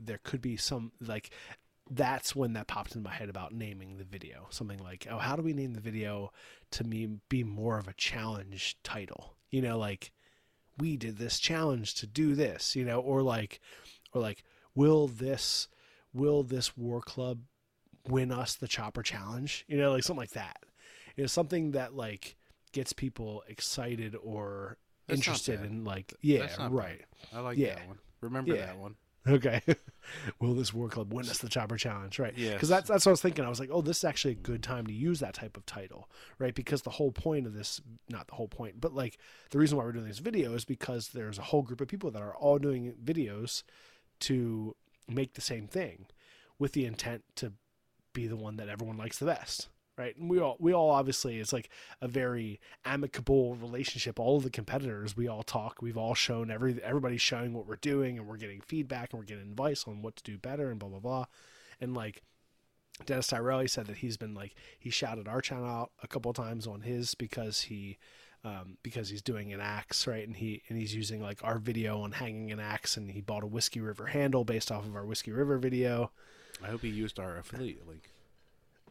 there 0.00 0.18
could 0.24 0.40
be 0.40 0.56
some 0.56 0.92
like, 1.00 1.28
that's 1.88 2.34
when 2.34 2.54
that 2.54 2.66
popped 2.66 2.96
in 2.96 3.02
my 3.02 3.12
head 3.14 3.28
about 3.28 3.52
naming 3.52 3.96
the 3.98 4.04
video. 4.04 4.46
Something 4.50 4.78
like, 4.78 5.06
oh, 5.10 5.18
how 5.18 5.36
do 5.36 5.42
we 5.42 5.52
name 5.52 5.74
the 5.74 5.80
video 5.80 6.32
to 6.72 6.84
me 6.84 7.08
be 7.28 7.44
more 7.44 7.78
of 7.78 7.86
a 7.88 7.92
challenge 7.94 8.76
title? 8.82 9.36
You 9.50 9.62
know, 9.62 9.78
like 9.78 10.12
we 10.78 10.96
did 10.96 11.18
this 11.18 11.38
challenge 11.38 11.94
to 11.96 12.06
do 12.06 12.34
this. 12.34 12.74
You 12.74 12.84
know, 12.84 13.00
or 13.00 13.22
like, 13.22 13.60
or 14.12 14.20
like, 14.20 14.42
will 14.74 15.06
this, 15.06 15.68
will 16.12 16.42
this 16.42 16.76
war 16.76 17.00
club 17.00 17.40
win 18.08 18.32
us 18.32 18.54
the 18.54 18.68
chopper 18.68 19.02
challenge? 19.02 19.64
You 19.68 19.78
know, 19.78 19.92
like 19.92 20.02
something 20.02 20.20
like 20.20 20.30
that. 20.30 20.58
You 21.16 21.22
know, 21.24 21.28
something 21.28 21.70
that 21.72 21.94
like 21.94 22.36
gets 22.72 22.92
people 22.92 23.42
excited 23.48 24.16
or 24.22 24.76
That's 25.06 25.20
interested 25.20 25.62
in 25.64 25.84
like 25.84 26.12
yeah 26.20 26.42
right 26.68 27.04
bad. 27.30 27.38
I 27.38 27.40
like 27.40 27.56
Yeah. 27.58 27.76
that 27.76 27.88
one. 27.88 27.98
Remember 28.20 28.54
Yeah. 28.54 28.66
that 28.66 28.78
one? 28.78 28.96
Okay. 29.28 29.60
Will 30.40 30.54
this 30.54 30.72
war 30.72 30.88
club 30.88 31.12
win 31.12 31.28
us 31.28 31.38
the 31.38 31.48
chopper 31.48 31.76
challenge? 31.76 32.18
Right. 32.18 32.36
Yeah. 32.36 32.52
because 32.54 32.68
that's 32.68 32.88
that's 32.88 33.04
what 33.06 33.10
i 33.10 33.12
was 33.12 33.20
thinking. 33.20 33.44
I 33.44 33.48
was 33.48 33.60
like 33.60 33.70
oh 33.72 33.80
this 33.82 33.98
is 33.98 34.04
actually 34.04 34.32
a 34.32 34.36
good 34.36 34.62
time 34.62 34.86
to 34.86 34.92
use 34.92 35.20
that 35.20 35.34
type 35.34 35.56
of 35.56 35.66
title 35.66 36.08
right? 36.38 36.54
Because 36.54 36.82
the 36.82 36.90
whole 36.90 37.12
point 37.12 37.46
of 37.46 37.54
this 37.54 37.80
not 38.08 38.28
the 38.28 38.34
whole 38.34 38.48
point 38.48 38.80
but 38.80 38.94
like 38.94 39.18
the 39.50 39.58
reason 39.58 39.76
why 39.78 39.84
we're 39.84 39.92
doing 39.92 40.06
this 40.06 40.18
video 40.18 40.54
is 40.54 40.64
because 40.64 41.08
there's 41.08 41.38
a 41.38 41.42
whole 41.42 41.62
group 41.62 41.80
of 41.80 41.88
people 41.88 42.10
that 42.10 42.22
are 42.22 42.36
all 42.36 42.58
doing 42.58 42.94
videos 43.02 43.62
to 44.20 44.74
make 45.08 45.34
the 45.34 45.40
same 45.40 45.66
thing 45.66 46.06
with 46.58 46.72
the 46.72 46.86
intent 46.86 47.22
to 47.36 47.52
be 48.12 48.26
the 48.26 48.36
one 48.36 48.56
that 48.56 48.68
everyone 48.68 48.96
likes 48.96 49.18
the 49.18 49.26
best 49.26 49.68
right? 49.98 50.16
And 50.16 50.28
we 50.28 50.40
all 50.40 50.56
we 50.58 50.72
all 50.72 50.90
obviously 50.90 51.38
it's 51.38 51.52
like 51.52 51.70
a 52.00 52.08
very 52.08 52.60
amicable 52.84 53.54
relationship. 53.56 54.18
All 54.18 54.36
of 54.36 54.42
the 54.42 54.50
competitors 54.50 55.16
we 55.16 55.28
all 55.28 55.42
talk 55.42 55.80
we've 55.80 55.96
all 55.96 56.14
shown 56.14 56.50
every 56.50 56.82
everybody's 56.82 57.20
showing 57.20 57.52
what 57.52 57.66
we're 57.66 57.76
doing 57.76 58.18
and 58.18 58.26
we're 58.26 58.36
getting 58.36 58.60
feedback 58.60 59.12
and 59.12 59.20
we're 59.20 59.26
getting 59.26 59.50
advice 59.50 59.84
on 59.86 60.02
what 60.02 60.16
to 60.16 60.24
do 60.24 60.38
better 60.38 60.70
and 60.70 60.78
blah 60.78 60.88
blah 60.88 61.00
blah. 61.00 61.24
And 61.80 61.94
like 61.94 62.22
Dennis 63.04 63.28
Tyrell 63.28 63.60
he 63.60 63.68
said 63.68 63.86
that 63.86 63.98
he's 63.98 64.16
been 64.16 64.34
like 64.34 64.54
he 64.78 64.90
shouted 64.90 65.28
our 65.28 65.40
channel 65.40 65.66
out 65.66 65.90
a 66.02 66.08
couple 66.08 66.32
times 66.32 66.66
on 66.66 66.82
his 66.82 67.14
because 67.14 67.62
he 67.62 67.98
um, 68.44 68.76
because 68.82 69.08
he's 69.08 69.22
doing 69.22 69.52
an 69.52 69.60
axe 69.60 70.06
right? 70.06 70.26
And 70.26 70.36
he 70.36 70.62
and 70.68 70.78
he's 70.78 70.94
using 70.94 71.22
like 71.22 71.42
our 71.42 71.58
video 71.58 72.00
on 72.00 72.12
hanging 72.12 72.52
an 72.52 72.60
axe 72.60 72.96
and 72.96 73.10
he 73.10 73.20
bought 73.20 73.42
a 73.42 73.46
whiskey 73.46 73.80
river 73.80 74.06
handle 74.06 74.44
based 74.44 74.70
off 74.70 74.84
of 74.84 74.94
our 74.94 75.04
whiskey 75.04 75.32
river 75.32 75.58
video. 75.58 76.12
I 76.62 76.68
hope 76.68 76.82
he 76.82 76.88
used 76.88 77.18
our 77.18 77.36
affiliate 77.36 77.86
link. 77.86 78.08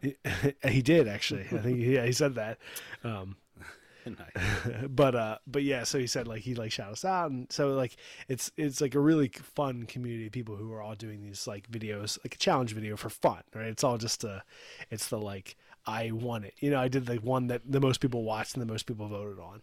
he 0.67 0.81
did 0.81 1.07
actually. 1.07 1.45
I 1.51 1.57
think 1.57 1.79
yeah, 1.79 2.05
he 2.05 2.11
said 2.11 2.35
that. 2.35 2.57
Um, 3.03 3.37
nice. 4.05 4.85
but 4.89 5.15
uh, 5.15 5.37
but 5.47 5.63
yeah, 5.63 5.83
so 5.83 5.97
he 5.97 6.07
said 6.07 6.27
like 6.27 6.41
he 6.41 6.55
like 6.55 6.71
shout 6.71 6.91
us 6.91 7.05
out, 7.05 7.31
and 7.31 7.51
so 7.51 7.69
like 7.69 7.95
it's 8.27 8.51
it's 8.57 8.81
like 8.81 8.95
a 8.95 8.99
really 8.99 9.29
fun 9.29 9.85
community 9.85 10.27
of 10.27 10.31
people 10.31 10.55
who 10.55 10.71
are 10.73 10.81
all 10.81 10.95
doing 10.95 11.23
these 11.23 11.47
like 11.47 11.69
videos, 11.71 12.17
like 12.23 12.35
a 12.35 12.39
challenge 12.39 12.73
video 12.73 12.95
for 12.97 13.09
fun, 13.09 13.41
right? 13.53 13.67
It's 13.67 13.83
all 13.83 13.97
just 13.97 14.23
a, 14.23 14.43
it's 14.91 15.07
the 15.07 15.19
like 15.19 15.55
I 15.85 16.11
won 16.11 16.43
it. 16.43 16.53
You 16.59 16.71
know, 16.71 16.79
I 16.79 16.87
did 16.87 17.05
the 17.05 17.15
one 17.15 17.47
that 17.47 17.61
the 17.65 17.79
most 17.79 17.99
people 17.99 18.23
watched 18.23 18.55
and 18.55 18.61
the 18.61 18.71
most 18.71 18.85
people 18.85 19.07
voted 19.07 19.39
on. 19.39 19.61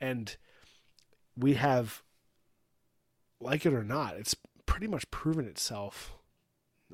And 0.00 0.36
we 1.36 1.54
have 1.54 2.02
like 3.40 3.64
it 3.66 3.72
or 3.72 3.84
not, 3.84 4.16
it's 4.16 4.36
pretty 4.66 4.86
much 4.86 5.10
proven 5.10 5.46
itself. 5.46 6.12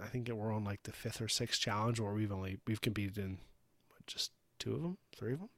I 0.03 0.07
think 0.07 0.29
we're 0.29 0.53
on 0.53 0.65
like 0.65 0.83
the 0.85 0.93
fifth 0.93 1.21
or 1.21 1.29
sixth 1.29 1.61
challenge 1.61 2.01
where 2.01 2.13
we've 2.13 2.33
only 2.33 2.59
we've 2.67 2.81
competed 2.81 3.19
in 3.19 3.39
what, 3.89 4.07
just 4.07 4.33
two 4.59 4.75
of 4.75 4.83
them, 4.83 4.99
three 5.17 5.33
of 5.33 5.41
them. 5.41 5.49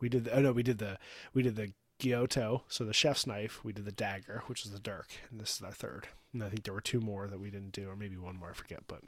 We 0.00 0.08
did 0.08 0.24
the, 0.24 0.36
oh 0.36 0.40
no, 0.40 0.52
we 0.52 0.62
did 0.62 0.78
the 0.78 0.98
we 1.32 1.42
did 1.42 1.56
the 1.56 1.72
Gyuto, 1.98 2.62
so 2.68 2.84
the 2.84 2.92
chef's 2.92 3.26
knife. 3.26 3.64
We 3.64 3.72
did 3.72 3.86
the 3.86 3.92
dagger, 3.92 4.42
which 4.46 4.66
is 4.66 4.72
the 4.72 4.78
dirk, 4.78 5.08
and 5.30 5.40
this 5.40 5.56
is 5.56 5.62
our 5.62 5.72
third. 5.72 6.08
And 6.32 6.42
I 6.44 6.48
think 6.50 6.64
there 6.64 6.74
were 6.74 6.82
two 6.82 7.00
more 7.00 7.26
that 7.28 7.40
we 7.40 7.50
didn't 7.50 7.72
do, 7.72 7.88
or 7.88 7.96
maybe 7.96 8.16
one 8.16 8.36
more. 8.36 8.50
I 8.50 8.54
forget, 8.54 8.80
but 8.86 9.00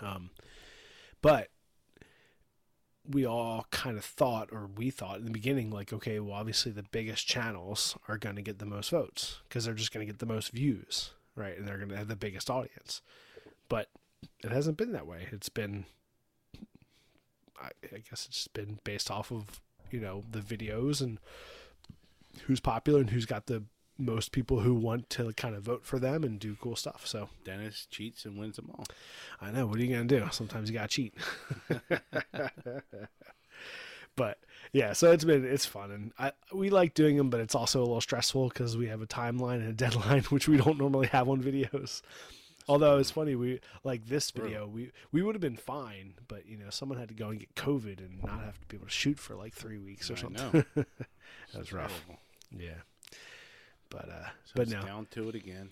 um, 0.00 0.30
but 1.20 1.48
we 3.06 3.26
all 3.26 3.66
kind 3.70 3.98
of 3.98 4.04
thought, 4.04 4.48
or 4.52 4.66
we 4.66 4.90
thought 4.90 5.18
in 5.18 5.24
the 5.24 5.30
beginning, 5.30 5.70
like, 5.70 5.92
okay, 5.92 6.20
well, 6.20 6.34
obviously 6.34 6.72
the 6.72 6.84
biggest 6.84 7.26
channels 7.26 7.96
are 8.08 8.18
going 8.18 8.36
to 8.36 8.42
get 8.42 8.58
the 8.58 8.66
most 8.66 8.90
votes 8.90 9.40
because 9.48 9.64
they're 9.64 9.74
just 9.74 9.92
going 9.92 10.06
to 10.06 10.10
get 10.10 10.20
the 10.20 10.26
most 10.26 10.52
views, 10.52 11.10
right? 11.40 11.56
And 11.56 11.66
they're 11.66 11.78
going 11.78 11.88
to 11.88 11.96
have 11.96 12.08
the 12.08 12.16
biggest 12.16 12.50
audience. 12.50 13.02
But 13.68 13.88
it 14.42 14.52
hasn't 14.52 14.76
been 14.76 14.92
that 14.92 15.06
way. 15.06 15.28
It's 15.32 15.48
been, 15.48 15.86
I, 17.60 17.70
I 17.92 17.98
guess, 18.08 18.26
it's 18.28 18.48
been 18.48 18.78
based 18.84 19.10
off 19.10 19.32
of 19.32 19.60
you 19.90 20.00
know 20.00 20.22
the 20.30 20.40
videos 20.40 21.00
and 21.00 21.18
who's 22.46 22.60
popular 22.60 23.00
and 23.00 23.10
who's 23.10 23.26
got 23.26 23.46
the 23.46 23.64
most 23.98 24.32
people 24.32 24.60
who 24.60 24.74
want 24.74 25.10
to 25.10 25.32
kind 25.34 25.54
of 25.54 25.62
vote 25.62 25.84
for 25.84 25.98
them 25.98 26.24
and 26.24 26.38
do 26.38 26.56
cool 26.60 26.76
stuff. 26.76 27.06
So 27.06 27.28
Dennis 27.44 27.86
cheats 27.90 28.24
and 28.24 28.38
wins 28.38 28.56
them 28.56 28.70
all. 28.72 28.86
I 29.40 29.50
know. 29.50 29.66
What 29.66 29.78
are 29.78 29.82
you 29.84 29.94
gonna 29.94 30.06
do? 30.06 30.26
Sometimes 30.30 30.70
you 30.70 30.74
gotta 30.74 30.88
cheat. 30.88 31.14
but 34.16 34.38
yeah, 34.72 34.92
so 34.92 35.10
it's 35.12 35.24
been 35.24 35.44
it's 35.44 35.66
fun 35.66 35.90
and 35.90 36.12
I 36.18 36.32
we 36.52 36.70
like 36.70 36.94
doing 36.94 37.16
them, 37.16 37.30
but 37.30 37.40
it's 37.40 37.54
also 37.54 37.80
a 37.80 37.82
little 37.86 38.00
stressful 38.00 38.48
because 38.48 38.76
we 38.76 38.86
have 38.88 39.02
a 39.02 39.06
timeline 39.06 39.56
and 39.56 39.68
a 39.68 39.72
deadline, 39.84 40.22
which 40.24 40.48
we 40.48 40.56
don't 40.56 40.78
normally 40.78 41.08
have 41.08 41.28
on 41.28 41.42
videos. 41.42 42.02
Although 42.68 42.98
it's 42.98 43.10
funny, 43.10 43.34
we 43.34 43.58
like 43.82 44.06
this 44.06 44.30
video, 44.30 44.66
we 44.66 44.92
we 45.10 45.22
would 45.22 45.34
have 45.34 45.42
been 45.42 45.56
fine, 45.56 46.14
but 46.28 46.46
you 46.46 46.56
know, 46.56 46.70
someone 46.70 46.98
had 46.98 47.08
to 47.08 47.14
go 47.14 47.28
and 47.30 47.40
get 47.40 47.54
COVID 47.56 47.98
and 47.98 48.22
not 48.22 48.40
have 48.44 48.60
to 48.60 48.66
be 48.68 48.76
able 48.76 48.86
to 48.86 48.92
shoot 48.92 49.18
for 49.18 49.34
like 49.34 49.54
three 49.54 49.78
weeks 49.78 50.08
or 50.10 50.14
I 50.14 50.16
something. 50.16 50.52
know. 50.52 50.64
that 51.52 51.58
was 51.58 51.72
rough. 51.72 51.92
Terrible. 52.06 52.20
Yeah, 52.56 52.82
but 53.88 54.08
uh, 54.08 54.28
So 54.44 54.52
but 54.54 54.62
it's 54.64 54.72
no, 54.72 54.82
down 54.82 55.06
to 55.12 55.28
it 55.30 55.34
again. 55.34 55.70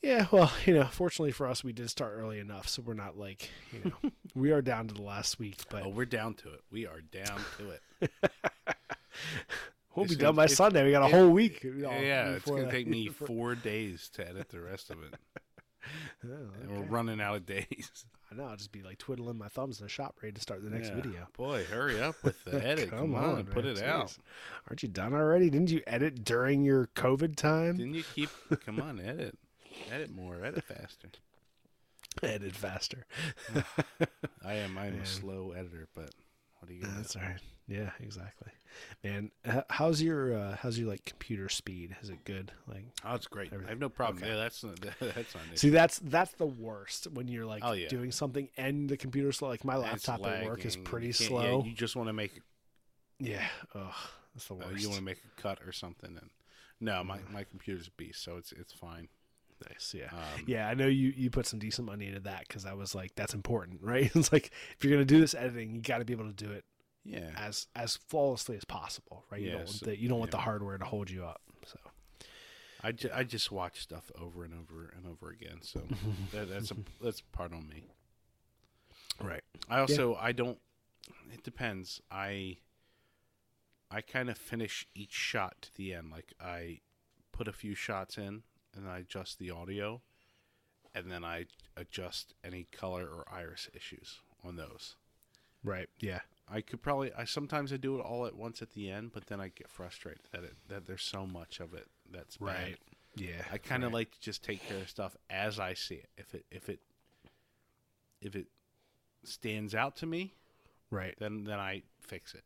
yeah. 0.00 0.26
Well, 0.30 0.50
you 0.64 0.74
know, 0.74 0.84
fortunately 0.84 1.32
for 1.32 1.46
us, 1.48 1.62
we 1.62 1.72
did 1.74 1.90
start 1.90 2.14
early 2.16 2.38
enough, 2.38 2.68
so 2.68 2.80
we're 2.82 2.94
not 2.94 3.18
like 3.18 3.50
you 3.72 3.92
know, 4.02 4.10
we 4.34 4.52
are 4.52 4.62
down 4.62 4.88
to 4.88 4.94
the 4.94 5.02
last 5.02 5.38
week, 5.38 5.62
but 5.68 5.84
Oh, 5.84 5.88
we're 5.90 6.06
down 6.06 6.32
to 6.34 6.48
it. 6.54 6.60
We 6.70 6.86
are 6.86 7.00
down 7.02 7.40
to 7.58 7.70
it. 7.70 7.82
we'll 9.94 10.04
it's 10.04 10.14
be 10.14 10.16
gonna- 10.16 10.28
done 10.28 10.34
by 10.36 10.46
Sunday. 10.46 10.84
We 10.84 10.90
got 10.90 11.02
a 11.02 11.06
it- 11.06 11.12
whole 11.12 11.30
week. 11.30 11.62
you 11.64 11.74
know, 11.74 11.90
yeah, 11.90 12.30
it's 12.30 12.44
gonna 12.44 12.62
that. 12.62 12.70
take 12.70 12.86
me 12.86 13.08
four 13.26 13.54
days 13.54 14.08
to 14.14 14.28
edit 14.28 14.48
the 14.48 14.60
rest 14.60 14.90
of 14.90 15.02
it. 15.02 15.14
Oh, 16.24 16.28
And 16.62 16.70
We're 16.76 16.82
running 16.86 17.20
out 17.20 17.36
of 17.36 17.46
days. 17.46 18.04
I 18.28 18.34
know. 18.34 18.46
I'll 18.46 18.56
just 18.56 18.72
be 18.72 18.82
like 18.82 18.98
twiddling 18.98 19.38
my 19.38 19.46
thumbs 19.46 19.78
in 19.78 19.86
the 19.86 19.88
shop, 19.88 20.16
ready 20.20 20.32
to 20.32 20.40
start 20.40 20.64
the 20.64 20.68
next 20.70 20.88
Yeah. 20.88 20.94
video. 20.96 21.28
Boy, 21.36 21.62
hurry 21.64 22.02
up 22.02 22.16
with 22.24 22.42
the 22.42 22.60
edit. 22.66 22.90
Come, 22.90 23.14
on, 23.14 23.44
put 23.44 23.64
it 23.64 23.80
out. 23.80 24.16
Aren't 24.68 24.82
you 24.82 24.88
done 24.88 25.14
already? 25.14 25.48
Didn't 25.48 25.70
you 25.70 25.82
edit 25.86 26.24
during 26.24 26.64
your 26.64 26.88
COVID 26.96 27.36
time? 27.36 27.76
Didn't 27.76 27.94
you 27.94 28.02
keep? 28.16 28.30
Come 28.64 28.80
on, 28.80 28.98
edit, 28.98 29.38
edit 29.92 30.10
more, 30.12 30.44
edit 30.44 30.64
faster. 30.64 31.08
Edit 32.20 32.56
faster. 32.56 33.06
I 34.44 34.54
am. 34.54 34.76
I'm 34.76 34.98
a 34.98 35.06
slow 35.06 35.52
editor, 35.52 35.86
but 35.94 36.10
what 36.58 36.68
are 36.68 36.74
you 36.74 36.82
gonna 36.82 36.94
That's 36.96 37.12
do? 37.12 37.20
all 37.20 37.26
right. 37.26 37.40
Yeah, 37.68 37.90
exactly. 38.00 38.52
Man, 39.02 39.30
how's 39.70 40.00
your 40.00 40.36
uh, 40.36 40.56
how's 40.56 40.78
your 40.78 40.88
like 40.88 41.04
computer 41.04 41.48
speed? 41.48 41.96
Is 42.02 42.10
it 42.10 42.24
good? 42.24 42.52
Like, 42.68 42.84
Oh, 43.04 43.14
it's 43.14 43.26
great. 43.26 43.52
I 43.52 43.68
have 43.70 43.78
no 43.80 43.88
problem. 43.88 44.18
Okay. 44.22 44.28
Yeah, 44.32 44.36
that's 44.38 44.62
not, 44.62 44.80
that's 45.00 45.34
an 45.34 45.40
see, 45.54 45.70
that's 45.70 45.98
that's 46.00 46.32
the 46.32 46.46
worst 46.46 47.08
when 47.12 47.26
you're 47.26 47.46
like 47.46 47.62
Oh, 47.64 47.72
yeah. 47.72 47.88
doing 47.88 48.12
something 48.12 48.48
and 48.56 48.88
the 48.88 48.96
computer's 48.96 49.38
slow. 49.38 49.48
Like 49.48 49.64
my 49.64 49.76
laptop 49.76 50.24
at 50.26 50.44
work 50.44 50.64
is 50.64 50.76
pretty 50.76 51.08
You 51.08 51.12
slow. 51.12 51.60
Yeah, 51.60 51.68
you 51.68 51.74
just 51.74 51.96
want 51.96 52.08
to 52.08 52.12
make 52.12 52.40
Yeah. 53.18 53.46
Ugh, 53.74 53.92
that's 54.34 54.46
the 54.46 54.54
uh, 54.54 54.58
worst. 54.58 54.82
you 54.82 54.88
want 54.88 54.98
to 54.98 55.04
make 55.04 55.18
a 55.36 55.40
cut 55.40 55.58
or 55.66 55.72
something, 55.72 56.10
and 56.20 56.30
no, 56.80 57.02
my 57.02 57.18
my 57.32 57.44
computer's 57.44 57.88
a 57.88 57.90
beast, 57.92 58.22
so 58.22 58.36
it's 58.36 58.52
it's 58.52 58.72
fine. 58.72 59.08
Nice, 59.70 59.94
yeah, 59.96 60.10
Um, 60.12 60.44
yeah. 60.46 60.68
I 60.68 60.74
know 60.74 60.86
you 60.86 61.12
you 61.16 61.30
put 61.30 61.46
some 61.46 61.58
decent 61.58 61.86
money 61.86 62.06
into 62.08 62.20
that 62.20 62.40
because 62.46 62.66
I 62.66 62.74
was 62.74 62.94
like, 62.94 63.14
that's 63.16 63.32
important, 63.32 63.80
right? 63.82 64.10
it's 64.14 64.30
like 64.32 64.50
if 64.76 64.84
you're 64.84 64.92
gonna 64.92 65.06
do 65.06 65.18
this 65.18 65.34
editing, 65.34 65.74
you 65.74 65.80
got 65.80 65.98
to 65.98 66.04
be 66.04 66.12
able 66.12 66.26
to 66.26 66.34
do 66.34 66.52
it 66.52 66.64
Yeah, 67.06 67.30
as 67.36 67.66
as 67.76 67.96
flawlessly 67.96 68.56
as 68.56 68.64
possible, 68.64 69.24
right? 69.30 69.40
You 69.40 69.50
don't 69.50 69.60
Yes, 69.60 69.68
want 69.68 69.80
the, 69.84 70.00
you 70.00 70.08
don't 70.08 70.18
want 70.18 70.30
the 70.30 70.38
hardware 70.38 70.78
to 70.78 70.84
hold 70.84 71.10
you 71.10 71.24
up. 71.24 71.40
So 71.64 71.78
I, 72.82 72.92
ju- 72.92 73.10
I 73.14 73.24
just 73.24 73.50
watch 73.50 73.80
stuff 73.80 74.10
over 74.20 74.44
and 74.44 74.52
over 74.54 74.92
and 74.96 75.06
over 75.06 75.30
again, 75.30 75.58
so 75.62 75.80
that, 76.32 76.48
that's 76.50 76.70
a 76.70 76.76
that's 77.02 77.20
part 77.20 77.52
on 77.52 77.68
me. 77.68 77.84
right, 79.22 79.42
I 79.68 79.80
also 79.80 80.14
I 80.20 80.32
don't. 80.32 80.58
It 81.32 81.42
depends. 81.42 82.00
I 82.10 82.58
I 83.90 84.00
kind 84.00 84.28
of 84.28 84.36
finish 84.38 84.86
each 84.94 85.12
shot 85.12 85.62
to 85.62 85.74
the 85.74 85.94
end. 85.94 86.10
Like 86.10 86.32
I 86.40 86.80
put 87.32 87.48
a 87.48 87.52
few 87.52 87.74
shots 87.74 88.18
in, 88.18 88.42
and 88.74 88.88
I 88.88 88.98
adjust 88.98 89.38
the 89.38 89.50
audio, 89.50 90.02
and 90.94 91.10
then 91.10 91.24
I 91.24 91.46
adjust 91.76 92.34
any 92.44 92.66
color 92.72 93.06
or 93.06 93.24
iris 93.32 93.68
issues 93.74 94.20
on 94.44 94.56
those. 94.56 94.96
right, 95.64 95.88
yeah, 96.00 96.20
I 96.48 96.60
could 96.60 96.80
probably. 96.80 97.12
I 97.16 97.24
sometimes 97.24 97.72
I 97.72 97.76
do 97.76 97.98
it 97.98 98.02
all 98.02 98.26
at 98.26 98.36
once 98.36 98.62
at 98.62 98.70
the 98.70 98.90
end, 98.90 99.10
but 99.12 99.26
then 99.26 99.40
I 99.40 99.48
get 99.48 99.68
frustrated 99.68 100.22
that 100.32 100.44
it 100.44 100.54
that 100.68 100.86
there's 100.86 101.02
so 101.02 101.26
much 101.26 101.60
of 101.60 101.74
it 101.74 101.88
that's 102.10 102.36
bad. 102.36 102.46
right, 102.46 102.78
yeah. 103.16 103.42
I 103.52 103.58
kind 103.58 103.82
of 103.82 103.88
right. 103.88 104.00
like 104.00 104.12
to 104.12 104.20
just 104.20 104.44
take 104.44 104.66
care 104.68 104.78
of 104.78 104.88
stuff 104.88 105.16
as 105.28 105.58
I 105.58 105.74
see 105.74 105.96
it. 105.96 106.08
If 106.16 106.34
it 106.34 106.44
if 106.50 106.68
it 106.68 106.80
if 108.20 108.36
it 108.36 108.46
stands 109.24 109.74
out 109.74 109.96
to 109.96 110.06
me, 110.06 110.34
right, 110.90 111.14
then 111.18 111.44
then 111.44 111.58
I 111.58 111.82
fix 112.00 112.34
it. 112.34 112.44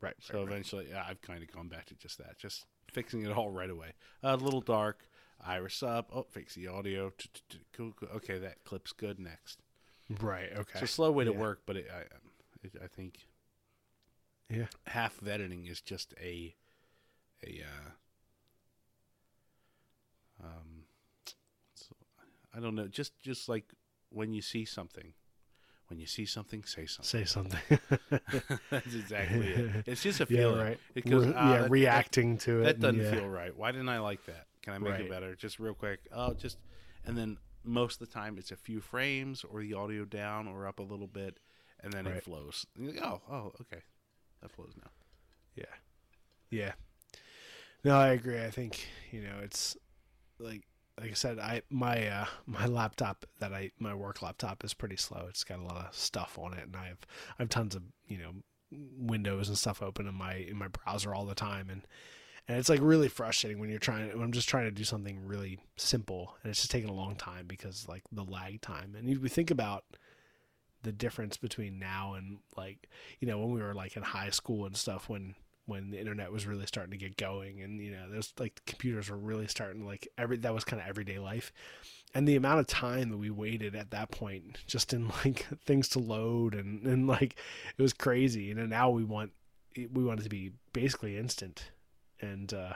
right. 0.00 0.14
So 0.20 0.34
right, 0.34 0.40
right. 0.40 0.48
eventually, 0.50 0.86
yeah, 0.90 1.04
I've 1.08 1.22
kind 1.22 1.42
of 1.42 1.50
gone 1.50 1.68
back 1.68 1.86
to 1.86 1.94
just 1.94 2.18
that, 2.18 2.38
just 2.38 2.66
fixing 2.92 3.24
it 3.24 3.32
all 3.32 3.50
right 3.50 3.70
away. 3.70 3.94
a 4.22 4.36
little 4.36 4.60
dark, 4.60 5.08
iris 5.42 5.82
up. 5.82 6.10
Oh, 6.14 6.26
fix 6.30 6.54
the 6.54 6.68
audio. 6.68 7.12
Okay, 8.14 8.38
that 8.38 8.62
clip's 8.64 8.92
good. 8.92 9.18
Next. 9.18 9.62
right, 10.20 10.50
okay. 10.52 10.80
It's 10.80 10.82
a 10.82 10.86
slow 10.86 11.10
way 11.10 11.24
to 11.24 11.32
work, 11.32 11.62
but 11.64 11.76
it, 11.76 11.88
I, 11.90 12.02
I 12.82 12.86
think 12.86 13.26
Yeah, 14.48 14.66
half 14.86 15.20
of 15.20 15.28
editing 15.28 15.66
is 15.66 15.80
just 15.80 16.14
a 16.20 16.54
a 17.44 17.62
uh, 17.62 17.90
um. 20.44 20.84
So, 21.74 21.94
I 22.54 22.60
don't 22.60 22.74
know. 22.74 22.88
Just 22.88 23.18
just 23.20 23.48
like 23.48 23.72
when 24.10 24.32
you 24.32 24.42
see 24.42 24.64
something. 24.64 25.12
When 25.88 25.98
you 25.98 26.06
see 26.06 26.24
something, 26.24 26.62
say 26.64 26.86
something. 26.86 27.04
say 27.04 27.24
something. 27.26 27.60
That's 28.70 28.94
exactly 28.94 29.46
it. 29.48 29.84
It's 29.86 30.02
just 30.02 30.20
a 30.20 30.26
yeah, 30.30 30.38
feeling. 30.38 30.58
right. 30.58 30.80
It 30.94 31.04
goes, 31.04 31.26
Re- 31.26 31.34
"Ah, 31.36 31.48
yeah, 31.50 31.54
that- 31.58 31.62
that- 31.64 31.70
reacting 31.70 32.38
to 32.38 32.60
it. 32.60 32.64
that 32.64 32.80
doesn't 32.80 33.00
yeah. 33.02 33.10
feel 33.10 33.28
right. 33.28 33.54
Why 33.54 33.72
didn't 33.72 33.90
I 33.90 33.98
like 33.98 34.24
that? 34.24 34.46
Can 34.62 34.72
I 34.72 34.78
make 34.78 34.92
Right. 34.92 35.00
it 35.02 35.10
better? 35.10 35.34
Just 35.34 35.58
real 35.58 35.74
quick. 35.74 36.00
Oh, 36.10 36.32
just 36.32 36.56
and 37.04 37.18
then 37.18 37.36
most 37.62 38.00
of 38.00 38.08
the 38.08 38.14
time 38.14 38.38
it's 38.38 38.50
a 38.52 38.56
few 38.56 38.80
frames 38.80 39.44
or 39.44 39.60
the 39.60 39.74
audio 39.74 40.06
down 40.06 40.48
or 40.48 40.66
up 40.66 40.78
a 40.78 40.82
little 40.82 41.08
bit, 41.08 41.36
and 41.82 41.92
then 41.92 42.04
Right. 42.06 42.16
it 42.16 42.24
flows. 42.24 42.66
Like, 42.78 42.98
oh, 43.02 43.20
oh, 43.30 43.52
okay, 43.60 43.82
that 44.40 44.50
flows 44.50 44.74
now. 44.76 44.90
Yeah. 45.54 45.64
Yeah. 46.50 46.72
No, 47.84 47.96
I 47.98 48.08
agree. 48.08 48.40
I 48.40 48.50
think, 48.50 48.86
you 49.10 49.22
know, 49.22 49.40
it's 49.42 49.76
like 50.38 50.62
like 51.00 51.10
I 51.10 51.14
said, 51.14 51.38
I 51.38 51.62
my 51.70 52.06
uh 52.06 52.26
my 52.46 52.66
laptop 52.66 53.24
that 53.40 53.52
I 53.52 53.70
my 53.78 53.94
work 53.94 54.22
laptop 54.22 54.62
is 54.64 54.74
pretty 54.74 54.96
slow. 54.96 55.26
It's 55.28 55.44
got 55.44 55.58
a 55.58 55.62
lot 55.62 55.76
of 55.86 55.94
stuff 55.94 56.38
on 56.38 56.52
it 56.54 56.64
and 56.64 56.76
I 56.76 56.86
have 56.88 56.98
I 57.38 57.42
have 57.42 57.48
tons 57.48 57.74
of, 57.74 57.82
you 58.06 58.18
know, 58.18 58.32
windows 58.70 59.48
and 59.48 59.58
stuff 59.58 59.82
open 59.82 60.06
in 60.06 60.14
my 60.14 60.34
in 60.34 60.56
my 60.56 60.68
browser 60.68 61.14
all 61.14 61.26
the 61.26 61.34
time 61.34 61.68
and 61.70 61.86
and 62.48 62.58
it's 62.58 62.68
like 62.68 62.80
really 62.82 63.08
frustrating 63.08 63.60
when 63.60 63.70
you're 63.70 63.78
trying 63.78 64.08
when 64.12 64.22
I'm 64.22 64.32
just 64.32 64.48
trying 64.48 64.64
to 64.64 64.70
do 64.70 64.84
something 64.84 65.26
really 65.26 65.58
simple 65.76 66.36
and 66.42 66.50
it's 66.50 66.60
just 66.60 66.70
taking 66.70 66.90
a 66.90 66.94
long 66.94 67.16
time 67.16 67.46
because 67.46 67.88
like 67.88 68.02
the 68.12 68.24
lag 68.24 68.60
time. 68.60 68.94
And 68.96 69.08
if 69.08 69.18
we 69.18 69.28
think 69.28 69.50
about 69.50 69.84
the 70.82 70.92
difference 70.92 71.36
between 71.36 71.78
now 71.78 72.14
and 72.14 72.38
like 72.56 72.88
you 73.20 73.28
know 73.28 73.38
when 73.38 73.52
we 73.52 73.62
were 73.62 73.74
like 73.74 73.96
in 73.96 74.02
high 74.02 74.30
school 74.30 74.66
and 74.66 74.76
stuff 74.76 75.08
when 75.08 75.34
when 75.66 75.90
the 75.90 75.98
internet 75.98 76.32
was 76.32 76.46
really 76.46 76.66
starting 76.66 76.90
to 76.90 76.96
get 76.96 77.16
going 77.16 77.62
and 77.62 77.80
you 77.80 77.90
know 77.90 78.04
there's 78.10 78.32
like 78.38 78.60
computers 78.66 79.08
were 79.08 79.16
really 79.16 79.46
starting 79.46 79.86
like 79.86 80.08
every 80.18 80.36
that 80.38 80.54
was 80.54 80.64
kind 80.64 80.80
of 80.82 80.88
everyday 80.88 81.18
life. 81.18 81.52
And 82.14 82.28
the 82.28 82.36
amount 82.36 82.60
of 82.60 82.66
time 82.66 83.08
that 83.10 83.16
we 83.16 83.30
waited 83.30 83.74
at 83.74 83.90
that 83.90 84.10
point 84.10 84.58
just 84.66 84.92
in 84.92 85.08
like 85.24 85.46
things 85.64 85.88
to 85.90 85.98
load 85.98 86.54
and 86.54 86.84
and 86.86 87.06
like 87.06 87.36
it 87.76 87.82
was 87.82 87.92
crazy. 87.92 88.50
And 88.50 88.68
now 88.70 88.90
we 88.90 89.04
want 89.04 89.32
we 89.76 90.04
want 90.04 90.20
it 90.20 90.24
to 90.24 90.28
be 90.28 90.52
basically 90.72 91.16
instant. 91.16 91.70
And 92.20 92.52
uh 92.52 92.74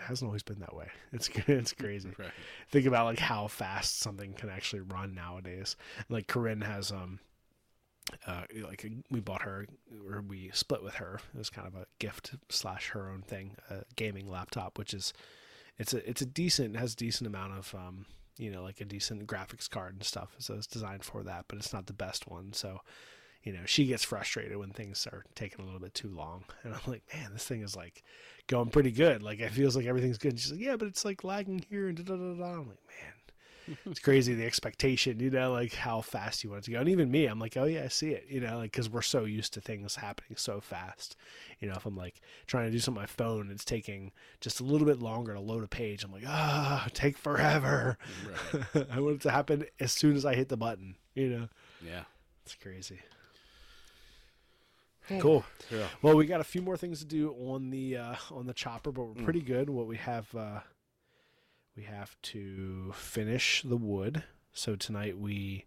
hasn't 0.00 0.26
always 0.28 0.42
been 0.42 0.60
that 0.60 0.74
way 0.74 0.88
it's 1.12 1.28
it's 1.46 1.72
crazy 1.72 2.10
Right. 2.18 2.30
think 2.70 2.86
about 2.86 3.04
like 3.06 3.18
how 3.18 3.46
fast 3.48 3.98
something 4.00 4.32
can 4.32 4.48
actually 4.50 4.80
run 4.80 5.14
nowadays. 5.14 5.76
Like 6.08 6.26
Corinne 6.26 6.60
has 6.62 6.90
um 6.92 7.20
uh, 8.26 8.44
like 8.62 8.86
we 9.10 9.20
bought 9.20 9.42
her 9.42 9.66
or 10.10 10.22
we 10.22 10.50
split 10.54 10.82
with 10.82 10.94
her. 10.94 11.20
It 11.34 11.38
was 11.38 11.50
kind 11.50 11.66
of 11.66 11.74
a 11.74 11.84
gift 11.98 12.34
slash 12.48 12.88
her 12.90 13.10
own 13.10 13.20
thing, 13.20 13.56
a 13.68 13.82
gaming 13.96 14.30
laptop, 14.30 14.78
which 14.78 14.94
is 14.94 15.12
it's 15.76 15.92
a 15.92 16.08
it's 16.08 16.22
a 16.22 16.26
decent 16.26 16.76
has 16.76 16.94
a 16.94 16.96
decent 16.96 17.26
amount 17.26 17.52
of 17.52 17.74
um, 17.74 18.06
you 18.38 18.50
know 18.50 18.62
like 18.62 18.80
a 18.80 18.86
decent 18.86 19.26
graphics 19.26 19.68
card 19.68 19.94
and 19.94 20.04
stuff. 20.04 20.34
So 20.38 20.54
it's 20.54 20.66
designed 20.66 21.04
for 21.04 21.22
that, 21.24 21.44
but 21.48 21.58
it's 21.58 21.72
not 21.74 21.86
the 21.86 21.92
best 21.92 22.26
one. 22.26 22.54
So 22.54 22.80
you 23.48 23.54
know 23.54 23.64
she 23.64 23.86
gets 23.86 24.04
frustrated 24.04 24.58
when 24.58 24.70
things 24.70 25.06
are 25.10 25.24
taking 25.34 25.62
a 25.62 25.64
little 25.64 25.80
bit 25.80 25.94
too 25.94 26.08
long, 26.08 26.44
and 26.62 26.74
I'm 26.74 26.80
like, 26.86 27.02
man, 27.14 27.30
this 27.32 27.44
thing 27.44 27.62
is 27.62 27.74
like 27.74 28.02
going 28.46 28.68
pretty 28.68 28.92
good. 28.92 29.22
Like 29.22 29.40
it 29.40 29.52
feels 29.52 29.74
like 29.74 29.86
everything's 29.86 30.18
good. 30.18 30.32
And 30.32 30.40
she's 30.40 30.52
like, 30.52 30.60
yeah, 30.60 30.76
but 30.76 30.88
it's 30.88 31.04
like 31.04 31.24
lagging 31.24 31.64
here 31.70 31.88
and 31.88 31.96
da 31.96 32.02
da 32.02 32.16
da 32.16 32.34
da. 32.34 32.60
I'm 32.60 32.68
like, 32.68 32.86
man 32.86 33.14
it's 33.86 34.00
crazy 34.00 34.34
the 34.34 34.44
expectation, 34.44 35.20
you 35.20 35.30
know, 35.30 35.52
like 35.52 35.74
how 35.74 36.00
fast 36.00 36.42
you 36.42 36.50
want 36.50 36.62
it 36.62 36.64
to 36.66 36.70
go. 36.72 36.80
And 36.80 36.88
even 36.88 37.10
me, 37.10 37.26
I'm 37.26 37.38
like, 37.38 37.56
oh 37.56 37.64
yeah, 37.64 37.84
I 37.84 37.88
see 37.88 38.10
it, 38.10 38.26
you 38.28 38.40
know, 38.40 38.58
like 38.58 38.72
because 38.72 38.88
we're 38.88 39.02
so 39.02 39.24
used 39.24 39.54
to 39.54 39.60
things 39.60 39.96
happening 39.96 40.36
so 40.36 40.60
fast. 40.60 41.16
You 41.60 41.68
know, 41.68 41.74
if 41.74 41.86
I'm 41.86 41.96
like 41.96 42.20
trying 42.46 42.66
to 42.66 42.70
do 42.70 42.78
something 42.78 42.98
on 42.98 43.02
my 43.02 43.06
phone, 43.06 43.50
it's 43.50 43.64
taking 43.64 44.12
just 44.40 44.60
a 44.60 44.64
little 44.64 44.86
bit 44.86 45.00
longer 45.00 45.34
to 45.34 45.40
load 45.40 45.64
a 45.64 45.68
page. 45.68 46.04
I'm 46.04 46.12
like, 46.12 46.24
ah, 46.26 46.84
oh, 46.84 46.90
take 46.94 47.18
forever. 47.18 47.98
Right. 48.26 48.86
I 48.92 49.00
want 49.00 49.16
it 49.16 49.22
to 49.22 49.30
happen 49.30 49.66
as 49.80 49.92
soon 49.92 50.16
as 50.16 50.24
I 50.24 50.34
hit 50.34 50.48
the 50.48 50.56
button. 50.56 50.96
You 51.14 51.28
know. 51.28 51.48
Yeah. 51.84 52.04
It's 52.44 52.54
crazy. 52.54 53.00
Cool. 55.20 55.44
Yeah. 55.70 55.86
Well, 56.02 56.16
we 56.16 56.26
got 56.26 56.40
a 56.40 56.44
few 56.44 56.62
more 56.62 56.76
things 56.76 56.98
to 57.00 57.06
do 57.06 57.32
on 57.32 57.70
the 57.70 57.96
uh, 57.96 58.14
on 58.30 58.46
the 58.46 58.54
chopper, 58.54 58.92
but 58.92 59.04
we're 59.04 59.22
mm. 59.22 59.24
pretty 59.24 59.40
good. 59.40 59.70
What 59.70 59.86
we 59.86 59.96
have 59.96 60.34
uh, 60.34 60.60
we 61.76 61.84
have 61.84 62.16
to 62.22 62.92
finish 62.94 63.62
the 63.62 63.76
wood. 63.76 64.24
So 64.52 64.76
tonight 64.76 65.18
we 65.18 65.64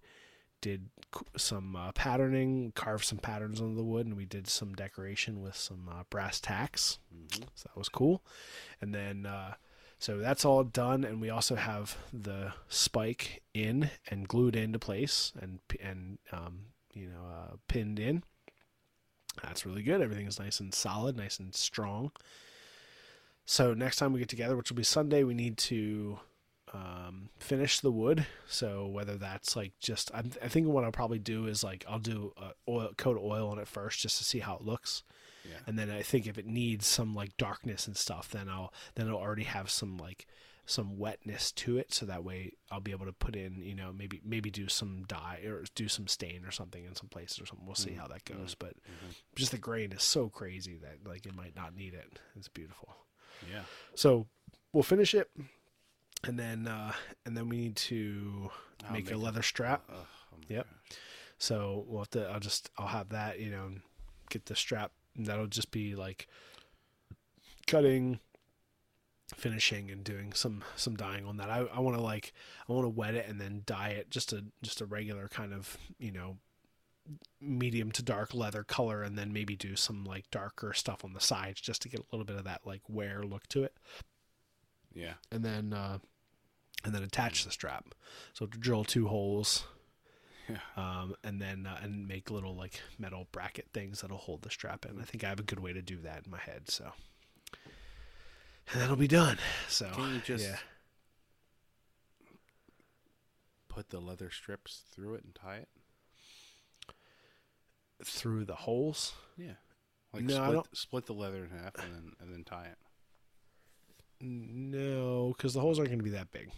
did 0.61 0.89
some 1.37 1.75
uh, 1.75 1.91
patterning, 1.91 2.71
carved 2.75 3.05
some 3.05 3.17
patterns 3.17 3.59
on 3.59 3.75
the 3.75 3.83
wood, 3.83 4.05
and 4.05 4.15
we 4.15 4.25
did 4.25 4.47
some 4.47 4.73
decoration 4.73 5.41
with 5.41 5.55
some 5.55 5.89
uh, 5.89 6.03
brass 6.09 6.39
tacks. 6.39 6.99
Mm-hmm. 7.13 7.43
So 7.55 7.69
that 7.73 7.77
was 7.77 7.89
cool. 7.89 8.23
And 8.79 8.93
then, 8.93 9.25
uh, 9.25 9.55
so 9.99 10.17
that's 10.17 10.45
all 10.45 10.63
done, 10.63 11.03
and 11.03 11.19
we 11.21 11.29
also 11.29 11.55
have 11.55 11.97
the 12.13 12.53
spike 12.69 13.41
in 13.53 13.89
and 14.09 14.27
glued 14.27 14.55
into 14.55 14.79
place 14.79 15.31
and 15.39 15.59
and 15.81 16.17
um, 16.31 16.65
you 16.93 17.07
know 17.07 17.25
uh, 17.25 17.55
pinned 17.67 17.99
in. 17.99 18.23
That's 19.43 19.65
really 19.65 19.83
good. 19.83 20.01
Everything 20.01 20.27
is 20.27 20.39
nice 20.39 20.59
and 20.59 20.73
solid, 20.73 21.17
nice 21.17 21.39
and 21.39 21.53
strong. 21.55 22.11
So 23.45 23.73
next 23.73 23.97
time 23.97 24.13
we 24.13 24.19
get 24.19 24.29
together, 24.29 24.55
which 24.55 24.69
will 24.69 24.77
be 24.77 24.83
Sunday, 24.83 25.23
we 25.23 25.33
need 25.33 25.57
to 25.57 26.19
um, 26.73 27.29
finish 27.39 27.79
the 27.79 27.91
wood. 27.91 28.25
So 28.47 28.87
whether 28.87 29.17
that's 29.17 29.55
like 29.55 29.73
just, 29.79 30.11
I'm, 30.13 30.31
I 30.41 30.47
think 30.47 30.67
what 30.67 30.83
I'll 30.83 30.91
probably 30.91 31.19
do 31.19 31.47
is 31.47 31.63
like 31.63 31.83
I'll 31.87 31.99
do 31.99 32.33
a 32.37 32.51
oil 32.69 32.91
coat 32.97 33.17
of 33.17 33.23
oil 33.23 33.49
on 33.49 33.59
it 33.59 33.67
first 33.67 33.99
just 33.99 34.17
to 34.19 34.23
see 34.23 34.39
how 34.39 34.55
it 34.55 34.61
looks. 34.61 35.03
Yeah. 35.43 35.57
And 35.65 35.77
then 35.77 35.89
I 35.89 36.01
think 36.01 36.27
if 36.27 36.37
it 36.37 36.45
needs 36.45 36.85
some 36.85 37.15
like 37.15 37.35
darkness 37.37 37.87
and 37.87 37.97
stuff, 37.97 38.29
then 38.29 38.47
I'll 38.47 38.73
then 38.95 39.07
it'll 39.07 39.19
already 39.19 39.43
have 39.43 39.69
some 39.69 39.97
like 39.97 40.27
some 40.71 40.97
wetness 40.97 41.51
to 41.51 41.77
it, 41.77 41.93
so 41.93 42.05
that 42.05 42.23
way 42.23 42.53
I'll 42.71 42.79
be 42.79 42.91
able 42.91 43.05
to 43.05 43.11
put 43.11 43.35
in 43.35 43.61
you 43.61 43.75
know 43.75 43.91
maybe 43.91 44.21
maybe 44.23 44.49
do 44.49 44.69
some 44.69 45.03
dye 45.03 45.41
or 45.45 45.65
do 45.75 45.89
some 45.89 46.07
stain 46.07 46.45
or 46.45 46.51
something 46.51 46.85
in 46.85 46.95
some 46.95 47.09
places 47.09 47.41
or 47.41 47.45
something. 47.45 47.65
We'll 47.65 47.75
see 47.75 47.91
mm-hmm. 47.91 47.99
how 47.99 48.07
that 48.07 48.23
goes. 48.23 48.55
But 48.57 48.75
mm-hmm. 48.75 49.11
just 49.35 49.51
the 49.51 49.57
grain 49.57 49.91
is 49.91 50.01
so 50.01 50.29
crazy 50.29 50.77
that 50.77 51.05
like 51.05 51.25
it 51.25 51.35
might 51.35 51.57
not 51.57 51.75
need 51.75 51.93
it. 51.93 52.19
It's 52.37 52.47
beautiful. 52.47 52.95
Yeah. 53.51 53.63
So 53.95 54.27
we'll 54.71 54.83
finish 54.83 55.13
it, 55.13 55.29
and 56.23 56.39
then 56.39 56.67
uh, 56.67 56.93
and 57.25 57.35
then 57.35 57.49
we 57.49 57.57
need 57.57 57.75
to 57.75 58.49
make, 58.91 59.05
make, 59.05 59.13
a 59.13 59.17
leather 59.17 59.41
strap. 59.41 59.83
oh 59.91 60.07
yep. 60.47 60.67
Gosh. 60.89 60.97
So 61.37 61.83
we'll 61.87 62.01
have 62.01 62.11
to. 62.11 62.29
I'll 62.29 62.39
just 62.39 62.69
I'll 62.77 62.87
have 62.87 63.09
that. 63.09 63.41
You 63.41 63.51
know, 63.51 63.71
get 64.29 64.45
the 64.45 64.55
strap. 64.55 64.91
And 65.17 65.25
that'll 65.25 65.47
just 65.47 65.71
be 65.71 65.95
like 65.95 66.27
cutting 67.67 68.19
finishing 69.35 69.89
and 69.89 70.03
doing 70.03 70.33
some 70.33 70.63
some 70.75 70.95
dyeing 70.95 71.25
on 71.25 71.37
that. 71.37 71.49
I, 71.49 71.59
I 71.73 71.79
want 71.79 71.97
to 71.97 72.03
like 72.03 72.33
I 72.69 72.73
want 72.73 72.85
to 72.85 72.89
wet 72.89 73.15
it 73.15 73.27
and 73.27 73.39
then 73.39 73.63
dye 73.65 73.89
it 73.89 74.09
just 74.09 74.33
a 74.33 74.43
just 74.61 74.81
a 74.81 74.85
regular 74.85 75.27
kind 75.27 75.53
of 75.53 75.77
you 75.99 76.11
know 76.11 76.37
medium 77.39 77.91
to 77.91 78.03
dark 78.03 78.33
leather 78.33 78.63
color 78.63 79.01
and 79.01 79.17
then 79.17 79.33
maybe 79.33 79.55
do 79.55 79.75
some 79.75 80.05
like 80.05 80.29
darker 80.31 80.71
stuff 80.73 81.03
on 81.03 81.13
the 81.13 81.19
sides 81.19 81.59
just 81.59 81.81
to 81.81 81.89
get 81.89 81.99
a 81.99 82.05
little 82.11 82.25
bit 82.25 82.35
of 82.35 82.43
that 82.43 82.61
like 82.65 82.81
wear 82.87 83.23
look 83.23 83.47
to 83.47 83.63
it. 83.63 83.75
Yeah. 84.93 85.13
And 85.31 85.43
then 85.43 85.73
uh 85.73 85.99
and 86.83 86.93
then 86.95 87.03
attach 87.03 87.43
the 87.45 87.51
strap. 87.51 87.93
So 88.33 88.45
to 88.45 88.57
drill 88.57 88.83
two 88.83 89.07
holes. 89.07 89.65
Yeah. 90.49 90.57
Um, 90.75 91.15
and 91.23 91.41
then 91.41 91.67
uh, 91.67 91.79
and 91.81 92.07
make 92.07 92.31
little 92.31 92.55
like 92.55 92.81
metal 92.97 93.27
bracket 93.31 93.67
things 93.73 94.01
that'll 94.01 94.17
hold 94.17 94.41
the 94.41 94.49
strap 94.49 94.85
in. 94.85 94.99
I 94.99 95.03
think 95.03 95.23
I 95.23 95.29
have 95.29 95.39
a 95.39 95.43
good 95.43 95.59
way 95.59 95.71
to 95.73 95.81
do 95.81 95.97
that 96.01 96.25
in 96.25 96.31
my 96.31 96.39
head. 96.39 96.69
So 96.69 96.91
and 98.71 98.81
that'll 98.81 98.95
be 98.95 99.07
done. 99.07 99.37
So 99.67 99.89
can 99.89 100.15
you 100.15 100.21
just 100.23 100.45
yeah. 100.45 100.57
put 103.67 103.89
the 103.89 103.99
leather 103.99 104.29
strips 104.29 104.83
through 104.91 105.15
it 105.15 105.23
and 105.23 105.35
tie 105.35 105.57
it? 105.57 105.69
through 108.03 108.45
the 108.45 108.55
holes. 108.55 109.13
Yeah. 109.37 109.53
Like 110.13 110.23
no, 110.23 110.33
split, 110.33 110.65
split 110.73 111.05
the 111.05 111.13
leather 111.13 111.45
in 111.45 111.49
half 111.51 111.75
and 111.75 111.93
then 111.93 112.11
and 112.19 112.33
then 112.33 112.43
tie 112.43 112.65
it. 112.65 112.77
No, 114.19 115.33
because 115.35 115.53
the 115.53 115.61
holes 115.61 115.79
aren't 115.79 115.89
going 115.89 115.99
to 115.99 116.03
be 116.03 116.11
that 116.11 116.31
big. 116.31 116.51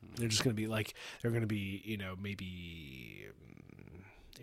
Hmm. 0.00 0.14
They're 0.16 0.28
just 0.28 0.44
going 0.44 0.54
to 0.54 0.60
be 0.60 0.66
like 0.66 0.94
they're 1.22 1.30
going 1.30 1.42
to 1.42 1.46
be 1.46 1.82
you 1.84 1.96
know 1.96 2.14
maybe 2.20 3.26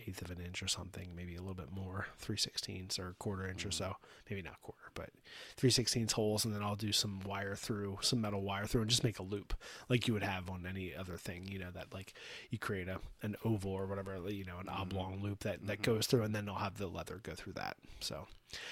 eighth 0.07 0.21
of 0.21 0.31
an 0.31 0.39
inch 0.43 0.61
or 0.63 0.67
something, 0.67 1.09
maybe 1.15 1.35
a 1.35 1.39
little 1.39 1.53
bit 1.53 1.71
more, 1.71 2.07
three 2.17 2.37
sixteenths 2.37 2.99
or 2.99 3.15
quarter 3.19 3.47
inch 3.47 3.63
mm. 3.63 3.69
or 3.69 3.71
so, 3.71 3.95
maybe 4.29 4.41
not 4.41 4.61
quarter, 4.61 4.91
but 4.93 5.09
three 5.55 5.69
sixteenths 5.69 6.13
holes, 6.13 6.45
and 6.45 6.53
then 6.53 6.63
I'll 6.63 6.75
do 6.75 6.91
some 6.91 7.19
wire 7.25 7.55
through, 7.55 7.99
some 8.01 8.21
metal 8.21 8.41
wire 8.41 8.65
through, 8.65 8.81
and 8.81 8.89
just 8.89 9.03
make 9.03 9.19
a 9.19 9.23
loop 9.23 9.53
like 9.89 10.07
you 10.07 10.13
would 10.13 10.23
have 10.23 10.49
on 10.49 10.65
any 10.67 10.95
other 10.95 11.17
thing, 11.17 11.47
you 11.47 11.59
know, 11.59 11.71
that 11.71 11.93
like 11.93 12.13
you 12.49 12.57
create 12.57 12.87
a 12.87 12.99
an 13.21 13.35
oval 13.45 13.71
or 13.71 13.85
whatever, 13.85 14.17
you 14.29 14.45
know, 14.45 14.59
an 14.59 14.65
mm-hmm. 14.65 14.81
oblong 14.81 15.21
loop 15.21 15.39
that 15.39 15.65
that 15.67 15.81
mm-hmm. 15.81 15.93
goes 15.93 16.07
through, 16.07 16.23
and 16.23 16.35
then 16.35 16.49
I'll 16.49 16.55
have 16.55 16.77
the 16.77 16.87
leather 16.87 17.19
go 17.23 17.33
through 17.33 17.53
that. 17.53 17.77
So, 17.99 18.27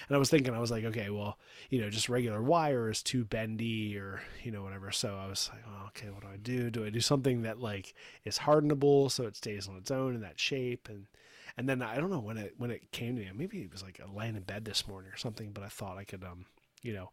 and 0.08 0.16
I 0.16 0.20
was 0.20 0.30
thinking, 0.30 0.54
I 0.54 0.60
was 0.60 0.72
like, 0.72 0.84
okay, 0.86 1.10
well, 1.10 1.38
you 1.70 1.82
know, 1.82 1.90
just 1.90 2.10
regular 2.10 2.42
wire 2.42 2.90
is 2.90 3.04
too 3.04 3.26
bendy 3.26 3.98
or 3.98 4.22
you 4.44 4.52
know 4.52 4.64
whatever. 4.64 4.92
So 4.92 5.16
I 5.16 5.28
was 5.28 5.50
like, 5.54 5.64
oh, 5.68 5.88
okay, 5.88 6.10
what 6.10 6.22
do 6.22 6.28
I 6.28 6.38
do? 6.38 6.70
Do 6.70 6.86
I 6.86 6.90
do 6.90 7.02
something 7.02 7.44
that 7.44 7.60
like 7.60 7.94
is 8.24 8.40
hardenable 8.40 9.12
so 9.12 9.26
it 9.26 9.36
stays 9.36 9.68
on 9.68 9.78
its 9.78 9.92
own 9.92 10.16
in 10.16 10.22
that 10.22 10.40
shape 10.40 10.88
and 10.90 11.08
and 11.58 11.68
then 11.68 11.82
I 11.82 11.98
don't 11.98 12.10
know 12.10 12.20
when 12.20 12.38
it 12.38 12.54
when 12.58 12.72
it 12.72 12.92
came 12.92 13.16
to 13.16 13.22
me. 13.22 13.30
Maybe 13.34 13.60
it 13.60 13.72
was 13.72 13.84
like 13.84 14.00
laying 14.14 14.36
in 14.36 14.44
bed 14.44 14.66
this 14.66 14.88
morning 14.88 15.12
or 15.12 15.18
something. 15.18 15.52
But 15.52 15.64
I 15.64 15.68
thought 15.68 15.98
I 15.98 16.04
could, 16.04 16.24
um, 16.24 16.46
you 16.82 16.94
know, 16.94 17.12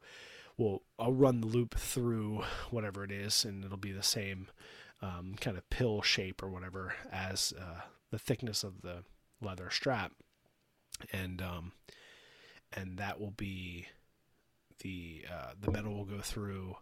well, 0.57 0.83
I'll 0.99 1.13
run 1.13 1.41
the 1.41 1.47
loop 1.47 1.77
through 1.77 2.43
whatever 2.71 3.05
it 3.05 3.11
is, 3.11 3.45
and 3.45 3.65
it'll 3.65 3.77
be 3.77 3.93
the 3.93 4.03
same 4.03 4.49
um, 5.03 5.35
kind 5.41 5.57
of 5.57 5.69
pill 5.71 6.03
shape 6.03 6.43
or 6.43 6.49
whatever 6.49 6.95
as 7.13 7.53
uh, 7.59 7.83
the 8.11 8.19
thickness 8.19 8.65
of 8.65 8.83
the 8.83 9.05
leather 9.41 9.71
strap, 9.71 10.13
and 11.13 11.41
um, 11.41 11.73
and 12.73 12.99
that 12.99 13.21
will 13.21 13.33
be 13.33 13.87
the 14.81 15.25
uh, 15.31 15.53
the 15.61 15.71
metal 15.71 15.95
will 15.95 16.05
go 16.05 16.21
through, 16.21 16.77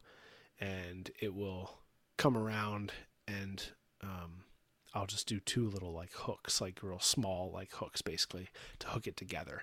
and 0.61 1.11
it 1.21 1.35
will 1.35 1.79
come 2.17 2.37
around 2.37 2.93
and 3.29 3.71
um, 4.03 4.45
I'll 4.95 5.07
just 5.07 5.29
do 5.29 5.41
two 5.41 5.69
little 5.69 5.93
like 5.93 6.13
hooks, 6.13 6.61
like 6.61 6.83
real 6.83 7.01
small 7.01 7.51
like 7.53 7.73
hooks 7.73 8.03
basically 8.03 8.49
to 8.79 8.89
hook 8.89 9.07
it 9.07 9.17
together. 9.17 9.63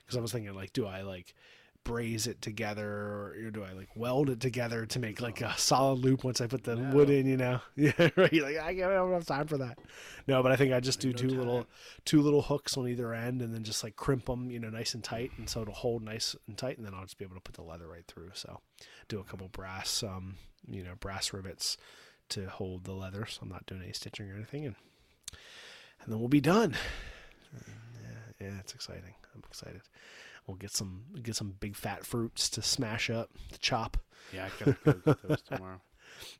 Because 0.00 0.16
I 0.16 0.20
was 0.20 0.32
thinking 0.32 0.54
like, 0.54 0.72
do 0.72 0.86
I 0.86 1.02
like 1.02 1.34
braze 1.84 2.26
it 2.26 2.40
together 2.40 2.86
or 2.86 3.50
do 3.50 3.64
I 3.64 3.72
like 3.72 3.88
weld 3.96 4.30
it 4.30 4.40
together 4.40 4.86
to 4.86 4.98
make 4.98 5.20
like 5.20 5.40
a 5.40 5.52
solid 5.56 5.98
loop 5.98 6.22
once 6.24 6.40
I 6.40 6.46
put 6.46 6.64
the 6.64 6.76
no. 6.76 6.94
wood 6.94 7.10
in, 7.10 7.26
you 7.26 7.36
know? 7.36 7.60
Yeah, 7.76 7.92
right. 8.16 8.32
Like 8.32 8.58
I 8.58 8.74
don't 8.74 8.90
have 8.92 9.08
enough 9.08 9.26
time 9.26 9.46
for 9.46 9.58
that. 9.58 9.78
No, 10.26 10.42
but 10.42 10.52
I 10.52 10.56
think 10.56 10.72
I 10.72 10.80
just 10.80 11.00
do 11.00 11.12
two 11.12 11.28
little 11.28 11.66
two 12.04 12.20
little 12.22 12.42
hooks 12.42 12.76
on 12.76 12.88
either 12.88 13.12
end 13.12 13.42
and 13.42 13.52
then 13.52 13.64
just 13.64 13.82
like 13.82 13.96
crimp 13.96 14.26
them, 14.26 14.50
you 14.50 14.60
know, 14.60 14.70
nice 14.70 14.94
and 14.94 15.02
tight, 15.02 15.32
and 15.36 15.48
so 15.48 15.62
it'll 15.62 15.74
hold 15.74 16.02
nice 16.02 16.36
and 16.46 16.56
tight, 16.56 16.76
and 16.76 16.86
then 16.86 16.94
I'll 16.94 17.02
just 17.02 17.18
be 17.18 17.24
able 17.24 17.34
to 17.34 17.40
put 17.40 17.54
the 17.54 17.62
leather 17.62 17.88
right 17.88 18.06
through. 18.06 18.30
So, 18.34 18.60
do 19.08 19.18
a 19.18 19.24
couple 19.24 19.48
brass, 19.48 20.02
um, 20.02 20.36
you 20.68 20.82
know, 20.84 20.94
brass 21.00 21.32
rivets 21.32 21.76
to 22.30 22.48
hold 22.48 22.84
the 22.84 22.92
leather, 22.92 23.26
so 23.26 23.40
I'm 23.42 23.48
not 23.48 23.66
doing 23.66 23.82
any 23.82 23.92
stitching 23.92 24.30
or 24.30 24.34
anything, 24.34 24.66
and 24.66 24.76
and 26.02 26.12
then 26.12 26.18
we'll 26.20 26.28
be 26.28 26.40
done. 26.40 26.74
Yeah, 27.54 28.46
yeah, 28.46 28.58
it's 28.60 28.74
exciting. 28.74 29.14
I'm 29.34 29.42
excited. 29.48 29.82
We'll 30.46 30.56
get 30.56 30.72
some 30.72 31.02
get 31.22 31.36
some 31.36 31.54
big 31.60 31.76
fat 31.76 32.04
fruits 32.04 32.50
to 32.50 32.62
smash 32.62 33.10
up, 33.10 33.30
to 33.52 33.58
chop. 33.58 33.96
Yeah, 34.32 34.46
I 34.46 34.64
gotta 34.64 34.76
go 34.84 34.92
get 34.92 35.28
those 35.28 35.42
tomorrow. 35.48 35.80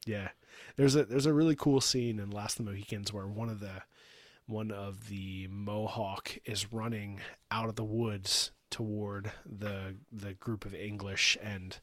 yeah, 0.06 0.28
there's 0.76 0.96
a 0.96 1.04
there's 1.04 1.26
a 1.26 1.32
really 1.32 1.56
cool 1.56 1.80
scene 1.80 2.18
in 2.18 2.30
Last 2.30 2.58
of 2.58 2.66
the 2.66 2.72
Mohicans 2.72 3.12
where 3.12 3.26
one 3.26 3.48
of 3.48 3.60
the 3.60 3.82
one 4.46 4.70
of 4.70 5.08
the 5.08 5.48
Mohawk 5.48 6.36
is 6.44 6.72
running 6.72 7.20
out 7.50 7.68
of 7.68 7.76
the 7.76 7.84
woods 7.84 8.50
toward 8.70 9.30
the 9.46 9.96
the 10.10 10.34
group 10.34 10.64
of 10.64 10.74
English 10.74 11.38
and 11.42 11.78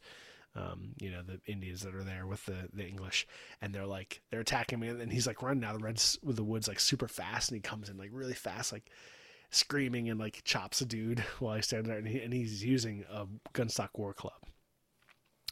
um, 0.55 0.93
you 0.99 1.11
know, 1.11 1.21
the 1.21 1.39
Indians 1.45 1.83
that 1.83 1.95
are 1.95 2.03
there 2.03 2.25
with 2.25 2.45
the, 2.45 2.69
the 2.73 2.85
English, 2.85 3.27
and 3.61 3.73
they're 3.73 3.85
like 3.85 4.21
they're 4.29 4.39
attacking 4.39 4.79
me, 4.79 4.87
and 4.89 5.11
he's 5.11 5.27
like 5.27 5.41
running 5.41 5.63
out 5.63 5.75
of 5.75 5.81
the 5.81 5.85
reds 5.85 6.17
with 6.23 6.35
the 6.35 6.43
woods 6.43 6.67
like 6.67 6.79
super 6.79 7.07
fast, 7.07 7.49
and 7.49 7.57
he 7.57 7.61
comes 7.61 7.89
in 7.89 7.97
like 7.97 8.09
really 8.11 8.33
fast, 8.33 8.73
like 8.73 8.89
screaming 9.49 10.09
and 10.09 10.19
like 10.19 10.43
chops 10.43 10.81
a 10.81 10.85
dude 10.85 11.19
while 11.39 11.55
he's 11.55 11.65
standing 11.65 11.89
there, 11.89 11.97
and, 11.97 12.07
he, 12.07 12.19
and 12.19 12.33
he's 12.33 12.63
using 12.63 13.05
a 13.11 13.25
gunstock 13.53 13.89
war 13.95 14.13
club. 14.13 14.33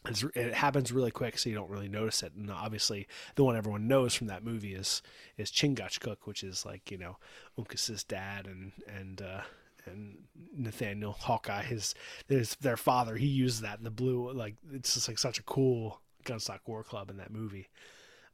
It's, 0.06 0.24
it 0.36 0.54
happens 0.54 0.92
really 0.92 1.12
quick, 1.12 1.38
so 1.38 1.50
you 1.50 1.56
don't 1.56 1.70
really 1.70 1.90
notice 1.90 2.24
it. 2.24 2.34
And 2.34 2.52
obviously, 2.52 3.08
the 3.36 3.44
one 3.44 3.58
everyone 3.58 3.88
knows 3.88 4.14
from 4.14 4.28
that 4.28 4.44
movie 4.44 4.76
is 4.76 5.02
is 5.38 5.52
Chingachgook, 5.52 6.18
which 6.26 6.44
is 6.44 6.66
like 6.66 6.92
you 6.92 6.98
know 6.98 7.18
Uncas's 7.58 8.04
dad 8.04 8.46
and 8.46 8.72
and 8.88 9.22
uh, 9.22 9.42
and 9.86 10.18
Nathaniel 10.56 11.14
Hawkeye, 11.14 11.64
his 11.64 11.96
his 12.28 12.56
their 12.56 12.78
father. 12.78 13.16
He 13.16 13.28
used 13.28 13.64
that 13.64 13.80
in 13.80 13.84
the 13.84 13.92
blue. 13.92 14.32
Like 14.32 14.56
it's 14.72 14.94
just 14.94 15.08
like 15.08 15.18
such 15.18 15.40
a 15.40 15.44
cool 15.44 16.02
gunstock 16.24 16.60
war 16.68 16.84
club 16.84 17.10
in 17.10 17.18
that 17.18 17.32
movie. 17.32 17.70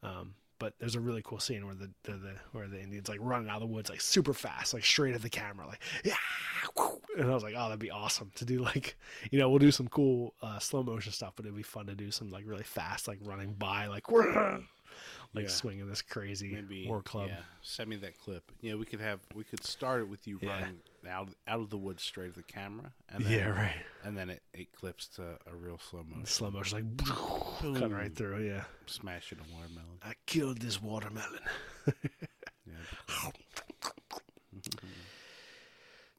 Um, 0.03 0.35
but 0.63 0.73
there's 0.79 0.95
a 0.95 0.99
really 1.01 1.21
cool 1.25 1.41
scene 1.41 1.65
where 1.65 1.75
the, 1.75 1.89
the, 2.03 2.13
the 2.13 2.33
where 2.53 2.69
the 2.69 2.81
Indians 2.81 3.09
like 3.09 3.19
running 3.21 3.49
out 3.49 3.55
of 3.55 3.67
the 3.67 3.67
woods 3.67 3.89
like 3.89 3.99
super 3.99 4.33
fast, 4.33 4.73
like 4.73 4.85
straight 4.85 5.13
at 5.13 5.21
the 5.21 5.29
camera, 5.29 5.67
like 5.67 5.81
yeah, 6.05 6.15
and 7.17 7.29
I 7.29 7.33
was 7.33 7.43
like, 7.43 7.53
oh, 7.57 7.63
that'd 7.65 7.79
be 7.79 7.91
awesome 7.91 8.31
to 8.35 8.45
do. 8.45 8.59
Like, 8.63 8.95
you 9.31 9.39
know, 9.39 9.49
we'll 9.49 9.59
do 9.59 9.71
some 9.71 9.87
cool 9.87 10.33
uh, 10.41 10.59
slow 10.59 10.83
motion 10.83 11.11
stuff, 11.11 11.33
but 11.35 11.45
it'd 11.45 11.55
be 11.55 11.63
fun 11.63 11.85
to 11.87 11.95
do 11.95 12.11
some 12.11 12.29
like 12.31 12.43
really 12.47 12.63
fast, 12.63 13.07
like 13.07 13.19
running 13.23 13.53
by, 13.53 13.87
like 13.87 14.09
like 15.33 15.45
Yeah. 15.45 15.47
swinging 15.47 15.87
this 15.87 16.01
crazy 16.01 16.51
Maybe 16.53 16.87
war 16.87 17.01
club. 17.01 17.29
Yeah, 17.29 17.41
send 17.61 17.89
me 17.89 17.95
that 17.97 18.19
clip. 18.19 18.51
Yeah, 18.61 18.75
we 18.75 18.85
could 18.85 18.99
have 19.01 19.19
we 19.35 19.43
could 19.43 19.63
start 19.63 20.01
it 20.01 20.07
with 20.09 20.27
you 20.27 20.39
Yeah. 20.41 20.49
running 20.61 20.79
out 21.09 21.29
out 21.47 21.59
of 21.59 21.69
the 21.69 21.77
woods 21.77 22.01
straight 22.03 22.29
at 22.29 22.35
the 22.35 22.43
camera, 22.43 22.91
and 23.09 23.25
then, 23.25 23.31
Yeah, 23.31 23.47
right. 23.49 23.75
and 24.03 24.15
then 24.17 24.29
it, 24.29 24.41
it 24.53 24.71
clips 24.71 25.07
to 25.15 25.37
a 25.51 25.55
real 25.55 25.77
slow 25.79 26.03
motion, 26.07 26.25
Slow 26.25 26.51
motion, 26.51 26.95
like 26.97 27.07
cut 27.79 27.91
right 27.91 28.15
through. 28.15 28.43
Yeah, 28.47 28.63
smashing 28.85 29.39
a 29.39 29.53
watermelon. 29.53 29.97
I 30.03 30.13
killed 30.27 30.59
this 30.59 30.81
watermelon. 30.81 31.39
Yeah, 32.65 32.73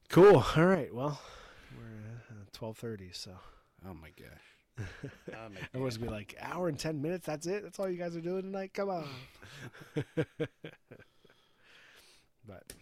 Cool. 0.09 0.45
All 0.55 0.65
right. 0.65 0.93
Well, 0.93 1.19
we're 1.77 2.41
at 2.41 2.53
twelve 2.53 2.77
thirty, 2.77 3.09
so 3.11 3.31
oh 3.87 3.93
my 3.93 4.09
gosh. 4.17 4.87
Oh 5.29 5.49
my 5.49 5.59
everyone's 5.73 5.97
gonna 5.97 6.11
be 6.11 6.17
like, 6.17 6.35
hour 6.39 6.67
and 6.67 6.77
ten 6.77 7.01
minutes. 7.01 7.25
That's 7.25 7.47
it. 7.47 7.63
That's 7.63 7.79
all 7.79 7.89
you 7.89 7.97
guys 7.97 8.15
are 8.15 8.21
doing 8.21 8.43
tonight. 8.43 8.73
Come 8.73 8.89
on. 8.89 9.07
but 12.47 12.73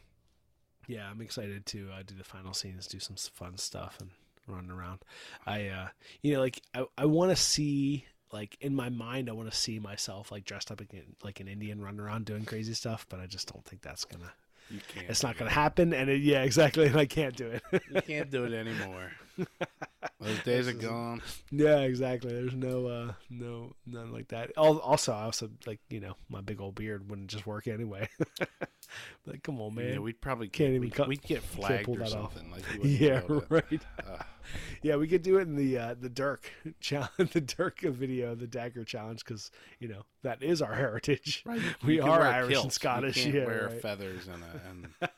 yeah, 0.88 1.10
I'm 1.10 1.22
excited 1.22 1.66
to 1.68 1.90
uh, 1.92 2.04
do 2.06 2.16
the 2.16 2.24
final 2.24 2.54
scenes, 2.54 2.88
do 2.88 3.00
some 3.00 3.16
fun 3.16 3.58
stuff, 3.58 3.98
and 4.00 4.10
run 4.48 4.70
around. 4.72 5.00
I, 5.46 5.68
uh, 5.68 5.88
you 6.22 6.34
know, 6.34 6.40
like 6.40 6.62
I, 6.74 6.86
I 6.98 7.06
want 7.06 7.32
to 7.32 7.36
see. 7.36 8.06
Like 8.32 8.58
in 8.62 8.74
my 8.74 8.90
mind, 8.90 9.30
I 9.30 9.34
want 9.34 9.52
to 9.52 9.56
see 9.56 9.78
myself 9.78 10.32
like 10.32 10.44
dressed 10.44 10.72
up 10.72 10.82
an- 10.82 11.16
like 11.24 11.40
an 11.40 11.48
Indian, 11.48 11.80
running 11.82 12.00
around 12.00 12.26
doing 12.26 12.46
crazy 12.46 12.74
stuff. 12.74 13.06
But 13.08 13.20
I 13.20 13.28
just 13.28 13.52
don't 13.54 13.64
think 13.64 13.84
that's 13.84 14.06
gonna. 14.06 14.34
You 14.70 14.80
can't. 14.88 15.10
It's 15.10 15.24
not 15.24 15.38
gonna 15.38 15.52
happen. 15.52 15.94
And 15.94 16.10
it, 16.10 16.22
yeah, 16.22 16.44
exactly. 16.44 16.88
And 16.88 16.98
I 16.98 17.06
can't 17.06 17.36
do 17.36 17.48
it. 17.48 17.64
You 17.94 18.02
can't 18.02 18.30
do 18.30 18.46
it 18.46 18.54
anymore. 18.54 19.12
Those 20.20 20.44
days 20.44 20.68
are 20.68 20.74
gone. 20.74 21.22
Yeah, 21.52 21.80
exactly. 21.80 22.32
There's 22.34 22.54
no, 22.56 22.88
uh, 22.88 23.14
no, 23.30 23.74
none 23.86 24.12
like 24.12 24.30
that. 24.30 24.52
Also, 24.58 25.12
I 25.14 25.24
also 25.24 25.50
like, 25.66 25.80
you 25.90 26.00
know, 26.00 26.16
my 26.30 26.42
big 26.42 26.62
old 26.62 26.76
beard 26.76 27.10
wouldn't 27.10 27.30
just 27.30 27.46
work 27.46 27.68
anyway. 27.68 28.08
like, 29.26 29.44
come 29.44 29.60
on, 29.62 29.76
man. 29.76 29.94
Yeah, 29.94 30.00
we'd 30.00 30.22
probably 30.22 30.48
Can't 30.50 30.70
even 30.72 30.82
we'd, 30.82 30.94
cut- 30.96 31.08
we'd 31.08 31.22
get 31.22 31.42
flagged 31.42 31.90
or 31.90 31.98
that 31.98 32.14
off. 32.14 32.34
something. 32.34 32.52
Like 32.52 32.64
yeah, 32.84 33.20
be 33.22 33.26
able 33.26 33.42
to- 33.42 33.48
right. 33.50 33.82
Ugh. 34.08 34.26
yeah, 34.82 34.96
we 34.98 35.08
could 35.08 35.22
do 35.24 35.38
it 35.38 35.44
in 35.44 35.56
the 35.56 35.78
uh, 35.78 35.96
the 36.00 36.10
Dirk 36.10 36.52
challenge, 36.80 37.32
the 37.32 37.42
Dirk 37.42 37.80
video, 37.82 38.36
the 38.36 38.48
dagger 38.48 38.84
challenge, 38.84 39.24
because 39.24 39.52
you 39.80 39.88
know 39.88 40.04
that 40.24 40.44
is 40.44 40.62
our 40.62 40.74
heritage. 40.74 41.44
Right, 41.46 41.62
you- 41.62 41.74
We 41.86 41.96
you 41.96 42.04
are 42.04 42.22
Irish 42.22 42.56
and. 42.56 42.66
You 42.66 42.72
Scottish, 42.72 43.24
can't 43.24 43.36
yeah, 43.36 43.46
wear 43.46 43.68
right. 43.72 43.82
feathers 43.82 44.28
and 44.28 44.44
a, 44.44 44.62
and 44.70 45.14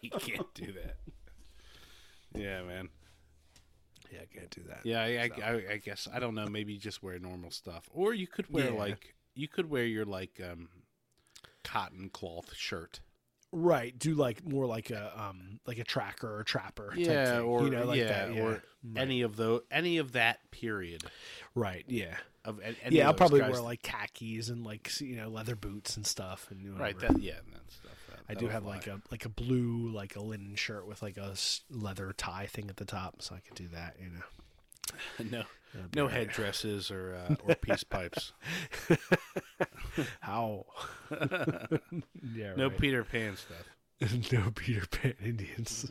you 0.00 0.10
can't 0.10 0.52
do 0.54 0.72
that. 0.72 0.96
Yeah, 2.34 2.62
man. 2.62 2.88
Yeah, 4.12 4.20
I 4.22 4.26
can't 4.38 4.50
do 4.50 4.62
that. 4.68 4.80
Yeah, 4.84 5.00
I, 5.00 5.30
I, 5.42 5.50
I, 5.50 5.62
I 5.72 5.76
guess 5.78 6.06
I 6.12 6.18
don't 6.20 6.34
know. 6.34 6.46
Maybe 6.46 6.76
just 6.78 7.02
wear 7.02 7.18
normal 7.18 7.50
stuff, 7.50 7.88
or 7.92 8.14
you 8.14 8.26
could 8.26 8.50
wear 8.50 8.70
Yeah. 8.70 8.78
like 8.78 9.14
you 9.34 9.48
could 9.48 9.68
wear 9.68 9.84
your 9.84 10.04
like 10.04 10.40
um, 10.50 10.68
cotton 11.66 12.08
cloth 12.10 12.54
shirt. 12.54 13.00
Right. 13.52 13.96
Do 13.98 14.14
like 14.14 14.46
more 14.46 14.66
like 14.66 14.90
a 14.90 15.12
um 15.18 15.60
like 15.66 15.78
a 15.78 15.84
tracker 15.84 16.38
or 16.38 16.44
trapper. 16.44 16.90
type 16.90 16.98
Yeah, 16.98 17.36
thing, 17.38 17.44
or 17.46 17.62
you 17.64 17.70
know, 17.70 17.84
like 17.84 17.98
yeah, 17.98 18.06
that. 18.08 18.34
Yeah. 18.34 18.42
or 18.42 18.62
Right. 18.88 19.02
any 19.02 19.22
of 19.22 19.34
the 19.34 19.62
any 19.70 19.98
of 19.98 20.12
that 20.12 20.48
period 20.52 21.02
right. 21.56 21.84
Yeah. 21.88 22.14
of 22.44 22.60
any 22.60 22.96
yeah, 22.96 23.06
I'll 23.08 23.14
probably 23.14 23.40
guys. 23.40 23.50
wear 23.52 23.60
like 23.60 23.82
khakis 23.82 24.48
and 24.48 24.64
like 24.64 25.00
you 25.00 25.16
know 25.16 25.28
leather 25.28 25.56
boots 25.56 25.96
and 25.96 26.06
stuff. 26.06 26.46
And 26.50 26.78
right. 26.78 26.94
whatever. 26.94 27.14
That 27.14 27.22
yeah, 27.22 27.32
that 27.52 27.72
stuff. 27.72 27.92
That, 28.10 28.20
I 28.28 28.34
do 28.34 28.46
have 28.48 28.62
fly. 28.62 28.74
like 28.76 28.86
a 28.86 29.00
like 29.10 29.24
a 29.24 29.28
blue 29.28 29.88
like 29.88 30.14
a 30.16 30.20
linen 30.20 30.54
shirt 30.54 30.86
with 30.86 31.02
like 31.02 31.16
a 31.16 31.34
leather 31.70 32.12
tie 32.16 32.46
thing 32.46 32.68
at 32.70 32.76
the 32.76 32.84
top, 32.84 33.22
so 33.22 33.34
I 33.34 33.40
could 33.40 33.56
do 33.56 33.66
that. 33.68 33.96
You 34.00 34.10
know, 34.10 34.22
no 35.30 35.42
That'd 35.74 35.94
no 35.96 36.08
headdresses 36.08 36.90
or 36.90 37.14
uh, 37.28 37.34
or 37.44 37.54
peace 37.56 37.84
pipes. 37.88 38.32
How? 40.20 40.64
yeah. 42.34 42.54
No 42.56 42.68
right. 42.68 42.78
Peter 42.78 43.04
Pan 43.04 43.36
stuff. 43.36 44.32
no 44.32 44.50
Peter 44.54 44.86
Pan 44.86 45.14
Indians. 45.22 45.90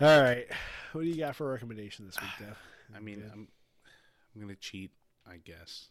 All 0.00 0.20
right, 0.22 0.46
what 0.92 1.02
do 1.02 1.06
you 1.08 1.16
got 1.16 1.36
for 1.36 1.48
a 1.50 1.52
recommendation 1.52 2.06
this 2.06 2.20
week, 2.20 2.30
Dev? 2.40 2.58
I 2.96 3.00
mean, 3.00 3.20
Good. 3.20 3.30
I'm 3.32 3.48
I'm 4.34 4.40
gonna 4.40 4.56
cheat, 4.56 4.90
I 5.26 5.36
guess. 5.36 5.88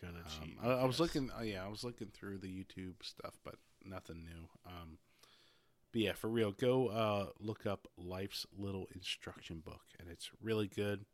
You're 0.00 0.10
gonna 0.12 0.22
Um, 0.24 0.30
cheat. 0.44 0.56
I, 0.62 0.68
I 0.70 0.84
was 0.84 1.00
looking. 1.00 1.30
Oh 1.36 1.42
yeah, 1.42 1.64
I 1.64 1.68
was 1.68 1.82
looking 1.82 2.08
through 2.08 2.38
the 2.38 2.48
YouTube 2.48 2.94
stuff, 3.02 3.34
but 3.44 3.56
nothing 3.84 4.24
new. 4.24 4.48
Um, 4.66 4.98
but 5.96 6.02
yeah, 6.02 6.12
for 6.12 6.28
real, 6.28 6.52
go 6.52 6.88
uh, 6.88 7.28
look 7.40 7.64
up 7.64 7.88
Life's 7.96 8.44
Little 8.58 8.86
Instruction 8.94 9.62
Book, 9.64 9.80
and 9.98 10.10
it's 10.10 10.30
really 10.42 10.66
good. 10.68 11.06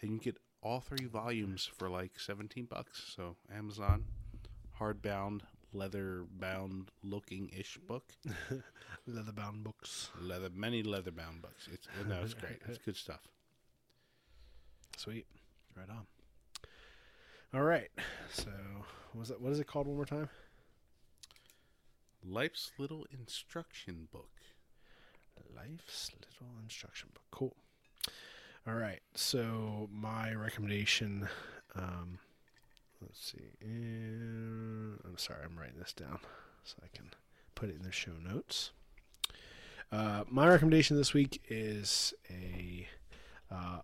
And 0.00 0.10
you 0.10 0.18
can 0.18 0.24
get 0.24 0.38
all 0.60 0.80
three 0.80 1.06
volumes 1.06 1.70
for 1.78 1.88
like 1.88 2.18
seventeen 2.18 2.64
bucks. 2.64 3.14
So 3.14 3.36
Amazon, 3.56 4.02
hardbound, 4.80 5.42
leather 5.72 6.24
bound 6.28 6.90
looking 7.04 7.50
ish 7.56 7.78
book, 7.86 8.14
leather 9.06 9.30
bound 9.30 9.62
books. 9.62 10.10
leather 10.20 10.50
many 10.52 10.82
leather 10.82 11.12
bound 11.12 11.40
books. 11.40 11.68
It's 11.72 11.86
no, 12.08 12.20
it's 12.24 12.34
great. 12.34 12.58
It's 12.68 12.78
good 12.78 12.96
stuff. 12.96 13.28
Sweet, 14.96 15.26
right 15.76 15.88
on. 15.88 16.04
All 17.54 17.62
right, 17.62 17.90
so 18.32 18.50
what 19.12 19.20
was 19.20 19.30
it? 19.30 19.40
What 19.40 19.52
is 19.52 19.60
it 19.60 19.68
called 19.68 19.86
one 19.86 19.94
more 19.94 20.04
time? 20.04 20.28
Life's 22.28 22.72
Little 22.78 23.06
Instruction 23.12 24.08
Book. 24.10 24.30
Life's 25.54 26.10
Little 26.12 26.54
Instruction 26.62 27.10
Book. 27.14 27.24
Cool. 27.30 27.56
All 28.66 28.74
right. 28.74 29.00
So 29.14 29.88
my 29.92 30.34
recommendation. 30.34 31.28
Um, 31.74 32.18
let's 33.00 33.32
see. 33.32 33.50
I'm 33.62 35.16
sorry. 35.16 35.40
I'm 35.44 35.58
writing 35.58 35.78
this 35.78 35.92
down 35.92 36.18
so 36.64 36.76
I 36.82 36.88
can 36.96 37.10
put 37.54 37.68
it 37.68 37.76
in 37.76 37.82
the 37.82 37.92
show 37.92 38.12
notes. 38.22 38.72
Uh, 39.92 40.24
my 40.28 40.48
recommendation 40.48 40.96
this 40.96 41.14
week 41.14 41.40
is 41.48 42.12
a 42.28 42.88
uh, 43.50 43.80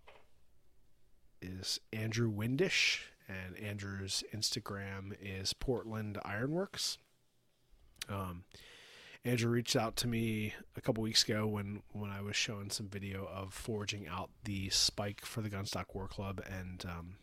is 1.41 1.79
Andrew 1.93 2.31
Windish, 2.33 3.03
and 3.29 3.57
Andrew's 3.59 4.25
Instagram 4.35 5.13
is 5.21 5.53
Portland 5.53 6.19
Ironworks. 6.25 6.99
Um, 8.09 8.45
Andrew 9.25 9.51
reached 9.51 9.77
out 9.77 9.97
to 9.97 10.09
me 10.09 10.55
a 10.77 10.81
couple 10.81 11.03
weeks 11.03 11.23
ago 11.23 11.47
when 11.47 11.83
when 11.93 12.11
I 12.11 12.21
was 12.21 12.35
showing 12.35 12.71
some 12.71 12.89
video 12.89 13.29
of 13.33 13.55
forging 13.55 14.09
out 14.09 14.31
the 14.45 14.69
spike 14.71 15.25
for 15.25 15.43
the 15.43 15.51
Gunstock 15.51 15.95
War 15.95 16.09
Club 16.09 16.43
and 16.51 16.85
um, 16.85 17.17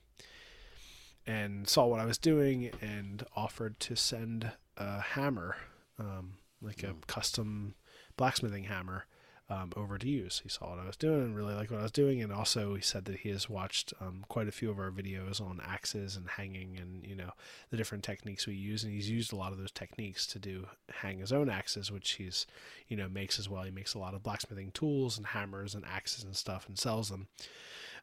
and 1.27 1.67
saw 1.67 1.85
what 1.85 1.99
I 1.99 2.05
was 2.05 2.17
doing 2.17 2.71
and 2.81 3.23
offered 3.35 3.79
to 3.81 3.95
send 3.95 4.51
a 4.77 5.01
hammer, 5.01 5.57
um, 5.99 6.35
like 6.61 6.83
a 6.83 6.95
custom 7.07 7.75
blacksmithing 8.17 8.63
hammer, 8.63 9.05
um, 9.49 9.71
over 9.75 9.97
to 9.97 10.07
use. 10.07 10.41
He 10.43 10.49
saw 10.49 10.69
what 10.69 10.79
I 10.79 10.85
was 10.85 10.95
doing 10.95 11.21
and 11.21 11.35
really 11.35 11.55
liked 11.55 11.71
what 11.71 11.79
I 11.79 11.83
was 11.83 11.91
doing, 11.91 12.21
and 12.21 12.31
also 12.31 12.75
he 12.75 12.81
said 12.81 13.05
that 13.05 13.17
he 13.17 13.29
has 13.29 13.49
watched 13.49 13.93
um, 13.99 14.23
quite 14.27 14.47
a 14.47 14.51
few 14.51 14.69
of 14.69 14.79
our 14.79 14.91
videos 14.91 15.41
on 15.41 15.59
axes 15.65 16.15
and 16.15 16.27
hanging 16.29 16.77
and 16.77 17.05
you 17.05 17.15
know 17.15 17.31
the 17.71 17.77
different 17.77 18.03
techniques 18.03 18.45
we 18.45 18.53
use, 18.53 18.83
and 18.83 18.93
he's 18.93 19.09
used 19.09 19.33
a 19.33 19.35
lot 19.35 19.51
of 19.51 19.57
those 19.57 19.71
techniques 19.71 20.27
to 20.27 20.39
do 20.39 20.67
hang 21.01 21.19
his 21.19 21.31
own 21.31 21.49
axes, 21.49 21.91
which 21.91 22.11
he's 22.11 22.45
you 22.87 22.95
know 22.95 23.09
makes 23.09 23.39
as 23.39 23.49
well. 23.49 23.63
He 23.63 23.71
makes 23.71 23.95
a 23.95 23.99
lot 23.99 24.13
of 24.13 24.23
blacksmithing 24.23 24.71
tools 24.71 25.17
and 25.17 25.25
hammers 25.27 25.73
and 25.73 25.83
axes 25.85 26.23
and 26.23 26.35
stuff 26.35 26.67
and 26.67 26.77
sells 26.77 27.09
them. 27.09 27.27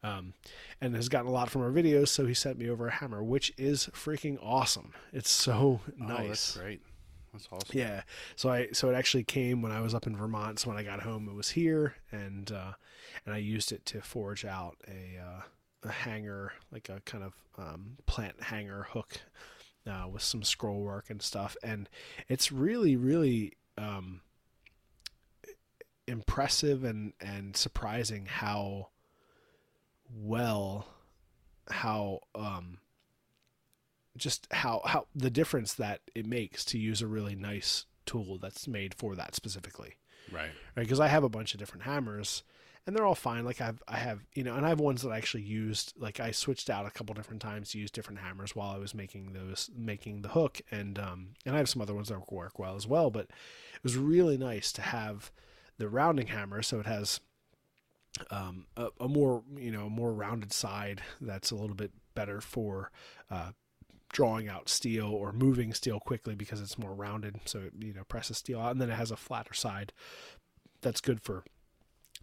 Um, 0.02 0.35
and 0.81 0.94
has 0.94 1.09
gotten 1.09 1.27
a 1.27 1.32
lot 1.32 1.48
from 1.48 1.62
our 1.62 1.70
videos, 1.70 2.09
so 2.09 2.27
he 2.27 2.35
sent 2.35 2.59
me 2.59 2.68
over 2.68 2.86
a 2.86 2.93
hammer, 2.93 3.24
which 3.24 3.52
is 3.56 3.89
freaking 3.94 4.39
awesome. 4.43 4.93
It's 5.10 5.31
so 5.31 5.81
nice. 5.97 6.20
Oh, 6.20 6.28
that's 6.28 6.56
great. 6.59 6.82
That's 7.36 7.48
awesome. 7.52 7.78
Yeah. 7.78 8.02
So 8.34 8.48
I 8.48 8.68
so 8.72 8.90
it 8.90 8.94
actually 8.94 9.24
came 9.24 9.62
when 9.62 9.72
I 9.72 9.80
was 9.80 9.94
up 9.94 10.06
in 10.06 10.16
Vermont. 10.16 10.58
So 10.58 10.68
when 10.68 10.78
I 10.78 10.82
got 10.82 11.02
home, 11.02 11.28
it 11.28 11.34
was 11.34 11.50
here, 11.50 11.94
and 12.10 12.50
uh, 12.50 12.72
and 13.24 13.34
I 13.34 13.38
used 13.38 13.72
it 13.72 13.84
to 13.86 14.00
forge 14.00 14.44
out 14.44 14.76
a 14.88 15.20
uh, 15.20 15.42
a 15.82 15.92
hanger, 15.92 16.52
like 16.72 16.88
a 16.88 17.00
kind 17.04 17.24
of 17.24 17.34
um, 17.58 17.96
plant 18.06 18.42
hanger 18.44 18.86
hook, 18.90 19.20
uh, 19.86 20.06
with 20.10 20.22
some 20.22 20.42
scroll 20.42 20.80
work 20.80 21.10
and 21.10 21.20
stuff. 21.20 21.56
And 21.62 21.88
it's 22.28 22.50
really 22.50 22.96
really 22.96 23.52
um, 23.76 24.22
impressive 26.06 26.84
and 26.84 27.12
and 27.20 27.56
surprising 27.56 28.26
how 28.26 28.88
well 30.14 30.86
how 31.68 32.20
um 32.34 32.78
just 34.16 34.47
how 34.52 34.82
how 34.84 35.06
the 35.14 35.30
difference 35.30 35.74
that 35.74 36.01
it 36.14 36.26
makes 36.26 36.64
to 36.66 36.78
use 36.78 37.02
a 37.02 37.06
really 37.06 37.34
nice 37.34 37.86
tool 38.05 38.38
that's 38.38 38.68
made 38.68 38.94
for 38.94 39.14
that 39.16 39.34
specifically. 39.34 39.94
Right. 40.32 40.51
right? 40.76 40.82
Because 40.82 41.01
i 41.01 41.09
have 41.09 41.24
a 41.24 41.28
bunch 41.28 41.55
of 41.55 41.60
different 41.60 41.84
hammers 41.84 42.43
and 42.86 42.94
they're 42.94 43.05
all 43.05 43.14
fine. 43.14 43.44
Like 43.44 43.60
i've 43.60 43.82
i 43.88 43.97
have 43.97 44.20
you 44.34 44.44
know 44.44 44.55
and 44.55 44.64
i 44.64 44.68
have 44.68 44.80
ones 44.80 45.02
that 45.02 45.10
i 45.10 45.16
actually 45.16 45.43
used 45.43 45.93
like 45.98 46.20
i 46.20 46.30
switched 46.30 46.70
out 46.70 46.86
a 46.86 46.90
couple 46.90 47.14
different 47.14 47.43
times 47.43 47.70
to 47.70 47.78
use 47.78 47.90
different 47.90 48.20
hammers 48.20 48.55
while 48.55 48.70
i 48.70 48.78
was 48.78 48.94
making 48.94 49.32
those 49.32 49.70
making 49.76 50.22
the 50.22 50.28
hook 50.28 50.60
and 50.70 50.98
um 50.98 51.28
and 51.44 51.55
i 51.55 51.59
have 51.59 51.68
some 51.68 51.82
other 51.82 51.94
ones 51.94 52.09
that 52.09 52.32
work 52.32 52.59
well 52.59 52.76
as 52.76 52.86
well 52.86 53.10
but 53.10 53.26
it 53.74 53.82
was 53.82 53.97
really 53.97 54.36
nice 54.36 54.72
to 54.72 54.82
have 54.82 55.30
the 55.78 55.88
rounding 55.88 56.28
hammer 56.28 56.62
so 56.62 56.80
it 56.80 56.86
has 56.86 57.20
um, 58.30 58.66
a, 58.76 58.88
a 59.01 59.09
more 59.09 59.43
you 59.56 59.70
know 59.70 59.86
a 59.86 59.90
more 59.90 60.12
rounded 60.12 60.52
side 60.52 61.02
that's 61.20 61.51
a 61.51 61.55
little 61.55 61.76
bit 61.76 61.93
better 62.14 62.40
for 62.40 62.90
uh, 63.30 63.51
drawing 64.12 64.48
out 64.48 64.68
steel 64.68 65.08
or 65.08 65.32
moving 65.32 65.74
steel 65.74 66.00
quickly 66.00 66.34
because 66.34 66.60
it's 66.60 66.78
more 66.78 66.94
rounded 66.94 67.40
so 67.44 67.58
it 67.58 67.72
you 67.80 67.92
know 67.92 68.04
presses 68.04 68.38
steel 68.38 68.60
out 68.60 68.70
and 68.70 68.80
then 68.80 68.90
it 68.90 68.94
has 68.94 69.10
a 69.10 69.16
flatter 69.16 69.52
side 69.52 69.92
that's 70.80 71.00
good 71.00 71.20
for 71.20 71.44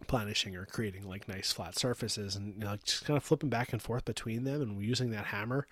planishing 0.06 0.56
or 0.56 0.66
creating 0.66 1.08
like 1.08 1.28
nice 1.28 1.52
flat 1.52 1.78
surfaces 1.78 2.34
and 2.34 2.54
you 2.54 2.64
know, 2.64 2.76
just 2.84 3.04
kind 3.04 3.16
of 3.16 3.22
flipping 3.22 3.48
back 3.48 3.72
and 3.72 3.80
forth 3.80 4.04
between 4.04 4.44
them 4.44 4.60
and 4.60 4.82
using 4.82 5.10
that 5.10 5.26
hammer. 5.26 5.66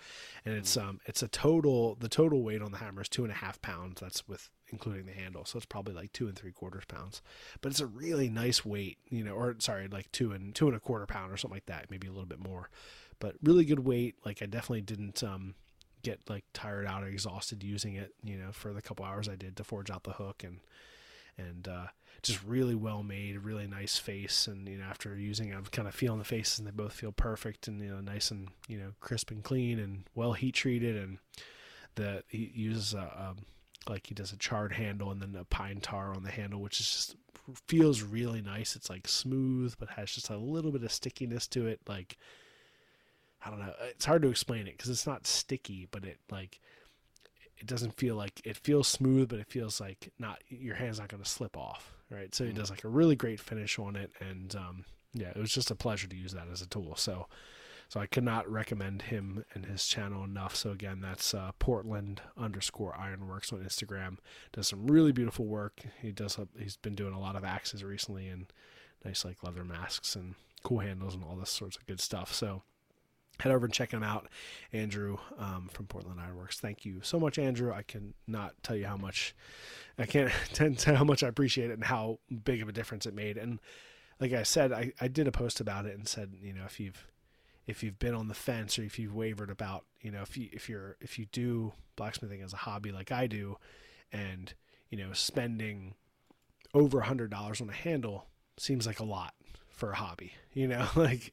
And 0.44 0.54
it's 0.54 0.76
um 0.76 1.00
it's 1.06 1.22
a 1.22 1.28
total 1.28 1.96
the 1.96 2.08
total 2.08 2.42
weight 2.42 2.62
on 2.62 2.70
the 2.70 2.78
hammer 2.78 3.02
is 3.02 3.08
two 3.08 3.24
and 3.24 3.32
a 3.32 3.36
half 3.36 3.60
pounds 3.62 4.00
that's 4.00 4.26
with 4.28 4.48
including 4.68 5.04
the 5.04 5.12
handle 5.12 5.44
so 5.44 5.58
it's 5.58 5.66
probably 5.66 5.92
like 5.92 6.12
two 6.12 6.28
and 6.28 6.36
three 6.36 6.52
quarters 6.52 6.84
pounds. 6.86 7.20
But 7.60 7.72
it's 7.72 7.80
a 7.80 7.86
really 7.86 8.28
nice 8.28 8.64
weight 8.64 8.98
you 9.10 9.24
know 9.24 9.32
or 9.32 9.56
sorry 9.58 9.88
like 9.88 10.10
two 10.12 10.32
and 10.32 10.54
two 10.54 10.68
and 10.68 10.76
a 10.76 10.80
quarter 10.80 11.06
pound 11.06 11.32
or 11.32 11.36
something 11.36 11.56
like 11.56 11.66
that 11.66 11.90
maybe 11.90 12.06
a 12.06 12.12
little 12.12 12.26
bit 12.26 12.40
more. 12.40 12.70
But 13.18 13.36
really 13.42 13.64
good 13.64 13.80
weight 13.80 14.16
like 14.24 14.40
i 14.42 14.46
definitely 14.46 14.82
didn't 14.82 15.22
um 15.22 15.54
get 16.02 16.20
like 16.28 16.44
tired 16.52 16.86
out 16.86 17.02
or 17.02 17.08
exhausted 17.08 17.62
using 17.62 17.94
it 17.94 18.12
you 18.22 18.36
know 18.36 18.52
for 18.52 18.72
the 18.72 18.82
couple 18.82 19.04
hours 19.04 19.28
i 19.28 19.36
did 19.36 19.56
to 19.56 19.64
forge 19.64 19.90
out 19.90 20.04
the 20.04 20.12
hook 20.12 20.42
and 20.44 20.58
and 21.38 21.68
uh, 21.68 21.86
just 22.22 22.42
really 22.44 22.74
well 22.74 23.02
made, 23.02 23.36
really 23.38 23.66
nice 23.66 23.98
face. 23.98 24.46
And 24.46 24.68
you 24.68 24.78
know, 24.78 24.84
after 24.84 25.16
using, 25.16 25.48
it, 25.48 25.56
I'm 25.56 25.64
kind 25.64 25.88
of 25.88 25.94
feeling 25.94 26.18
the 26.18 26.24
faces, 26.24 26.58
and 26.58 26.66
they 26.66 26.72
both 26.72 26.92
feel 26.92 27.12
perfect 27.12 27.68
and 27.68 27.80
you 27.80 27.88
know, 27.88 28.00
nice 28.00 28.30
and 28.30 28.48
you 28.68 28.78
know, 28.78 28.92
crisp 29.00 29.30
and 29.30 29.42
clean 29.42 29.78
and 29.78 30.04
well 30.14 30.32
heat 30.32 30.54
treated. 30.54 30.96
And 30.96 31.18
the 31.94 32.22
he 32.28 32.50
uses 32.54 32.94
a 32.94 33.30
um, 33.30 33.44
like 33.88 34.06
he 34.06 34.14
does 34.14 34.32
a 34.32 34.36
charred 34.36 34.72
handle 34.72 35.10
and 35.10 35.20
then 35.20 35.34
a 35.38 35.44
pine 35.44 35.80
tar 35.80 36.14
on 36.14 36.22
the 36.22 36.30
handle, 36.30 36.60
which 36.60 36.80
is 36.80 36.86
just 36.86 37.16
feels 37.66 38.02
really 38.02 38.40
nice. 38.40 38.76
It's 38.76 38.90
like 38.90 39.08
smooth, 39.08 39.74
but 39.78 39.90
has 39.90 40.12
just 40.12 40.30
a 40.30 40.36
little 40.36 40.70
bit 40.70 40.84
of 40.84 40.92
stickiness 40.92 41.46
to 41.48 41.66
it. 41.66 41.80
Like 41.88 42.18
I 43.44 43.50
don't 43.50 43.58
know, 43.58 43.72
it's 43.90 44.04
hard 44.04 44.22
to 44.22 44.28
explain 44.28 44.66
it 44.66 44.76
because 44.76 44.90
it's 44.90 45.06
not 45.06 45.26
sticky, 45.26 45.88
but 45.90 46.04
it 46.04 46.18
like 46.30 46.60
it 47.58 47.66
doesn't 47.66 47.96
feel 47.96 48.16
like 48.16 48.40
it 48.44 48.56
feels 48.56 48.88
smooth, 48.88 49.28
but 49.28 49.38
it 49.38 49.46
feels 49.46 49.80
like 49.80 50.12
not 50.18 50.40
your 50.48 50.74
hand's 50.74 50.98
not 50.98 51.08
going 51.08 51.22
to 51.22 51.28
slip 51.28 51.56
off, 51.56 51.94
right? 52.10 52.34
So 52.34 52.44
he 52.44 52.52
does 52.52 52.70
like 52.70 52.84
a 52.84 52.88
really 52.88 53.16
great 53.16 53.40
finish 53.40 53.78
on 53.78 53.96
it, 53.96 54.10
and 54.20 54.54
um, 54.56 54.84
yeah, 55.14 55.28
it 55.28 55.36
was 55.36 55.52
just 55.52 55.70
a 55.70 55.76
pleasure 55.76 56.08
to 56.08 56.16
use 56.16 56.32
that 56.32 56.48
as 56.50 56.62
a 56.62 56.66
tool. 56.66 56.96
So, 56.96 57.28
so 57.88 58.00
I 58.00 58.06
could 58.06 58.24
not 58.24 58.50
recommend 58.50 59.02
him 59.02 59.44
and 59.54 59.66
his 59.66 59.86
channel 59.86 60.24
enough. 60.24 60.56
So 60.56 60.70
again, 60.70 61.00
that's 61.00 61.34
uh, 61.34 61.52
Portland 61.58 62.20
underscore 62.36 62.96
Ironworks 62.98 63.52
on 63.52 63.60
Instagram. 63.60 64.16
Does 64.52 64.68
some 64.68 64.86
really 64.86 65.12
beautiful 65.12 65.44
work. 65.46 65.82
He 66.00 66.10
does. 66.10 66.38
He's 66.58 66.76
been 66.76 66.94
doing 66.94 67.14
a 67.14 67.20
lot 67.20 67.36
of 67.36 67.44
axes 67.44 67.84
recently 67.84 68.28
and 68.28 68.46
nice 69.04 69.24
like 69.24 69.42
leather 69.42 69.64
masks 69.64 70.16
and 70.16 70.34
cool 70.64 70.78
handles 70.80 71.14
and 71.14 71.24
all 71.24 71.36
this 71.36 71.50
sorts 71.50 71.76
of 71.76 71.86
good 71.86 72.00
stuff. 72.00 72.32
So 72.32 72.62
head 73.40 73.52
over 73.52 73.64
and 73.64 73.74
check 73.74 73.90
him 73.90 74.02
out, 74.02 74.28
Andrew 74.72 75.18
um, 75.38 75.68
from 75.72 75.86
Portland 75.86 76.20
Ironworks. 76.20 76.60
Thank 76.60 76.84
you 76.84 77.00
so 77.02 77.18
much, 77.18 77.38
Andrew. 77.38 77.72
I 77.72 77.82
can 77.82 78.14
not 78.26 78.54
tell 78.62 78.76
you 78.76 78.86
how 78.86 78.96
much 78.96 79.34
I 79.98 80.06
can't 80.06 80.32
tell 80.78 80.94
how 80.94 81.04
much 81.04 81.22
I 81.22 81.28
appreciate 81.28 81.70
it 81.70 81.74
and 81.74 81.84
how 81.84 82.18
big 82.44 82.62
of 82.62 82.68
a 82.68 82.72
difference 82.72 83.06
it 83.06 83.14
made. 83.14 83.36
And 83.36 83.60
like 84.20 84.32
I 84.32 84.44
said, 84.44 84.72
I, 84.72 84.92
I 85.00 85.08
did 85.08 85.26
a 85.26 85.32
post 85.32 85.60
about 85.60 85.86
it 85.86 85.96
and 85.96 86.06
said, 86.06 86.34
you 86.40 86.52
know, 86.52 86.64
if 86.64 86.78
you've 86.78 87.08
if 87.66 87.82
you've 87.82 87.98
been 87.98 88.14
on 88.14 88.28
the 88.28 88.34
fence 88.34 88.78
or 88.78 88.82
if 88.82 88.98
you've 88.98 89.14
wavered 89.14 89.50
about, 89.50 89.84
you 90.00 90.10
know, 90.10 90.22
if 90.22 90.36
you 90.36 90.48
if 90.52 90.68
you're 90.68 90.96
if 91.00 91.18
you 91.18 91.26
do 91.26 91.72
blacksmithing 91.96 92.42
as 92.42 92.52
a 92.52 92.58
hobby 92.58 92.92
like 92.92 93.12
I 93.12 93.26
do, 93.26 93.56
and 94.12 94.52
you 94.90 94.98
know, 94.98 95.12
spending 95.12 95.94
over 96.74 97.00
a 97.00 97.04
hundred 97.06 97.30
dollars 97.30 97.60
on 97.60 97.68
a 97.68 97.74
handle 97.74 98.26
seems 98.58 98.86
like 98.86 99.00
a 99.00 99.04
lot 99.04 99.34
for 99.72 99.92
a 99.92 99.96
hobby, 99.96 100.32
you 100.52 100.68
know, 100.68 100.86
like, 100.96 101.32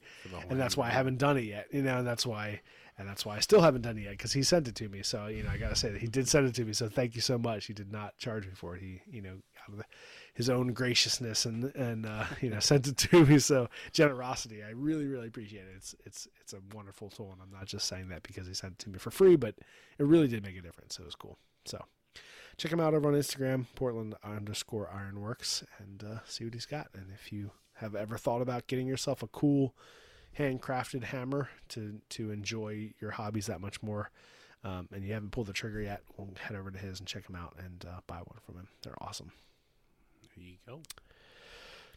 and 0.50 0.60
that's 0.60 0.76
why 0.76 0.88
I 0.88 0.92
haven't 0.92 1.18
done 1.18 1.38
it 1.38 1.44
yet, 1.44 1.68
you 1.72 1.82
know, 1.82 1.98
and 1.98 2.08
that's 2.08 2.26
why, 2.26 2.62
and 2.98 3.08
that's 3.08 3.26
why 3.26 3.38
I 3.38 3.40
still 3.40 3.62
haven't 3.62 3.82
done 3.82 3.98
it 3.98 4.02
yet 4.02 4.12
because 4.12 4.34
he 4.34 4.44
sent 4.44 4.68
it 4.68 4.76
to 4.76 4.90
me. 4.90 5.04
So, 5.04 5.28
you 5.28 5.44
know, 5.44 5.50
I 5.50 5.58
gotta 5.58 5.76
say 5.76 5.90
that 5.90 6.02
he 6.02 6.08
did 6.08 6.28
send 6.28 6.48
it 6.48 6.56
to 6.56 6.66
me. 6.66 6.74
So 6.74 6.90
thank 6.90 7.16
you 7.16 7.22
so 7.22 7.38
much. 7.38 7.66
He 7.66 7.74
did 7.74 7.92
not 7.92 8.18
charge 8.18 8.46
me 8.46 8.54
for 8.54 8.76
it. 8.76 8.82
He, 8.82 9.02
you 9.10 9.22
know, 9.22 9.38
out 9.64 9.70
of 9.72 9.78
the, 9.78 9.86
his 10.34 10.50
own 10.50 10.74
graciousness 10.74 11.46
and, 11.46 11.74
and, 11.76 12.06
uh, 12.06 12.26
you 12.42 12.50
know, 12.50 12.60
sent 12.60 12.88
it 12.88 12.98
to 12.98 13.26
me. 13.26 13.40
So 13.40 13.70
generosity, 13.94 14.64
I 14.64 14.72
really, 14.72 15.06
really 15.06 15.28
appreciate 15.28 15.62
it. 15.62 15.74
It's, 15.76 15.96
it's, 16.06 16.28
it's 16.42 16.54
a 16.54 16.60
wonderful 16.74 17.10
tool. 17.10 17.32
And 17.32 17.42
I'm 17.42 17.52
not 17.52 17.68
just 17.68 17.88
saying 17.88 18.10
that 18.10 18.24
because 18.24 18.48
he 18.48 18.54
sent 18.54 18.74
it 18.74 18.80
to 18.80 18.90
me 18.90 19.00
for 19.00 19.12
free, 19.12 19.36
but 19.36 19.56
it 19.98 20.06
really 20.06 20.28
did 20.28 20.44
make 20.44 20.58
a 20.58 20.62
difference. 20.62 21.00
It 21.00 21.06
was 21.06 21.16
cool. 21.16 21.38
So 21.66 21.84
check 22.58 22.72
him 22.72 22.80
out 22.80 22.94
over 22.94 23.08
on 23.08 23.16
Instagram, 23.16 23.66
Portland 23.76 24.16
underscore 24.24 24.90
Ironworks, 24.94 25.64
and 25.80 26.04
uh, 26.04 26.20
see 26.26 26.44
what 26.44 26.54
he's 26.54 26.66
got. 26.66 26.88
And 26.94 27.08
if 27.14 27.32
you 27.32 27.52
have 27.80 27.96
ever 27.96 28.18
thought 28.18 28.42
about 28.42 28.68
getting 28.68 28.88
yourself 28.88 29.22
a 29.24 29.28
cool 29.28 29.74
handcrafted 30.38 31.04
hammer 31.06 31.50
to 31.70 32.00
to 32.10 32.32
enjoy 32.32 32.94
your 33.02 33.12
hobbies 33.12 33.48
that 33.48 33.60
much 33.62 33.82
more, 33.82 34.12
um, 34.64 34.88
and 34.94 35.04
you 35.04 35.14
haven't 35.14 35.32
pulled 35.32 35.48
the 35.48 35.54
trigger 35.54 35.82
yet, 35.82 36.02
well, 36.18 36.30
head 36.42 36.56
over 36.56 36.72
to 36.72 36.78
his 36.78 37.00
and 37.00 37.08
check 37.08 37.28
him 37.28 37.36
out 37.36 37.56
and 37.58 37.86
uh, 37.88 38.00
buy 38.08 38.18
one 38.18 38.40
from 38.46 38.56
him. 38.56 38.68
They're 38.84 39.02
awesome. 39.02 39.32
There 40.38 40.46
you 40.46 40.58
go. 40.68 40.82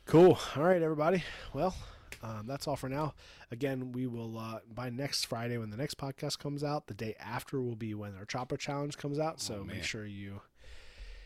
Cool. 0.07 0.39
All 0.57 0.65
right, 0.65 0.83
everybody. 0.83 1.23
Well, 1.55 1.75
um, 2.23 2.47
that's 2.47 2.67
all 2.67 2.75
for 2.77 2.89
now. 2.89 3.15
Again, 3.53 3.93
we 3.93 4.07
will 4.07 4.37
uh, 4.39 4.59
by 4.75 4.91
next 4.91 5.27
Friday 5.27 5.59
when 5.59 5.71
the 5.71 5.77
next 5.77 5.97
podcast 5.97 6.39
comes 6.39 6.65
out. 6.65 6.87
The 6.89 6.95
day 6.95 7.15
after 7.21 7.61
will 7.61 7.77
be 7.77 7.95
when 7.95 8.17
our 8.17 8.25
chopper 8.25 8.57
challenge 8.57 8.97
comes 8.99 9.19
out. 9.19 9.41
So 9.41 9.59
Oh, 9.61 9.65
make 9.65 9.85
sure 9.85 10.05
you, 10.07 10.41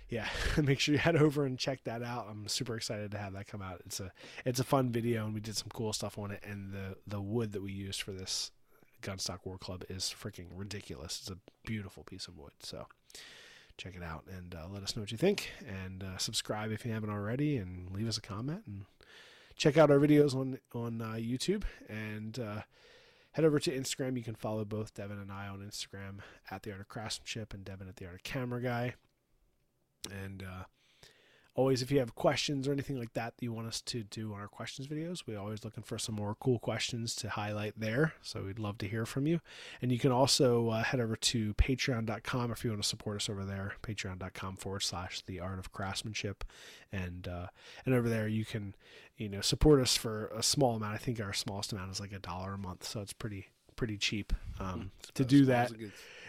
yeah, 0.08 0.28
make 0.62 0.80
sure 0.80 0.92
you 0.92 0.98
head 0.98 1.16
over 1.16 1.44
and 1.44 1.58
check 1.58 1.84
that 1.84 2.02
out. 2.02 2.26
I'm 2.30 2.48
super 2.48 2.76
excited 2.76 3.10
to 3.12 3.18
have 3.18 3.32
that 3.32 3.46
come 3.46 3.62
out. 3.62 3.82
It's 3.86 4.00
a 4.00 4.12
it's 4.44 4.60
a 4.60 4.64
fun 4.64 4.90
video 4.90 5.24
and 5.24 5.34
we 5.34 5.40
did 5.40 5.56
some 5.56 5.68
cool 5.72 5.92
stuff 5.92 6.18
on 6.18 6.30
it. 6.30 6.42
And 6.48 6.72
the 6.72 6.96
the 7.06 7.20
wood 7.20 7.52
that 7.52 7.62
we 7.62 7.72
used 7.72 8.02
for 8.02 8.12
this 8.12 8.50
Gunstock 9.02 9.40
War 9.44 9.58
Club 9.58 9.84
is 9.88 10.14
freaking 10.18 10.46
ridiculous. 10.54 11.20
It's 11.20 11.30
a 11.30 11.38
beautiful 11.64 12.04
piece 12.04 12.28
of 12.28 12.38
wood. 12.38 12.52
So 12.60 12.86
check 13.76 13.94
it 13.94 14.02
out 14.02 14.24
and 14.30 14.54
uh, 14.54 14.66
let 14.72 14.82
us 14.82 14.96
know 14.96 15.02
what 15.02 15.12
you 15.12 15.18
think 15.18 15.50
and 15.66 16.02
uh, 16.02 16.16
subscribe 16.16 16.72
if 16.72 16.86
you 16.86 16.92
haven't 16.92 17.10
already 17.10 17.58
and 17.58 17.90
leave 17.92 18.08
us 18.08 18.16
a 18.16 18.22
comment 18.22 18.62
and 18.66 18.86
check 19.54 19.76
out 19.76 19.90
our 19.90 19.98
videos 19.98 20.34
on 20.34 20.58
on 20.74 21.02
uh, 21.02 21.14
YouTube 21.14 21.64
and 21.88 22.38
uh, 22.38 22.62
head 23.32 23.44
over 23.44 23.58
to 23.58 23.76
Instagram. 23.76 24.16
You 24.16 24.22
can 24.22 24.34
follow 24.36 24.64
both 24.64 24.94
Devon 24.94 25.18
and 25.18 25.32
I 25.32 25.48
on 25.48 25.60
Instagram 25.60 26.20
at 26.50 26.62
the 26.62 26.70
Art 26.70 26.80
of 26.80 26.88
Craftsmanship 26.88 27.52
and 27.52 27.64
Devon 27.64 27.88
at 27.88 27.96
the 27.96 28.06
Art 28.06 28.14
of 28.14 28.22
Camera 28.22 28.62
Guy. 28.62 28.94
And 30.10 30.42
uh, 30.42 30.64
always, 31.54 31.82
if 31.82 31.90
you 31.90 31.98
have 31.98 32.14
questions 32.14 32.68
or 32.68 32.72
anything 32.72 32.98
like 32.98 33.14
that 33.14 33.36
that 33.36 33.42
you 33.42 33.52
want 33.52 33.66
us 33.66 33.80
to 33.80 34.02
do 34.04 34.34
on 34.34 34.40
our 34.40 34.48
questions 34.48 34.86
videos, 34.86 35.22
we're 35.26 35.38
always 35.38 35.64
looking 35.64 35.82
for 35.82 35.98
some 35.98 36.14
more 36.14 36.36
cool 36.38 36.58
questions 36.58 37.14
to 37.16 37.30
highlight 37.30 37.74
there. 37.78 38.14
So 38.22 38.42
we'd 38.42 38.58
love 38.58 38.78
to 38.78 38.88
hear 38.88 39.06
from 39.06 39.26
you. 39.26 39.40
And 39.80 39.90
you 39.90 39.98
can 39.98 40.12
also 40.12 40.68
uh, 40.68 40.82
head 40.84 41.00
over 41.00 41.16
to 41.16 41.54
patreon.com 41.54 42.52
if 42.52 42.64
you 42.64 42.70
want 42.70 42.82
to 42.82 42.88
support 42.88 43.16
us 43.16 43.28
over 43.28 43.44
there. 43.44 43.72
Patreon.com 43.82 44.56
forward 44.56 44.82
slash 44.82 45.22
the 45.22 45.40
art 45.40 45.58
of 45.58 45.72
craftsmanship. 45.72 46.44
And 46.92 47.26
uh, 47.26 47.46
and 47.84 47.94
over 47.94 48.08
there 48.08 48.28
you 48.28 48.44
can, 48.44 48.74
you 49.16 49.28
know, 49.28 49.40
support 49.40 49.80
us 49.80 49.96
for 49.96 50.28
a 50.28 50.42
small 50.42 50.76
amount. 50.76 50.94
I 50.94 50.98
think 50.98 51.20
our 51.20 51.32
smallest 51.32 51.72
amount 51.72 51.90
is 51.90 52.00
like 52.00 52.12
a 52.12 52.18
dollar 52.18 52.54
a 52.54 52.58
month. 52.58 52.84
So 52.84 53.00
it's 53.00 53.12
pretty 53.12 53.48
pretty 53.76 53.98
cheap 53.98 54.32
um, 54.58 54.90
to 55.14 55.22
About 55.22 55.28
do 55.28 55.44
that. 55.46 55.72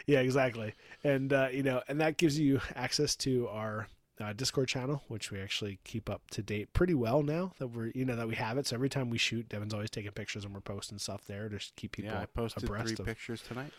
Well 0.07 0.19
as 0.19 0.23
it 0.23 0.31
gets. 0.31 0.35
Yeah, 0.37 0.41
exactly. 0.43 0.73
And 1.03 1.33
uh, 1.33 1.47
you 1.51 1.63
know, 1.63 1.81
and 1.87 1.99
that 2.01 2.17
gives 2.17 2.39
you 2.39 2.61
access 2.75 3.15
to 3.17 3.47
our 3.49 3.87
uh, 4.19 4.33
Discord 4.33 4.67
channel, 4.67 5.03
which 5.07 5.31
we 5.31 5.39
actually 5.39 5.79
keep 5.83 6.09
up 6.09 6.21
to 6.31 6.41
date 6.41 6.73
pretty 6.73 6.93
well 6.93 7.21
now 7.21 7.53
that 7.59 7.67
we're 7.67 7.91
you 7.93 8.05
know 8.05 8.15
that 8.15 8.27
we 8.27 8.35
have 8.35 8.57
it. 8.57 8.67
So 8.67 8.75
every 8.75 8.89
time 8.89 9.09
we 9.09 9.17
shoot, 9.17 9.47
Devon's 9.49 9.73
always 9.73 9.89
taking 9.91 10.11
pictures 10.11 10.43
and 10.45 10.53
we're 10.53 10.61
posting 10.61 10.97
stuff 10.97 11.25
there 11.27 11.49
to 11.49 11.57
just 11.57 11.75
keep 11.75 11.91
people 11.91 12.11
Yeah, 12.11 12.21
I 12.21 12.25
posted 12.25 12.63
abreast 12.63 12.87
three 12.87 12.95
of. 12.99 13.05
pictures 13.05 13.41
tonight. 13.41 13.71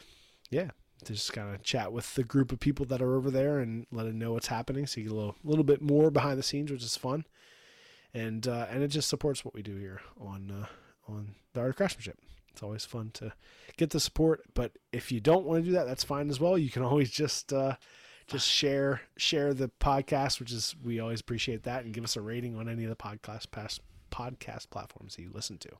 Yeah, 0.51 0.71
to 1.05 1.13
just 1.13 1.33
kind 1.33 1.55
of 1.55 1.63
chat 1.63 1.93
with 1.93 2.15
the 2.15 2.25
group 2.25 2.53
of 2.53 2.61
people 2.61 2.87
that 2.87 3.03
are 3.03 3.17
over 3.17 3.31
there 3.31 3.59
and 3.59 3.87
let 3.91 4.05
them 4.05 4.19
know 4.19 4.33
what's 4.33 4.47
happening. 4.47 4.87
So 4.87 5.01
you 5.01 5.09
get 5.09 5.13
a 5.13 5.17
little, 5.17 5.37
little 5.45 5.65
bit 5.65 5.83
more 5.83 6.11
behind 6.11 6.39
the 6.39 6.43
scenes, 6.43 6.71
which 6.71 6.83
is 6.85 6.97
fun, 6.97 7.25
and 8.15 8.47
uh, 8.47 8.67
and 8.71 8.83
it 8.83 8.89
just 8.89 9.09
supports 9.09 9.45
what 9.45 9.55
we 9.55 9.63
do 9.63 9.77
here 9.77 10.01
on 10.21 10.51
uh, 10.51 10.67
on 11.13 11.35
the 11.53 11.61
art 11.61 11.71
of 11.71 11.77
craftsmanship. 11.77 12.19
It's 12.53 12.63
always 12.63 12.85
fun 12.85 13.11
to 13.15 13.33
get 13.77 13.91
the 13.91 14.01
support, 14.01 14.43
but 14.55 14.73
if 14.93 15.13
you 15.13 15.21
don't 15.21 15.45
want 15.45 15.65
to 15.65 15.71
do 15.71 15.77
that, 15.77 15.87
that's 15.87 16.05
fine 16.05 16.29
as 16.31 16.41
well. 16.41 16.59
You 16.59 16.71
can 16.71 16.83
always 16.85 17.11
just 17.11 17.53
uh, 17.53 17.77
just 18.27 18.47
share 18.47 19.03
share 19.17 19.55
the 19.55 19.71
podcast, 19.81 20.41
which 20.41 20.53
is 20.53 20.75
we 20.83 21.01
always 21.01 21.21
appreciate 21.21 21.65
that, 21.65 21.85
and 21.85 21.95
give 21.95 22.05
us 22.05 22.17
a 22.17 22.21
rating 22.21 22.57
on 22.57 22.69
any 22.69 22.85
of 22.85 22.91
the 22.91 22.97
podcast 22.97 23.51
past 23.51 23.81
podcast 24.11 24.71
platforms 24.71 25.17
that 25.17 25.23
you 25.23 25.31
listen 25.33 25.59
to. 25.59 25.71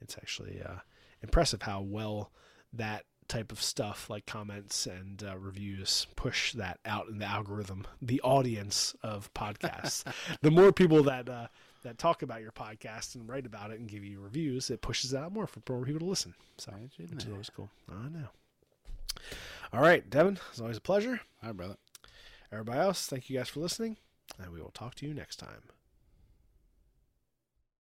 It's 0.00 0.16
actually 0.16 0.60
uh, 0.62 0.80
impressive 1.22 1.62
how 1.62 1.80
well 1.80 2.30
that 2.72 3.04
type 3.28 3.52
of 3.52 3.62
stuff 3.62 4.10
like 4.10 4.26
comments 4.26 4.86
and 4.86 5.22
uh, 5.24 5.36
reviews 5.38 6.06
push 6.14 6.52
that 6.52 6.78
out 6.84 7.08
in 7.08 7.18
the 7.18 7.24
algorithm 7.24 7.86
the 8.02 8.20
audience 8.20 8.94
of 9.02 9.32
podcasts 9.32 10.04
the 10.42 10.50
more 10.50 10.72
people 10.72 11.02
that 11.02 11.26
uh, 11.28 11.46
that 11.84 11.98
talk 11.98 12.22
about 12.22 12.40
your 12.40 12.50
podcast 12.50 13.14
and 13.14 13.28
write 13.28 13.46
about 13.46 13.70
it 13.70 13.78
and 13.78 13.88
give 13.88 14.04
you 14.04 14.20
reviews 14.20 14.70
it 14.70 14.82
pushes 14.82 15.12
it 15.12 15.18
out 15.18 15.32
more 15.32 15.46
for 15.46 15.60
more 15.68 15.84
people 15.84 16.00
to 16.00 16.06
listen. 16.06 16.34
So 16.58 16.72
which 16.98 17.24
is 17.24 17.30
always 17.30 17.50
cool. 17.50 17.70
I 17.88 18.08
know. 18.08 18.28
All 19.72 19.80
right 19.80 20.08
devon 20.10 20.38
it's 20.50 20.60
always 20.60 20.78
a 20.78 20.80
pleasure. 20.80 21.20
Hi, 21.42 21.52
brother. 21.52 21.76
everybody 22.50 22.80
else 22.80 23.06
thank 23.06 23.30
you 23.30 23.38
guys 23.38 23.48
for 23.48 23.60
listening 23.60 23.96
and 24.42 24.52
we 24.52 24.60
will 24.60 24.70
talk 24.70 24.94
to 24.96 25.06
you 25.06 25.14
next 25.14 25.36
time 25.36 25.62